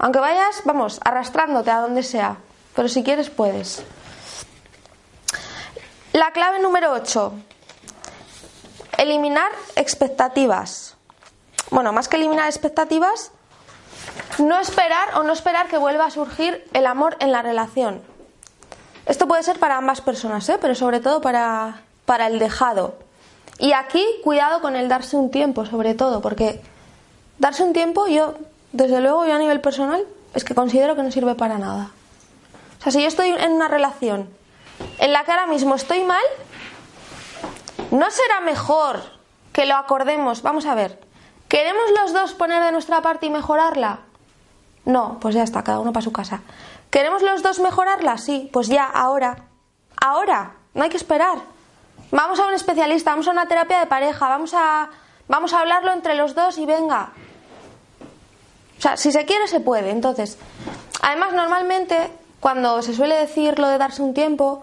Aunque 0.00 0.18
vayas, 0.18 0.62
vamos, 0.64 0.98
arrastrándote 1.04 1.70
a 1.70 1.80
donde 1.80 2.02
sea, 2.02 2.38
pero 2.74 2.88
si 2.88 3.04
quieres, 3.04 3.28
puedes. 3.28 3.82
La 6.14 6.32
clave 6.32 6.58
número 6.58 6.92
8. 6.92 7.34
Eliminar 8.96 9.52
expectativas. 9.76 10.96
Bueno, 11.70 11.92
más 11.92 12.08
que 12.08 12.16
eliminar 12.16 12.46
expectativas, 12.46 13.30
no 14.38 14.58
esperar 14.58 15.16
o 15.16 15.22
no 15.22 15.34
esperar 15.34 15.68
que 15.68 15.76
vuelva 15.76 16.06
a 16.06 16.10
surgir 16.10 16.66
el 16.72 16.86
amor 16.86 17.18
en 17.20 17.30
la 17.30 17.42
relación. 17.42 18.00
Esto 19.04 19.28
puede 19.28 19.42
ser 19.42 19.58
para 19.58 19.76
ambas 19.76 20.00
personas, 20.00 20.48
¿eh? 20.48 20.56
pero 20.58 20.74
sobre 20.74 21.00
todo 21.00 21.20
para, 21.20 21.82
para 22.06 22.26
el 22.26 22.38
dejado. 22.38 22.94
Y 23.58 23.74
aquí, 23.74 24.06
cuidado 24.24 24.62
con 24.62 24.76
el 24.76 24.88
darse 24.88 25.16
un 25.16 25.30
tiempo, 25.30 25.66
sobre 25.66 25.92
todo, 25.92 26.22
porque 26.22 26.62
darse 27.38 27.62
un 27.62 27.74
tiempo, 27.74 28.06
yo, 28.06 28.34
desde 28.72 29.00
luego, 29.00 29.26
yo 29.26 29.34
a 29.34 29.38
nivel 29.38 29.60
personal, 29.60 30.04
es 30.34 30.44
que 30.44 30.54
considero 30.54 30.96
que 30.96 31.02
no 31.02 31.10
sirve 31.10 31.34
para 31.34 31.58
nada. 31.58 31.90
O 32.78 32.82
sea, 32.82 32.92
si 32.92 33.02
yo 33.02 33.08
estoy 33.08 33.28
en 33.28 33.52
una 33.52 33.68
relación 33.68 34.28
en 34.98 35.12
la 35.12 35.24
que 35.24 35.32
ahora 35.32 35.46
mismo 35.46 35.74
estoy 35.74 36.02
mal, 36.04 36.22
¿no 37.90 38.10
será 38.10 38.40
mejor 38.40 39.00
que 39.52 39.66
lo 39.66 39.76
acordemos? 39.76 40.42
Vamos 40.42 40.66
a 40.66 40.74
ver, 40.74 41.00
¿queremos 41.48 41.84
los 41.98 42.12
dos 42.12 42.32
poner 42.32 42.62
de 42.62 42.72
nuestra 42.72 43.02
parte 43.02 43.26
y 43.26 43.30
mejorarla? 43.30 44.00
No, 44.84 45.18
pues 45.20 45.34
ya 45.34 45.42
está, 45.42 45.62
cada 45.62 45.80
uno 45.80 45.92
para 45.92 46.04
su 46.04 46.12
casa. 46.12 46.40
¿Queremos 46.90 47.22
los 47.22 47.42
dos 47.42 47.58
mejorarla? 47.60 48.18
Sí, 48.18 48.48
pues 48.52 48.68
ya, 48.68 48.84
ahora. 48.84 49.44
Ahora, 50.00 50.52
no 50.74 50.84
hay 50.84 50.90
que 50.90 50.96
esperar. 50.96 51.38
Vamos 52.10 52.40
a 52.40 52.46
un 52.46 52.54
especialista, 52.54 53.10
vamos 53.10 53.28
a 53.28 53.32
una 53.32 53.46
terapia 53.46 53.78
de 53.78 53.86
pareja, 53.86 54.28
vamos 54.28 54.54
a, 54.54 54.88
vamos 55.28 55.52
a 55.52 55.60
hablarlo 55.60 55.92
entre 55.92 56.14
los 56.14 56.34
dos 56.34 56.58
y 56.58 56.66
venga. 56.66 57.12
O 58.80 58.82
sea, 58.82 58.96
si 58.96 59.12
se 59.12 59.26
quiere, 59.26 59.46
se 59.46 59.60
puede. 59.60 59.90
Entonces, 59.90 60.38
además, 61.02 61.34
normalmente, 61.34 62.10
cuando 62.40 62.80
se 62.80 62.94
suele 62.94 63.14
decir 63.14 63.58
lo 63.58 63.68
de 63.68 63.76
darse 63.76 64.00
un 64.00 64.14
tiempo, 64.14 64.62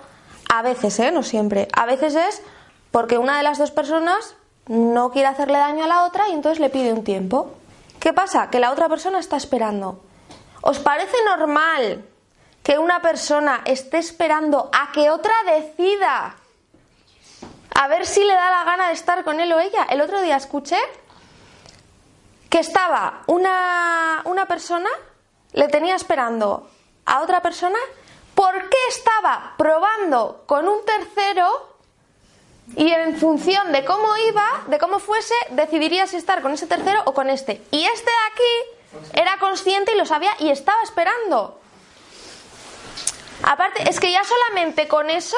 a 0.49 0.64
veces, 0.64 0.99
¿eh? 0.99 1.11
No 1.11 1.22
siempre. 1.22 1.68
A 1.72 1.85
veces 1.85 2.15
es 2.15 2.41
porque 2.89 3.19
una 3.19 3.38
de 3.38 3.44
las 3.44 3.60
dos 3.60 3.69
personas 3.69 4.35
no 4.65 5.11
quiere 5.11 5.27
hacerle 5.27 5.60
daño 5.60 5.84
a 5.84 5.88
la 5.88 6.03
otra 6.03 6.30
y 6.30 6.31
entonces 6.31 6.60
le 6.60 6.72
pide 6.72 6.94
un 6.94 7.03
tiempo. 7.03 7.52
¿Qué 7.99 8.11
pasa? 8.11 8.49
Que 8.49 8.60
la 8.60 8.72
otra 8.72 8.89
persona 8.89 9.19
está 9.19 9.38
esperando. 9.38 10.02
¿Os 10.61 10.80
parece 10.80 11.15
normal 11.23 12.03
que 12.64 12.80
una 12.80 13.03
persona 13.03 13.61
esté 13.65 13.99
esperando 13.99 14.72
a 14.73 14.91
que 14.91 15.11
otra 15.11 15.34
decida 15.45 16.38
a 17.80 17.88
ver 17.88 18.07
si 18.07 18.23
le 18.23 18.34
da 18.34 18.49
la 18.49 18.64
gana 18.64 18.88
de 18.88 18.94
estar 18.94 19.23
con 19.23 19.39
él 19.39 19.53
o 19.53 19.60
ella. 19.60 19.85
El 19.88 20.02
otro 20.02 20.19
día 20.23 20.35
escuché 20.35 20.80
que 22.49 22.60
estaba 22.60 23.24
una, 23.28 24.22
una 24.26 24.45
persona, 24.48 24.90
le 25.53 25.68
tenía 25.68 25.95
esperando 25.95 26.69
a 27.06 27.22
otra 27.22 27.41
persona, 27.41 27.80
porque 28.36 28.78
estaba 28.90 29.56
probando 29.57 30.44
con 30.45 30.68
un 30.68 30.86
tercero 30.86 31.76
y 32.76 32.91
en 32.91 33.18
función 33.18 33.72
de 33.72 33.86
cómo 33.86 34.15
iba, 34.18 34.65
de 34.68 34.78
cómo 34.78 34.99
fuese, 34.99 35.34
decidiría 35.52 36.06
si 36.06 36.18
estar 36.18 36.41
con 36.41 36.53
ese 36.53 36.68
tercero 36.68 37.02
o 37.06 37.14
con 37.14 37.30
este. 37.30 37.61
Y 37.72 37.86
este 37.86 38.11
de 38.11 38.32
aquí 38.32 39.19
era 39.19 39.38
consciente 39.40 39.94
y 39.94 39.98
lo 39.98 40.06
sabía 40.06 40.32
y 40.40 40.49
estaba 40.49 40.82
esperando. 40.84 41.60
Aparte, 43.44 43.90
es 43.90 43.99
que 43.99 44.11
ya 44.11 44.24
solamente 44.24 44.88
con 44.88 45.10
eso, 45.10 45.38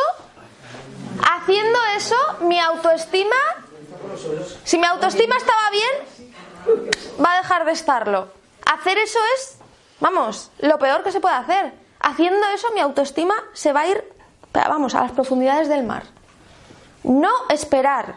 haciendo 1.22 1.80
eso, 1.96 2.16
mi 2.42 2.60
autoestima, 2.60 3.36
si 4.64 4.78
mi 4.78 4.88
autoestima 4.88 5.38
estaba 5.38 5.70
bien, 5.72 6.19
va 7.24 7.34
a 7.34 7.38
dejar 7.38 7.66
de 7.66 7.72
estarlo. 7.72 8.28
Hacer 8.66 8.98
eso 8.98 9.20
es, 9.36 9.58
vamos, 10.00 10.52
lo 10.60 10.78
peor 10.80 11.04
que 11.04 11.12
se 11.12 11.20
puede 11.20 11.36
hacer. 11.36 11.74
Haciendo 12.00 12.46
eso, 12.54 12.68
mi 12.74 12.80
autoestima 12.80 13.36
se 13.54 13.74
va 13.74 13.82
a 13.82 13.88
ir, 13.88 14.14
vamos, 14.54 14.96
a 14.96 15.02
las 15.02 15.12
profundidades 15.12 15.70
del 15.70 15.84
mar. 15.84 16.04
No 17.04 17.32
esperar. 17.50 18.16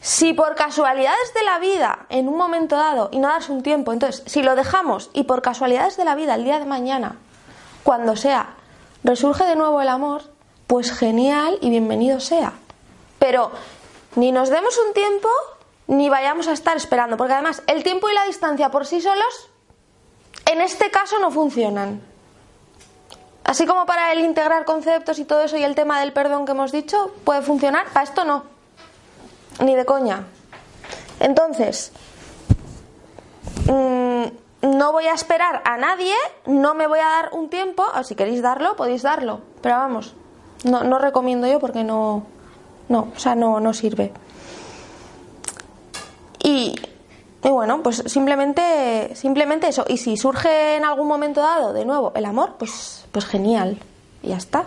Si 0.00 0.32
por 0.32 0.56
casualidades 0.56 1.32
de 1.34 1.44
la 1.44 1.60
vida, 1.60 2.06
en 2.08 2.28
un 2.28 2.36
momento 2.36 2.76
dado, 2.76 3.08
y 3.12 3.18
no 3.18 3.28
darse 3.28 3.52
un 3.52 3.62
tiempo, 3.62 3.92
entonces, 3.92 4.24
si 4.26 4.42
lo 4.42 4.56
dejamos 4.56 5.10
y 5.12 5.24
por 5.24 5.42
casualidades 5.42 5.96
de 5.96 6.04
la 6.04 6.16
vida, 6.16 6.34
el 6.34 6.44
día 6.44 6.58
de 6.58 6.64
mañana, 6.64 7.16
cuando 7.84 8.16
sea, 8.16 8.54
resurge 9.04 9.44
de 9.44 9.54
nuevo 9.54 9.80
el 9.80 9.88
amor, 9.88 10.22
pues 10.66 10.92
genial 10.92 11.58
y 11.60 11.70
bienvenido 11.70 12.18
sea. 12.18 12.54
Pero 13.20 13.52
ni 14.16 14.32
nos 14.32 14.48
demos 14.48 14.76
un 14.86 14.92
tiempo 14.92 15.28
ni 15.86 16.08
vayamos 16.08 16.48
a 16.48 16.52
estar 16.52 16.76
esperando, 16.76 17.16
porque 17.16 17.34
además 17.34 17.62
el 17.66 17.82
tiempo 17.82 18.08
y 18.08 18.14
la 18.14 18.24
distancia 18.24 18.70
por 18.70 18.86
sí 18.86 19.00
solos, 19.00 19.50
en 20.50 20.60
este 20.60 20.90
caso 20.90 21.18
no 21.18 21.30
funcionan. 21.30 22.02
Así 23.44 23.66
como 23.66 23.86
para 23.86 24.12
el 24.12 24.20
integrar 24.20 24.64
conceptos 24.64 25.18
y 25.18 25.24
todo 25.24 25.42
eso 25.42 25.56
y 25.56 25.64
el 25.64 25.74
tema 25.74 26.00
del 26.00 26.12
perdón 26.12 26.46
que 26.46 26.52
hemos 26.52 26.72
dicho, 26.72 27.12
puede 27.24 27.42
funcionar, 27.42 27.86
para 27.88 28.04
esto 28.04 28.24
no. 28.24 28.44
Ni 29.60 29.74
de 29.74 29.84
coña. 29.84 30.24
Entonces, 31.20 31.92
mmm, 33.66 34.24
no 34.62 34.92
voy 34.92 35.06
a 35.06 35.12
esperar 35.12 35.60
a 35.64 35.76
nadie, 35.76 36.14
no 36.46 36.74
me 36.74 36.86
voy 36.86 37.00
a 37.00 37.08
dar 37.08 37.30
un 37.32 37.50
tiempo, 37.50 37.84
o 37.94 38.04
si 38.04 38.14
queréis 38.14 38.42
darlo, 38.42 38.76
podéis 38.76 39.02
darlo. 39.02 39.40
Pero 39.60 39.76
vamos, 39.76 40.14
no, 40.64 40.84
no 40.84 40.98
recomiendo 40.98 41.46
yo 41.46 41.58
porque 41.58 41.84
no, 41.84 42.24
no, 42.88 43.08
o 43.14 43.18
sea, 43.18 43.34
no, 43.34 43.60
no 43.60 43.74
sirve. 43.74 44.12
Y, 46.42 46.74
bueno, 47.42 47.82
pues 47.82 48.02
simplemente, 48.06 49.14
simplemente 49.14 49.68
eso. 49.68 49.84
Y 49.88 49.98
si 49.98 50.16
surge 50.16 50.76
en 50.76 50.84
algún 50.84 51.06
momento 51.06 51.40
dado 51.40 51.72
de 51.72 51.84
nuevo 51.84 52.12
el 52.14 52.24
amor, 52.24 52.56
pues, 52.58 53.04
pues 53.12 53.24
genial. 53.24 53.78
Y 54.22 54.28
ya 54.28 54.36
está. 54.36 54.64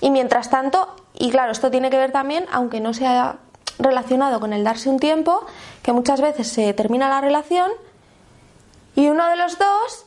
Y 0.00 0.10
mientras 0.10 0.50
tanto, 0.50 0.96
y 1.14 1.30
claro, 1.30 1.52
esto 1.52 1.70
tiene 1.70 1.90
que 1.90 1.98
ver 1.98 2.10
también, 2.10 2.46
aunque 2.50 2.80
no 2.80 2.92
sea 2.92 3.38
relacionado 3.78 4.40
con 4.40 4.52
el 4.52 4.64
darse 4.64 4.88
un 4.88 4.98
tiempo, 4.98 5.46
que 5.82 5.92
muchas 5.92 6.20
veces 6.20 6.48
se 6.48 6.72
termina 6.74 7.08
la 7.08 7.20
relación 7.20 7.70
y 8.94 9.08
uno 9.08 9.28
de 9.28 9.36
los 9.36 9.58
dos 9.58 10.06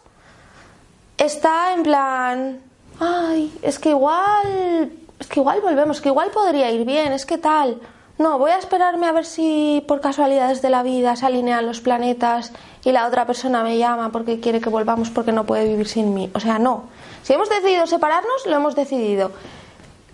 está 1.18 1.74
en 1.74 1.84
plan, 1.84 2.62
ay, 3.00 3.58
es 3.62 3.80
que 3.80 3.90
igual, 3.90 4.92
es 5.20 5.28
que 5.28 5.40
igual 5.40 5.62
volvemos, 5.62 6.02
que 6.02 6.10
igual 6.10 6.30
podría 6.32 6.70
ir 6.72 6.86
bien, 6.86 7.14
es 7.14 7.26
que 7.26 7.38
tal. 7.38 7.80
No, 8.18 8.40
voy 8.40 8.52
a 8.52 8.58
esperarme 8.58 9.08
a 9.08 9.12
ver 9.12 9.26
si 9.26 9.84
por 9.88 10.00
casualidades 10.00 10.62
de 10.62 10.70
la 10.70 10.84
vida 10.84 11.18
se 11.18 11.26
alinean 11.26 11.66
los 11.66 11.82
planetas 11.82 12.54
y 12.86 12.94
la 12.94 13.08
otra 13.08 13.26
persona 13.26 13.62
me 13.62 13.78
llama 13.78 14.12
porque 14.12 14.40
quiere 14.40 14.62
que 14.62 14.70
volvamos 14.70 15.10
porque 15.10 15.34
no 15.34 15.46
puede 15.46 15.66
vivir 15.66 15.88
sin 15.88 16.14
mí. 16.14 16.32
O 16.34 16.40
sea, 16.40 16.58
no. 16.58 16.86
Si 17.24 17.34
hemos 17.34 17.50
decidido 17.50 17.88
separarnos, 17.88 18.46
lo 18.46 18.56
hemos 18.56 18.74
decidido. 18.74 19.32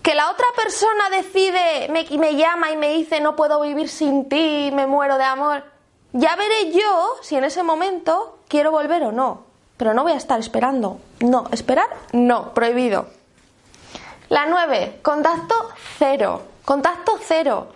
Que 0.02 0.16
la 0.16 0.30
otra 0.32 0.46
persona 0.56 1.10
decide, 1.10 1.88
me, 1.90 2.04
me 2.18 2.34
llama 2.34 2.72
y 2.72 2.76
me 2.76 2.92
dice 2.92 3.20
no 3.20 3.36
puedo 3.36 3.60
vivir 3.60 3.88
sin 3.88 4.28
ti, 4.28 4.70
me 4.74 4.88
muero 4.88 5.16
de 5.16 5.24
amor. 5.24 5.62
Ya 6.12 6.34
veré 6.34 6.72
yo 6.72 7.14
si 7.22 7.36
en 7.36 7.44
ese 7.44 7.62
momento 7.62 8.38
quiero 8.48 8.72
volver 8.72 9.04
o 9.04 9.12
no. 9.12 9.44
Pero 9.76 9.94
no 9.94 10.02
voy 10.02 10.12
a 10.12 10.16
estar 10.16 10.40
esperando. 10.40 10.98
No, 11.20 11.46
esperar, 11.52 11.86
no, 12.12 12.52
prohibido. 12.52 13.06
La 14.28 14.46
9, 14.46 14.98
contacto 15.02 15.54
cero. 15.98 16.42
Contacto 16.64 17.18
cero. 17.20 17.68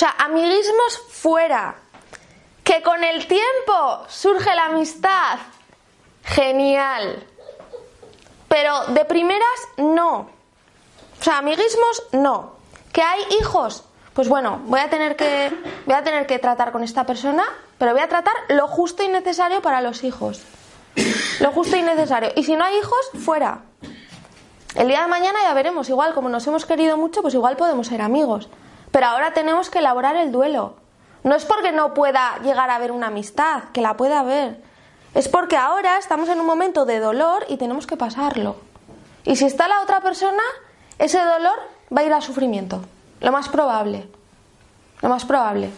Sea, 0.00 0.14
amiguismos 0.16 0.98
fuera. 1.10 1.74
Que 2.64 2.80
con 2.80 3.04
el 3.04 3.26
tiempo 3.26 4.06
surge 4.08 4.54
la 4.54 4.64
amistad. 4.64 5.38
Genial. 6.24 7.22
Pero 8.48 8.86
de 8.86 9.04
primeras, 9.04 9.68
no. 9.76 10.20
O 11.20 11.22
sea, 11.22 11.36
amiguismos, 11.36 12.04
no. 12.12 12.54
¿Que 12.94 13.02
hay 13.02 13.24
hijos? 13.42 13.84
Pues 14.14 14.26
bueno, 14.30 14.62
voy 14.64 14.80
a 14.80 14.88
tener 14.88 15.16
que, 15.16 15.52
voy 15.84 15.94
a 15.94 16.02
tener 16.02 16.26
que 16.26 16.38
tratar 16.38 16.72
con 16.72 16.82
esta 16.82 17.04
persona, 17.04 17.44
pero 17.76 17.92
voy 17.92 18.00
a 18.00 18.08
tratar 18.08 18.32
lo 18.48 18.68
justo 18.68 19.02
y 19.02 19.08
necesario 19.08 19.60
para 19.60 19.82
los 19.82 20.02
hijos. 20.02 20.40
Lo 21.40 21.52
justo 21.52 21.76
y 21.76 21.82
necesario. 21.82 22.32
Y 22.36 22.44
si 22.44 22.56
no 22.56 22.64
hay 22.64 22.78
hijos, 22.78 23.10
fuera. 23.22 23.64
El 24.76 24.88
día 24.88 25.02
de 25.02 25.08
mañana 25.08 25.40
ya 25.42 25.52
veremos. 25.52 25.90
Igual, 25.90 26.14
como 26.14 26.30
nos 26.30 26.46
hemos 26.46 26.64
querido 26.64 26.96
mucho, 26.96 27.20
pues 27.20 27.34
igual 27.34 27.58
podemos 27.58 27.88
ser 27.88 28.00
amigos. 28.00 28.48
Pero 28.90 29.06
ahora 29.06 29.32
tenemos 29.32 29.70
que 29.70 29.78
elaborar 29.78 30.16
el 30.16 30.32
duelo. 30.32 30.74
No 31.22 31.34
es 31.34 31.44
porque 31.44 31.72
no 31.72 31.94
pueda 31.94 32.38
llegar 32.42 32.70
a 32.70 32.76
haber 32.76 32.92
una 32.92 33.08
amistad, 33.08 33.64
que 33.72 33.80
la 33.80 33.96
pueda 33.96 34.20
haber. 34.20 34.62
Es 35.14 35.28
porque 35.28 35.56
ahora 35.56 35.98
estamos 35.98 36.28
en 36.28 36.40
un 36.40 36.46
momento 36.46 36.86
de 36.86 37.00
dolor 37.00 37.44
y 37.48 37.56
tenemos 37.56 37.86
que 37.86 37.96
pasarlo. 37.96 38.56
Y 39.24 39.36
si 39.36 39.44
está 39.44 39.68
la 39.68 39.82
otra 39.82 40.00
persona, 40.00 40.42
ese 40.98 41.18
dolor 41.18 41.58
va 41.94 42.00
a 42.00 42.04
ir 42.04 42.12
a 42.12 42.20
sufrimiento. 42.20 42.80
Lo 43.20 43.32
más 43.32 43.48
probable. 43.48 44.08
Lo 45.02 45.08
más 45.08 45.24
probable. 45.24 45.70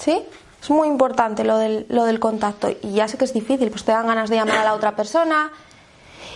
¿Sí? 0.00 0.22
Es 0.62 0.70
muy 0.70 0.88
importante 0.88 1.44
lo 1.44 1.58
del, 1.58 1.86
lo 1.88 2.04
del 2.04 2.20
contacto. 2.20 2.68
Y 2.82 2.92
ya 2.92 3.08
sé 3.08 3.18
que 3.18 3.24
es 3.24 3.34
difícil, 3.34 3.70
pues 3.70 3.84
te 3.84 3.92
dan 3.92 4.06
ganas 4.06 4.30
de 4.30 4.36
llamar 4.36 4.58
a 4.58 4.64
la 4.64 4.74
otra 4.74 4.94
persona. 4.94 5.50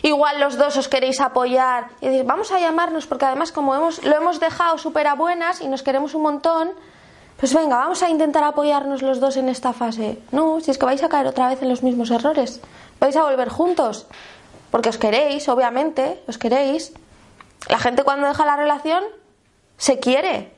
Igual 0.02 0.40
los 0.40 0.56
dos 0.56 0.76
os 0.76 0.88
queréis 0.88 1.20
apoyar 1.20 1.88
y 2.00 2.08
decir, 2.08 2.24
vamos 2.24 2.52
a 2.52 2.60
llamarnos, 2.60 3.06
porque 3.06 3.24
además, 3.24 3.52
como 3.52 3.74
hemos, 3.74 4.04
lo 4.04 4.14
hemos 4.16 4.38
dejado 4.40 4.78
súper 4.78 5.06
a 5.06 5.16
y 5.60 5.68
nos 5.68 5.82
queremos 5.82 6.14
un 6.14 6.22
montón, 6.22 6.70
pues 7.38 7.54
venga, 7.54 7.76
vamos 7.76 8.02
a 8.02 8.08
intentar 8.08 8.44
apoyarnos 8.44 9.02
los 9.02 9.20
dos 9.20 9.36
en 9.36 9.48
esta 9.48 9.72
fase. 9.72 10.20
No, 10.32 10.60
si 10.60 10.70
es 10.70 10.78
que 10.78 10.86
vais 10.86 11.02
a 11.02 11.08
caer 11.08 11.26
otra 11.26 11.48
vez 11.48 11.62
en 11.62 11.68
los 11.68 11.82
mismos 11.82 12.10
errores. 12.10 12.60
Vais 13.00 13.16
a 13.16 13.22
volver 13.22 13.48
juntos. 13.48 14.06
Porque 14.70 14.88
os 14.88 14.98
queréis, 14.98 15.48
obviamente, 15.48 16.22
os 16.26 16.36
queréis. 16.36 16.92
La 17.68 17.78
gente 17.78 18.02
cuando 18.02 18.26
deja 18.26 18.44
la 18.44 18.56
relación 18.56 19.04
se 19.76 19.98
quiere. 19.98 20.52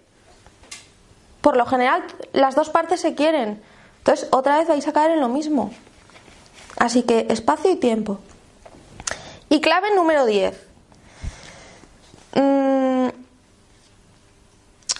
Por 1.40 1.56
lo 1.56 1.66
general, 1.66 2.02
las 2.32 2.54
dos 2.54 2.70
partes 2.70 3.00
se 3.00 3.14
quieren. 3.14 3.62
Entonces, 3.98 4.28
otra 4.30 4.58
vez 4.58 4.68
vais 4.68 4.88
a 4.88 4.92
caer 4.92 5.12
en 5.12 5.20
lo 5.20 5.28
mismo. 5.28 5.72
Así 6.78 7.02
que 7.02 7.26
espacio 7.28 7.70
y 7.70 7.76
tiempo. 7.76 8.18
Y 9.50 9.60
clave 9.60 9.92
número 9.96 10.26
10. 10.26 10.66
Mm, 12.36 13.08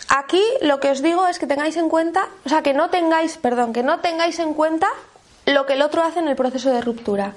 aquí 0.08 0.42
lo 0.60 0.80
que 0.80 0.90
os 0.90 1.02
digo 1.02 1.28
es 1.28 1.38
que 1.38 1.46
tengáis 1.46 1.76
en 1.76 1.88
cuenta, 1.88 2.28
o 2.44 2.48
sea, 2.48 2.60
que 2.60 2.74
no 2.74 2.90
tengáis, 2.90 3.38
perdón, 3.38 3.72
que 3.72 3.84
no 3.84 4.00
tengáis 4.00 4.40
en 4.40 4.52
cuenta 4.54 4.88
lo 5.46 5.66
que 5.66 5.74
el 5.74 5.82
otro 5.82 6.02
hace 6.02 6.18
en 6.18 6.26
el 6.26 6.34
proceso 6.34 6.70
de 6.72 6.80
ruptura. 6.80 7.34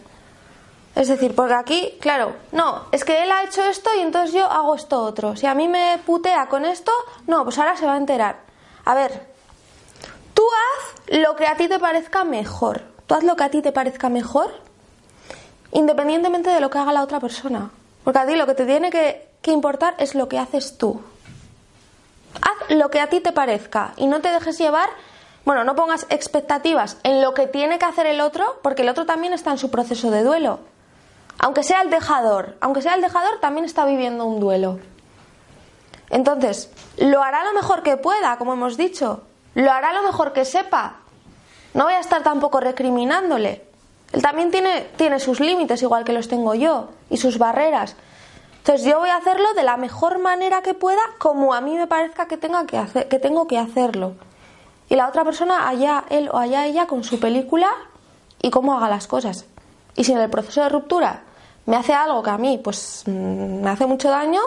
Es 0.95 1.07
decir, 1.07 1.35
porque 1.35 1.53
aquí, 1.53 1.97
claro, 2.01 2.35
no, 2.51 2.85
es 2.91 3.05
que 3.05 3.23
él 3.23 3.31
ha 3.31 3.43
hecho 3.43 3.63
esto 3.63 3.91
y 3.95 4.01
entonces 4.01 4.33
yo 4.33 4.45
hago 4.45 4.73
esto 4.73 4.99
otro. 5.01 5.35
Si 5.35 5.45
a 5.45 5.53
mí 5.53 5.67
me 5.67 5.99
putea 6.03 6.47
con 6.47 6.65
esto, 6.65 6.91
no, 7.27 7.43
pues 7.43 7.59
ahora 7.59 7.77
se 7.77 7.85
va 7.85 7.93
a 7.93 7.97
enterar. 7.97 8.37
A 8.85 8.95
ver, 8.95 9.27
tú 10.33 10.43
haz 10.43 11.19
lo 11.19 11.35
que 11.35 11.45
a 11.45 11.57
ti 11.57 11.67
te 11.67 11.77
parezca 11.77 12.23
mejor. 12.23 12.83
Tú 13.05 13.13
haz 13.13 13.23
lo 13.23 13.35
que 13.35 13.43
a 13.43 13.51
ti 13.51 13.61
te 13.61 13.71
parezca 13.71 14.09
mejor, 14.09 14.51
independientemente 15.73 16.49
de 16.49 16.59
lo 16.59 16.69
que 16.69 16.77
haga 16.77 16.93
la 16.93 17.03
otra 17.03 17.19
persona. 17.19 17.71
Porque 18.03 18.19
a 18.19 18.25
ti 18.25 18.35
lo 18.35 18.45
que 18.45 18.53
te 18.53 18.65
tiene 18.65 18.89
que, 18.89 19.51
importar 19.51 19.95
es 19.97 20.15
lo 20.15 20.29
que 20.29 20.39
haces 20.39 20.77
tú. 20.77 21.01
Haz 22.35 22.75
lo 22.75 22.89
que 22.89 23.01
a 23.01 23.09
ti 23.09 23.19
te 23.19 23.31
parezca 23.31 23.93
y 23.97 24.07
no 24.07 24.21
te 24.21 24.31
dejes 24.31 24.57
llevar 24.57 24.89
bueno, 25.45 25.65
no 25.65 25.75
pongas 25.75 26.05
expectativas 26.09 26.97
en 27.03 27.21
lo 27.21 27.33
que 27.33 27.47
tiene 27.47 27.77
que 27.77 27.83
hacer 27.83 28.05
el 28.05 28.21
otro, 28.21 28.59
porque 28.61 28.83
el 28.83 28.89
otro 28.89 29.05
también 29.05 29.33
está 29.33 29.51
en 29.51 29.57
su 29.57 29.69
proceso 29.69 30.09
de 30.09 30.23
duelo. 30.23 30.59
Aunque 31.37 31.63
sea 31.63 31.81
el 31.81 31.89
dejador, 31.89 32.55
aunque 32.61 32.81
sea 32.81 32.93
el 32.93 33.01
dejador, 33.01 33.41
también 33.41 33.65
está 33.65 33.83
viviendo 33.85 34.23
un 34.25 34.39
duelo. 34.39 34.79
Entonces, 36.09 36.71
lo 36.97 37.21
hará 37.21 37.43
lo 37.43 37.53
mejor 37.53 37.83
que 37.83 37.97
pueda, 37.97 38.37
como 38.37 38.53
hemos 38.53 38.77
dicho. 38.77 39.23
Lo 39.53 39.71
hará 39.71 39.91
lo 39.91 40.03
mejor 40.03 40.31
que 40.31 40.45
sepa. 40.45 40.97
No 41.73 41.85
voy 41.85 41.93
a 41.93 41.99
estar 41.99 42.23
tampoco 42.23 42.61
recriminándole. 42.61 43.65
Él 44.13 44.21
también 44.21 44.51
tiene, 44.51 44.87
tiene 44.95 45.19
sus 45.19 45.39
límites, 45.39 45.81
igual 45.81 46.05
que 46.05 46.13
los 46.13 46.27
tengo 46.27 46.53
yo, 46.53 46.89
y 47.09 47.17
sus 47.17 47.39
barreras. 47.39 47.95
Entonces 48.59 48.85
yo 48.85 48.99
voy 48.99 49.09
a 49.09 49.17
hacerlo 49.17 49.53
de 49.55 49.63
la 49.63 49.75
mejor 49.75 50.19
manera 50.19 50.61
que 50.61 50.75
pueda, 50.75 51.01
como 51.17 51.53
a 51.53 51.61
mí 51.61 51.75
me 51.75 51.87
parezca 51.87 52.27
que, 52.27 52.37
tenga 52.37 52.65
que, 52.65 53.07
que 53.07 53.19
tengo 53.19 53.47
que 53.47 53.57
hacerlo. 53.57 54.13
Y 54.87 54.95
la 54.95 55.09
otra 55.09 55.25
persona, 55.25 55.67
allá 55.67 56.05
él 56.09 56.29
o 56.31 56.37
allá 56.37 56.67
ella, 56.67 56.85
con 56.85 57.03
su 57.03 57.19
película 57.19 57.69
y 58.39 58.51
cómo 58.51 58.75
haga 58.75 58.87
las 58.87 59.07
cosas. 59.07 59.45
Y 59.95 60.03
si 60.03 60.11
en 60.11 60.19
el 60.19 60.29
proceso 60.29 60.61
de 60.61 60.69
ruptura 60.69 61.23
me 61.65 61.75
hace 61.75 61.93
algo 61.93 62.21
que 62.21 62.29
a 62.29 62.37
mí 62.37 62.59
pues 62.63 63.03
mm, 63.07 63.61
me 63.63 63.69
hace 63.69 63.87
mucho 63.87 64.09
daño, 64.09 64.41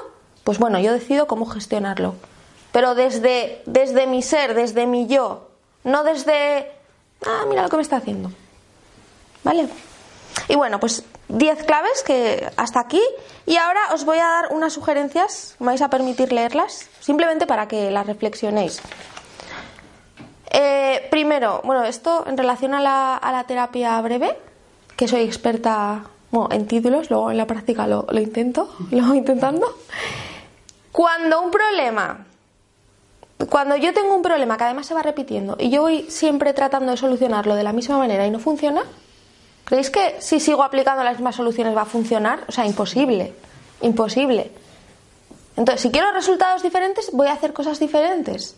pues 0.44 0.59
bueno, 0.59 0.78
yo 0.78 0.93
decido 0.93 1.26
cómo 1.26 1.44
gestionarlo. 1.44 2.14
Pero 2.70 2.94
desde, 2.94 3.62
desde 3.66 4.06
mi 4.06 4.22
ser, 4.22 4.55
desde 4.55 4.86
mi 4.86 5.09
yo, 5.09 5.48
no 5.82 6.05
desde, 6.05 6.70
ah, 7.26 7.44
mira 7.48 7.62
lo 7.62 7.68
que 7.68 7.76
me 7.76 7.82
está 7.82 7.97
haciendo. 7.97 8.30
¿Vale? 9.47 9.68
Y 10.48 10.56
bueno, 10.56 10.81
pues 10.81 11.05
10 11.28 11.64
claves 11.64 12.02
que 12.05 12.51
hasta 12.56 12.81
aquí. 12.81 13.01
Y 13.47 13.56
ahora 13.56 13.81
os 13.94 14.05
voy 14.05 14.18
a 14.18 14.27
dar 14.27 14.48
unas 14.51 14.73
sugerencias, 14.73 15.55
me 15.60 15.66
vais 15.66 15.82
a 15.82 15.89
permitir 15.89 16.32
leerlas, 16.32 16.89
simplemente 16.98 17.47
para 17.47 17.68
que 17.68 17.93
las 17.93 18.06
reflexionéis. 18.09 18.82
Eh, 20.51 21.06
primero, 21.12 21.60
bueno, 21.62 21.85
esto 21.85 22.24
en 22.27 22.36
relación 22.36 22.74
a 22.74 22.81
la, 22.81 23.44
terapia 23.47 24.01
breve, 24.01 24.36
que 24.97 25.06
soy 25.06 25.23
experta 25.23 26.06
bueno, 26.32 26.48
en 26.51 26.66
títulos, 26.66 27.09
luego 27.09 27.31
en 27.31 27.36
la 27.36 27.47
práctica 27.47 27.86
lo, 27.86 28.05
intento, 28.12 28.74
lo 28.90 29.14
intentando. 29.14 29.78
Cuando 30.90 31.40
un 31.40 31.52
problema, 31.52 32.27
cuando 33.48 33.77
yo 33.77 33.94
tengo 33.94 34.16
un 34.16 34.23
problema 34.23 34.56
que 34.56 34.64
además 34.64 34.86
se 34.86 34.94
va 34.94 35.02
repitiendo 35.02 35.56
y 35.60 35.70
yo 35.70 35.82
voy 35.82 36.10
siempre 36.10 36.52
tratando 36.52 36.90
de 36.90 36.97
solucionarlo 36.97 37.55
de 37.55 37.62
la 37.62 37.73
misma 37.73 37.98
manera 37.98 38.27
y 38.27 38.31
no 38.31 38.40
funciona, 38.40 38.82
¿creéis 39.66 39.90
que 39.90 40.16
si 40.20 40.40
sigo 40.40 40.62
aplicando 40.62 41.05
las 41.05 41.14
mismas 41.14 41.36
soluciones 41.36 41.76
va 41.76 41.82
a 41.82 41.86
funcionar? 41.86 42.44
O 42.48 42.52
sea, 42.52 42.64
imposible, 42.64 43.34
imposible. 43.82 44.51
Entonces, 45.56 45.82
si 45.82 45.90
quiero 45.90 46.12
resultados 46.12 46.62
diferentes, 46.62 47.10
voy 47.12 47.26
a 47.26 47.32
hacer 47.32 47.52
cosas 47.52 47.78
diferentes. 47.78 48.56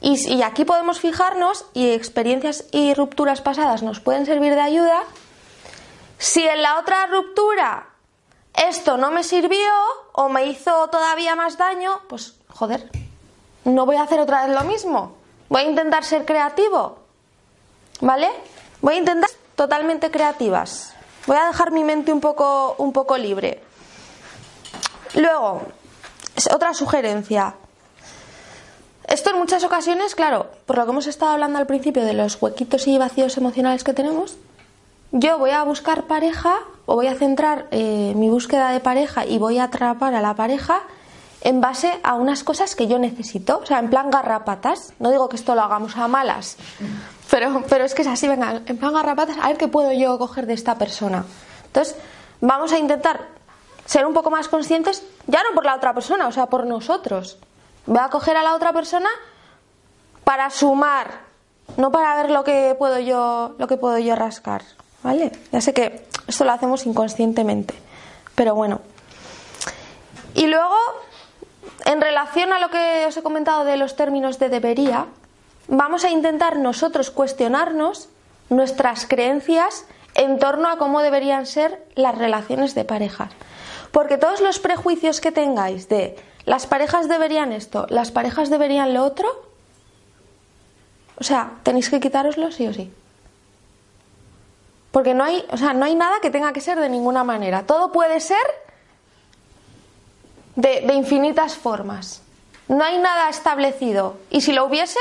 Y, 0.00 0.42
aquí 0.42 0.64
podemos 0.64 1.00
fijarnos, 1.00 1.64
y 1.74 1.90
experiencias 1.90 2.64
y 2.72 2.92
rupturas 2.94 3.40
pasadas 3.40 3.82
nos 3.82 4.00
pueden 4.00 4.26
servir 4.26 4.54
de 4.54 4.60
ayuda. 4.60 5.04
Si 6.18 6.46
en 6.46 6.60
la 6.60 6.80
otra 6.80 7.06
ruptura 7.06 7.86
esto 8.54 8.96
no 8.96 9.12
me 9.12 9.22
sirvió 9.22 9.70
o 10.12 10.28
me 10.28 10.46
hizo 10.46 10.88
todavía 10.88 11.36
más 11.36 11.56
daño, 11.56 12.00
pues 12.08 12.34
joder, 12.48 12.90
no 13.64 13.86
voy 13.86 13.96
a 13.96 14.02
hacer 14.02 14.18
otra 14.18 14.44
vez 14.44 14.56
lo 14.56 14.64
mismo. 14.64 15.14
Voy 15.48 15.62
a 15.62 15.70
intentar 15.70 16.04
ser 16.04 16.24
creativo. 16.24 16.98
¿Vale? 18.00 18.28
Voy 18.80 18.94
a 18.94 18.98
intentar 18.98 19.30
totalmente 19.54 20.10
creativas. 20.10 20.94
Voy 21.26 21.36
a 21.36 21.46
dejar 21.46 21.70
mi 21.70 21.84
mente 21.84 22.12
un 22.12 22.20
poco, 22.20 22.74
un 22.78 22.92
poco 22.92 23.16
libre. 23.16 23.62
Luego, 25.14 25.62
otra 26.52 26.74
sugerencia. 26.74 27.54
Esto 29.06 29.30
en 29.30 29.38
muchas 29.38 29.62
ocasiones, 29.64 30.14
claro, 30.14 30.50
por 30.66 30.78
lo 30.78 30.84
que 30.84 30.90
hemos 30.90 31.06
estado 31.06 31.32
hablando 31.32 31.58
al 31.58 31.66
principio 31.66 32.04
de 32.04 32.14
los 32.14 32.40
huequitos 32.40 32.86
y 32.86 32.98
vacíos 32.98 33.36
emocionales 33.36 33.84
que 33.84 33.92
tenemos, 33.92 34.36
yo 35.10 35.38
voy 35.38 35.50
a 35.50 35.62
buscar 35.64 36.04
pareja 36.04 36.60
o 36.86 36.94
voy 36.94 37.06
a 37.06 37.14
centrar 37.14 37.66
eh, 37.70 38.14
mi 38.16 38.30
búsqueda 38.30 38.70
de 38.70 38.80
pareja 38.80 39.26
y 39.26 39.38
voy 39.38 39.58
a 39.58 39.64
atrapar 39.64 40.14
a 40.14 40.22
la 40.22 40.34
pareja 40.34 40.82
en 41.42 41.60
base 41.60 42.00
a 42.02 42.14
unas 42.14 42.44
cosas 42.44 42.74
que 42.74 42.86
yo 42.86 42.98
necesito, 42.98 43.58
o 43.58 43.66
sea, 43.66 43.78
en 43.78 43.90
plan 43.90 44.10
garrapatas. 44.10 44.94
No 44.98 45.10
digo 45.10 45.28
que 45.28 45.36
esto 45.36 45.54
lo 45.54 45.62
hagamos 45.62 45.96
a 45.96 46.08
malas, 46.08 46.56
pero, 47.30 47.62
pero 47.68 47.84
es 47.84 47.94
que 47.94 48.02
es 48.02 48.08
así, 48.08 48.28
venga, 48.28 48.62
en 48.64 48.76
plan 48.78 48.94
garrapatas, 48.94 49.36
a 49.40 49.48
ver 49.48 49.56
qué 49.56 49.68
puedo 49.68 49.92
yo 49.92 50.18
coger 50.18 50.46
de 50.46 50.54
esta 50.54 50.76
persona. 50.76 51.24
Entonces, 51.66 51.96
vamos 52.40 52.72
a 52.72 52.78
intentar 52.78 53.28
ser 53.84 54.06
un 54.06 54.14
poco 54.14 54.30
más 54.30 54.48
conscientes, 54.48 55.02
ya 55.26 55.42
no 55.42 55.54
por 55.54 55.64
la 55.64 55.74
otra 55.74 55.92
persona, 55.92 56.28
o 56.28 56.32
sea, 56.32 56.46
por 56.46 56.66
nosotros. 56.66 57.38
Voy 57.86 57.98
a 58.00 58.08
coger 58.08 58.36
a 58.36 58.42
la 58.42 58.54
otra 58.54 58.72
persona 58.72 59.08
para 60.24 60.48
sumar, 60.50 61.22
no 61.76 61.90
para 61.90 62.14
ver 62.16 62.30
lo 62.30 62.44
que 62.44 62.76
puedo 62.78 62.98
yo, 63.00 63.56
lo 63.58 63.66
que 63.66 63.76
puedo 63.76 63.98
yo 63.98 64.14
rascar. 64.14 64.62
¿Vale? 65.02 65.32
Ya 65.50 65.60
sé 65.60 65.74
que 65.74 66.06
esto 66.28 66.44
lo 66.44 66.52
hacemos 66.52 66.86
inconscientemente, 66.86 67.74
pero 68.36 68.54
bueno. 68.54 68.80
Y 70.34 70.46
luego, 70.46 70.76
en 71.84 72.00
relación 72.00 72.52
a 72.52 72.60
lo 72.60 72.70
que 72.70 73.04
os 73.06 73.16
he 73.16 73.22
comentado 73.22 73.64
de 73.64 73.76
los 73.76 73.96
términos 73.96 74.38
de 74.38 74.48
debería, 74.48 75.06
vamos 75.68 76.04
a 76.04 76.10
intentar 76.10 76.56
nosotros 76.56 77.10
cuestionarnos 77.10 78.08
nuestras 78.48 79.06
creencias 79.06 79.86
en 80.14 80.38
torno 80.38 80.68
a 80.68 80.78
cómo 80.78 81.00
deberían 81.00 81.46
ser 81.46 81.84
las 81.94 82.16
relaciones 82.16 82.74
de 82.74 82.84
pareja. 82.84 83.30
Porque 83.90 84.18
todos 84.18 84.40
los 84.40 84.58
prejuicios 84.58 85.20
que 85.20 85.32
tengáis 85.32 85.88
de 85.88 86.16
las 86.44 86.66
parejas 86.66 87.08
deberían 87.08 87.52
esto, 87.52 87.86
las 87.88 88.10
parejas 88.10 88.50
deberían 88.50 88.94
lo 88.94 89.04
otro, 89.04 89.28
o 91.18 91.24
sea, 91.24 91.52
tenéis 91.62 91.88
que 91.88 92.00
quitároslo 92.00 92.50
sí 92.50 92.66
o 92.66 92.74
sí. 92.74 92.92
Porque 94.90 95.14
no 95.14 95.24
hay, 95.24 95.44
o 95.50 95.56
sea, 95.56 95.72
no 95.72 95.84
hay 95.86 95.94
nada 95.94 96.20
que 96.20 96.30
tenga 96.30 96.52
que 96.52 96.60
ser 96.60 96.78
de 96.78 96.88
ninguna 96.88 97.24
manera. 97.24 97.64
Todo 97.64 97.92
puede 97.92 98.20
ser 98.20 98.44
de, 100.56 100.92
infinitas 100.94 101.56
formas. 101.56 102.22
No 102.68 102.84
hay 102.84 102.98
nada 102.98 103.28
establecido. 103.28 104.16
Y 104.30 104.40
si 104.40 104.52
lo 104.52 104.64
hubiese, 104.64 105.00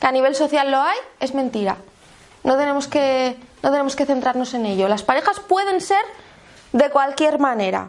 que 0.00 0.06
a 0.06 0.12
nivel 0.12 0.34
social 0.34 0.70
lo 0.70 0.80
hay, 0.80 0.98
es 1.20 1.34
mentira. 1.34 1.76
No 2.44 2.56
tenemos 2.56 2.88
que, 2.88 3.36
no 3.62 3.70
tenemos 3.70 3.96
que 3.96 4.06
centrarnos 4.06 4.54
en 4.54 4.66
ello. 4.66 4.88
Las 4.88 5.02
parejas 5.02 5.40
pueden 5.40 5.80
ser 5.80 6.02
de 6.72 6.90
cualquier 6.90 7.38
manera. 7.38 7.88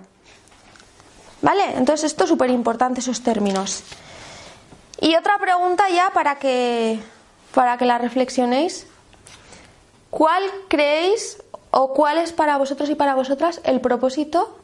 ¿Vale? 1.41 1.63
Entonces 1.75 2.11
esto 2.11 2.25
es 2.25 2.29
súper 2.29 2.49
importante, 2.49 2.99
esos 2.99 3.23
términos. 3.23 3.83
Y 4.99 5.15
otra 5.15 5.39
pregunta 5.39 5.89
ya 5.89 6.11
para 6.11 6.35
que, 6.35 6.99
para 7.53 7.77
que 7.77 7.85
la 7.85 7.97
reflexionéis. 7.97 8.85
¿Cuál 10.09 10.43
creéis 10.67 11.41
o 11.71 11.93
cuál 11.93 12.17
es 12.17 12.33
para 12.33 12.57
vosotros 12.57 12.89
y 12.89 12.95
para 12.95 13.15
vosotras 13.15 13.61
el 13.63 13.79
propósito 13.79 14.57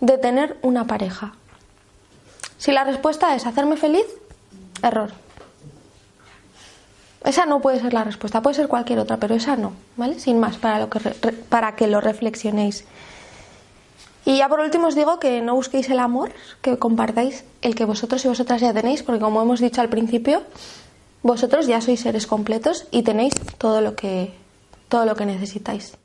de 0.00 0.18
tener 0.18 0.58
una 0.62 0.86
pareja? 0.86 1.34
Si 2.60 2.72
la 2.72 2.84
respuesta 2.84 3.34
es 3.34 3.46
hacerme 3.46 3.78
feliz, 3.78 4.04
error. 4.82 5.10
Esa 7.24 7.46
no 7.46 7.60
puede 7.62 7.80
ser 7.80 7.94
la 7.94 8.04
respuesta, 8.04 8.42
puede 8.42 8.54
ser 8.54 8.68
cualquier 8.68 8.98
otra, 8.98 9.16
pero 9.16 9.34
esa 9.34 9.56
no, 9.56 9.72
¿vale? 9.96 10.20
Sin 10.20 10.38
más, 10.38 10.58
para, 10.58 10.78
lo 10.78 10.90
que, 10.90 11.00
para 11.48 11.74
que 11.74 11.86
lo 11.86 12.02
reflexionéis. 12.02 12.84
Y 14.26 14.36
ya 14.36 14.48
por 14.50 14.60
último 14.60 14.88
os 14.88 14.94
digo 14.94 15.18
que 15.18 15.40
no 15.40 15.54
busquéis 15.54 15.88
el 15.88 16.00
amor, 16.00 16.32
que 16.60 16.78
compartáis 16.78 17.44
el 17.62 17.74
que 17.74 17.86
vosotros 17.86 18.22
y 18.26 18.28
vosotras 18.28 18.60
ya 18.60 18.74
tenéis, 18.74 19.02
porque 19.02 19.20
como 19.20 19.40
hemos 19.40 19.60
dicho 19.60 19.80
al 19.80 19.88
principio, 19.88 20.42
vosotros 21.22 21.66
ya 21.66 21.80
sois 21.80 22.00
seres 22.00 22.26
completos 22.26 22.86
y 22.90 23.04
tenéis 23.04 23.32
todo 23.56 23.80
lo 23.80 23.96
que 23.96 24.34
todo 24.90 25.06
lo 25.06 25.16
que 25.16 25.24
necesitáis. 25.24 25.96